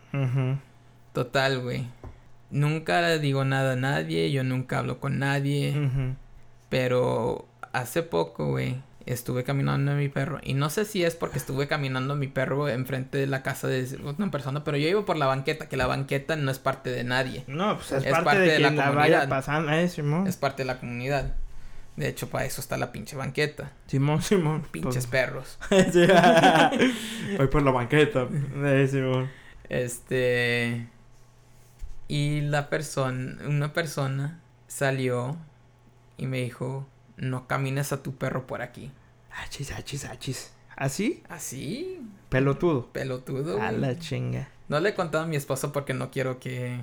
Total, 1.14 1.62
güey. 1.62 1.88
Nunca 2.52 3.18
digo 3.18 3.46
nada 3.46 3.74
a 3.74 3.78
nadie, 3.78 4.30
yo 4.30 4.44
nunca 4.44 4.80
hablo 4.80 5.00
con 5.00 5.20
nadie. 5.20 5.74
Pero 6.70 7.48
hace 7.74 8.04
poco, 8.04 8.48
güey, 8.48 8.82
estuve 9.06 9.44
caminando 9.44 9.92
a 9.92 9.96
mi 9.96 10.08
perro. 10.08 10.40
Y 10.42 10.54
no 10.54 10.70
sé 10.70 10.86
si 10.86 11.04
es 11.04 11.16
porque 11.16 11.38
estuve 11.38 11.68
caminando 11.68 12.14
a 12.14 12.16
mi 12.16 12.28
perro 12.28 12.70
enfrente 12.70 13.18
de 13.18 13.28
la 13.28 13.44
casa 13.44 13.68
de 13.68 14.00
otra 14.06 14.32
persona, 14.32 14.64
pero 14.64 14.78
yo 14.78 14.88
iba 14.88 15.06
por 15.06 15.18
la 15.18 15.26
banqueta, 15.26 15.68
que 15.68 15.78
la 15.78 15.88
banqueta 15.88 16.36
no 16.36 16.52
es 16.52 16.60
parte 16.60 16.90
de 16.90 17.04
nadie. 17.04 17.44
No, 17.48 17.76
pues 17.76 17.92
es, 17.92 18.06
parte, 18.06 18.40
de, 18.40 18.60
la, 18.60 18.70
comunidad. 18.70 18.96
vaya 18.96 19.28
pasando, 19.28 19.72
eh, 19.72 19.90
Simón. 19.90 20.28
Es 20.28 20.38
parte 20.38 20.64
de 20.64 20.68
la 20.68 20.80
comunidad. 20.80 21.34
De 21.96 22.08
hecho, 22.08 22.30
para 22.30 22.46
eso 22.46 22.60
está 22.60 22.78
la 22.78 22.92
pinche 22.92 23.16
banqueta. 23.16 23.72
Simón, 23.88 24.22
Simón. 24.22 24.64
Pinches 24.72 25.06
pues. 25.06 25.08
perros. 25.08 25.60
Voy 27.38 27.48
por 27.48 27.62
la 27.62 27.72
banqueta. 27.72 28.28
Eh, 28.64 28.88
Simón. 28.90 29.30
Este. 29.70 30.88
Y 32.08 32.42
la 32.42 32.70
persona, 32.70 33.38
una 33.48 33.74
persona 33.74 34.40
salió 34.68 35.38
y 36.18 36.26
me 36.26 36.42
dijo, 36.42 36.88
no 37.18 37.48
camines 37.48 37.92
a 37.92 38.04
tu 38.04 38.16
perro 38.16 38.48
por 38.48 38.62
aquí. 38.62 38.92
Achis, 39.32 39.72
achis, 39.72 40.06
achis. 40.06 40.54
¿Así? 40.76 41.24
¿Así? 41.30 42.02
Pelotudo. 42.30 42.92
Pelotudo. 42.92 43.62
A 43.62 43.72
la 43.72 43.98
chinga. 43.98 44.50
No 44.68 44.80
le 44.80 44.90
he 44.90 44.94
contado 44.94 45.24
a 45.24 45.28
mi 45.28 45.36
esposo 45.36 45.72
porque 45.72 45.94
no 45.94 46.12
quiero 46.12 46.40
que... 46.40 46.80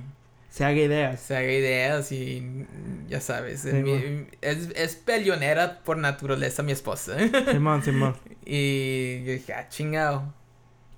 Se 0.49 0.65
haga 0.65 0.81
ideas. 0.81 1.21
Se 1.21 1.37
haga 1.37 1.53
ideas 1.53 2.11
y 2.11 2.67
ya 3.09 3.21
sabes. 3.21 3.65
es, 3.65 4.69
es, 4.75 4.97
peleonera 4.97 5.81
por 5.85 5.97
naturaleza 5.97 6.63
mi 6.65 6.73
esposa. 6.73 7.17
Simón, 7.53 7.83
Simón. 7.85 8.17
Y 8.45 9.25
yo 9.25 9.33
dije, 9.33 9.55
ah, 9.55 9.69
chingado. 9.69 10.35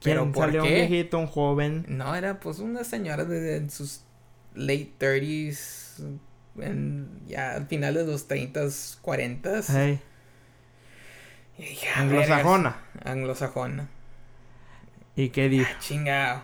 ¿Pero 0.02 0.32
por 0.32 0.46
salió 0.46 0.62
un 0.62 0.68
viejito, 0.68 1.18
un 1.18 1.26
joven? 1.26 1.84
No, 1.88 2.14
era 2.14 2.40
pues 2.40 2.58
una 2.58 2.82
señora 2.84 3.24
de, 3.24 3.68
sus 3.70 4.02
late 4.54 4.92
30s, 4.98 6.18
en, 6.60 7.08
ya 7.26 7.52
al 7.52 7.66
final 7.66 7.94
de 7.94 8.06
los 8.06 8.28
30, 8.28 8.60
40. 9.00 9.60
Hey. 9.68 10.00
Anglosajona. 11.96 12.76
Anglosajona. 13.04 13.88
¿Y 15.16 15.28
qué 15.30 15.48
dijo? 15.48 15.68
Ah, 15.70 15.78
chingado. 15.78 16.42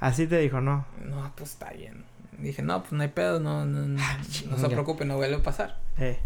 Así 0.00 0.26
te 0.26 0.38
dijo, 0.38 0.60
¿no? 0.60 0.84
No, 1.04 1.32
pues 1.36 1.50
está 1.50 1.70
bien. 1.70 2.04
Dije, 2.38 2.62
no, 2.62 2.80
pues 2.82 2.92
no 2.92 3.02
hay 3.02 3.08
pedo, 3.08 3.38
no, 3.38 3.64
no, 3.64 3.86
no, 3.86 4.02
ah, 4.02 4.18
no 4.48 4.58
se 4.58 4.68
preocupe, 4.68 5.04
no 5.04 5.16
vuelve 5.16 5.36
a 5.36 5.42
pasar. 5.42 5.78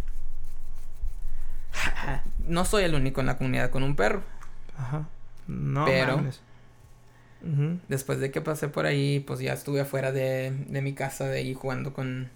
No 2.47 2.65
soy 2.65 2.85
el 2.85 2.94
único 2.94 3.20
en 3.20 3.27
la 3.27 3.36
comunidad 3.36 3.70
con 3.70 3.82
un 3.82 3.97
perro. 3.97 4.23
Ajá. 4.78 5.09
No, 5.48 5.85
pero 5.85 6.23
después 7.89 8.20
de 8.20 8.31
que 8.31 8.40
pasé 8.40 8.69
por 8.69 8.86
ahí, 8.86 9.20
pues 9.20 9.40
ya 9.40 9.53
estuve 9.53 9.81
afuera 9.81 10.12
de, 10.12 10.53
de 10.69 10.81
mi 10.81 10.94
casa, 10.94 11.27
de 11.27 11.39
ahí 11.39 11.55
jugando 11.55 11.93
con, 11.93 12.31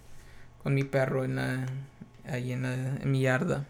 con 0.63 0.75
mi 0.75 0.85
perro 0.85 1.25
en 1.25 1.37
la, 1.37 1.67
ahí 2.27 2.53
en, 2.53 2.63
la, 2.63 2.75
en 2.75 3.11
mi 3.11 3.21
yarda. 3.21 3.67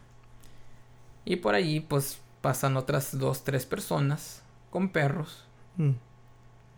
Y 1.24 1.36
por 1.36 1.54
allí 1.54 1.80
pues 1.80 2.20
pasan 2.40 2.76
otras 2.76 3.18
dos, 3.18 3.44
tres 3.44 3.66
personas 3.66 4.42
con 4.70 4.88
perros. 4.90 5.44
Mm. 5.76 5.92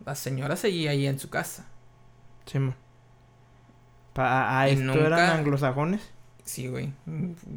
La 0.05 0.15
señora 0.15 0.55
seguía 0.55 0.91
ahí 0.91 1.07
en 1.07 1.19
su 1.19 1.29
casa. 1.29 1.65
Sí, 2.45 2.59
¿A, 4.15 4.67
esto 4.67 4.93
eran 4.93 5.39
anglosajones? 5.39 6.01
Sí, 6.43 6.67
güey. 6.67 6.93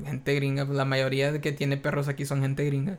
Gente 0.05 0.35
gringa. 0.35 0.65
La 0.65 0.85
mayoría 0.85 1.33
de 1.33 1.41
que 1.41 1.53
tiene 1.53 1.77
perros 1.77 2.09
aquí 2.09 2.25
son 2.25 2.41
gente 2.41 2.65
gringa. 2.65 2.99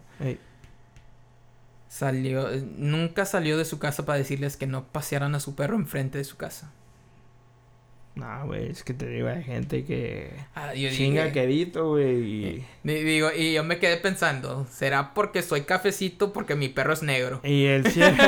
Salió... 1.88 2.50
Nunca 2.76 3.26
salió 3.26 3.58
de 3.58 3.66
su 3.66 3.80
casa 3.80 4.06
para 4.06 4.20
decirles 4.20 4.58
que 4.58 4.68
no 4.68 4.86
pasearan 4.86 5.34
a 5.34 5.40
su 5.40 5.56
perro 5.56 5.76
enfrente 5.76 6.18
de 6.18 6.24
su 6.24 6.38
casa. 6.38 6.72
No, 8.18 8.48
güey, 8.48 8.72
es 8.72 8.84
que 8.84 8.94
te 8.94 9.08
digo, 9.08 9.28
hay 9.28 9.44
gente 9.44 9.86
que 9.86 10.32
ah, 10.56 10.72
chinga 10.74 11.32
quedito, 11.32 11.90
güey. 11.90 12.66
Digo, 12.84 13.30
y 13.36 13.54
yo 13.54 13.64
me 13.64 13.78
quedé 13.78 13.98
pensando, 13.98 14.66
¿será 14.72 15.14
porque 15.14 15.44
soy 15.44 15.62
cafecito 15.62 16.34
porque 16.34 16.56
mi 16.56 16.68
perro 16.70 16.94
es 16.94 17.04
negro? 17.04 17.42
Y 17.44 17.66
el 17.66 17.86
simple... 17.86 18.28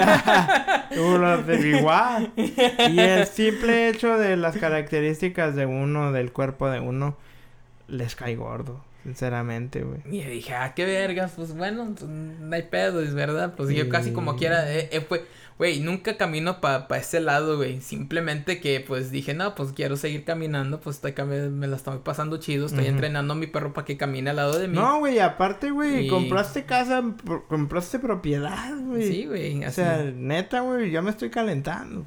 y 2.90 3.00
el 3.00 3.26
simple 3.26 3.90
hecho 3.90 4.18
de 4.18 4.38
las 4.38 4.58
características 4.58 5.56
de 5.56 5.66
uno, 5.66 6.12
del 6.12 6.32
cuerpo 6.32 6.70
de 6.70 6.80
uno, 6.80 7.18
les 7.88 8.16
cae 8.16 8.36
gordo. 8.36 8.84
Sinceramente, 9.04 9.82
güey. 9.82 10.02
Y 10.06 10.24
dije, 10.24 10.54
ah, 10.54 10.74
qué 10.76 10.86
vergas, 10.86 11.32
pues 11.36 11.56
bueno, 11.56 11.96
pues, 11.98 12.10
no 12.10 12.54
hay 12.54 12.64
pedo, 12.64 13.02
es 13.02 13.14
verdad. 13.14 13.54
Pues 13.56 13.70
yo 13.70 13.88
casi 13.88 14.12
como 14.12 14.36
quiera, 14.36 14.72
eh, 14.72 14.90
eh, 14.92 15.02
fue, 15.02 15.26
güey, 15.60 15.82
nunca 15.82 16.16
camino 16.16 16.62
para 16.62 16.88
pa 16.88 16.98
ese 16.98 17.20
lado, 17.20 17.58
güey. 17.58 17.82
Simplemente 17.82 18.62
que 18.62 18.80
pues 18.80 19.12
dije, 19.12 19.34
no, 19.34 19.54
pues 19.56 19.74
quiero 19.74 19.98
seguir 19.98 20.24
caminando, 20.24 20.80
pues 20.80 20.96
estoy 20.96 21.14
me 21.26 21.68
la 21.68 21.76
estoy 21.76 22.00
pasando 22.00 22.38
chido, 22.38 22.66
estoy 22.66 22.88
entrenando 22.88 23.34
a 23.34 23.36
mi 23.36 23.46
perro 23.46 23.74
para 23.74 23.84
que 23.86 23.98
camine 23.98 24.30
al 24.30 24.38
lado 24.38 24.58
de 24.58 24.70
mí. 24.70 24.76
No, 24.76 25.00
güey, 25.00 25.20
aparte, 25.20 25.70
güey, 25.70 26.08
compraste 26.08 26.64
casa, 26.64 27.04
compraste 27.50 28.00
propiedad, 28.00 28.74
güey. 28.80 29.04
Sí, 29.04 29.26
güey. 29.26 29.66
O 29.66 29.72
sea, 29.72 30.02
neta, 30.04 30.62
güey, 30.62 30.92
ya 30.92 31.02
me 31.02 31.12
estoy 31.12 31.30
calentando. 31.30 32.06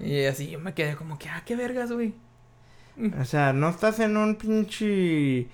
Y 0.00 0.24
así 0.24 0.48
yo 0.50 0.58
me 0.58 0.72
quedé 0.72 0.96
como 0.96 1.18
que, 1.18 1.28
ah, 1.28 1.42
qué 1.44 1.56
vergas, 1.56 1.92
güey. 1.92 2.14
O 3.20 3.24
sea, 3.26 3.52
no 3.52 3.68
estás 3.68 4.00
en 4.00 4.16
un 4.16 4.36
pinche... 4.36 5.46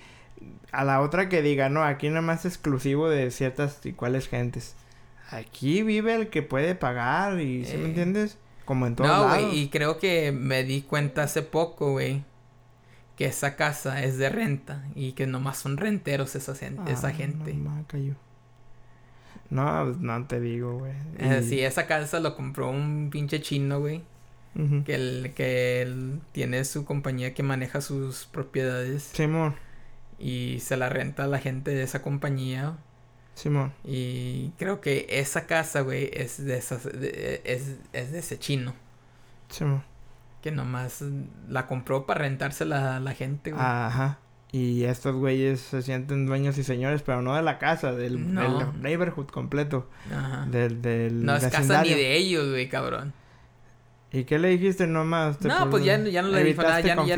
A 0.72 0.84
la 0.84 1.00
otra 1.00 1.28
que 1.28 1.42
diga, 1.42 1.68
no, 1.68 1.82
aquí 1.82 2.08
nada 2.08 2.20
más 2.20 2.44
exclusivo 2.46 3.08
de 3.08 3.32
ciertas 3.32 3.84
y 3.84 3.92
cuáles 3.92 4.28
gentes. 4.28 4.76
Aquí 5.30 5.82
vive 5.82 6.14
el 6.14 6.28
que 6.28 6.42
puede 6.42 6.74
pagar 6.74 7.40
y, 7.40 7.64
¿sí 7.64 7.76
me 7.76 7.84
eh. 7.84 7.86
entiendes? 7.86 8.38
Como 8.64 8.86
en 8.86 8.96
todos 8.96 9.10
no, 9.10 9.28
güey, 9.28 9.58
y 9.58 9.68
creo 9.68 9.98
que 9.98 10.32
me 10.32 10.62
di 10.64 10.82
cuenta 10.82 11.24
hace 11.24 11.42
poco, 11.42 11.92
güey, 11.92 12.24
que 13.16 13.26
esa 13.26 13.56
casa 13.56 14.02
es 14.02 14.16
de 14.18 14.28
renta 14.28 14.84
y 14.94 15.12
que 15.12 15.26
nomás 15.26 15.58
son 15.58 15.76
renteros 15.76 16.34
esa, 16.36 16.52
esa 16.52 17.08
ah, 17.08 17.10
gente. 17.10 17.52
No, 17.54 17.84
cayó. 17.86 18.14
No, 19.50 19.82
pues, 19.84 19.98
no 19.98 20.26
te 20.26 20.40
digo, 20.40 20.78
güey. 20.78 20.92
Eh, 21.18 21.42
sí, 21.42 21.60
esa 21.60 21.86
casa 21.86 22.20
lo 22.20 22.36
compró 22.36 22.70
un 22.70 23.10
pinche 23.10 23.40
chino, 23.40 23.80
güey. 23.80 24.02
Que, 24.84 24.94
él, 24.94 25.32
que 25.36 25.80
él 25.80 26.20
tiene 26.32 26.64
su 26.64 26.84
compañía 26.84 27.34
que 27.34 27.42
maneja 27.42 27.80
sus 27.80 28.26
propiedades. 28.26 29.04
Simón. 29.04 29.54
Y 30.18 30.58
se 30.60 30.76
la 30.76 30.88
renta 30.88 31.24
a 31.24 31.28
la 31.28 31.38
gente 31.38 31.70
de 31.70 31.82
esa 31.82 32.02
compañía. 32.02 32.76
Simón. 33.40 33.72
Y 33.84 34.50
creo 34.58 34.82
que 34.82 35.06
esa 35.08 35.46
casa, 35.46 35.80
güey, 35.80 36.10
es 36.12 36.44
de 36.44 36.58
esas, 36.58 36.84
es, 36.84 37.78
es 37.92 38.12
de 38.12 38.18
ese 38.18 38.38
chino. 38.38 38.74
Simón. 39.48 39.82
Que 40.42 40.50
nomás 40.50 41.02
la 41.48 41.66
compró 41.66 42.04
para 42.04 42.20
rentársela 42.20 42.96
a 42.96 43.00
la 43.00 43.14
gente, 43.14 43.52
güey. 43.52 43.62
Ajá. 43.64 44.18
Y 44.52 44.84
estos 44.84 45.14
güeyes 45.14 45.60
se 45.60 45.80
sienten 45.80 46.26
dueños 46.26 46.58
y 46.58 46.64
señores, 46.64 47.02
pero 47.02 47.22
no 47.22 47.34
de 47.34 47.42
la 47.42 47.58
casa, 47.58 47.92
del, 47.92 48.34
neighborhood 48.82 49.28
completo. 49.28 49.88
Ajá. 50.14 50.46
Del, 50.50 50.82
del 50.82 51.24
No 51.24 51.36
es 51.36 51.46
casa 51.46 51.82
ni 51.82 51.94
de 51.94 52.16
ellos, 52.16 52.50
güey, 52.50 52.68
cabrón. 52.68 53.14
¿Y 54.12 54.24
qué 54.24 54.38
le 54.38 54.48
dijiste 54.48 54.86
nomás? 54.86 55.40
no, 55.40 55.70
pues 55.70 55.84
ya, 55.84 55.98
ya 55.98 56.20
no 56.20 56.28
le 56.28 56.44
dijo 56.44 56.62
nada. 56.62 56.80
Ya, 56.80 56.88
ya, 56.88 57.16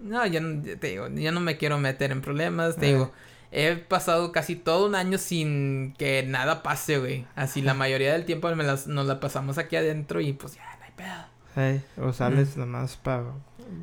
no, 0.00 0.26
ya 0.26 0.40
no, 0.40 0.62
te 0.62 0.88
digo, 0.88 1.08
ya 1.08 1.30
no 1.30 1.40
me 1.40 1.56
quiero 1.56 1.78
meter 1.78 2.10
en 2.10 2.20
problemas. 2.20 2.76
Te 2.76 2.86
digo, 2.86 3.12
he 3.54 3.76
pasado 3.76 4.32
casi 4.32 4.56
todo 4.56 4.86
un 4.86 4.96
año 4.96 5.16
sin 5.16 5.94
que 5.96 6.24
nada 6.24 6.62
pase, 6.62 6.98
güey. 6.98 7.24
Así 7.36 7.62
la 7.62 7.72
mayoría 7.72 8.12
del 8.12 8.24
tiempo 8.24 8.54
me 8.56 8.64
las, 8.64 8.88
nos 8.88 9.06
la 9.06 9.20
pasamos 9.20 9.58
aquí 9.58 9.76
adentro 9.76 10.20
y 10.20 10.32
pues 10.32 10.56
ya, 10.56 10.76
no 10.78 10.84
hay 10.84 10.92
pedo. 10.96 11.78
Sí, 11.78 12.00
o 12.00 12.12
sales 12.12 12.56
nomás 12.56 12.96
para... 12.96 13.22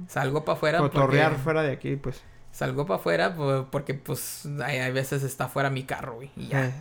Salgo 0.07 0.43
para 0.43 0.57
afuera. 0.57 0.79
Cotorrear 0.79 1.37
fuera 1.37 1.63
de 1.63 1.71
aquí, 1.71 1.95
pues. 1.95 2.21
Salgo 2.51 2.85
para 2.85 2.99
afuera 2.99 3.35
porque 3.71 3.93
pues 3.93 4.45
hay, 4.61 4.91
veces 4.91 5.23
está 5.23 5.47
fuera 5.47 5.69
mi 5.69 5.83
carro, 5.83 6.15
güey. 6.15 6.31
Y 6.35 6.47
ya. 6.49 6.71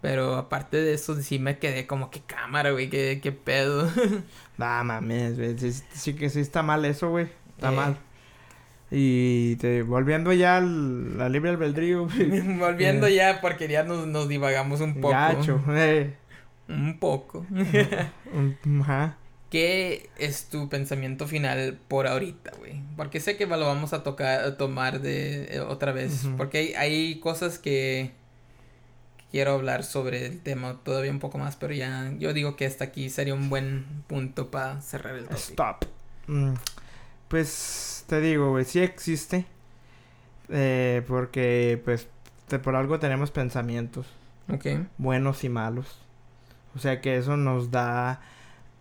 Pero 0.00 0.34
aparte 0.34 0.78
de 0.78 0.92
eso, 0.92 1.14
sí 1.22 1.38
me 1.38 1.58
quedé 1.58 1.86
como 1.86 2.10
que 2.10 2.20
cámara, 2.20 2.72
güey, 2.72 2.90
qué, 2.90 3.20
qué 3.22 3.32
pedo. 3.32 3.88
nah, 4.58 4.82
mames, 4.82 5.38
güey. 5.38 5.56
Sí, 5.58 6.14
que 6.14 6.28
sí 6.28 6.40
está 6.40 6.62
mal 6.62 6.84
eso, 6.84 7.10
güey. 7.10 7.30
Está 7.56 7.72
eh. 7.72 7.76
mal. 7.76 7.98
Y 8.90 9.56
te, 9.56 9.82
volviendo 9.82 10.32
ya 10.32 10.58
al, 10.58 11.18
la 11.18 11.28
libre 11.28 11.50
albedrío. 11.50 12.06
volviendo 12.58 13.06
eh. 13.06 13.14
ya, 13.14 13.40
porque 13.40 13.68
ya 13.68 13.82
nos, 13.84 14.06
nos 14.06 14.28
divagamos 14.28 14.80
un 14.80 14.94
poco. 15.00 15.10
Gacho, 15.10 15.60
eh. 15.70 16.14
Un 16.68 16.98
poco. 16.98 17.46
Ajá. 18.80 19.18
¿Qué 19.50 20.10
es 20.18 20.48
tu 20.48 20.68
pensamiento 20.68 21.28
final 21.28 21.78
por 21.86 22.08
ahorita, 22.08 22.50
güey? 22.58 22.80
Porque 22.96 23.20
sé 23.20 23.36
que 23.36 23.46
lo 23.46 23.64
vamos 23.64 23.92
a 23.92 24.02
tocar, 24.02 24.40
a 24.40 24.56
tomar 24.56 25.00
de 25.00 25.44
eh, 25.44 25.60
otra 25.60 25.92
vez. 25.92 26.26
Porque 26.36 26.58
hay, 26.58 26.74
hay, 26.74 27.20
cosas 27.20 27.60
que 27.60 28.10
quiero 29.30 29.52
hablar 29.52 29.84
sobre 29.84 30.26
el 30.26 30.40
tema 30.40 30.80
todavía 30.82 31.12
un 31.12 31.20
poco 31.20 31.38
más, 31.38 31.54
pero 31.54 31.72
ya 31.72 32.12
yo 32.18 32.32
digo 32.32 32.56
que 32.56 32.66
hasta 32.66 32.84
aquí 32.86 33.10
sería 33.10 33.34
un 33.34 33.48
buen 33.48 33.84
punto 34.08 34.50
para 34.50 34.80
cerrar 34.80 35.14
el 35.14 35.26
topic. 35.26 35.38
Stop. 35.38 35.84
Mm, 36.26 36.54
pues 37.28 37.93
te 38.06 38.20
digo, 38.20 38.50
güey, 38.50 38.64
sí 38.64 38.80
existe. 38.80 39.46
Eh, 40.48 41.02
porque 41.06 41.80
pues 41.84 42.08
por 42.62 42.76
algo 42.76 42.98
tenemos 42.98 43.30
pensamientos. 43.30 44.06
Ok. 44.52 44.66
Buenos 44.98 45.44
y 45.44 45.48
malos. 45.48 45.98
O 46.76 46.78
sea 46.78 47.00
que 47.00 47.16
eso 47.16 47.36
nos 47.36 47.70
da 47.70 48.20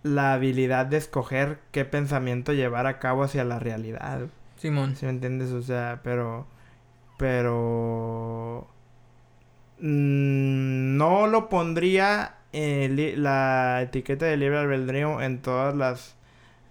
la 0.03 0.33
habilidad 0.33 0.85
de 0.85 0.97
escoger 0.97 1.59
qué 1.71 1.85
pensamiento 1.85 2.53
llevar 2.53 2.87
a 2.87 2.99
cabo 2.99 3.23
hacia 3.23 3.43
la 3.45 3.59
realidad. 3.59 4.27
Simón. 4.57 4.95
¿Sí 4.95 5.05
me 5.05 5.11
entiendes? 5.11 5.51
O 5.51 5.61
sea, 5.61 6.01
pero... 6.03 6.47
Pero... 7.17 8.67
Mm, 9.79 10.97
no 10.97 11.27
lo 11.27 11.49
pondría 11.49 12.35
la 12.51 13.81
etiqueta 13.81 14.25
de 14.25 14.37
libre 14.37 14.59
albedrío 14.59 15.21
en 15.21 15.41
todas 15.41 15.75
las, 15.75 16.15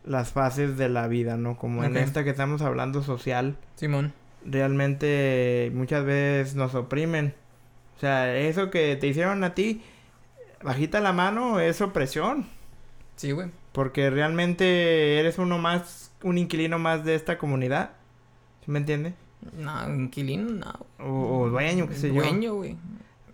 las 0.05 0.33
fases 0.33 0.77
de 0.77 0.89
la 0.89 1.09
vida, 1.09 1.37
¿no? 1.37 1.57
Como 1.57 1.85
en 1.85 1.97
esta 1.97 2.25
que 2.25 2.31
estamos 2.31 2.63
hablando 2.63 3.03
social. 3.03 3.57
Simón. 3.77 4.13
Realmente 4.45 5.71
muchas 5.75 6.05
veces 6.05 6.55
nos 6.55 6.75
oprimen. 6.75 7.35
O 7.97 8.01
sea, 8.01 8.37
eso 8.37 8.71
que 8.71 8.97
te 8.97 9.07
hicieron 9.07 9.45
a 9.45 9.55
ti, 9.55 9.83
bajita 10.63 11.01
la 11.01 11.13
mano, 11.13 11.61
es 11.61 11.81
opresión. 11.81 12.47
Sí, 13.17 13.31
güey. 13.31 13.51
Porque 13.73 14.11
realmente 14.11 15.21
eres 15.21 15.39
uno 15.39 15.59
más, 15.59 16.13
un 16.23 16.39
inquilino 16.39 16.79
más 16.79 17.05
de 17.05 17.15
esta 17.15 17.39
comunidad. 17.39 17.91
¿Sí 18.65 18.71
me 18.71 18.79
entiende? 18.79 19.15
No, 19.57 19.95
inquilino, 19.95 20.51
no. 20.51 20.87
O, 20.99 21.49
dueño, 21.49 21.89
qué 21.89 21.95
sé 21.95 22.09
yo. 22.09 22.23
Dueño, 22.23 22.55
güey. 22.55 22.77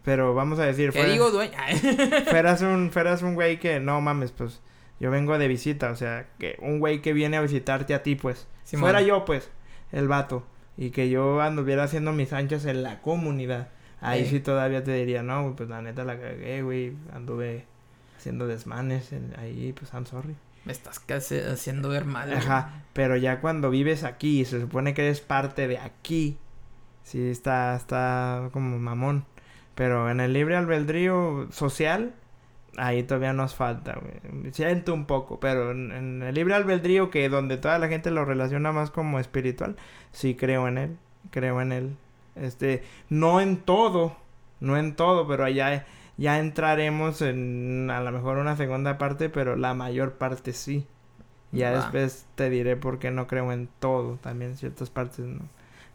Pero 0.05 0.35
vamos 0.35 0.59
a 0.59 0.65
decir... 0.65 0.91
¿Qué 0.91 1.05
digo 1.05 1.31
dueño? 1.31 1.53
fueras 2.31 2.63
un, 2.63 2.91
fueras 2.91 3.23
un 3.23 3.35
güey 3.35 3.59
que, 3.59 3.79
no 3.81 4.01
mames, 4.01 4.33
pues, 4.33 4.61
yo 5.01 5.11
vengo 5.11 5.39
de 5.39 5.49
visita, 5.49 5.91
o 5.91 5.97
sea, 5.97 6.27
que 6.39 6.57
un 6.61 6.79
güey 6.81 7.01
que 7.03 7.13
viene 7.13 7.37
a 7.37 7.41
visitarte 7.41 7.95
a 7.95 8.03
ti, 8.03 8.15
pues. 8.15 8.47
Si 8.65 8.77
fuera 8.77 9.01
yo, 9.01 9.25
pues, 9.25 9.51
el 9.93 10.09
vato. 10.09 10.45
Y 10.77 10.91
que 10.91 11.09
yo 11.09 11.41
anduviera 11.41 11.85
haciendo 11.85 12.13
mis 12.13 12.33
anchas 12.33 12.65
en 12.65 12.83
la 12.83 13.01
comunidad. 13.01 13.69
Ahí 14.01 14.27
sí 14.27 14.41
todavía 14.41 14.85
te 14.85 14.93
diría, 14.93 15.23
no, 15.23 15.55
pues 15.57 15.69
la 15.69 15.83
neta 15.83 16.05
la 16.05 16.19
cagué, 16.19 16.63
güey. 16.63 16.93
Anduve 17.13 17.67
haciendo 18.17 18.47
desmanes 18.47 19.13
ahí, 19.39 19.73
pues 19.73 19.93
I'm 19.93 20.07
sorry. 20.07 20.37
Me 20.65 20.73
estás 20.73 21.01
casi 21.01 21.39
haciendo 21.39 21.89
ver 21.89 22.05
mal. 22.05 22.33
Ajá, 22.33 22.83
pero 22.93 23.17
ya 23.17 23.41
cuando 23.41 23.71
vives 23.71 24.05
aquí 24.05 24.41
y 24.41 24.45
se 24.45 24.61
supone 24.61 24.95
que 24.95 25.07
eres 25.07 25.21
parte 25.21 25.67
de 25.67 25.79
aquí, 25.79 26.37
sí 27.03 27.31
está, 27.31 27.75
está 27.75 28.51
como 28.53 28.79
mamón. 28.79 29.25
Pero 29.75 30.11
en 30.11 30.21
el 30.21 30.33
libre 30.33 30.57
albedrío 30.57 31.49
social, 31.51 32.13
ahí 32.79 33.03
todavía 33.03 33.33
nos 33.33 33.55
falta, 33.55 33.99
güey. 34.01 34.53
Siento 34.53 34.95
un 34.95 35.07
poco, 35.07 35.41
pero 35.41 35.73
en, 35.73 36.23
el 36.23 36.35
libre 36.35 36.55
albedrío, 36.55 37.11
que 37.11 37.29
donde 37.29 37.59
toda 37.59 37.79
la 37.79 37.89
gente 37.89 38.11
lo 38.11 38.25
relaciona 38.25 38.73
más 38.73 38.91
como 38.91 39.19
espiritual, 39.19 39.77
sí 40.13 40.35
creo 40.35 40.69
en 40.69 40.79
él, 40.79 40.97
creo 41.31 41.61
en 41.61 41.73
él. 41.73 41.97
Este, 42.37 42.83
no 43.09 43.41
en 43.41 43.59
todo, 43.59 44.17
no 44.61 44.77
en 44.77 44.95
todo, 44.95 45.27
pero 45.27 45.45
allá 45.45 45.87
ya 46.17 46.39
entraremos 46.39 47.23
en 47.23 47.91
a 47.91 48.01
lo 48.01 48.13
mejor 48.13 48.39
una 48.39 48.57
segunda 48.57 48.99
parte, 48.99 49.29
pero 49.29 49.57
la 49.57 49.75
mayor 49.75 50.15
parte 50.15 50.53
sí. 50.53 50.87
Ya 51.51 51.71
después 51.71 52.27
te 52.35 52.51
diré 52.51 52.77
por 52.77 52.99
qué 52.99 53.11
no 53.11 53.27
creo 53.27 53.53
en 53.53 53.71
todo, 53.79 54.17
también 54.17 54.57
ciertas 54.57 54.91
partes 54.91 55.25
no. 55.25 55.41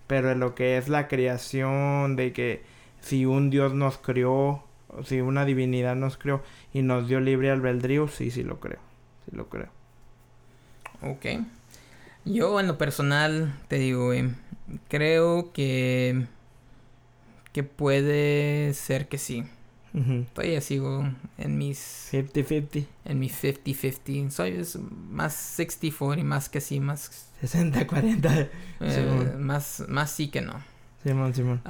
Pero 0.07 0.31
en 0.31 0.39
lo 0.39 0.55
que 0.55 0.77
es 0.77 0.89
la 0.89 1.07
creación, 1.07 2.15
de 2.15 2.33
que 2.33 2.63
si 3.01 3.25
un 3.25 3.51
Dios 3.51 3.73
nos 3.73 3.97
creó, 3.99 4.63
si 5.03 5.21
una 5.21 5.45
divinidad 5.45 5.95
nos 5.95 6.17
creó 6.17 6.43
y 6.73 6.81
nos 6.81 7.07
dio 7.07 7.19
libre 7.19 7.51
albedrío, 7.51 8.07
sí, 8.07 8.31
sí 8.31 8.43
lo 8.43 8.59
creo. 8.59 8.79
Sí 9.25 9.35
lo 9.35 9.49
creo. 9.49 9.69
Ok. 11.01 11.25
Yo 12.25 12.59
en 12.59 12.67
lo 12.67 12.77
personal 12.77 13.53
te 13.67 13.77
digo, 13.77 14.11
creo 14.87 15.51
que 15.51 16.25
que 17.53 17.63
puede 17.63 18.73
ser 18.73 19.07
que 19.07 19.17
sí. 19.17 19.45
Todavía 20.33 20.59
sigo 20.59 21.07
en 21.37 21.59
mis... 21.59 22.09
50-50. 22.11 22.87
En 23.05 23.19
mis 23.19 23.43
50-50. 23.43 24.31
Soy 24.31 24.65
más 25.11 25.59
60-40, 25.59 26.23
más 26.23 26.49
que 26.49 26.61
sí, 26.61 26.79
más... 26.79 27.29
60-40. 27.43 28.49
Eh, 28.81 29.35
más, 29.37 29.83
más 29.87 30.11
sí 30.11 30.29
que 30.29 30.41
no. 30.41 30.55
Simón, 31.03 31.35
Simón. 31.35 31.61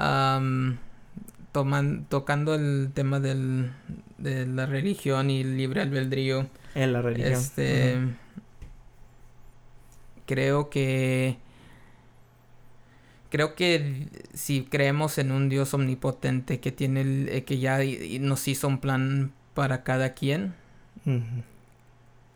Toman, 1.54 2.06
tocando 2.10 2.56
el 2.56 2.92
tema 2.94 3.22
del, 3.22 3.72
de 4.18 4.46
la 4.46 4.66
religión 4.66 5.30
y 5.30 5.40
el 5.40 5.56
libre 5.56 5.82
albedrío. 5.82 6.48
En 6.76 6.92
la 6.92 7.02
religión. 7.02 7.32
Este... 7.32 7.98
Creo 10.26 10.70
que 10.70 11.38
creo 13.34 13.56
que 13.56 14.08
si 14.36 14.64
creemos 14.64 15.18
en 15.18 15.32
un 15.32 15.50
Dios 15.50 15.74
omnipotente 15.74 16.60
que 16.60 16.72
tiene 16.72 17.02
el, 17.02 17.30
eh, 17.30 17.44
que 17.44 17.58
ya 17.58 17.80
nos 18.20 18.48
hizo 18.48 18.68
un 18.68 18.78
plan 18.78 19.32
para 19.56 19.84
cada 19.84 20.14
quien, 20.14 20.54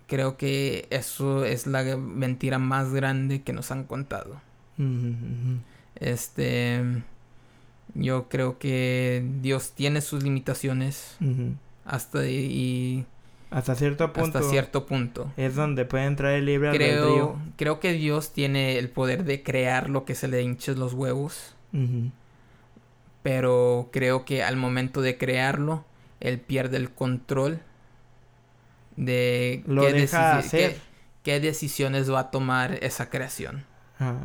creo 0.07 0.38
que 0.38 0.88
eso 0.89 1.45
es 1.45 1.68
la 1.68 1.84
mentira 1.98 2.57
más 2.57 2.94
grande 2.94 3.44
que 3.44 3.53
nos 3.53 3.69
han 3.69 3.84
contado. 3.84 4.41
Este, 5.99 6.81
yo 7.93 8.30
creo 8.30 8.57
que 8.57 9.26
Dios 9.41 9.72
tiene 9.72 10.01
sus 10.01 10.23
limitaciones 10.23 11.18
hasta 11.85 12.26
y 12.26 13.05
hasta 13.49 13.76
cierto 13.76 14.11
punto. 14.11 14.39
Hasta 14.39 14.49
cierto 14.49 14.85
punto. 14.85 15.31
Es 15.38 15.55
donde 15.55 15.85
puede 15.85 16.05
entrar 16.05 16.34
el 16.34 16.45
libre 16.45 16.72
creo, 16.72 17.03
albedrío. 17.03 17.35
Creo 17.55 17.80
que 17.80 17.93
Dios 17.93 18.34
tiene 18.34 18.77
el 18.77 18.89
poder 18.89 19.23
de 19.23 19.41
crear 19.41 19.89
lo 19.89 20.03
que 20.05 20.15
se 20.15 20.27
le 20.27 20.41
hinche 20.41 20.76
los 20.76 20.93
huevos. 20.93 21.53
Pero 23.23 23.89
creo 23.91 24.26
que 24.26 24.43
al 24.43 24.57
momento 24.57 25.01
de 25.01 25.18
crearlo, 25.18 25.85
él 26.19 26.39
pierde 26.39 26.77
el 26.77 26.89
control 26.89 27.59
de 28.95 29.64
lo 29.68 29.84
qué, 29.84 29.93
deja 29.93 30.38
hacer. 30.38 30.80
Qué, 31.23 31.39
decisiones 31.39 32.11
va 32.11 32.22
a 32.22 32.31
tomar 32.31 32.80
esa 32.81 33.09
creación. 33.09 33.64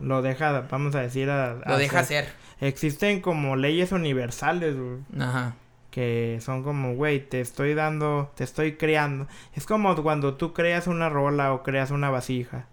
Lo 0.03 0.23
deja, 0.23 0.63
vamos 0.71 0.95
a 0.95 1.01
decir, 1.01 1.31
a, 1.31 1.55
lo 1.67 1.79
deja 1.79 2.01
hacer. 2.01 2.29
Existen 2.61 3.21
como 3.21 3.57
leyes 3.57 3.93
universales. 3.93 4.77
Ajá 5.19 5.55
que 5.93 6.39
son 6.41 6.63
como, 6.63 6.95
güey, 6.95 7.21
te 7.21 7.43
estoy 7.43 7.75
dando, 7.75 8.33
te 8.35 8.45
estoy 8.45 8.77
creando. 8.77 9.29
Es 9.55 9.67
como 9.67 9.95
cuando 10.03 10.35
tú 10.35 10.55
creas 10.55 10.87
una 10.87 11.11
rola 11.11 11.53
o 11.53 11.63
creas 11.63 11.91
una 11.91 12.09
vasija 12.09 12.67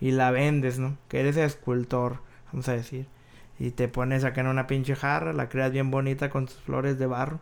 y 0.00 0.10
la 0.10 0.32
vendes, 0.32 0.80
¿no? 0.80 0.98
Que 1.08 1.20
eres 1.20 1.36
escultor, 1.36 2.18
vamos 2.52 2.68
a 2.68 2.72
decir. 2.72 3.06
Y 3.60 3.70
te 3.70 3.86
pones 3.86 4.24
acá 4.24 4.40
en 4.40 4.48
una 4.48 4.66
pinche 4.66 4.96
jarra, 4.96 5.32
la 5.32 5.48
creas 5.48 5.70
bien 5.70 5.92
bonita 5.92 6.30
con 6.30 6.46
tus 6.46 6.56
flores 6.56 6.98
de 6.98 7.06
barro 7.06 7.38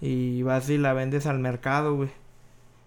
y 0.00 0.42
vas 0.44 0.70
y 0.70 0.78
la 0.78 0.92
vendes 0.92 1.26
al 1.26 1.40
mercado, 1.40 1.96
güey. 1.96 2.10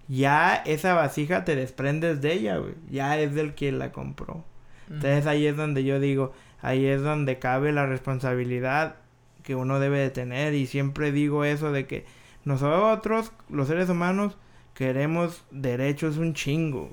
Ya 0.07 0.55
esa 0.65 0.93
vasija 0.93 1.43
te 1.43 1.57
desprendes 1.57 2.21
de 2.21 2.33
ella, 2.33 2.57
güey. 2.57 2.75
Ya 2.89 3.19
es 3.19 3.35
del 3.35 3.53
que 3.53 3.73
la 3.73 3.91
compró. 3.91 4.45
Entonces 4.91 5.25
ahí 5.25 5.47
es 5.47 5.55
donde 5.55 5.83
yo 5.83 5.99
digo, 5.99 6.33
ahí 6.61 6.85
es 6.85 7.01
donde 7.01 7.39
cabe 7.39 7.71
la 7.71 7.85
responsabilidad 7.85 8.95
que 9.43 9.55
uno 9.55 9.79
debe 9.79 9.99
de 9.99 10.09
tener 10.09 10.53
y 10.53 10.67
siempre 10.67 11.11
digo 11.11 11.45
eso 11.45 11.71
de 11.71 11.87
que 11.87 12.05
nosotros, 12.43 13.31
los 13.49 13.67
seres 13.67 13.89
humanos, 13.89 14.37
queremos 14.73 15.43
derechos 15.51 16.17
un 16.17 16.33
chingo. 16.33 16.89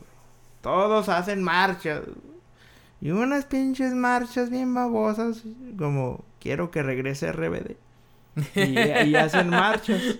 Todos 0.60 1.08
hacen 1.08 1.42
marchas. 1.42 2.02
Y 3.00 3.10
unas 3.10 3.44
pinches 3.44 3.94
marchas 3.94 4.50
bien 4.50 4.74
babosas, 4.74 5.44
como 5.78 6.24
quiero 6.40 6.70
que 6.70 6.82
regrese 6.82 7.32
RBD. 7.32 7.76
Y, 8.54 9.14
hacen 9.14 9.48
marchas. 9.50 10.02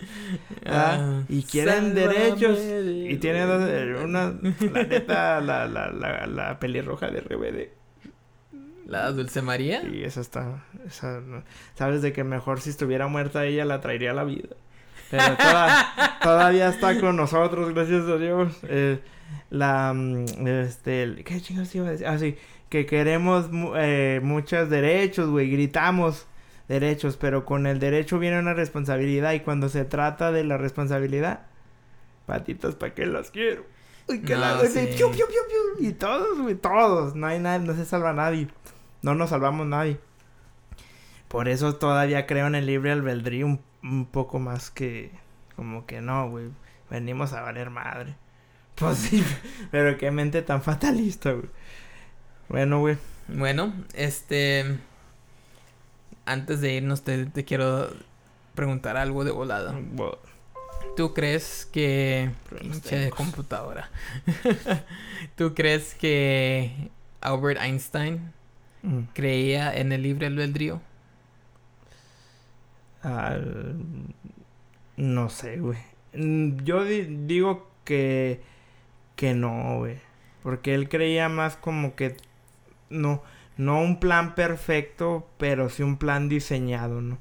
Ah, 0.71 1.23
y 1.31 1.45
quieren 1.45 1.95
derechos. 1.95 2.59
Y 2.61 3.17
tienen 3.17 3.49
una, 3.97 4.35
la 4.73 4.83
neta, 4.83 5.41
la, 5.41 5.67
la, 5.67 5.91
la, 5.91 6.27
la 6.27 6.59
pelirroja 6.59 7.09
de 7.09 7.21
RBD. 7.21 7.79
¿La 8.89 9.13
Dulce 9.13 9.43
María? 9.43 9.83
Sí, 9.83 10.03
esa 10.03 10.23
está. 10.23 10.65
Esa, 10.87 11.21
Sabes 11.75 12.01
de 12.01 12.15
que 12.15 12.25
mejor 12.25 12.61
si 12.61 12.71
estuviera 12.71 13.07
muerta 13.07 13.45
ella 13.45 13.67
la 13.67 13.81
traería 13.83 14.13
a 14.13 14.15
la 14.15 14.25
vida. 14.25 14.49
Pero 15.11 15.37
todavía 16.23 16.69
está 16.69 16.99
con 16.99 17.17
nosotros, 17.17 17.75
gracias 17.75 18.07
a 18.09 18.17
Dios. 18.17 18.53
Eh, 18.63 18.99
la. 19.51 19.93
Mm, 19.95 20.47
este. 20.47 21.23
¿Qué 21.25 21.41
chingados 21.41 21.75
iba 21.75 21.89
a 21.89 21.91
decir? 21.91 22.07
Ah, 22.07 22.19
sí. 22.19 22.37
Que 22.71 22.87
queremos 22.87 23.51
eh, 23.77 24.21
muchos 24.23 24.71
derechos, 24.71 25.29
güey. 25.29 25.51
Gritamos 25.51 26.27
derechos, 26.69 27.17
pero 27.17 27.45
con 27.45 27.67
el 27.67 27.79
derecho 27.81 28.19
viene 28.19 28.39
una 28.39 28.55
responsabilidad. 28.55 29.33
Y 29.33 29.41
cuando 29.41 29.69
se 29.69 29.85
trata 29.85 30.31
de 30.31 30.45
la 30.45 30.59
responsabilidad, 30.59 31.47
patitas, 32.27 32.75
¿para 32.75 32.95
qué 32.95 33.07
las 33.07 33.31
quiero? 33.31 33.65
Uy, 34.09 34.23
que 34.23 34.37
la... 34.37 34.61
Y 35.81 35.93
todos, 35.93 36.39
güey, 36.41 36.55
todos. 36.55 37.15
No 37.15 37.27
hay 37.27 37.41
nadie, 37.41 37.67
no 37.67 37.75
se 37.75 37.85
salva 37.85 38.13
nadie. 38.13 38.49
No 39.03 39.15
nos 39.15 39.31
salvamos 39.31 39.67
nadie. 39.67 39.99
Por 41.29 41.49
eso 41.49 41.77
todavía 41.77 42.27
creo 42.27 42.47
en 42.47 42.55
el 42.55 42.67
libre 42.67 42.93
albedrío 42.93 43.47
un, 43.47 43.61
un 43.83 44.07
poco 44.07 44.39
más 44.39 44.71
que... 44.71 45.11
Como 45.57 45.87
que 45.87 46.01
no, 46.01 46.31
güey. 46.31 46.51
Venimos 46.91 47.33
a 47.33 47.43
valer 47.43 47.71
madre. 47.71 48.15
Pues 48.79 48.97
sí, 48.99 49.25
pero 49.73 49.99
qué 49.99 50.13
mente 50.13 50.41
tan 50.41 50.63
fatalista, 50.63 51.33
güey. 51.33 51.49
Bueno, 52.49 52.79
güey. 52.79 52.97
Bueno, 53.27 53.75
este... 53.93 54.79
Antes 56.29 56.61
de 56.61 56.75
irnos 56.75 57.03
te, 57.03 57.27
te 57.27 57.45
quiero 57.45 57.91
preguntar 58.55 58.97
algo 58.97 59.25
de 59.25 59.31
volada. 59.31 59.75
¿Tú 60.97 61.15
crees 61.15 61.69
que... 61.73 62.31
De 62.91 63.11
computadora. 63.11 63.89
¿Tú 65.37 65.55
crees 65.55 65.95
que 65.95 66.91
Albert 67.21 67.61
Einstein 67.63 68.33
mm. 68.83 69.01
creía 69.15 69.75
en 69.77 69.93
el 69.93 70.03
libre 70.03 70.27
albedrío? 70.27 70.81
no 74.97 75.31
sé, 75.31 75.59
güey. 75.59 75.79
Mm, 76.15 76.65
yo 76.65 76.85
digo 76.85 77.71
que... 77.85 78.43
Que 79.15 79.35
no, 79.35 79.79
güey. 79.79 79.99
Porque 80.43 80.75
él 80.75 80.89
creía 80.89 81.29
más 81.29 81.57
como 81.57 81.95
que... 81.95 82.17
No, 82.91 83.23
no 83.59 83.83
un 83.83 84.01
plan 84.01 84.35
perfecto, 84.35 85.29
pero 85.37 85.69
sí 85.69 85.83
un 85.83 85.99
plan 85.99 86.29
diseñado, 86.29 87.03
¿no? 87.03 87.19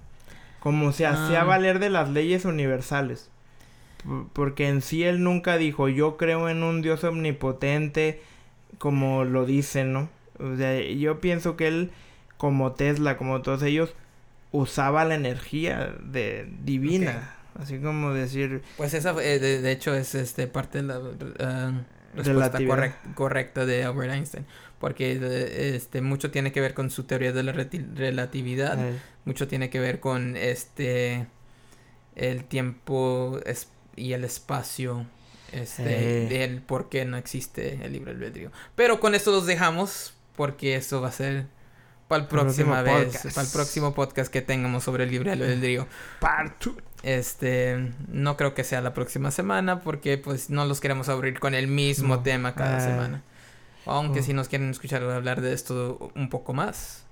Como 0.62 0.94
se 0.94 1.06
hacía 1.06 1.42
ah. 1.42 1.46
valer 1.46 1.80
de 1.80 1.90
las 1.90 2.10
leyes 2.10 2.46
universales. 2.46 3.30
Porque 4.32 4.70
en 4.70 4.82
sí 4.82 5.04
él 5.04 5.24
nunca 5.24 5.58
dijo, 5.58 5.90
yo 5.90 6.16
creo 6.16 6.48
en 6.48 6.64
un 6.64 6.82
Dios 6.82 7.04
omnipotente, 7.04 8.22
como 8.78 9.26
lo 9.26 9.46
dicen, 9.46 9.92
¿no? 9.92 10.10
O 10.40 10.56
sea, 10.56 10.80
yo 10.82 11.20
pienso 11.20 11.58
que 11.58 11.68
él, 11.68 11.92
como 12.38 12.72
Tesla, 12.74 13.18
como 13.18 13.42
todos 13.42 13.64
ellos, 13.64 13.94
usaba 14.52 15.04
la 15.04 15.16
energía 15.16 15.96
de 16.04 16.48
divina. 16.64 17.34
Así 17.60 17.80
como 17.80 18.14
decir... 18.14 18.62
Pues 18.78 18.94
esa, 18.94 19.12
eh, 19.24 19.40
de, 19.40 19.72
hecho, 19.72 19.96
es 19.96 20.14
este 20.14 20.46
parte 20.46 20.84
de 20.84 20.84
la 20.84 21.00
uh, 21.00 21.74
respuesta 22.18 23.00
correcta 23.16 23.66
de 23.66 23.84
Albert 23.84 24.14
Einstein. 24.14 24.46
Porque 24.80 25.76
este 25.76 26.02
mucho 26.02 26.32
tiene 26.32 26.52
que 26.52 26.62
ver 26.62 26.74
con 26.74 26.90
su 26.90 27.04
teoría 27.04 27.32
de 27.32 27.44
la 27.44 27.52
relatividad. 27.52 28.78
Mucho 29.26 29.48
tiene 29.48 29.70
que 29.70 29.80
ver 29.80 30.00
con 30.00 30.36
este... 30.38 31.28
El 32.16 32.46
tiempo 32.46 33.40
y 33.96 34.14
el 34.14 34.24
espacio 34.24 35.06
este 35.52 35.84
del 35.84 36.62
por 36.64 36.90
qué 36.90 37.06
no 37.06 37.16
existe 37.16 37.80
el 37.84 37.94
libre 37.94 38.12
albedrío. 38.12 38.52
Pero 38.76 39.00
con 39.00 39.14
esto 39.14 39.32
los 39.32 39.46
dejamos 39.46 40.16
porque 40.36 40.76
eso 40.76 41.00
va 41.00 41.10
a 41.10 41.12
ser 41.12 41.46
para 42.08 42.24
la 42.24 42.30
próxima 42.30 42.82
vez, 42.82 43.22
para 43.36 43.46
el 43.46 43.54
próximo 43.54 43.94
podcast 43.94 44.32
que 44.32 44.42
tengamos 44.42 44.84
sobre 44.84 45.04
el 45.04 45.12
libre 45.12 45.32
albedrío. 45.32 45.88
Parto. 46.20 46.76
Este, 47.04 47.92
no 48.08 48.38
creo 48.38 48.54
que 48.54 48.64
sea 48.64 48.82
la 48.82 48.94
próxima 48.94 49.32
semana 49.32 49.82
porque 49.82 50.18
pues 50.18 50.50
no 50.50 50.66
los 50.66 50.80
queremos 50.80 51.10
abrir 51.10 51.40
con 51.40 51.54
el 51.54 51.68
mismo 51.68 52.22
tema 52.22 52.56
cada 52.56 52.78
ah. 52.78 52.82
semana. 52.82 53.24
Aunque 53.86 54.20
oh. 54.20 54.24
si 54.24 54.34
nos 54.34 54.50
quieren 54.50 54.70
escuchar 54.70 55.04
hablar 55.04 55.42
de 55.42 55.54
esto 55.54 56.12
un 56.16 56.30
poco 56.30 56.54
más 56.54 57.07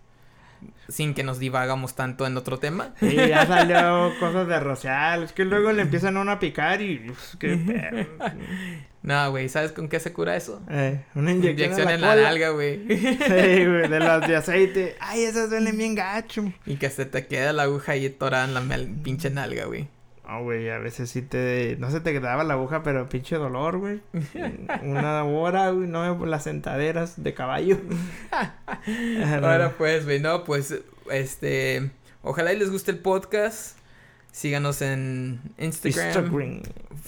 sin 0.87 1.13
que 1.13 1.23
nos 1.23 1.39
divagamos 1.39 1.95
tanto 1.95 2.25
en 2.27 2.37
otro 2.37 2.59
tema. 2.59 2.93
Sí, 2.99 3.15
ya 3.15 3.45
salió 3.45 4.11
cosas 4.19 4.47
de 4.47 4.59
rocial. 4.59 5.23
Es 5.23 5.33
que 5.33 5.45
luego 5.45 5.71
le 5.71 5.81
empiezan 5.81 6.17
a 6.17 6.21
uno 6.21 6.31
a 6.31 6.39
picar 6.39 6.81
y. 6.81 6.99
Pues, 6.99 7.37
qué 7.39 8.07
No, 9.05 9.29
güey, 9.29 9.49
¿sabes 9.49 9.71
con 9.71 9.87
qué 9.87 9.99
se 9.99 10.11
cura 10.13 10.35
eso? 10.35 10.63
Eh, 10.67 10.99
una 11.13 11.31
inyección, 11.31 11.79
en 11.87 12.01
la, 12.01 12.15
nalga, 12.15 12.49
güey. 12.49 12.87
Sí, 12.87 13.65
güey, 13.65 13.87
de 13.87 13.99
las 13.99 14.27
de 14.27 14.35
aceite. 14.35 14.95
Ay, 14.99 15.23
esas 15.23 15.51
duelen 15.51 15.77
bien 15.77 15.93
gacho. 15.93 16.51
Y 16.65 16.77
que 16.77 16.89
se 16.89 17.05
te 17.05 17.27
queda 17.27 17.53
la 17.53 17.63
aguja 17.63 17.91
ahí 17.91 18.09
torada 18.09 18.45
en 18.45 18.55
la 18.55 18.61
pinche 19.03 19.29
nalga, 19.29 19.65
güey. 19.65 19.87
No, 20.27 20.43
güey, 20.43 20.69
a 20.69 20.79
veces 20.79 21.09
sí 21.09 21.21
te... 21.21 21.77
No 21.79 21.91
se 21.91 22.01
te 22.01 22.11
quedaba 22.11 22.43
la 22.43 22.55
aguja, 22.55 22.81
pero 22.83 23.07
pinche 23.09 23.35
dolor, 23.35 23.77
güey. 23.77 24.01
Una 24.83 25.23
hora, 25.23 25.69
güey, 25.69 25.87
no 25.87 26.25
las 26.25 26.43
sentaderas 26.43 27.21
de 27.21 27.33
caballo. 27.33 27.77
Ahora 29.41 29.73
pues, 29.77 30.05
güey, 30.05 30.19
no, 30.19 30.43
pues, 30.43 30.81
este... 31.11 31.91
Ojalá 32.23 32.53
y 32.53 32.57
les 32.57 32.71
guste 32.71 32.89
el 32.89 32.99
podcast. 32.99 33.77
Síganos 34.31 34.81
en 34.81 35.39
Instagram, 35.59 36.63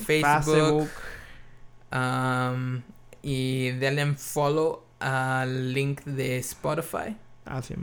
Facebook. 0.06 0.88
Um, 1.92 2.84
y 3.24 3.72
denle 3.72 4.14
follow 4.14 4.84
al 5.00 5.74
link 5.74 6.04
de 6.04 6.38
Spotify. 6.38 7.18
Ah, 7.46 7.62
sí, 7.62 7.74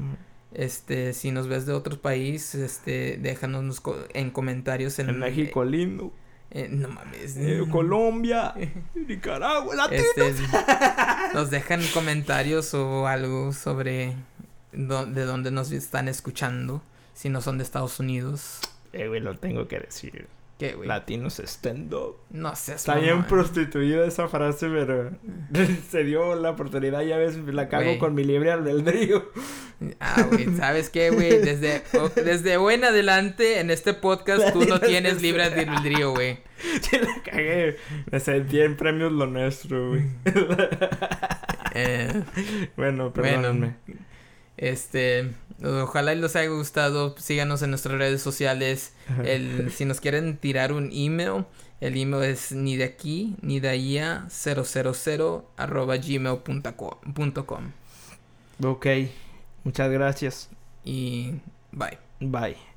este, 0.55 1.13
si 1.13 1.31
nos 1.31 1.49
ves 1.49 1.67
de 1.67 1.73
otro 1.73 2.01
país, 2.01 2.55
este, 2.55 3.19
déjanos 3.19 3.83
en 4.15 4.31
comentarios 4.31 4.99
en, 4.99 5.11
en 5.11 5.19
México 5.19 5.65
lindo. 5.65 6.13
Eh, 6.51 6.69
no 6.71 6.89
mames. 6.89 7.37
Eh, 7.37 7.65
Colombia, 7.71 8.55
Nicaragua, 8.95 9.75
este, 9.91 10.35
nos 11.35 11.51
dejan 11.51 11.83
comentarios 11.93 12.73
o 12.75 13.09
algo 13.09 13.53
sobre 13.53 14.15
de 14.73 15.25
dónde 15.25 15.51
nos 15.51 15.73
están 15.73 16.09
escuchando, 16.09 16.83
si 17.13 17.29
no 17.29 17.41
son 17.41 17.59
de 17.59 17.65
Estados 17.65 17.99
Unidos. 17.99 18.61
Eh, 18.93 19.09
güey, 19.09 19.21
lo 19.21 19.37
tengo 19.37 19.67
que 19.67 19.81
decir. 19.81 20.29
¿Qué, 20.59 20.75
güey? 20.75 20.89
Latinos 20.89 21.41
stand-up. 21.41 22.19
No 22.31 22.55
sé. 22.55 22.75
Está 22.75 22.95
bien 22.97 23.25
prostituida 23.25 24.07
esa 24.07 24.29
frase, 24.29 24.69
pero 24.69 25.11
se 25.91 26.05
dio 26.05 26.37
la 26.37 26.51
oportunidad, 26.51 27.03
ya 27.03 27.17
ves, 27.17 27.37
la 27.37 27.69
cago 27.69 27.99
con 27.99 28.15
mi 28.15 28.23
libre 28.23 28.53
albedrío. 28.53 29.31
Ah, 29.99 30.23
güey, 30.31 30.57
¿sabes 30.57 30.91
qué, 30.91 31.11
güey? 31.11 31.41
Desde, 31.41 31.83
desde 32.15 32.57
hoy 32.57 32.75
en 32.75 32.85
adelante, 32.85 33.59
en 33.59 33.71
este 33.71 33.95
podcast, 33.95 34.53
tú 34.53 34.65
no 34.65 34.81
tienes 34.81 35.21
libre 35.21 35.43
albedrío, 35.43 36.13
güey. 36.13 36.39
Sí, 36.81 36.99
la 36.99 37.23
cagué. 37.23 37.77
Me 38.11 38.21
sentí 38.21 38.61
en 38.61 38.77
premios 38.77 39.13
lo 39.13 39.27
nuestro, 39.27 39.91
güey. 39.91 40.05
Eh, 41.75 42.23
bueno, 42.77 43.13
perdónenme. 43.13 43.75
este... 44.57 45.33
Ojalá 45.65 46.15
les 46.15 46.37
haya 46.37 46.49
gustado. 46.49 47.17
Síganos 47.19 47.63
en 47.63 47.71
nuestras 47.71 47.99
redes 47.99 48.23
sociales. 48.23 48.93
El, 49.25 49.73
si 49.73 49.85
nos 49.85 50.01
quieren 50.01 50.37
tirar 50.37 50.73
un 50.73 50.91
email, 50.93 51.47
el 51.81 51.97
email 51.97 52.25
es 52.25 52.53
ni 52.53 52.77
de 52.77 52.85
aquí 52.85 53.37
ni 53.41 53.61
de 53.61 53.71
allá 53.71 54.27
000 54.29 55.45
arroba 55.57 55.97
gmail.com. 55.97 57.73
Ok, 58.63 58.87
muchas 59.65 59.91
gracias. 59.91 60.51
Y 60.85 61.33
bye. 61.73 61.99
Bye. 62.21 62.74